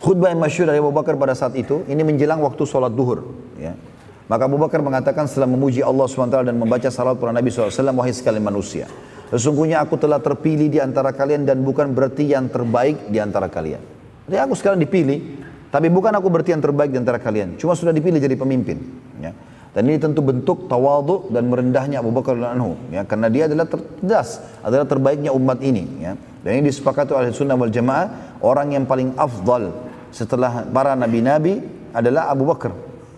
Khutbah 0.00 0.32
yang 0.32 0.40
masyur 0.40 0.68
dari 0.68 0.80
Abu 0.80 0.92
Bakar 0.92 1.16
pada 1.16 1.36
saat 1.36 1.56
itu 1.56 1.84
ini 1.88 2.00
menjelang 2.04 2.40
waktu 2.44 2.64
sholat 2.64 2.92
duhur. 2.92 3.24
Ya. 3.56 3.76
Maka 4.24 4.48
Abu 4.48 4.56
Bakar 4.56 4.80
mengatakan 4.80 5.28
setelah 5.28 5.48
memuji 5.48 5.84
Allah 5.84 6.08
SWT 6.08 6.48
dan 6.48 6.56
membaca 6.56 6.88
salat 6.88 7.20
para 7.20 7.28
Nabi 7.28 7.52
SAW, 7.52 7.92
wahai 7.92 8.12
sekalian 8.12 8.40
manusia. 8.40 8.88
Sesungguhnya 9.28 9.84
aku 9.84 10.00
telah 10.00 10.16
terpilih 10.20 10.72
di 10.72 10.80
antara 10.80 11.12
kalian 11.12 11.44
dan 11.44 11.60
bukan 11.60 11.92
berarti 11.92 12.32
yang 12.32 12.48
terbaik 12.48 13.12
di 13.12 13.20
antara 13.20 13.52
kalian. 13.52 13.80
Jadi 14.24 14.40
aku 14.40 14.56
sekarang 14.56 14.80
dipilih, 14.80 15.44
tapi 15.68 15.92
bukan 15.92 16.12
aku 16.16 16.32
berarti 16.32 16.56
yang 16.56 16.64
terbaik 16.64 16.88
di 16.92 16.98
antara 17.00 17.20
kalian. 17.20 17.60
Cuma 17.60 17.76
sudah 17.76 17.92
dipilih 17.92 18.16
jadi 18.16 18.36
pemimpin. 18.36 18.80
Ya. 19.20 19.36
Dan 19.74 19.90
ini 19.90 19.98
tentu 19.98 20.22
bentuk 20.22 20.70
tawadhu 20.70 21.34
dan 21.34 21.50
merendahnya 21.50 21.98
Abu 21.98 22.14
Bakar 22.14 22.38
dan 22.38 22.54
Anhu. 22.54 22.78
Ya, 22.94 23.02
karena 23.02 23.26
dia 23.26 23.50
adalah 23.50 23.66
terdas, 23.66 24.38
adalah 24.62 24.86
terbaiknya 24.86 25.34
umat 25.34 25.58
ini. 25.66 25.82
Ya. 25.98 26.14
Dan 26.46 26.62
ini 26.62 26.70
disepakati 26.70 27.10
oleh 27.10 27.34
sunnah 27.34 27.58
wal 27.58 27.74
jamaah, 27.74 28.38
orang 28.38 28.78
yang 28.78 28.86
paling 28.86 29.18
afdal 29.18 29.74
setelah 30.14 30.62
para 30.70 30.94
nabi-nabi 30.94 31.58
adalah 31.90 32.30
Abu 32.30 32.46
Bakar. 32.46 32.70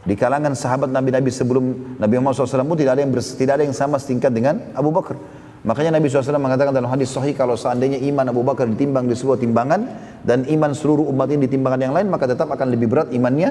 Di 0.07 0.17
kalangan 0.17 0.57
sahabat 0.57 0.89
nabi-nabi 0.89 1.29
sebelum 1.29 1.99
Nabi 2.01 2.15
Muhammad 2.17 2.49
SAW 2.49 2.79
tidak 2.79 2.95
ada 2.97 3.03
yang 3.05 3.13
tidak 3.13 3.53
ada 3.61 3.65
yang 3.69 3.77
sama 3.77 4.01
setingkat 4.01 4.33
dengan 4.33 4.73
Abu 4.73 4.89
Bakar. 4.89 5.21
Makanya 5.67 5.99
Nabi 5.99 6.07
SAW 6.07 6.39
mengatakan 6.39 6.71
dalam 6.71 6.87
hadis 6.87 7.11
sahih 7.11 7.35
kalau 7.35 7.59
seandainya 7.59 7.99
iman 8.15 8.31
Abu 8.31 8.47
Bakar 8.47 8.71
ditimbang 8.71 9.11
di 9.11 9.19
sebuah 9.19 9.43
timbangan 9.43 9.83
dan 10.23 10.47
iman 10.47 10.71
seluruh 10.71 11.11
umat 11.11 11.27
ini 11.35 11.51
ditimbangan 11.51 11.91
yang 11.91 11.93
lain 11.93 12.07
maka 12.07 12.31
tetap 12.31 12.47
akan 12.49 12.71
lebih 12.71 12.87
berat 12.87 13.11
imannya 13.11 13.51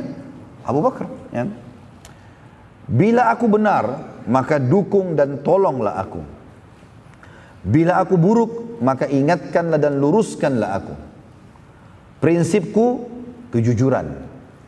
Abu 0.63 0.79
Bakar. 0.79 1.11
Ya. 1.35 1.43
Bila 2.85 3.33
aku 3.33 3.49
benar 3.49 4.13
maka 4.29 4.61
dukung 4.61 5.17
dan 5.17 5.41
tolonglah 5.41 5.97
aku. 6.01 6.21
Bila 7.65 7.97
aku 8.01 8.15
buruk 8.17 8.81
maka 8.81 9.09
ingatkanlah 9.09 9.81
dan 9.81 9.97
luruskanlah 9.97 10.69
aku. 10.77 10.95
Prinsipku 12.21 13.09
kejujuran 13.49 14.05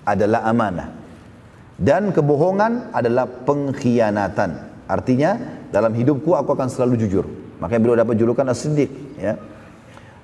adalah 0.06 0.46
amanah 0.50 0.98
dan 1.78 2.10
kebohongan 2.10 2.90
adalah 2.90 3.30
pengkhianatan. 3.30 4.50
Artinya 4.90 5.38
dalam 5.70 5.94
hidupku 5.94 6.34
aku 6.34 6.58
akan 6.58 6.74
selalu 6.74 7.06
jujur. 7.06 7.26
Makanya 7.62 7.82
beliau 7.82 7.98
dapat 8.02 8.16
julukan 8.18 8.46
as-siddiq. 8.50 8.90
Ya. 9.22 9.38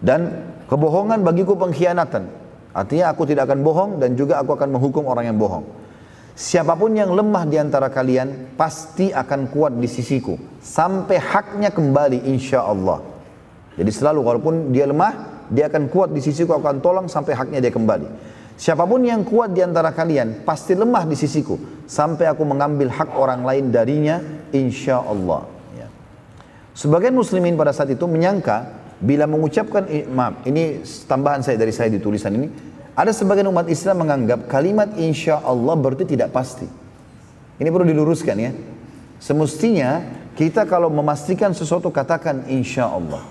Dan 0.02 0.49
kebohongan 0.65 1.22
bagiku 1.22 1.53
pengkhianatan. 1.53 2.26
Artinya 2.74 3.14
aku 3.14 3.30
tidak 3.30 3.45
akan 3.45 3.61
bohong 3.61 3.91
dan 4.02 4.18
juga 4.18 4.41
aku 4.41 4.57
akan 4.57 4.74
menghukum 4.74 5.06
orang 5.06 5.30
yang 5.30 5.38
bohong. 5.38 5.61
Siapa 6.34 6.73
pun 6.73 6.97
yang 6.97 7.14
lemah 7.14 7.45
di 7.45 7.61
antara 7.61 7.93
kalian 7.93 8.57
pasti 8.57 9.14
akan 9.14 9.53
kuat 9.53 9.77
di 9.77 9.85
sisiku 9.85 10.34
sampai 10.57 11.22
haknya 11.22 11.69
kembali 11.69 12.26
insya 12.26 12.65
Allah. 12.65 13.05
Jadi 13.77 13.91
selalu 13.93 14.19
walaupun 14.26 14.73
dia 14.73 14.89
lemah, 14.89 15.45
dia 15.53 15.69
akan 15.69 15.93
kuat 15.93 16.10
di 16.10 16.26
sisiku, 16.26 16.57
aku 16.57 16.65
akan 16.65 16.81
tolong 16.81 17.05
sampai 17.05 17.38
haknya 17.38 17.61
dia 17.61 17.69
kembali. 17.69 18.34
Siapa 18.57 18.85
pun 18.85 19.01
yang 19.05 19.22
kuat 19.26 19.53
di 19.53 19.61
antara 19.61 19.93
kalian 19.93 20.45
pasti 20.45 20.73
lemah 20.73 21.05
di 21.05 21.18
sisiku 21.18 21.57
sampai 21.85 22.30
aku 22.30 22.41
mengambil 22.45 22.89
hak 22.89 23.14
orang 23.14 23.45
lain 23.45 23.69
darinya 23.69 24.18
insya 24.53 25.05
Allah. 25.05 25.45
Ya. 25.77 25.89
Sebagian 26.73 27.14
muslimin 27.14 27.53
pada 27.57 27.73
saat 27.73 27.93
itu 27.93 28.05
menyangka 28.10 28.81
bila 29.01 29.30
mengucapkan 29.30 29.85
maaf 30.10 30.45
ini 30.49 30.81
tambahan 31.10 31.45
saya 31.45 31.57
dari 31.61 31.73
saya 31.73 31.93
di 31.93 31.99
tulisan 31.99 32.34
ini 32.38 32.47
ada 32.94 33.10
sebagian 33.10 33.49
umat 33.49 33.65
Islam 33.70 34.06
menganggap 34.06 34.45
kalimat 34.45 34.94
insya 35.02 35.41
Allah 35.41 35.74
berarti 35.74 36.06
tidak 36.06 36.30
pasti. 36.30 36.70
Ini 37.57 37.70
perlu 37.74 37.90
diluruskan 37.90 38.38
ya. 38.38 38.52
Semestinya 39.18 40.06
kita 40.38 40.65
kalau 40.70 40.94
memastikan 40.94 41.53
sesuatu 41.57 41.90
katakan 41.90 42.45
insya 42.49 42.86
Allah. 42.86 43.26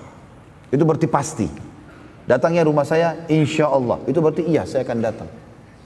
Itu 0.74 0.82
berarti 0.82 1.06
pasti. 1.06 1.46
Datangnya 2.26 2.66
rumah 2.66 2.82
saya 2.82 3.22
insya 3.30 3.70
Allah. 3.70 4.02
Itu 4.10 4.18
berarti 4.18 4.46
iya 4.46 4.66
saya 4.66 4.82
akan 4.82 4.98
datang. 4.98 5.30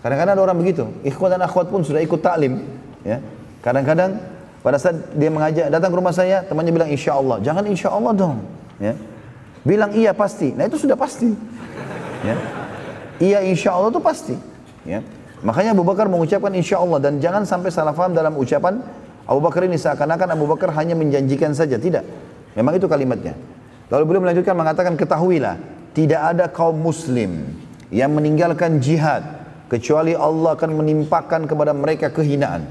Kadang-kadang 0.00 0.34
ada 0.40 0.42
orang 0.46 0.58
begitu. 0.60 0.84
Ikhwan 1.04 1.36
dan 1.36 1.44
akhwat 1.44 1.68
pun 1.68 1.84
sudah 1.84 2.00
ikut 2.00 2.20
taklim. 2.20 2.64
Ya. 3.04 3.20
Kadang-kadang 3.60 4.36
Pada 4.66 4.82
saat 4.82 4.98
dia 5.14 5.30
mengajak 5.30 5.70
datang 5.70 5.94
ke 5.94 5.96
rumah 6.02 6.10
saya, 6.10 6.42
temannya 6.42 6.74
bilang 6.74 6.90
insya 6.90 7.14
Allah. 7.14 7.38
Jangan 7.38 7.70
insya 7.70 7.86
Allah 7.86 8.10
dong. 8.10 8.42
Ya. 8.82 8.98
Bilang 9.62 9.94
iya 9.94 10.10
pasti. 10.10 10.50
Nah 10.58 10.66
itu 10.66 10.74
sudah 10.74 10.98
pasti. 10.98 11.30
Ya. 12.26 12.34
Iya 13.16 13.40
insya 13.44 13.72
Allah 13.72 13.92
itu 13.92 14.00
pasti. 14.02 14.34
Ya. 14.84 15.00
Makanya 15.44 15.76
Abu 15.76 15.84
Bakar 15.84 16.08
mengucapkan 16.08 16.52
insya 16.56 16.80
Allah 16.80 17.00
dan 17.00 17.20
jangan 17.20 17.44
sampai 17.44 17.68
salah 17.72 17.92
faham 17.92 18.16
dalam 18.16 18.32
ucapan 18.36 18.80
Abu 19.26 19.40
Bakar 19.42 19.66
ini 19.66 19.76
seakan-akan 19.76 20.38
Abu 20.38 20.46
Bakar 20.48 20.72
hanya 20.76 20.94
menjanjikan 20.94 21.52
saja. 21.52 21.76
Tidak. 21.76 22.04
Memang 22.56 22.78
itu 22.78 22.88
kalimatnya. 22.88 23.36
Lalu 23.92 24.02
beliau 24.08 24.22
melanjutkan 24.24 24.54
mengatakan 24.56 24.94
ketahuilah 24.98 25.60
tidak 25.92 26.20
ada 26.34 26.44
kaum 26.50 26.76
muslim 26.76 27.52
yang 27.92 28.10
meninggalkan 28.12 28.82
jihad 28.82 29.22
kecuali 29.70 30.14
Allah 30.14 30.54
akan 30.58 30.70
menimpakan 30.74 31.46
kepada 31.46 31.74
mereka 31.74 32.10
kehinaan. 32.10 32.66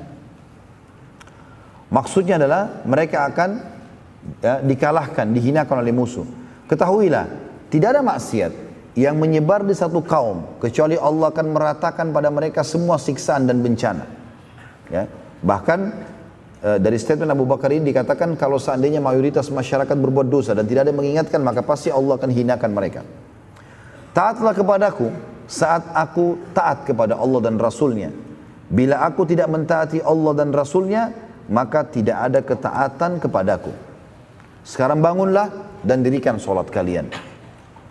Maksudnya 1.92 2.42
adalah 2.42 2.84
mereka 2.84 3.30
akan 3.30 3.50
ya, 4.42 4.60
dikalahkan, 4.60 5.32
dihinakan 5.32 5.86
oleh 5.86 5.94
musuh. 5.96 6.26
Ketahuilah, 6.66 7.30
tidak 7.70 7.96
ada 7.96 8.02
maksiat 8.02 8.65
yang 8.96 9.20
menyebar 9.20 9.68
di 9.68 9.76
satu 9.76 10.00
kaum 10.00 10.60
kecuali 10.64 10.96
Allah 10.96 11.28
akan 11.28 11.48
meratakan 11.52 12.16
pada 12.16 12.32
mereka 12.32 12.64
semua 12.64 12.96
siksaan 12.96 13.44
dan 13.44 13.60
bencana. 13.60 14.08
Ya. 14.88 15.12
Bahkan 15.44 15.80
e, 16.64 16.70
dari 16.80 16.96
statement 16.96 17.36
Abu 17.36 17.44
Bakar 17.44 17.76
ini 17.76 17.92
dikatakan 17.92 18.40
kalau 18.40 18.56
seandainya 18.56 19.04
mayoritas 19.04 19.52
masyarakat 19.52 19.92
berbuat 19.92 20.32
dosa 20.32 20.56
dan 20.56 20.64
tidak 20.64 20.88
ada 20.88 20.96
yang 20.96 21.00
mengingatkan 21.04 21.44
maka 21.44 21.60
pasti 21.60 21.92
Allah 21.92 22.16
akan 22.16 22.32
hinakan 22.32 22.72
mereka. 22.72 23.04
Taatlah 24.16 24.56
kepadaku 24.56 25.12
saat 25.44 25.92
aku 25.92 26.40
taat 26.56 26.88
kepada 26.88 27.20
Allah 27.20 27.52
dan 27.52 27.60
Rasulnya. 27.60 28.16
Bila 28.66 29.04
aku 29.04 29.28
tidak 29.28 29.52
mentaati 29.52 30.00
Allah 30.02 30.34
dan 30.40 30.50
Rasulnya, 30.56 31.12
maka 31.52 31.84
tidak 31.86 32.18
ada 32.32 32.40
ketaatan 32.42 33.22
kepadaku. 33.22 33.70
Sekarang 34.66 35.04
bangunlah 35.04 35.52
dan 35.86 36.02
dirikan 36.02 36.42
solat 36.42 36.72
kalian. 36.74 37.35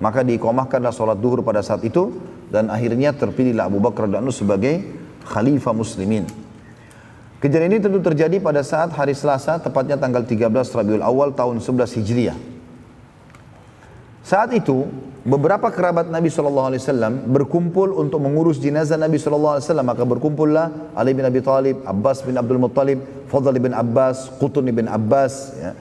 Maka 0.03 0.27
diikomahkanlah 0.27 0.91
solat 0.91 1.23
duhur 1.23 1.47
pada 1.47 1.63
saat 1.63 1.87
itu 1.87 2.11
dan 2.51 2.67
akhirnya 2.71 3.15
terpilihlah 3.15 3.71
Abu 3.71 3.79
Bakar 3.79 4.11
dan 4.11 4.27
sebagai 4.35 4.83
khalifah 5.27 5.75
muslimin. 5.75 6.27
Kejadian 7.39 7.77
ini 7.77 7.81
tentu 7.85 8.01
terjadi 8.01 8.41
pada 8.41 8.65
saat 8.65 8.89
hari 8.97 9.13
Selasa, 9.13 9.61
tepatnya 9.61 10.01
tanggal 10.01 10.25
13 10.25 10.49
Rabiul 10.49 11.05
Awal 11.05 11.37
tahun 11.37 11.61
11 11.61 12.01
Hijriah. 12.01 12.39
Saat 14.25 14.57
itu, 14.57 14.89
beberapa 15.29 15.69
kerabat 15.69 16.09
Nabi 16.09 16.33
SAW 16.33 16.73
berkumpul 17.29 17.93
untuk 17.93 18.25
mengurus 18.25 18.57
jenazah 18.57 18.97
Nabi 18.97 19.21
SAW. 19.21 19.61
Maka 19.85 20.09
berkumpullah 20.09 20.97
Ali 20.97 21.13
bin 21.13 21.29
Abi 21.29 21.45
Talib, 21.45 21.85
Abbas 21.85 22.25
bin 22.25 22.41
Abdul 22.41 22.57
Muttalib, 22.57 23.05
Fadl 23.29 23.53
bin 23.61 23.77
Abbas, 23.77 24.33
Qutun 24.41 24.65
bin 24.73 24.89
Abbas, 24.89 25.53
ya. 25.61 25.77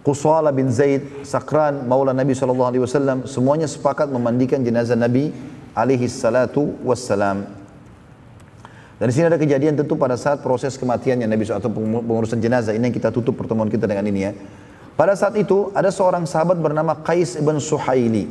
Qusala 0.00 0.48
bin 0.48 0.72
Zaid, 0.72 1.24
Sakran, 1.28 1.84
Maula 1.84 2.16
Nabi 2.16 2.32
SAW. 2.32 3.28
Semuanya 3.28 3.68
sepakat 3.68 4.08
memandikan 4.08 4.64
jenazah 4.64 4.96
Nabi 4.96 5.28
alaihi 5.76 6.08
salatu 6.08 6.76
wassalam. 6.80 7.44
Dan 9.00 9.08
di 9.08 9.12
sini 9.16 9.32
ada 9.32 9.40
kejadian 9.40 9.80
tentu 9.80 9.96
pada 9.96 10.16
saat 10.16 10.44
proses 10.44 10.76
kematiannya 10.76 11.24
Nabi 11.24 11.44
SAW 11.44 11.60
atau 11.60 11.72
pengurusan 12.04 12.40
jenazah. 12.40 12.72
Ini 12.72 12.92
yang 12.92 12.96
kita 12.96 13.12
tutup 13.12 13.36
pertemuan 13.36 13.68
kita 13.68 13.88
dengan 13.88 14.04
ini 14.08 14.20
ya. 14.28 14.32
Pada 14.96 15.16
saat 15.16 15.32
itu 15.40 15.72
ada 15.72 15.88
seorang 15.88 16.28
sahabat 16.28 16.60
bernama 16.60 16.92
Qais 17.00 17.40
ibn 17.40 17.56
Suhaili 17.56 18.28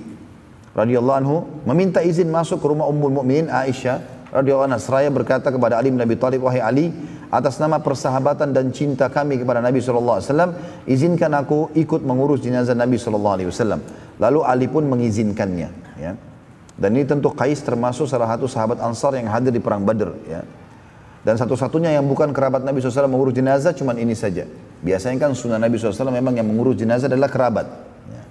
radhiyallahu 0.78 1.18
anhu 1.18 1.38
meminta 1.66 2.06
izin 2.06 2.30
masuk 2.30 2.62
ke 2.62 2.68
rumah 2.70 2.86
Ummul 2.86 3.10
Mukminin 3.10 3.50
Aisyah 3.50 4.30
radhiyallahu 4.30 4.70
anha 4.70 4.78
seraya 4.78 5.10
berkata 5.10 5.50
kepada 5.50 5.82
Ali 5.82 5.90
bin 5.90 5.98
Abi 5.98 6.14
Thalib 6.14 6.46
wahai 6.46 6.62
Ali 6.62 6.94
atas 7.30 7.62
nama 7.62 7.78
persahabatan 7.78 8.52
dan 8.52 8.74
cinta 8.74 9.06
kami 9.10 9.38
kepada 9.38 9.62
Nabi 9.62 9.80
wasallam 9.82 10.58
izinkan 10.90 11.34
aku 11.38 11.70
ikut 11.78 12.02
mengurus 12.02 12.42
jenazah 12.42 12.74
Nabi 12.74 12.98
wasallam 12.98 13.82
lalu 14.18 14.40
Ali 14.42 14.68
pun 14.68 14.86
mengizinkannya 14.90 15.70
ya 16.02 16.14
dan 16.80 16.90
ini 16.96 17.06
tentu 17.06 17.30
Qais 17.32 17.62
termasuk 17.62 18.10
salah 18.10 18.30
satu 18.34 18.50
sahabat 18.50 18.82
Ansar 18.82 19.14
yang 19.16 19.30
hadir 19.30 19.54
di 19.54 19.62
perang 19.62 19.86
Badr 19.86 20.10
ya 20.26 20.42
dan 21.20 21.36
satu-satunya 21.36 22.00
yang 22.00 22.08
bukan 22.08 22.32
kerabat 22.32 22.64
Nabi 22.64 22.80
SAW 22.80 23.12
mengurus 23.12 23.36
jenazah 23.36 23.76
cuma 23.76 23.92
ini 23.92 24.16
saja. 24.16 24.48
Biasanya 24.80 25.20
kan 25.20 25.36
sunnah 25.36 25.60
Nabi 25.60 25.76
SAW 25.76 26.08
memang 26.16 26.32
yang 26.40 26.48
mengurus 26.48 26.80
jenazah 26.80 27.12
adalah 27.12 27.28
kerabat. 27.28 27.68
Ya. 28.08 28.24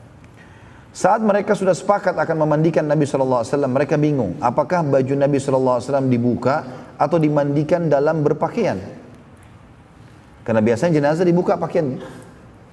Saat 0.97 1.21
mereka 1.21 1.53
sudah 1.53 1.77
sepakat 1.77 2.17
akan 2.17 2.37
memandikan 2.49 2.89
Nabi 2.89 3.05
SAW, 3.05 3.45
mereka 3.69 4.01
bingung. 4.01 4.41
Apakah 4.41 4.81
baju 4.81 5.15
Nabi 5.21 5.37
SAW 5.37 5.85
dibuka 6.09 6.88
atau 6.99 7.17
dimandikan 7.17 7.87
dalam 7.87 8.27
berpakaian? 8.27 8.77
Karena 10.43 10.61
biasanya 10.65 10.99
jenazah 10.99 11.25
dibuka 11.25 11.55
pakaian. 11.55 12.03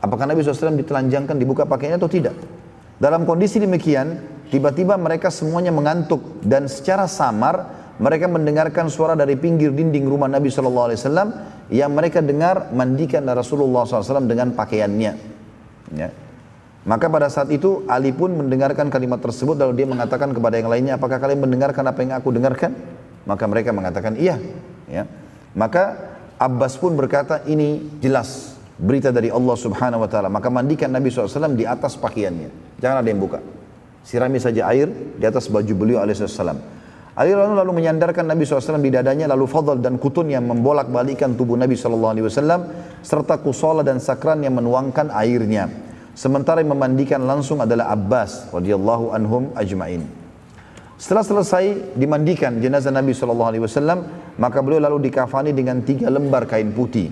Apakah 0.02 0.26
Nabi 0.28 0.42
SAW 0.42 0.76
ditelanjangkan 0.80 1.36
dibuka 1.38 1.64
pakaiannya 1.70 2.00
atau 2.02 2.12
tidak? 2.12 2.36
Dalam 2.96 3.28
kondisi 3.28 3.60
demikian, 3.60 4.20
tiba-tiba 4.48 4.96
mereka 4.96 5.28
semuanya 5.28 5.76
mengantuk 5.76 6.40
dan 6.42 6.72
secara 6.72 7.06
samar 7.06 7.68
mereka 8.00 8.28
mendengarkan 8.28 8.92
suara 8.92 9.16
dari 9.16 9.40
pinggir 9.40 9.72
dinding 9.72 10.08
rumah 10.08 10.28
Nabi 10.28 10.52
Wasallam 10.52 11.32
yang 11.72 11.92
mereka 11.96 12.20
dengar 12.20 12.72
mandikan 12.76 13.24
Rasulullah 13.28 13.88
SAW 13.88 14.28
dengan 14.28 14.52
pakaiannya. 14.52 15.12
Ya. 15.96 16.10
Maka 16.86 17.10
pada 17.10 17.32
saat 17.34 17.50
itu 17.50 17.82
Ali 17.90 18.14
pun 18.14 18.30
mendengarkan 18.36 18.94
kalimat 18.94 19.18
tersebut 19.18 19.58
lalu 19.58 19.84
dia 19.84 19.88
mengatakan 19.90 20.30
kepada 20.36 20.62
yang 20.62 20.70
lainnya, 20.70 20.94
apakah 21.02 21.18
kalian 21.18 21.42
mendengarkan 21.42 21.82
apa 21.88 22.00
yang 22.06 22.14
aku 22.14 22.30
dengarkan? 22.30 22.78
Maka 23.26 23.44
mereka 23.50 23.74
mengatakan 23.74 24.18
iya. 24.18 24.38
Ya. 24.86 25.10
Maka 25.58 26.16
Abbas 26.38 26.78
pun 26.78 26.94
berkata 26.94 27.42
ini 27.50 27.82
jelas 28.00 28.56
berita 28.76 29.10
dari 29.10 29.32
Allah 29.32 29.56
Subhanahu 29.58 30.04
Wa 30.06 30.10
Taala. 30.10 30.30
Maka 30.30 30.52
mandikan 30.54 30.92
Nabi 30.92 31.10
SAW 31.10 31.58
di 31.58 31.66
atas 31.66 31.98
pakaiannya. 31.98 32.80
Jangan 32.80 33.02
ada 33.02 33.10
yang 33.10 33.22
buka. 33.24 33.40
Sirami 34.06 34.38
saja 34.38 34.70
air 34.70 34.86
di 35.18 35.26
atas 35.26 35.50
baju 35.50 35.74
beliau 35.74 36.04
alaihissalam. 36.04 36.78
Ali 37.16 37.32
lalu, 37.32 37.56
lalu 37.56 37.72
menyandarkan 37.80 38.28
Nabi 38.28 38.44
SAW 38.44 38.84
di 38.84 38.92
dadanya 38.92 39.32
lalu 39.32 39.48
Fadl 39.48 39.80
dan 39.80 39.96
Kutun 39.96 40.28
yang 40.28 40.44
membolak 40.44 40.92
balikan 40.92 41.32
tubuh 41.34 41.56
Nabi 41.56 41.80
SAW 41.80 42.12
serta 43.00 43.40
Kusala 43.40 43.88
dan 43.88 44.04
Sakran 44.04 44.44
yang 44.44 44.60
menuangkan 44.60 45.10
airnya. 45.16 45.72
Sementara 46.12 46.60
yang 46.60 46.76
memandikan 46.76 47.24
langsung 47.24 47.64
adalah 47.64 47.96
Abbas 47.96 48.52
radhiyallahu 48.52 49.16
anhum 49.16 49.56
ajma'in. 49.56 50.25
Setelah 50.96 51.28
selesai 51.28 51.96
dimandikan 52.00 52.56
jenazah 52.64 52.88
Nabi 52.88 53.12
SAW, 53.12 53.68
maka 54.40 54.64
beliau 54.64 54.80
lalu 54.80 55.12
dikafani 55.12 55.52
dengan 55.52 55.84
tiga 55.84 56.08
lembar 56.08 56.48
kain 56.48 56.72
putih. 56.72 57.12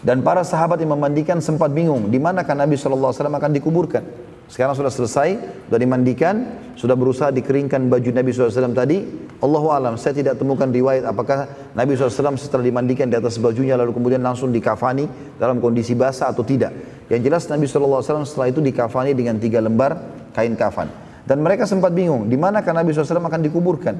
Dan 0.00 0.20
para 0.20 0.44
sahabat 0.44 0.80
yang 0.80 0.92
memandikan 0.92 1.40
sempat 1.40 1.72
bingung, 1.72 2.12
di 2.12 2.20
manakah 2.20 2.52
Nabi 2.52 2.76
SAW 2.76 3.12
akan 3.12 3.52
dikuburkan. 3.52 4.04
Sekarang 4.50 4.74
sudah 4.74 4.90
selesai, 4.92 5.28
sudah 5.68 5.80
dimandikan, 5.80 6.58
sudah 6.76 6.98
berusaha 6.98 7.30
dikeringkan 7.32 7.86
baju 7.86 8.10
Nabi 8.12 8.28
SAW 8.34 8.76
tadi. 8.76 8.98
Allahu 9.40 9.72
alam, 9.72 9.94
saya 9.96 10.12
tidak 10.20 10.36
temukan 10.36 10.68
riwayat 10.68 11.08
apakah 11.08 11.72
Nabi 11.72 11.96
SAW 11.96 12.36
setelah 12.36 12.64
dimandikan 12.66 13.08
di 13.08 13.16
atas 13.16 13.40
bajunya 13.40 13.78
lalu 13.78 13.96
kemudian 13.96 14.20
langsung 14.20 14.52
dikafani 14.52 15.08
dalam 15.40 15.64
kondisi 15.64 15.96
basah 15.96 16.28
atau 16.28 16.44
tidak. 16.44 16.76
Yang 17.08 17.20
jelas 17.24 17.42
Nabi 17.48 17.64
SAW 17.64 18.04
setelah 18.28 18.52
itu 18.52 18.60
dikafani 18.60 19.16
dengan 19.16 19.40
tiga 19.40 19.64
lembar 19.64 19.96
kain 20.36 20.52
kafan. 20.58 21.09
Dan 21.24 21.44
mereka 21.44 21.68
sempat 21.68 21.92
bingung, 21.92 22.26
di 22.26 22.36
mana 22.36 22.64
kan 22.64 22.76
Nabi 22.76 22.90
SAW 22.90 23.20
akan 23.20 23.42
dikuburkan? 23.44 23.94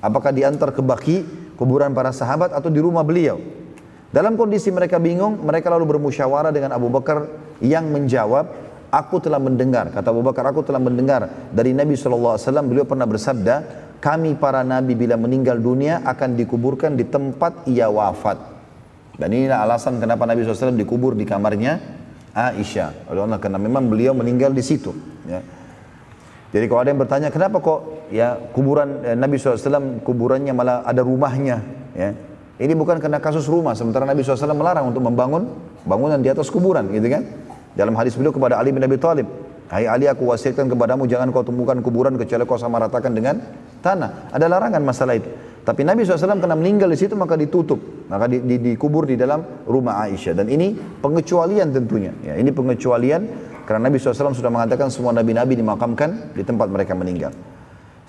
Apakah 0.00 0.32
diantar 0.32 0.72
ke 0.72 0.80
baki, 0.80 1.16
kuburan 1.60 1.92
para 1.92 2.14
sahabat 2.14 2.54
atau 2.56 2.72
di 2.72 2.80
rumah 2.80 3.04
beliau? 3.04 3.36
Dalam 4.10 4.34
kondisi 4.34 4.74
mereka 4.74 4.98
bingung, 4.98 5.38
mereka 5.44 5.70
lalu 5.70 5.96
bermusyawarah 5.96 6.50
dengan 6.50 6.74
Abu 6.74 6.90
Bakar 6.90 7.30
yang 7.62 7.86
menjawab, 7.90 8.70
Aku 8.90 9.22
telah 9.22 9.38
mendengar, 9.38 9.86
kata 9.94 10.10
Abu 10.10 10.26
Bakar, 10.26 10.42
aku 10.50 10.66
telah 10.66 10.82
mendengar 10.82 11.30
dari 11.54 11.70
Nabi 11.70 11.94
SAW, 11.94 12.34
beliau 12.66 12.82
pernah 12.82 13.06
bersabda, 13.06 13.62
kami 14.02 14.34
para 14.34 14.66
nabi 14.66 14.98
bila 14.98 15.14
meninggal 15.14 15.62
dunia 15.62 16.02
akan 16.02 16.34
dikuburkan 16.34 16.98
di 16.98 17.06
tempat 17.06 17.70
ia 17.70 17.86
wafat. 17.86 18.40
Dan 19.14 19.30
inilah 19.30 19.62
alasan 19.62 20.02
kenapa 20.02 20.26
Nabi 20.26 20.42
SAW 20.42 20.74
dikubur 20.74 21.14
di 21.14 21.22
kamarnya 21.22 21.78
Aisyah. 22.32 23.12
Karena 23.38 23.60
memang 23.60 23.86
beliau 23.86 24.16
meninggal 24.16 24.50
di 24.50 24.64
situ. 24.64 24.90
Ya. 25.28 25.44
Jadi 26.50 26.64
kalau 26.66 26.80
ada 26.82 26.90
yang 26.90 27.00
bertanya, 27.00 27.28
kenapa 27.30 27.62
kok 27.62 28.10
ya 28.10 28.34
kuburan 28.50 29.06
eh, 29.06 29.14
Nabi 29.14 29.38
SAW 29.38 30.02
kuburannya 30.02 30.50
malah 30.50 30.82
ada 30.82 31.02
rumahnya? 31.06 31.62
Ya. 31.94 32.10
Ini 32.60 32.76
bukan 32.76 33.00
karena 33.00 33.22
kasus 33.22 33.48
rumah, 33.48 33.72
sementara 33.72 34.04
Nabi 34.04 34.20
SAW 34.20 34.52
melarang 34.52 34.92
untuk 34.92 35.00
membangun 35.00 35.48
bangunan 35.88 36.20
di 36.20 36.28
atas 36.28 36.52
kuburan, 36.52 36.92
gitu 36.92 37.08
kan? 37.08 37.24
Dalam 37.72 37.96
hadis 37.96 38.18
beliau 38.18 38.34
kepada 38.36 38.60
Ali 38.60 38.74
bin 38.74 38.84
Abi 38.84 39.00
Thalib, 39.00 39.24
Hai 39.70 39.86
Ali 39.86 40.10
aku 40.10 40.26
wasiatkan 40.26 40.66
kepadamu 40.66 41.06
jangan 41.06 41.30
kau 41.30 41.46
temukan 41.46 41.78
kuburan 41.78 42.18
kecuali 42.18 42.42
kau 42.42 42.58
sama 42.58 42.82
ratakan 42.82 43.14
dengan 43.14 43.38
tanah. 43.78 44.34
Ada 44.34 44.50
larangan 44.50 44.82
masalah 44.82 45.14
itu. 45.14 45.30
Tapi 45.62 45.86
Nabi 45.86 46.02
SAW 46.02 46.42
kena 46.42 46.58
meninggal 46.58 46.90
di 46.90 46.98
situ 46.98 47.14
maka 47.14 47.38
ditutup, 47.38 47.78
maka 48.10 48.26
di, 48.26 48.42
di, 48.42 48.58
dikubur 48.58 49.06
di 49.06 49.14
dalam 49.14 49.62
rumah 49.70 50.02
Aisyah. 50.02 50.42
Dan 50.42 50.50
ini 50.50 50.74
pengecualian 50.74 51.70
tentunya. 51.70 52.10
Ya, 52.26 52.34
ini 52.34 52.50
pengecualian 52.50 53.49
karena 53.70 53.86
Nabi 53.86 54.02
SAW 54.02 54.34
sudah 54.34 54.50
mengatakan 54.50 54.90
semua 54.90 55.14
nabi-nabi 55.14 55.54
dimakamkan 55.54 56.34
di 56.34 56.42
tempat 56.42 56.66
mereka 56.66 56.98
meninggal. 56.98 57.30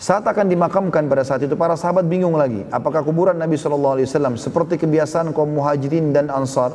Saat 0.01 0.25
akan 0.25 0.49
dimakamkan 0.49 1.05
pada 1.05 1.21
saat 1.21 1.45
itu 1.45 1.53
para 1.53 1.77
sahabat 1.77 2.09
bingung 2.09 2.33
lagi. 2.33 2.65
Apakah 2.73 3.05
kuburan 3.05 3.37
Nabi 3.37 3.61
SAW 3.61 4.01
seperti 4.41 4.81
kebiasaan 4.81 5.29
kaum 5.37 5.53
muhajirin 5.53 6.09
dan 6.17 6.33
ansar 6.33 6.73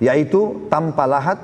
yaitu 0.00 0.72
tanpa 0.72 1.04
lahat. 1.04 1.36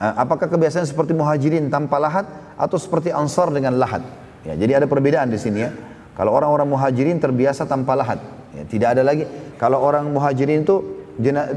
Eh, 0.00 0.14
apakah 0.16 0.48
kebiasaan 0.48 0.88
seperti 0.88 1.12
muhajirin 1.12 1.68
tanpa 1.68 2.00
lahat 2.00 2.24
atau 2.56 2.80
seperti 2.80 3.12
ansar 3.12 3.52
dengan 3.52 3.76
lahat? 3.76 4.00
Ya, 4.48 4.56
jadi 4.56 4.80
ada 4.80 4.88
perbedaan 4.88 5.28
di 5.28 5.36
sini 5.36 5.68
ya. 5.68 5.70
Kalau 6.16 6.32
orang-orang 6.32 6.64
muhajirin 6.64 7.20
terbiasa 7.20 7.68
tanpa 7.68 7.92
lahat, 7.92 8.24
ya, 8.56 8.64
tidak 8.64 8.96
ada 8.96 9.04
lagi. 9.04 9.28
Kalau 9.60 9.84
orang 9.84 10.08
muhajirin 10.08 10.64
itu 10.64 11.04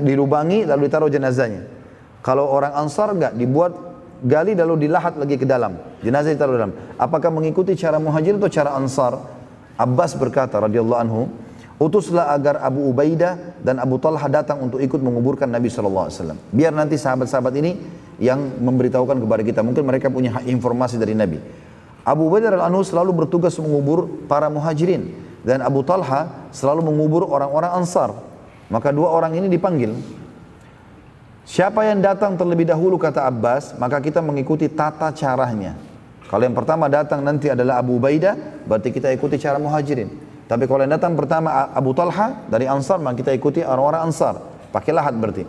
dilubangi 0.03 0.68
lalu 0.68 0.91
ditaruh 0.91 1.07
jenazahnya. 1.07 1.82
Kalau 2.24 2.48
orang 2.48 2.72
ansar 2.80 3.12
enggak, 3.12 3.36
dibuat 3.36 3.76
gali 4.24 4.56
lalu 4.56 4.88
dilahat 4.88 5.20
lagi 5.20 5.36
ke 5.36 5.44
dalam. 5.44 5.76
Jenazah 6.00 6.32
ditaruh 6.32 6.56
dalam. 6.56 6.74
Apakah 6.95 7.28
mengikuti 7.30 7.76
cara 7.76 8.00
muhajirin 8.00 8.40
atau 8.40 8.48
cara 8.48 8.72
ansar? 8.80 9.20
Abbas 9.76 10.16
berkata 10.16 10.64
radhiyallahu 10.64 11.02
anhu, 11.04 11.28
utuslah 11.84 12.32
agar 12.32 12.64
Abu 12.64 12.88
Ubaidah 12.88 13.60
dan 13.60 13.84
Abu 13.84 14.00
Talha 14.00 14.24
datang 14.32 14.64
untuk 14.64 14.80
ikut 14.80 15.04
menguburkan 15.04 15.52
Nabi 15.52 15.68
SAW. 15.68 16.08
Biar 16.56 16.72
nanti 16.72 16.95
sahabat-sahabat 16.95 17.54
ini 17.60 17.76
yang 18.24 18.40
memberitahukan 18.40 19.20
kepada 19.20 19.41
kita. 19.44 19.60
Mungkin 19.60 19.84
mereka 19.84 20.08
punya 20.08 20.40
informasi 20.48 20.95
dari 20.95 21.12
Nabi. 21.12 21.44
Abu 22.08 22.32
Ubaidah 22.32 22.64
Anhu 22.64 22.88
selalu 22.88 23.28
bertugas 23.28 23.60
mengubur 23.60 24.08
para 24.32 24.48
muhajirin. 24.48 25.12
Dan 25.44 25.60
Abu 25.60 25.84
Talha 25.84 26.48
selalu 26.56 26.88
mengubur 26.88 27.28
orang-orang 27.28 27.76
ansar. 27.76 28.16
Maka 28.72 28.95
dua 28.95 29.12
orang 29.12 29.36
ini 29.36 29.52
dipanggil. 29.52 29.91
Siapa 31.44 31.84
yang 31.84 31.99
datang 31.99 32.40
terlebih 32.40 32.64
dahulu 32.64 32.95
kata 32.95 33.28
Abbas, 33.28 33.76
maka 33.76 33.99
kita 33.99 34.24
mengikuti 34.24 34.72
tata 34.72 35.11
caranya. 35.11 35.76
Kalau 36.32 36.44
yang 36.48 36.56
pertama 36.56 36.88
datang 36.88 37.20
nanti 37.20 37.52
adalah 37.52 37.84
Abu 37.84 37.99
Ubaidah, 37.99 38.64
berarti 38.64 38.95
kita 38.95 39.11
ikuti 39.11 39.36
cara 39.36 39.60
muhajirin. 39.60 40.07
Tapi 40.48 40.64
kalau 40.65 40.88
yang 40.88 40.95
datang 40.95 41.20
pertama 41.20 41.68
Abu 41.76 41.91
Talha 41.91 42.48
dari 42.48 42.64
Ansar, 42.64 43.03
maka 43.03 43.20
kita 43.20 43.32
ikuti 43.36 43.60
orang-orang 43.60 44.07
Ansar. 44.07 44.40
Pakai 44.72 44.91
lahat 44.95 45.14
berarti. 45.20 45.44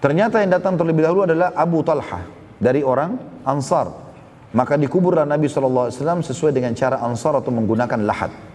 Ternyata 0.00 0.44
yang 0.44 0.52
datang 0.52 0.76
terlebih 0.80 1.04
dahulu 1.04 1.28
adalah 1.28 1.52
Abu 1.56 1.80
Talha 1.80 2.24
dari 2.60 2.84
orang 2.84 3.16
Ansar. 3.44 3.90
Maka 4.52 4.74
dikuburlah 4.76 5.24
Nabi 5.24 5.46
SAW 5.48 5.90
sesuai 6.20 6.52
dengan 6.52 6.76
cara 6.76 7.00
Ansar 7.00 7.38
atau 7.38 7.48
menggunakan 7.48 8.00
lahat. 8.04 8.49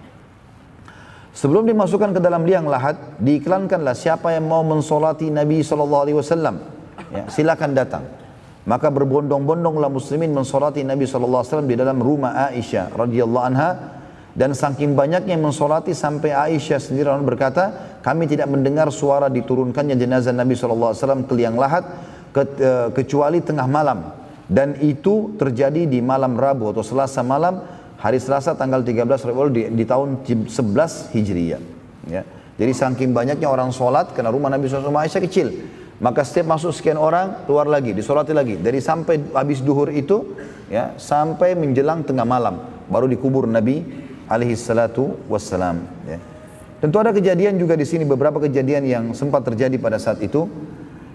Sebelum 1.36 1.68
dimasukkan 1.68 2.16
ke 2.16 2.20
dalam 2.24 2.48
liang 2.48 2.64
lahat, 2.64 3.20
diiklankanlah 3.20 3.92
siapa 3.92 4.32
yang 4.32 4.48
mau 4.48 4.64
mensolati 4.64 5.28
Nabi 5.28 5.60
SAW. 5.60 6.24
Ya, 7.12 7.28
silakan 7.28 7.76
datang. 7.76 8.08
Maka 8.64 8.88
berbondong-bondonglah 8.88 9.92
muslimin 9.92 10.32
mensolati 10.32 10.82
Nabi 10.88 11.04
SAW 11.04 11.68
di 11.68 11.76
dalam 11.76 12.00
rumah 12.00 12.50
Aisyah 12.50 12.96
radhiyallahu 12.96 13.46
anha 13.46 13.70
dan 14.36 14.56
saking 14.56 14.96
banyaknya 14.96 15.36
mensolati 15.36 15.92
sampai 15.92 16.32
Aisyah 16.32 16.80
sendiri 16.80 17.12
berkata, 17.24 18.00
kami 18.00 18.32
tidak 18.32 18.48
mendengar 18.52 18.88
suara 18.92 19.28
diturunkannya 19.28 20.00
jenazah 20.00 20.32
Nabi 20.32 20.56
SAW 20.56 20.96
ke 21.28 21.34
liang 21.36 21.60
lahat 21.60 21.84
ke, 22.32 22.42
uh, 22.64 22.90
kecuali 22.96 23.44
tengah 23.44 23.68
malam. 23.68 24.24
Dan 24.46 24.78
itu 24.80 25.34
terjadi 25.36 25.90
di 25.90 26.00
malam 26.06 26.38
Rabu 26.38 26.70
atau 26.70 26.86
Selasa 26.86 27.26
malam, 27.26 27.75
hari 28.06 28.22
Selasa 28.22 28.54
tanggal 28.54 28.86
13 28.86 29.02
Rabiul 29.10 29.50
di, 29.50 29.62
di 29.74 29.82
tahun 29.82 30.22
11 30.22 30.54
Hijriyah. 31.10 31.62
Ya. 32.06 32.22
Jadi 32.56 32.72
saking 32.72 33.18
banyaknya 33.18 33.50
orang 33.50 33.74
sholat 33.74 34.14
karena 34.14 34.30
rumah 34.30 34.54
Nabi 34.54 34.70
SAW 34.70 34.94
Aisyah 34.94 35.26
kecil. 35.26 35.50
Maka 35.98 36.22
setiap 36.22 36.54
masuk 36.54 36.76
sekian 36.76 37.00
orang, 37.00 37.48
keluar 37.50 37.66
lagi, 37.66 37.96
disolati 37.96 38.36
lagi. 38.36 38.60
Dari 38.62 38.78
sampai 38.84 39.32
habis 39.34 39.64
duhur 39.64 39.90
itu, 39.90 40.38
ya, 40.68 40.94
sampai 41.00 41.56
menjelang 41.56 42.04
tengah 42.04 42.28
malam. 42.28 42.62
Baru 42.92 43.08
dikubur 43.10 43.48
Nabi 43.48 43.82
alaihi 44.28 44.60
salatu 44.60 45.16
wassalam. 45.32 45.82
Ya. 46.06 46.20
Tentu 46.84 47.00
ada 47.00 47.16
kejadian 47.16 47.56
juga 47.56 47.80
di 47.80 47.88
sini, 47.88 48.04
beberapa 48.04 48.38
kejadian 48.44 48.84
yang 48.86 49.04
sempat 49.16 49.48
terjadi 49.48 49.80
pada 49.80 49.96
saat 49.96 50.20
itu. 50.20 50.46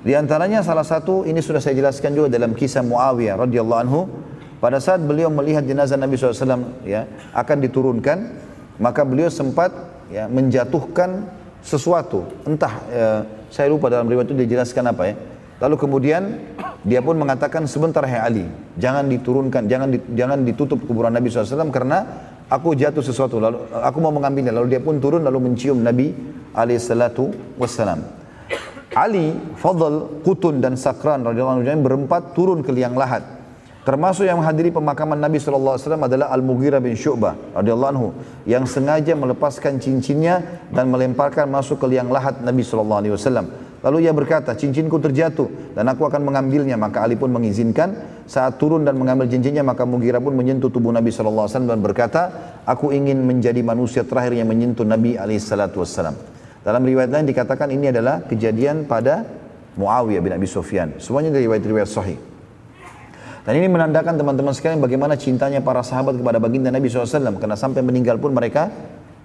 Di 0.00 0.16
antaranya 0.16 0.64
salah 0.64 0.82
satu, 0.82 1.28
ini 1.28 1.44
sudah 1.44 1.60
saya 1.60 1.76
jelaskan 1.76 2.16
juga 2.16 2.32
dalam 2.32 2.56
kisah 2.56 2.80
Muawiyah 2.80 3.36
radhiyallahu 3.36 3.80
anhu. 3.84 4.00
Pada 4.60 4.76
saat 4.76 5.00
beliau 5.00 5.32
melihat 5.32 5.64
jenazah 5.64 5.96
Nabi 5.96 6.20
SAW 6.20 6.84
ya, 6.84 7.08
akan 7.32 7.56
diturunkan, 7.64 8.18
maka 8.76 9.08
beliau 9.08 9.32
sempat 9.32 9.72
ya, 10.12 10.28
menjatuhkan 10.28 11.24
sesuatu. 11.64 12.28
Entah 12.44 12.74
ya, 12.92 13.08
saya 13.48 13.72
lupa 13.72 13.88
dalam 13.88 14.04
riwayat 14.04 14.28
itu 14.28 14.36
dijelaskan 14.44 14.92
apa 14.92 15.02
ya. 15.08 15.14
Lalu 15.60 15.76
kemudian 15.76 16.22
dia 16.84 17.00
pun 17.04 17.16
mengatakan 17.16 17.68
sebentar 17.68 18.04
hai 18.04 18.20
Ali, 18.20 18.44
jangan 18.80 19.04
diturunkan, 19.08 19.68
jangan 19.68 19.88
di, 19.92 19.98
jangan 20.16 20.40
ditutup 20.44 20.80
kuburan 20.84 21.12
Nabi 21.12 21.28
SAW 21.28 21.68
karena 21.68 22.04
aku 22.48 22.72
jatuh 22.72 23.04
sesuatu 23.04 23.36
lalu 23.36 23.68
aku 23.68 23.98
mau 24.00 24.08
mengambilnya 24.08 24.56
lalu 24.56 24.76
dia 24.76 24.80
pun 24.80 24.96
turun 24.96 25.20
lalu 25.20 25.52
mencium 25.52 25.84
Nabi 25.84 26.12
alaihissalatu 26.56 27.56
wassalam. 27.60 28.00
Ali, 28.90 29.30
Fadl, 29.54 30.20
Kutun 30.26 30.58
dan 30.58 30.74
Sakran 30.74 31.22
radhiyallahu 31.22 31.62
anhu 31.62 31.84
berempat 31.86 32.34
turun 32.34 32.64
ke 32.66 32.74
liang 32.74 32.98
lahat. 32.98 33.39
Termasuk 33.80 34.28
yang 34.28 34.44
menghadiri 34.44 34.68
pemakaman 34.68 35.16
Nabi 35.16 35.40
SAW 35.40 35.80
adalah 35.80 36.28
Al-Mughirah 36.36 36.84
bin 36.84 36.92
Syu'bah 36.92 37.56
radhiyallahu 37.56 37.90
anhu 37.96 38.08
yang 38.44 38.68
sengaja 38.68 39.16
melepaskan 39.16 39.80
cincinnya 39.80 40.44
dan 40.68 40.92
melemparkan 40.92 41.48
masuk 41.48 41.80
ke 41.80 41.96
liang 41.96 42.12
lahat 42.12 42.44
Nabi 42.44 42.60
SAW. 42.60 43.00
Lalu 43.80 44.04
ia 44.04 44.12
berkata, 44.12 44.52
cincinku 44.52 45.00
terjatuh 45.00 45.72
dan 45.72 45.88
aku 45.88 46.04
akan 46.04 46.20
mengambilnya. 46.20 46.76
Maka 46.76 47.08
Ali 47.08 47.16
pun 47.16 47.32
mengizinkan. 47.32 48.20
Saat 48.28 48.60
turun 48.60 48.84
dan 48.84 48.94
mengambil 48.94 49.26
cincinnya, 49.26 49.64
maka 49.64 49.88
Mughirah 49.88 50.20
pun 50.20 50.36
menyentuh 50.36 50.68
tubuh 50.68 50.92
Nabi 50.92 51.08
SAW 51.08 51.48
dan 51.48 51.80
berkata, 51.80 52.52
aku 52.68 52.92
ingin 52.92 53.24
menjadi 53.24 53.64
manusia 53.64 54.04
terakhir 54.04 54.36
yang 54.36 54.46
menyentuh 54.46 54.84
Nabi 54.84 55.16
SAW. 55.16 56.14
Dalam 56.60 56.82
riwayat 56.84 57.08
lain 57.08 57.24
dikatakan 57.24 57.72
ini 57.72 57.88
adalah 57.88 58.20
kejadian 58.28 58.84
pada 58.84 59.24
Muawiyah 59.80 60.20
bin 60.20 60.36
Abi 60.36 60.44
Sufyan. 60.44 61.00
Semuanya 61.00 61.32
dari 61.32 61.48
riwayat-riwayat 61.48 61.88
sahih. 61.88 62.29
Dan 63.40 63.56
ini 63.56 63.72
menandakan 63.72 64.20
teman-teman 64.20 64.52
sekalian 64.52 64.84
bagaimana 64.84 65.16
cintanya 65.16 65.64
para 65.64 65.80
sahabat 65.80 66.20
kepada 66.20 66.36
baginda 66.36 66.68
Nabi 66.68 66.92
SAW. 66.92 67.40
Karena 67.40 67.56
sampai 67.56 67.80
meninggal 67.80 68.20
pun 68.20 68.36
mereka 68.36 68.68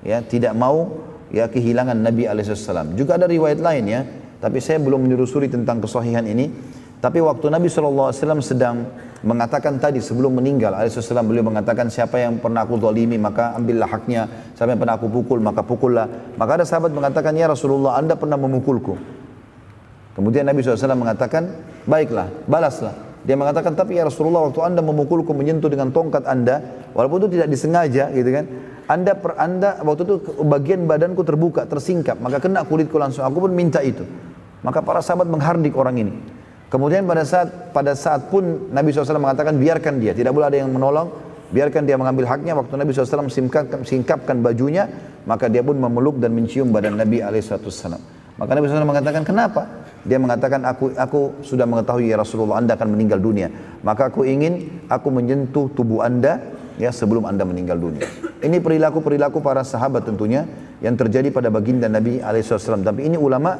ya 0.07 0.23
tidak 0.23 0.55
mau 0.55 0.87
ya 1.35 1.51
kehilangan 1.51 1.99
Nabi 1.99 2.23
SAW. 2.27 2.95
Juga 2.95 3.19
ada 3.19 3.27
riwayat 3.27 3.59
lain 3.59 3.83
ya. 3.85 4.01
Tapi 4.39 4.63
saya 4.63 4.79
belum 4.79 5.03
menyusuri 5.03 5.51
tentang 5.51 5.83
kesahihan 5.83 6.23
ini. 6.23 6.47
Tapi 7.03 7.19
waktu 7.21 7.51
Nabi 7.51 7.67
SAW 7.67 8.09
sedang 8.39 8.87
mengatakan 9.21 9.77
tadi 9.77 9.99
sebelum 9.99 10.41
meninggal 10.41 10.73
SAW 10.87 11.21
beliau 11.27 11.45
mengatakan 11.45 11.91
siapa 11.91 12.17
yang 12.17 12.39
pernah 12.39 12.63
aku 12.63 12.79
zalimi 12.79 13.19
maka 13.19 13.51
ambillah 13.53 13.89
haknya. 13.89 14.53
Siapa 14.55 14.73
yang 14.73 14.79
pernah 14.79 14.95
aku 14.95 15.11
pukul 15.11 15.43
maka 15.43 15.61
pukullah. 15.61 16.07
Maka 16.39 16.61
ada 16.61 16.65
sahabat 16.65 16.95
mengatakan 16.95 17.35
ya 17.35 17.51
Rasulullah 17.51 17.99
anda 17.99 18.15
pernah 18.15 18.39
memukulku. 18.39 18.95
Kemudian 20.15 20.47
Nabi 20.47 20.63
SAW 20.63 20.95
mengatakan 20.95 21.51
baiklah 21.83 22.31
balaslah. 22.47 23.14
Dia 23.25 23.33
mengatakan, 23.33 23.73
tapi 23.73 23.97
ya 23.97 24.05
Rasulullah 24.05 24.45
waktu 24.45 24.61
anda 24.61 24.85
memukulku 24.85 25.33
menyentuh 25.33 25.65
dengan 25.65 25.89
tongkat 25.89 26.29
anda, 26.29 26.61
walaupun 26.93 27.25
itu 27.25 27.41
tidak 27.41 27.49
disengaja 27.49 28.13
gitu 28.13 28.29
kan, 28.29 28.45
anda 28.85 29.17
per 29.17 29.33
anda 29.41 29.81
waktu 29.81 30.05
itu 30.05 30.15
bagian 30.45 30.85
badanku 30.85 31.25
terbuka, 31.25 31.65
tersingkap, 31.65 32.21
maka 32.21 32.37
kena 32.37 32.61
kulitku 32.69 33.01
langsung. 33.01 33.25
Aku 33.25 33.41
pun 33.41 33.49
minta 33.49 33.81
itu. 33.81 34.05
Maka 34.61 34.85
para 34.85 35.01
sahabat 35.01 35.25
menghardik 35.25 35.73
orang 35.73 35.97
ini. 36.05 36.13
Kemudian 36.69 37.05
pada 37.05 37.25
saat 37.25 37.73
pada 37.73 37.93
saat 37.97 38.29
pun 38.29 38.69
Nabi 38.73 38.89
SAW 38.93 39.21
mengatakan 39.21 39.57
biarkan 39.57 40.01
dia, 40.01 40.13
tidak 40.13 40.33
boleh 40.33 40.49
ada 40.49 40.57
yang 40.61 40.69
menolong, 40.69 41.09
biarkan 41.49 41.85
dia 41.85 41.97
mengambil 41.97 42.29
haknya. 42.29 42.57
Waktu 42.57 42.77
Nabi 42.77 42.93
SAW 42.93 43.29
singkapkan, 43.29 43.85
singkapkan 43.85 44.41
bajunya, 44.41 44.85
maka 45.25 45.49
dia 45.49 45.65
pun 45.65 45.77
memeluk 45.77 46.17
dan 46.21 46.33
mencium 46.33 46.69
badan 46.69 46.97
Nabi 46.97 47.21
SAW. 47.41 47.97
Maka 48.37 48.51
Nabi 48.53 48.65
SAW 48.69 48.85
mengatakan 48.85 49.21
kenapa? 49.21 49.84
Dia 50.05 50.21
mengatakan 50.21 50.61
aku 50.69 50.93
aku 50.93 51.41
sudah 51.41 51.65
mengetahui 51.65 52.13
ya 52.13 52.21
Rasulullah 52.21 52.61
anda 52.61 52.77
akan 52.77 52.93
meninggal 52.93 53.17
dunia. 53.17 53.49
Maka 53.81 54.13
aku 54.13 54.21
ingin 54.21 54.85
aku 54.85 55.09
menyentuh 55.09 55.73
tubuh 55.73 56.05
anda 56.05 56.39
ya 56.77 56.93
sebelum 56.93 57.25
anda 57.25 57.41
meninggal 57.41 57.81
dunia. 57.81 58.05
Ini 58.45 58.61
perilaku-perilaku 58.61 59.41
para 59.41 59.65
sahabat 59.65 60.05
tentunya 60.05 60.45
yang 60.77 60.93
terjadi 60.93 61.33
pada 61.33 61.49
baginda 61.49 61.89
Nabi 61.89 62.21
alaihissalam. 62.21 62.85
Tapi 62.85 63.09
ini 63.09 63.17
ulama 63.17 63.57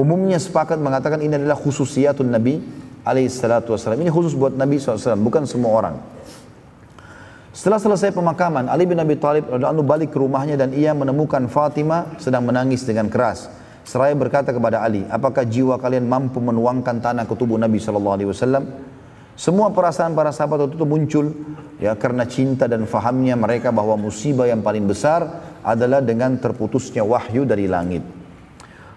umumnya 0.00 0.40
sepakat 0.40 0.80
mengatakan 0.80 1.20
ini 1.20 1.36
adalah 1.36 1.60
khususiyatun 1.60 2.32
Nabi 2.32 2.64
alaihissalam. 3.04 4.00
Ini 4.00 4.08
khusus 4.08 4.32
buat 4.32 4.56
Nabi 4.56 4.80
SAW, 4.80 5.20
bukan 5.20 5.44
semua 5.44 5.76
orang. 5.76 5.96
Setelah 7.52 7.82
selesai 7.82 8.14
pemakaman, 8.14 8.70
Ali 8.70 8.86
bin 8.86 9.02
Abi 9.02 9.18
Thalib 9.18 9.50
radhiyallahu 9.50 9.82
balik 9.82 10.14
ke 10.14 10.18
rumahnya 10.22 10.54
dan 10.54 10.70
ia 10.70 10.94
menemukan 10.94 11.42
Fatimah 11.50 12.14
sedang 12.22 12.46
menangis 12.46 12.86
dengan 12.86 13.10
keras. 13.10 13.50
Seraya 13.88 14.12
berkata 14.12 14.52
kepada 14.52 14.84
Ali, 14.84 15.08
apakah 15.08 15.48
jiwa 15.48 15.80
kalian 15.80 16.04
mampu 16.04 16.44
menuangkan 16.44 17.00
tanah 17.00 17.24
ke 17.24 17.32
tubuh 17.32 17.56
Nabi 17.56 17.80
Shallallahu 17.80 18.16
Alaihi 18.20 18.28
Wasallam? 18.28 18.68
Semua 19.32 19.72
perasaan 19.72 20.12
para 20.12 20.28
sahabat 20.28 20.68
waktu 20.68 20.76
itu 20.76 20.84
muncul 20.84 21.32
ya 21.80 21.96
karena 21.96 22.28
cinta 22.28 22.68
dan 22.68 22.84
fahamnya 22.84 23.32
mereka 23.32 23.72
bahwa 23.72 23.96
musibah 23.96 24.44
yang 24.44 24.60
paling 24.60 24.84
besar 24.84 25.40
adalah 25.64 26.04
dengan 26.04 26.36
terputusnya 26.36 27.00
wahyu 27.00 27.48
dari 27.48 27.64
langit. 27.64 28.04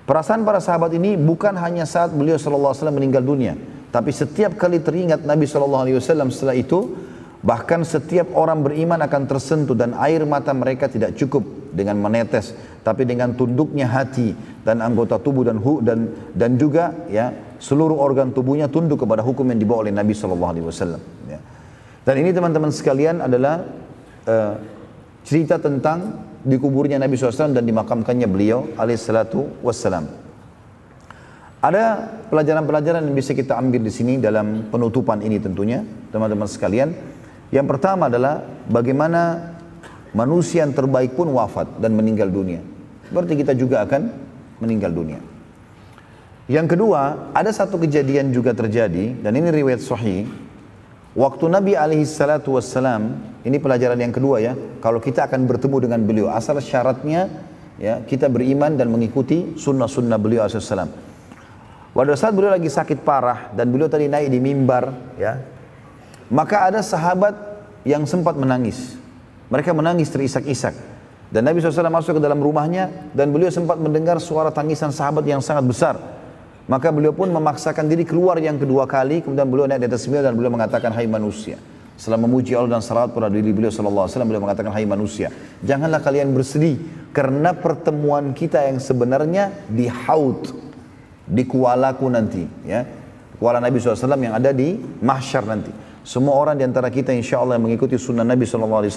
Perasaan 0.03 0.43
para 0.43 0.59
sahabat 0.59 0.91
ini 0.91 1.15
bukan 1.15 1.55
hanya 1.55 1.87
saat 1.87 2.11
beliau 2.11 2.35
Shallallahu 2.35 2.75
Alaihi 2.75 2.81
Wasallam 2.83 2.97
meninggal 2.99 3.23
dunia, 3.23 3.55
tapi 3.95 4.11
setiap 4.11 4.59
kali 4.59 4.83
teringat 4.83 5.23
Nabi 5.23 5.47
Shallallahu 5.47 5.87
Alaihi 5.87 6.03
Wasallam 6.03 6.35
setelah 6.35 6.59
itu 6.59 7.00
Bahkan 7.41 7.81
setiap 7.81 8.37
orang 8.37 8.61
beriman 8.61 9.01
akan 9.01 9.25
tersentuh 9.25 9.73
dan 9.73 9.97
air 9.97 10.21
mata 10.29 10.53
mereka 10.53 10.85
tidak 10.85 11.17
cukup 11.17 11.41
dengan 11.73 11.97
menetes, 11.97 12.53
tapi 12.85 13.01
dengan 13.01 13.33
tunduknya 13.33 13.89
hati 13.89 14.37
dan 14.61 14.77
anggota 14.77 15.17
tubuh 15.17 15.41
dan 15.41 15.57
hu, 15.57 15.81
dan 15.81 16.13
dan 16.37 16.53
juga 16.61 16.93
ya 17.09 17.33
seluruh 17.57 17.97
organ 17.97 18.29
tubuhnya 18.29 18.69
tunduk 18.69 19.01
kepada 19.01 19.25
hukum 19.25 19.49
yang 19.49 19.57
dibawa 19.57 19.89
oleh 19.89 19.93
Nabi 19.93 20.13
Shallallahu 20.13 20.51
Alaihi 20.53 20.65
Wasallam. 20.69 21.01
Ya. 21.25 21.39
Dan 22.05 22.15
ini 22.21 22.29
teman-teman 22.29 22.69
sekalian 22.69 23.25
adalah 23.25 23.65
uh, 24.29 24.53
cerita 25.25 25.57
tentang 25.57 26.29
dikuburnya 26.41 26.97
Nabi 26.97 27.13
SAW 27.17 27.53
dan 27.53 27.61
dimakamkannya 27.61 28.25
beliau 28.25 28.65
alaihissalatu 28.73 29.61
wassalam. 29.61 30.09
Ada 31.61 32.09
pelajaran-pelajaran 32.33 33.05
yang 33.05 33.13
bisa 33.13 33.37
kita 33.37 33.53
ambil 33.53 33.85
di 33.85 33.93
sini 33.93 34.17
dalam 34.17 34.73
penutupan 34.73 35.21
ini 35.21 35.37
tentunya, 35.37 35.85
teman-teman 36.09 36.49
sekalian. 36.49 36.89
Yang 37.51 37.67
pertama 37.77 38.07
adalah 38.07 38.41
bagaimana 38.71 39.51
manusia 40.15 40.63
yang 40.63 40.71
terbaik 40.71 41.15
pun 41.15 41.27
wafat 41.35 41.67
dan 41.83 41.91
meninggal 41.95 42.31
dunia. 42.31 42.63
Berarti 43.11 43.35
kita 43.35 43.51
juga 43.55 43.83
akan 43.83 44.07
meninggal 44.63 44.91
dunia. 44.95 45.19
Yang 46.47 46.75
kedua, 46.75 47.31
ada 47.35 47.51
satu 47.51 47.79
kejadian 47.79 48.31
juga 48.31 48.55
terjadi 48.55 49.19
dan 49.19 49.31
ini 49.35 49.51
riwayat 49.51 49.83
sahih. 49.83 50.27
Waktu 51.11 51.45
Nabi 51.51 51.75
alaihi 51.75 52.07
salatu 52.07 52.55
wassalam, 52.55 53.19
ini 53.43 53.59
pelajaran 53.59 53.99
yang 53.99 54.15
kedua 54.15 54.39
ya, 54.39 54.55
kalau 54.79 55.03
kita 55.03 55.27
akan 55.27 55.43
bertemu 55.43 55.77
dengan 55.83 55.99
beliau, 56.07 56.27
asal 56.31 56.55
syaratnya 56.63 57.27
ya 57.75 57.99
kita 58.03 58.31
beriman 58.31 58.79
dan 58.79 58.87
mengikuti 58.87 59.59
sunnah-sunnah 59.59 60.15
beliau 60.15 60.47
alaihi 60.47 60.63
salam. 60.63 60.91
Pada 61.91 62.15
saat 62.15 62.31
beliau 62.31 62.55
lagi 62.55 62.71
sakit 62.71 63.03
parah 63.03 63.51
dan 63.51 63.67
beliau 63.67 63.91
tadi 63.91 64.07
naik 64.07 64.31
di 64.31 64.39
mimbar, 64.39 64.95
ya, 65.19 65.35
maka 66.31 66.71
ada 66.71 66.79
sahabat 66.79 67.35
yang 67.83 68.07
sempat 68.07 68.39
menangis. 68.39 68.95
Mereka 69.51 69.75
menangis 69.75 70.07
terisak-isak. 70.07 70.73
Dan 71.31 71.47
Nabi 71.47 71.59
SAW 71.59 71.91
masuk 71.91 72.19
ke 72.19 72.21
dalam 72.23 72.39
rumahnya 72.39 73.11
dan 73.11 73.31
beliau 73.31 73.51
sempat 73.51 73.79
mendengar 73.79 74.19
suara 74.19 74.51
tangisan 74.51 74.91
sahabat 74.91 75.27
yang 75.27 75.43
sangat 75.43 75.63
besar. 75.67 75.95
Maka 76.71 76.87
beliau 76.91 77.11
pun 77.11 77.27
memaksakan 77.27 77.87
diri 77.87 78.07
keluar 78.07 78.39
yang 78.39 78.55
kedua 78.55 78.87
kali, 78.87 79.23
kemudian 79.23 79.47
beliau 79.47 79.67
naik 79.67 79.83
di 79.83 79.87
atas 79.91 80.07
mimbar 80.07 80.31
dan 80.31 80.35
beliau 80.39 80.51
mengatakan, 80.55 80.91
Hai 80.95 81.07
manusia. 81.07 81.59
Setelah 82.01 82.17
memuji 82.17 82.57
Allah 82.57 82.81
dan 82.81 82.83
salat 82.83 83.13
pada 83.13 83.29
diri 83.29 83.53
beliau 83.53 83.69
wasallam 83.69 84.33
beliau 84.33 84.41
mengatakan 84.41 84.73
hai 84.73 84.89
manusia 84.89 85.29
janganlah 85.61 86.01
kalian 86.01 86.33
bersedih 86.33 86.81
karena 87.13 87.53
pertemuan 87.53 88.33
kita 88.33 88.57
yang 88.65 88.81
sebenarnya 88.81 89.69
di 89.69 89.85
haud 89.85 90.49
di 91.29 91.45
kualaku 91.45 92.09
nanti 92.09 92.41
ya 92.65 92.81
kuala 93.37 93.61
Nabi 93.61 93.77
SAW 93.77 94.17
yang 94.17 94.33
ada 94.33 94.49
di 94.49 94.81
mahsyar 94.81 95.45
nanti 95.45 95.69
semua 96.01 96.33
orang 96.33 96.57
di 96.57 96.65
antara 96.65 96.89
kita 96.89 97.13
insya 97.13 97.37
Allah 97.37 97.61
yang 97.61 97.69
mengikuti 97.69 97.93
sunnah 97.93 98.25
Nabi 98.25 98.49
SAW 98.49 98.89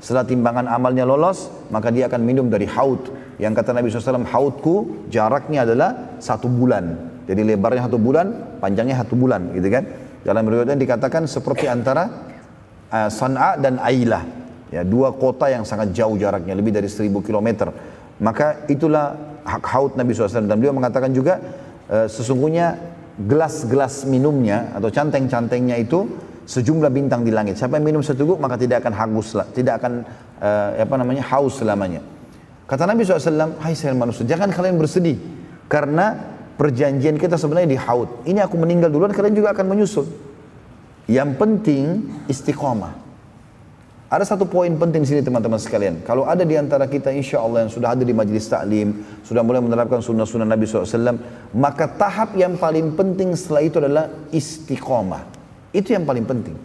setelah 0.00 0.24
timbangan 0.24 0.72
amalnya 0.72 1.04
lolos 1.04 1.52
maka 1.68 1.92
dia 1.92 2.08
akan 2.08 2.20
minum 2.24 2.48
dari 2.48 2.64
haud. 2.64 3.12
Yang 3.36 3.60
kata 3.60 3.70
Nabi 3.76 3.92
SAW 3.92 4.24
haudku 4.24 4.74
jaraknya 5.12 5.68
adalah 5.68 6.16
satu 6.16 6.48
bulan. 6.48 6.96
Jadi 7.28 7.44
lebarnya 7.44 7.88
satu 7.88 8.00
bulan 8.00 8.56
panjangnya 8.60 9.04
satu 9.04 9.16
bulan 9.16 9.52
gitu 9.52 9.68
kan? 9.68 9.84
Dalam 10.24 10.44
riwayatnya 10.48 10.80
dikatakan 10.80 11.28
seperti 11.28 11.68
antara 11.68 12.08
uh, 12.88 13.08
San'a 13.12 13.60
dan 13.60 13.76
Ailah. 13.80 14.24
Ya 14.70 14.86
dua 14.86 15.12
kota 15.16 15.50
yang 15.50 15.66
sangat 15.66 15.92
jauh 15.92 16.14
jaraknya 16.14 16.54
lebih 16.56 16.70
dari 16.70 16.86
seribu 16.86 17.20
kilometer. 17.20 17.68
Maka 18.20 18.68
itulah 18.70 19.16
hak 19.42 19.64
haud 19.66 19.92
Nabi 19.96 20.12
SAW 20.12 20.46
dan 20.46 20.56
beliau 20.60 20.76
mengatakan 20.76 21.10
juga 21.10 21.40
e, 21.88 22.06
sesungguhnya 22.06 22.76
gelas-gelas 23.20 24.04
minumnya 24.06 24.72
atau 24.76 24.92
canteng-cantengnya 24.92 25.80
itu 25.80 26.06
sejumlah 26.46 26.90
bintang 26.92 27.24
di 27.24 27.32
langit. 27.32 27.56
Siapa 27.56 27.76
yang 27.76 27.86
minum 27.86 28.02
seteguk 28.04 28.36
maka 28.40 28.56
tidak 28.60 28.84
akan 28.84 28.94
haus, 28.96 29.36
tidak 29.52 29.80
akan 29.82 30.04
e, 30.40 30.50
apa 30.82 30.94
namanya 30.96 31.22
haus 31.28 31.60
selamanya. 31.60 32.02
Kata 32.70 32.86
Nabi 32.86 33.02
SAW, 33.02 33.58
Hai 33.58 33.74
saya 33.74 33.96
manusia, 33.98 34.22
jangan 34.22 34.54
kalian 34.54 34.78
bersedih 34.78 35.18
karena 35.66 36.14
perjanjian 36.54 37.18
kita 37.18 37.34
sebenarnya 37.34 37.74
di 37.74 37.78
haud. 37.78 38.22
Ini 38.28 38.46
aku 38.46 38.54
meninggal 38.60 38.94
duluan, 38.94 39.10
kalian 39.10 39.34
juga 39.34 39.50
akan 39.56 39.66
menyusul. 39.66 40.06
Yang 41.10 41.30
penting 41.40 41.84
istiqomah. 42.30 43.10
Ada 44.10 44.34
satu 44.34 44.42
poin 44.42 44.74
penting 44.74 45.06
di 45.06 45.08
sini 45.14 45.22
teman-teman 45.22 45.58
sekalian. 45.58 46.02
Kalau 46.02 46.26
ada 46.26 46.42
di 46.42 46.58
antara 46.58 46.90
kita 46.90 47.14
insya 47.14 47.38
Allah 47.38 47.62
yang 47.62 47.70
sudah 47.70 47.94
ada 47.94 48.02
di 48.02 48.10
majelis 48.10 48.50
taklim, 48.50 49.06
sudah 49.22 49.46
mulai 49.46 49.62
menerapkan 49.62 50.02
sunnah-sunnah 50.02 50.50
Nabi 50.50 50.66
SAW, 50.66 51.14
maka 51.54 51.86
tahap 51.86 52.34
yang 52.34 52.58
paling 52.58 52.98
penting 52.98 53.30
setelah 53.38 53.62
itu 53.62 53.78
adalah 53.78 54.10
istiqomah. 54.34 55.39
Itu 55.70 55.94
yang 55.94 56.06
paling 56.06 56.26
penting. 56.26 56.56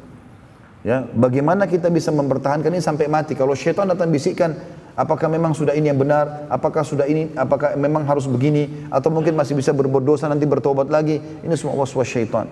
Ya, 0.86 1.02
bagaimana 1.02 1.66
kita 1.66 1.90
bisa 1.90 2.14
mempertahankan 2.14 2.70
ini 2.70 2.78
sampai 2.78 3.10
mati? 3.10 3.34
Kalau 3.34 3.58
syaitan 3.58 3.90
datang 3.90 4.14
bisikkan, 4.14 4.54
apakah 4.94 5.26
memang 5.26 5.58
sudah 5.58 5.74
ini 5.74 5.90
yang 5.90 5.98
benar? 5.98 6.46
Apakah 6.46 6.86
sudah 6.86 7.10
ini? 7.10 7.34
Apakah 7.34 7.74
memang 7.74 8.06
harus 8.06 8.30
begini? 8.30 8.86
Atau 8.94 9.10
mungkin 9.10 9.34
masih 9.34 9.58
bisa 9.58 9.74
berbuat 9.74 10.06
dosa 10.06 10.30
nanti 10.30 10.46
bertobat 10.46 10.94
lagi? 10.94 11.18
Ini 11.18 11.54
semua 11.58 11.74
waswas 11.74 12.06
syaitan. 12.06 12.46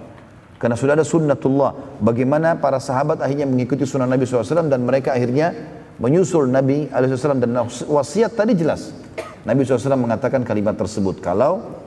Karena 0.58 0.74
sudah 0.74 0.98
ada 0.98 1.06
sunnatullah. 1.06 2.02
Bagaimana 2.02 2.58
para 2.58 2.82
sahabat 2.82 3.22
akhirnya 3.22 3.46
mengikuti 3.46 3.86
sunnah 3.86 4.10
Nabi 4.10 4.26
SAW 4.26 4.66
dan 4.66 4.82
mereka 4.82 5.14
akhirnya 5.14 5.54
menyusul 6.02 6.50
Nabi 6.50 6.90
SAW 6.90 7.38
dan 7.38 7.54
wasiat 7.86 8.34
tadi 8.34 8.58
jelas. 8.58 8.98
Nabi 9.46 9.62
SAW 9.62 10.00
mengatakan 10.00 10.42
kalimat 10.48 10.74
tersebut. 10.74 11.22
Kalau 11.22 11.84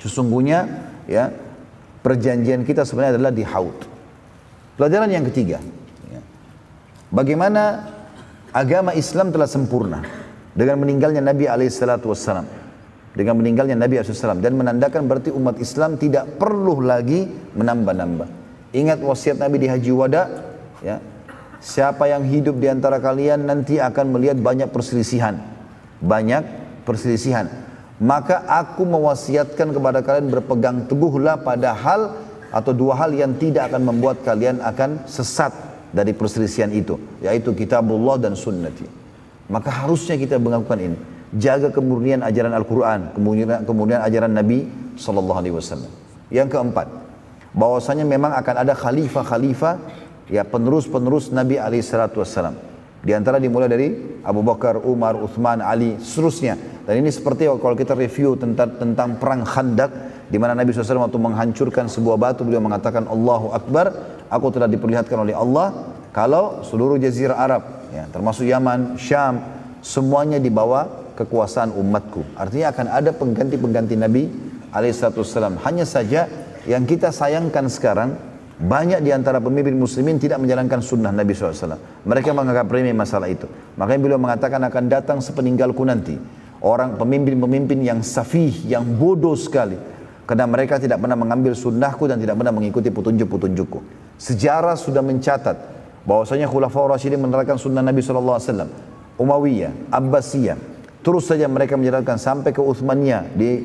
sesungguhnya 0.00 0.88
ya 1.04 1.34
perjanjian 2.06 2.62
kita 2.62 2.86
sebenarnya 2.86 3.18
adalah 3.18 3.34
di 3.34 3.42
haud. 3.42 3.74
Pelajaran 4.78 5.10
yang 5.10 5.26
ketiga. 5.26 5.58
Ya. 6.06 6.22
Bagaimana 7.10 7.82
agama 8.54 8.94
Islam 8.94 9.34
telah 9.34 9.50
sempurna 9.50 10.06
dengan 10.54 10.78
meninggalnya 10.78 11.18
Nabi 11.18 11.50
SAW 11.50 12.46
dengan 13.16 13.34
meninggalnya 13.40 13.74
Nabi 13.74 13.98
SAW 13.98 14.38
dan 14.44 14.54
menandakan 14.54 15.08
berarti 15.08 15.32
umat 15.32 15.56
Islam 15.56 15.96
tidak 15.96 16.36
perlu 16.38 16.84
lagi 16.84 17.26
menambah-nambah. 17.56 18.28
Ingat 18.76 19.00
wasiat 19.00 19.40
Nabi 19.40 19.56
di 19.64 19.66
Haji 19.72 19.90
Wada, 19.96 20.22
ya. 20.84 21.00
Siapa 21.56 22.06
yang 22.06 22.28
hidup 22.28 22.60
di 22.60 22.68
antara 22.68 23.00
kalian 23.00 23.48
nanti 23.48 23.80
akan 23.80 24.14
melihat 24.14 24.36
banyak 24.36 24.68
perselisihan. 24.68 25.40
Banyak 26.04 26.44
perselisihan. 26.84 27.48
Maka 27.96 28.44
aku 28.44 28.84
mewasiatkan 28.84 29.72
kepada 29.72 30.04
kalian 30.04 30.28
berpegang 30.28 30.84
teguhlah 30.84 31.40
pada 31.40 31.72
hal 31.72 32.12
atau 32.52 32.72
dua 32.76 32.96
hal 33.00 33.16
yang 33.16 33.32
tidak 33.40 33.72
akan 33.72 33.88
membuat 33.88 34.20
kalian 34.20 34.60
akan 34.60 35.08
sesat 35.08 35.52
dari 35.96 36.12
perselisihan 36.12 36.68
itu. 36.72 37.00
Yaitu 37.24 37.56
kitabullah 37.56 38.20
dan 38.20 38.36
sunnati. 38.36 38.84
Maka 39.48 39.70
harusnya 39.70 40.20
kita 40.20 40.36
melakukan 40.36 40.76
ini 40.76 40.98
jaga 41.34 41.74
kemurnian 41.74 42.22
ajaran 42.22 42.54
Al-Quran, 42.54 43.16
kemurnian, 43.16 43.62
kemurnian 43.66 44.00
ajaran 44.02 44.32
Nabi 44.32 44.68
Sallallahu 44.94 45.38
Alaihi 45.38 45.54
Wasallam. 45.54 45.92
Yang 46.30 46.48
keempat, 46.54 46.86
bahwasanya 47.54 48.04
memang 48.06 48.34
akan 48.34 48.54
ada 48.62 48.74
khalifah-khalifah, 48.74 49.74
ya 50.30 50.42
penerus-penerus 50.46 51.30
Nabi 51.34 51.58
Alaihi 51.58 51.82
Wasallam. 51.82 52.75
Di 53.06 53.14
antara 53.14 53.38
dimulai 53.38 53.70
dari 53.70 53.94
Abu 54.26 54.42
Bakar, 54.42 54.82
Umar, 54.82 55.14
Uthman, 55.14 55.62
Ali, 55.62 55.94
seterusnya. 56.02 56.58
Dan 56.82 57.06
ini 57.06 57.14
seperti 57.14 57.46
kalau 57.46 57.78
kita 57.78 57.94
review 57.94 58.34
tentang 58.34 58.74
tentang 58.74 59.14
perang 59.14 59.46
Khandak, 59.46 60.26
di 60.26 60.34
mana 60.42 60.58
Nabi 60.58 60.74
SAW 60.74 61.06
waktu 61.06 61.22
menghancurkan 61.22 61.86
sebuah 61.86 62.18
batu, 62.18 62.42
beliau 62.42 62.58
mengatakan 62.58 63.06
Allahu 63.06 63.54
Akbar, 63.54 63.94
aku 64.26 64.46
telah 64.50 64.66
diperlihatkan 64.66 65.22
oleh 65.22 65.38
Allah 65.38 65.94
kalau 66.10 66.66
seluruh 66.66 66.98
jazirah 66.98 67.38
Arab, 67.38 67.62
ya, 67.94 68.10
termasuk 68.10 68.42
Yaman, 68.42 68.98
Syam, 68.98 69.38
semuanya 69.86 70.42
di 70.42 70.50
bawah 70.50 71.14
kekuasaan 71.14 71.78
umatku. 71.78 72.26
Artinya 72.34 72.74
akan 72.74 72.86
ada 72.90 73.10
pengganti-pengganti 73.14 73.94
Nabi 73.94 74.26
alaihissalam. 74.74 75.62
Hanya 75.62 75.86
saja 75.86 76.26
yang 76.66 76.82
kita 76.82 77.14
sayangkan 77.14 77.70
sekarang 77.70 78.18
banyak 78.56 79.04
di 79.04 79.12
antara 79.12 79.36
pemimpin 79.36 79.76
muslimin 79.76 80.16
tidak 80.16 80.40
menjalankan 80.40 80.80
sunnah 80.80 81.12
Nabi 81.12 81.36
SAW. 81.36 81.76
Mereka 82.08 82.32
menganggap 82.32 82.64
remeh 82.72 82.96
masalah 82.96 83.28
itu. 83.28 83.44
Makanya 83.76 84.00
beliau 84.00 84.20
mengatakan 84.20 84.64
akan 84.64 84.84
datang 84.88 85.18
sepeninggalku 85.20 85.84
nanti. 85.84 86.16
Orang 86.64 86.96
pemimpin-pemimpin 86.96 87.84
yang 87.84 88.00
safih, 88.00 88.64
yang 88.64 88.96
bodoh 88.96 89.36
sekali. 89.36 89.76
Karena 90.24 90.48
mereka 90.48 90.80
tidak 90.80 91.04
pernah 91.04 91.14
mengambil 91.14 91.52
sunnahku 91.52 92.08
dan 92.08 92.16
tidak 92.16 92.40
pernah 92.40 92.50
mengikuti 92.56 92.88
petunjuk-petunjukku. 92.88 93.78
Sejarah 94.16 94.74
sudah 94.74 95.04
mencatat 95.04 95.56
bahwasanya 96.08 96.48
Khulafaur 96.48 96.96
Rasyidin 96.96 97.20
menerapkan 97.20 97.60
sunnah 97.60 97.84
Nabi 97.84 98.00
SAW. 98.00 98.72
Umayyah, 99.20 99.92
Abbasiyah, 99.92 100.76
Terus 101.06 101.22
saja 101.30 101.46
mereka 101.46 101.78
menjalankan 101.78 102.18
sampai 102.18 102.50
ke 102.50 102.58
Uthmaniyah 102.58 103.30
di 103.30 103.62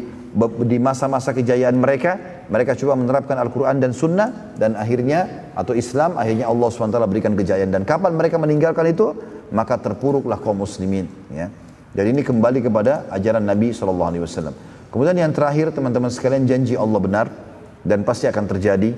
di 0.63 0.77
masa-masa 0.79 1.35
kejayaan 1.35 1.75
mereka, 1.75 2.43
mereka 2.47 2.71
coba 2.79 2.95
menerapkan 2.95 3.35
Al-Quran 3.35 3.83
dan 3.83 3.91
Sunnah 3.91 4.55
dan 4.55 4.79
akhirnya 4.79 5.51
atau 5.51 5.75
Islam 5.75 6.15
akhirnya 6.15 6.47
Allah 6.47 6.67
SWT 6.71 6.95
berikan 7.11 7.35
kejayaan 7.35 7.71
dan 7.71 7.83
kapan 7.83 8.15
mereka 8.15 8.39
meninggalkan 8.39 8.87
itu 8.87 9.11
maka 9.51 9.75
terpuruklah 9.75 10.39
kaum 10.39 10.63
muslimin 10.63 11.11
ya. 11.35 11.51
Jadi 11.91 12.07
ini 12.15 12.23
kembali 12.23 12.63
kepada 12.63 13.11
ajaran 13.11 13.43
Nabi 13.43 13.75
SAW. 13.75 14.55
Kemudian 14.87 15.19
yang 15.19 15.35
terakhir 15.35 15.75
teman-teman 15.75 16.07
sekalian 16.07 16.47
janji 16.47 16.79
Allah 16.79 16.99
benar 17.03 17.27
dan 17.83 18.07
pasti 18.07 18.31
akan 18.31 18.47
terjadi 18.47 18.95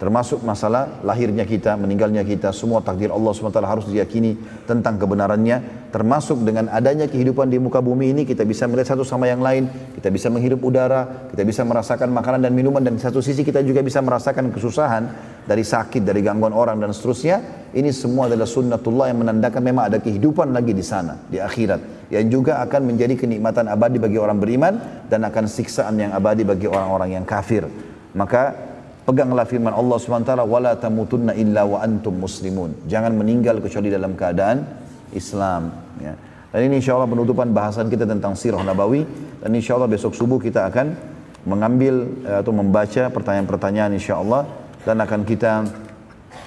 Termasuk 0.00 0.40
masalah 0.40 1.04
lahirnya 1.04 1.44
kita, 1.44 1.76
meninggalnya 1.76 2.24
kita, 2.24 2.56
semua 2.56 2.80
takdir 2.80 3.12
Allah 3.12 3.36
SWT 3.36 3.60
harus 3.60 3.84
diyakini 3.84 4.32
tentang 4.64 4.96
kebenarannya. 4.96 5.84
Termasuk 5.92 6.40
dengan 6.40 6.72
adanya 6.72 7.04
kehidupan 7.04 7.52
di 7.52 7.60
muka 7.60 7.84
bumi 7.84 8.16
ini, 8.16 8.22
kita 8.24 8.48
bisa 8.48 8.64
melihat 8.64 8.96
satu 8.96 9.04
sama 9.04 9.28
yang 9.28 9.44
lain, 9.44 9.68
kita 10.00 10.08
bisa 10.08 10.32
menghirup 10.32 10.64
udara, 10.64 11.28
kita 11.28 11.44
bisa 11.44 11.68
merasakan 11.68 12.08
makanan 12.16 12.40
dan 12.40 12.56
minuman, 12.56 12.80
dan 12.80 12.96
di 12.96 13.02
satu 13.04 13.20
sisi 13.20 13.44
kita 13.44 13.60
juga 13.60 13.84
bisa 13.84 14.00
merasakan 14.00 14.48
kesusahan 14.48 15.04
dari 15.44 15.68
sakit, 15.68 16.00
dari 16.00 16.24
gangguan 16.24 16.56
orang 16.56 16.80
dan 16.80 16.96
seterusnya. 16.96 17.68
Ini 17.76 17.92
semua 17.92 18.32
adalah 18.32 18.48
sunnatullah 18.48 19.12
yang 19.12 19.20
menandakan 19.20 19.60
memang 19.60 19.92
ada 19.92 20.00
kehidupan 20.00 20.56
lagi 20.56 20.72
di 20.72 20.80
sana, 20.80 21.28
di 21.28 21.36
akhirat. 21.44 22.08
Yang 22.08 22.40
juga 22.40 22.64
akan 22.64 22.88
menjadi 22.88 23.20
kenikmatan 23.20 23.68
abadi 23.68 24.00
bagi 24.00 24.16
orang 24.16 24.40
beriman 24.40 25.04
dan 25.12 25.28
akan 25.28 25.44
siksaan 25.44 26.00
yang 26.00 26.16
abadi 26.16 26.48
bagi 26.48 26.64
orang-orang 26.64 27.20
yang 27.20 27.28
kafir. 27.28 27.68
Maka 28.16 28.69
Peganglah 29.10 29.42
firman 29.42 29.74
Allah 29.74 29.98
SWT, 29.98 30.38
wala 30.46 30.78
tamutunna 30.78 31.34
illa 31.34 31.66
wa 31.66 31.82
antum 31.82 32.14
muslimun. 32.14 32.86
Jangan 32.86 33.10
meninggal 33.10 33.58
kecuali 33.58 33.90
dalam 33.90 34.14
keadaan 34.14 34.62
Islam. 35.10 35.74
Ya. 35.98 36.14
Dan 36.54 36.70
ini 36.70 36.78
insya 36.78 36.94
Allah 36.94 37.10
penutupan 37.10 37.50
bahasan 37.50 37.90
kita 37.90 38.06
tentang 38.06 38.38
sirah 38.38 38.62
nabawi. 38.62 39.02
Dan 39.42 39.50
insya 39.50 39.74
Allah 39.74 39.90
besok 39.90 40.14
subuh 40.14 40.38
kita 40.38 40.62
akan 40.70 40.94
mengambil 41.42 42.06
uh, 42.22 42.38
atau 42.38 42.54
membaca 42.54 43.10
pertanyaan-pertanyaan 43.10 43.98
insya 43.98 44.14
Allah. 44.14 44.46
Dan 44.86 45.02
akan 45.02 45.26
kita 45.26 45.66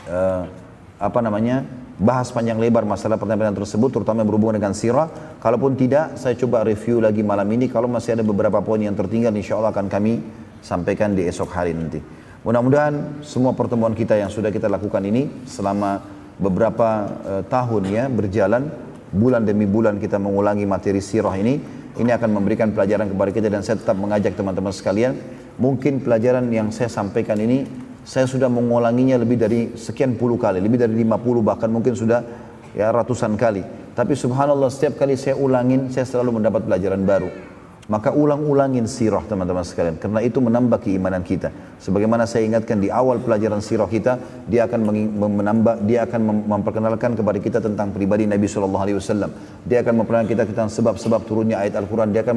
uh, 0.08 0.48
apa 1.04 1.20
namanya 1.20 1.68
bahas 2.00 2.32
panjang 2.32 2.64
lebar 2.64 2.88
masalah 2.88 3.20
pertanyaan 3.20 3.60
tersebut 3.60 3.92
terutama 3.92 4.24
yang 4.24 4.32
berhubungan 4.32 4.64
dengan 4.64 4.72
sirah. 4.72 5.12
Kalaupun 5.44 5.76
tidak, 5.76 6.16
saya 6.16 6.40
coba 6.40 6.64
review 6.64 7.04
lagi 7.04 7.28
malam 7.28 7.52
ini. 7.52 7.68
Kalau 7.68 7.92
masih 7.92 8.16
ada 8.16 8.24
beberapa 8.24 8.64
poin 8.64 8.80
yang 8.80 8.96
tertinggal, 8.96 9.36
insya 9.36 9.60
Allah 9.60 9.76
akan 9.76 9.92
kami 9.92 10.24
sampaikan 10.64 11.12
di 11.12 11.28
esok 11.28 11.52
hari 11.52 11.76
nanti. 11.76 12.23
Mudah-mudahan 12.44 13.24
semua 13.24 13.56
pertemuan 13.56 13.96
kita 13.96 14.20
yang 14.20 14.28
sudah 14.28 14.52
kita 14.52 14.68
lakukan 14.68 15.00
ini 15.08 15.48
selama 15.48 16.04
beberapa 16.36 17.08
uh, 17.24 17.44
tahun 17.48 17.88
ya 17.88 18.12
berjalan 18.12 18.68
bulan 19.16 19.48
demi 19.48 19.64
bulan 19.64 19.96
kita 19.96 20.20
mengulangi 20.20 20.68
materi 20.68 21.00
sirah 21.00 21.32
ini. 21.40 21.56
Ini 21.94 22.10
akan 22.20 22.36
memberikan 22.36 22.76
pelajaran 22.76 23.08
kepada 23.08 23.32
kita 23.32 23.48
dan 23.48 23.64
saya 23.64 23.80
tetap 23.80 23.96
mengajak 23.96 24.36
teman-teman 24.36 24.76
sekalian 24.76 25.14
mungkin 25.56 26.02
pelajaran 26.04 26.50
yang 26.50 26.74
saya 26.74 26.90
sampaikan 26.90 27.38
ini 27.38 27.64
saya 28.02 28.26
sudah 28.28 28.50
mengulanginya 28.50 29.22
lebih 29.22 29.38
dari 29.40 29.78
sekian 29.78 30.18
puluh 30.18 30.36
kali 30.36 30.58
lebih 30.58 30.82
dari 30.82 30.98
50 31.00 31.22
bahkan 31.46 31.70
mungkin 31.72 31.96
sudah 31.96 32.26
ya 32.76 32.92
ratusan 32.92 33.40
kali. 33.40 33.64
Tapi 33.94 34.20
subhanallah 34.20 34.68
setiap 34.68 35.00
kali 35.00 35.16
saya 35.16 35.40
ulangin 35.40 35.94
saya 35.94 36.04
selalu 36.04 36.42
mendapat 36.42 36.66
pelajaran 36.68 37.08
baru 37.08 37.53
maka 37.92 38.16
ulang-ulangin 38.16 38.88
sirah 38.88 39.20
teman-teman 39.28 39.60
sekalian. 39.68 40.00
Karena 40.00 40.24
itu 40.24 40.40
menambah 40.40 40.80
keimanan 40.88 41.20
kita. 41.20 41.52
Sebagaimana 41.84 42.24
saya 42.24 42.48
ingatkan 42.48 42.80
di 42.80 42.88
awal 42.88 43.20
pelajaran 43.20 43.60
sirah 43.60 43.92
kita, 43.92 44.16
dia 44.48 44.64
akan 44.64 44.88
menambah, 45.20 45.84
dia 45.84 46.08
akan 46.08 46.48
memperkenalkan 46.48 47.12
kepada 47.20 47.40
kita 47.44 47.60
tentang 47.60 47.92
pribadi 47.92 48.24
Nabi 48.24 48.48
SAW. 48.48 48.72
Dia 49.68 49.84
akan 49.84 49.94
memperkenalkan 50.00 50.32
kita 50.32 50.44
tentang 50.48 50.72
sebab-sebab 50.72 51.28
turunnya 51.28 51.60
ayat 51.60 51.76
Al-Quran. 51.84 52.16
Dia 52.16 52.24
akan 52.24 52.36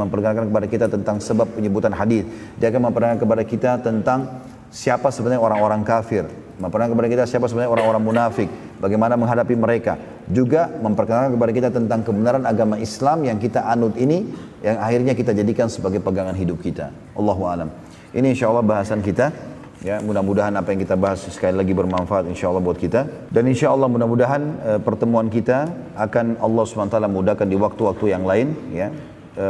memperkenalkan 0.00 0.48
kepada 0.48 0.66
kita 0.66 0.86
tentang 0.88 1.20
sebab 1.20 1.52
penyebutan 1.52 1.92
hadis. 1.92 2.24
Dia 2.56 2.72
akan 2.72 2.88
memperkenalkan 2.88 3.20
kepada 3.20 3.42
kita 3.44 3.70
tentang 3.84 4.48
siapa 4.72 5.12
sebenarnya 5.12 5.44
orang-orang 5.44 5.84
kafir. 5.84 6.24
Memperkenalkan 6.56 6.96
kepada 6.96 7.10
kita 7.12 7.24
siapa 7.28 7.52
sebenarnya 7.52 7.72
orang-orang 7.72 8.00
munafik. 8.00 8.48
Bagaimana 8.80 9.20
menghadapi 9.20 9.60
mereka. 9.60 10.00
Juga 10.30 10.72
memperkenalkan 10.72 11.36
kepada 11.36 11.52
kita 11.52 11.68
tentang 11.68 12.00
kebenaran 12.00 12.48
agama 12.48 12.80
Islam 12.80 13.28
yang 13.28 13.36
kita 13.36 13.66
anut 13.68 13.92
ini 14.00 14.48
yang 14.60 14.76
akhirnya 14.76 15.12
kita 15.16 15.32
jadikan 15.32 15.72
sebagai 15.72 16.04
pegangan 16.04 16.36
hidup 16.36 16.60
kita. 16.60 16.92
Allahu 17.16 17.42
alam. 17.48 17.68
Ini 18.12 18.36
insya 18.36 18.52
Allah 18.52 18.64
bahasan 18.64 19.00
kita. 19.00 19.32
Ya, 19.80 19.96
mudah-mudahan 20.04 20.52
apa 20.60 20.76
yang 20.76 20.84
kita 20.84 20.92
bahas 20.92 21.24
sekali 21.24 21.56
lagi 21.56 21.72
bermanfaat 21.72 22.28
insya 22.28 22.52
Allah 22.52 22.60
buat 22.60 22.76
kita. 22.76 23.32
Dan 23.32 23.48
insya 23.48 23.72
Allah 23.72 23.88
mudah-mudahan 23.88 24.42
e, 24.60 24.70
pertemuan 24.84 25.32
kita 25.32 25.72
akan 25.96 26.36
Allah 26.36 26.64
SWT 26.68 27.00
mudahkan 27.08 27.48
di 27.48 27.56
waktu-waktu 27.56 28.12
yang 28.12 28.28
lain. 28.28 28.52
Ya, 28.76 28.92
e, 29.32 29.46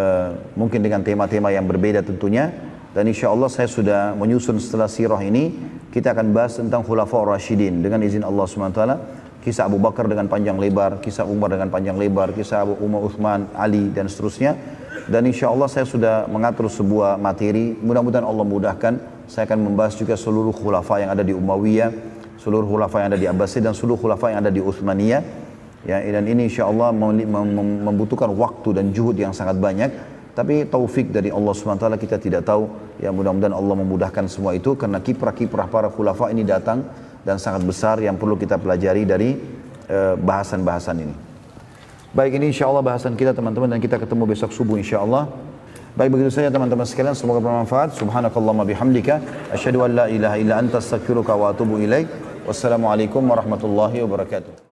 mungkin 0.54 0.86
dengan 0.86 1.02
tema-tema 1.02 1.50
yang 1.50 1.66
berbeda 1.66 2.06
tentunya. 2.06 2.54
Dan 2.94 3.10
insya 3.10 3.34
Allah 3.34 3.50
saya 3.50 3.66
sudah 3.66 4.14
menyusun 4.14 4.62
setelah 4.62 4.86
sirah 4.86 5.18
ini, 5.18 5.50
kita 5.90 6.14
akan 6.14 6.30
bahas 6.30 6.62
tentang 6.62 6.86
khulafa 6.86 7.18
Rashidin 7.26 7.82
dengan 7.82 7.98
izin 7.98 8.22
Allah 8.22 8.46
SWT. 8.46 8.82
Kisah 9.42 9.66
Abu 9.66 9.82
Bakar 9.82 10.06
dengan 10.06 10.30
panjang 10.30 10.60
lebar, 10.60 11.02
kisah 11.02 11.26
Umar 11.26 11.50
dengan 11.50 11.72
panjang 11.72 11.98
lebar, 11.98 12.30
kisah 12.36 12.62
Abu 12.62 12.78
Umar 12.78 13.02
Uthman, 13.08 13.48
Ali 13.56 13.88
dan 13.90 14.06
seterusnya 14.06 14.54
dan 15.06 15.22
insya 15.24 15.48
Allah 15.48 15.70
saya 15.70 15.86
sudah 15.88 16.26
mengatur 16.26 16.66
sebuah 16.68 17.16
materi. 17.16 17.72
Mudah-mudahan 17.78 18.26
Allah 18.26 18.44
mudahkan. 18.44 18.94
Saya 19.30 19.46
akan 19.46 19.70
membahas 19.72 19.94
juga 19.94 20.18
seluruh 20.18 20.50
khulafa 20.50 21.00
yang 21.00 21.14
ada 21.14 21.22
di 21.22 21.30
Umayyah, 21.30 21.94
seluruh 22.42 22.66
khulafa 22.66 23.06
yang 23.06 23.08
ada 23.14 23.20
di 23.20 23.28
Abbasiyah 23.30 23.70
dan 23.70 23.74
seluruh 23.78 23.96
khulafa 23.96 24.34
yang 24.34 24.42
ada 24.42 24.52
di 24.52 24.58
Uthmaniyah. 24.58 25.22
Ya, 25.86 25.96
dan 25.96 26.28
ini 26.28 26.50
insya 26.50 26.68
Allah 26.68 26.92
membutuhkan 26.92 28.28
waktu 28.36 28.76
dan 28.76 28.92
juhud 28.92 29.16
yang 29.16 29.32
sangat 29.32 29.56
banyak. 29.56 29.88
Tapi 30.34 30.68
taufik 30.68 31.10
dari 31.10 31.32
Allah 31.32 31.52
SWT 31.52 31.86
kita 32.00 32.16
tidak 32.20 32.42
tahu. 32.44 32.68
Ya 32.98 33.14
mudah-mudahan 33.14 33.54
Allah 33.54 33.76
memudahkan 33.80 34.28
semua 34.28 34.52
itu 34.52 34.76
karena 34.76 35.00
kiprah-kiprah 35.00 35.66
para 35.70 35.88
khulafa 35.88 36.28
ini 36.34 36.44
datang 36.44 36.84
dan 37.24 37.40
sangat 37.40 37.64
besar 37.64 37.96
yang 38.00 38.16
perlu 38.18 38.36
kita 38.36 38.56
pelajari 38.60 39.02
dari 39.08 39.30
eh, 39.88 40.14
bahasan-bahasan 40.16 40.96
ini. 41.00 41.29
Baik 42.10 42.42
ini 42.42 42.50
insya 42.50 42.66
Allah 42.66 42.82
bahasan 42.82 43.14
kita 43.14 43.30
teman-teman 43.30 43.70
dan 43.70 43.78
kita 43.78 43.94
ketemu 43.94 44.26
besok 44.26 44.50
subuh 44.50 44.74
insya 44.74 44.98
Allah. 44.98 45.30
Baik 45.94 46.10
begitu 46.18 46.30
saja 46.34 46.50
teman-teman 46.50 46.82
sekalian 46.82 47.14
semoga 47.14 47.38
bermanfaat. 47.38 47.94
Subhanakallahumma 47.94 48.66
bihamdika 48.66 49.22
asyhadu 49.54 49.86
an 49.86 49.90
la 49.94 50.06
ilaha 50.10 50.36
illa 50.42 50.58
anta 50.58 50.82
astaghfiruka 50.82 51.38
wa 51.38 51.54
atubu 51.54 51.78
ilaik. 51.78 52.10
Wassalamualaikum 52.50 53.22
warahmatullahi 53.22 54.02
wabarakatuh. 54.02 54.69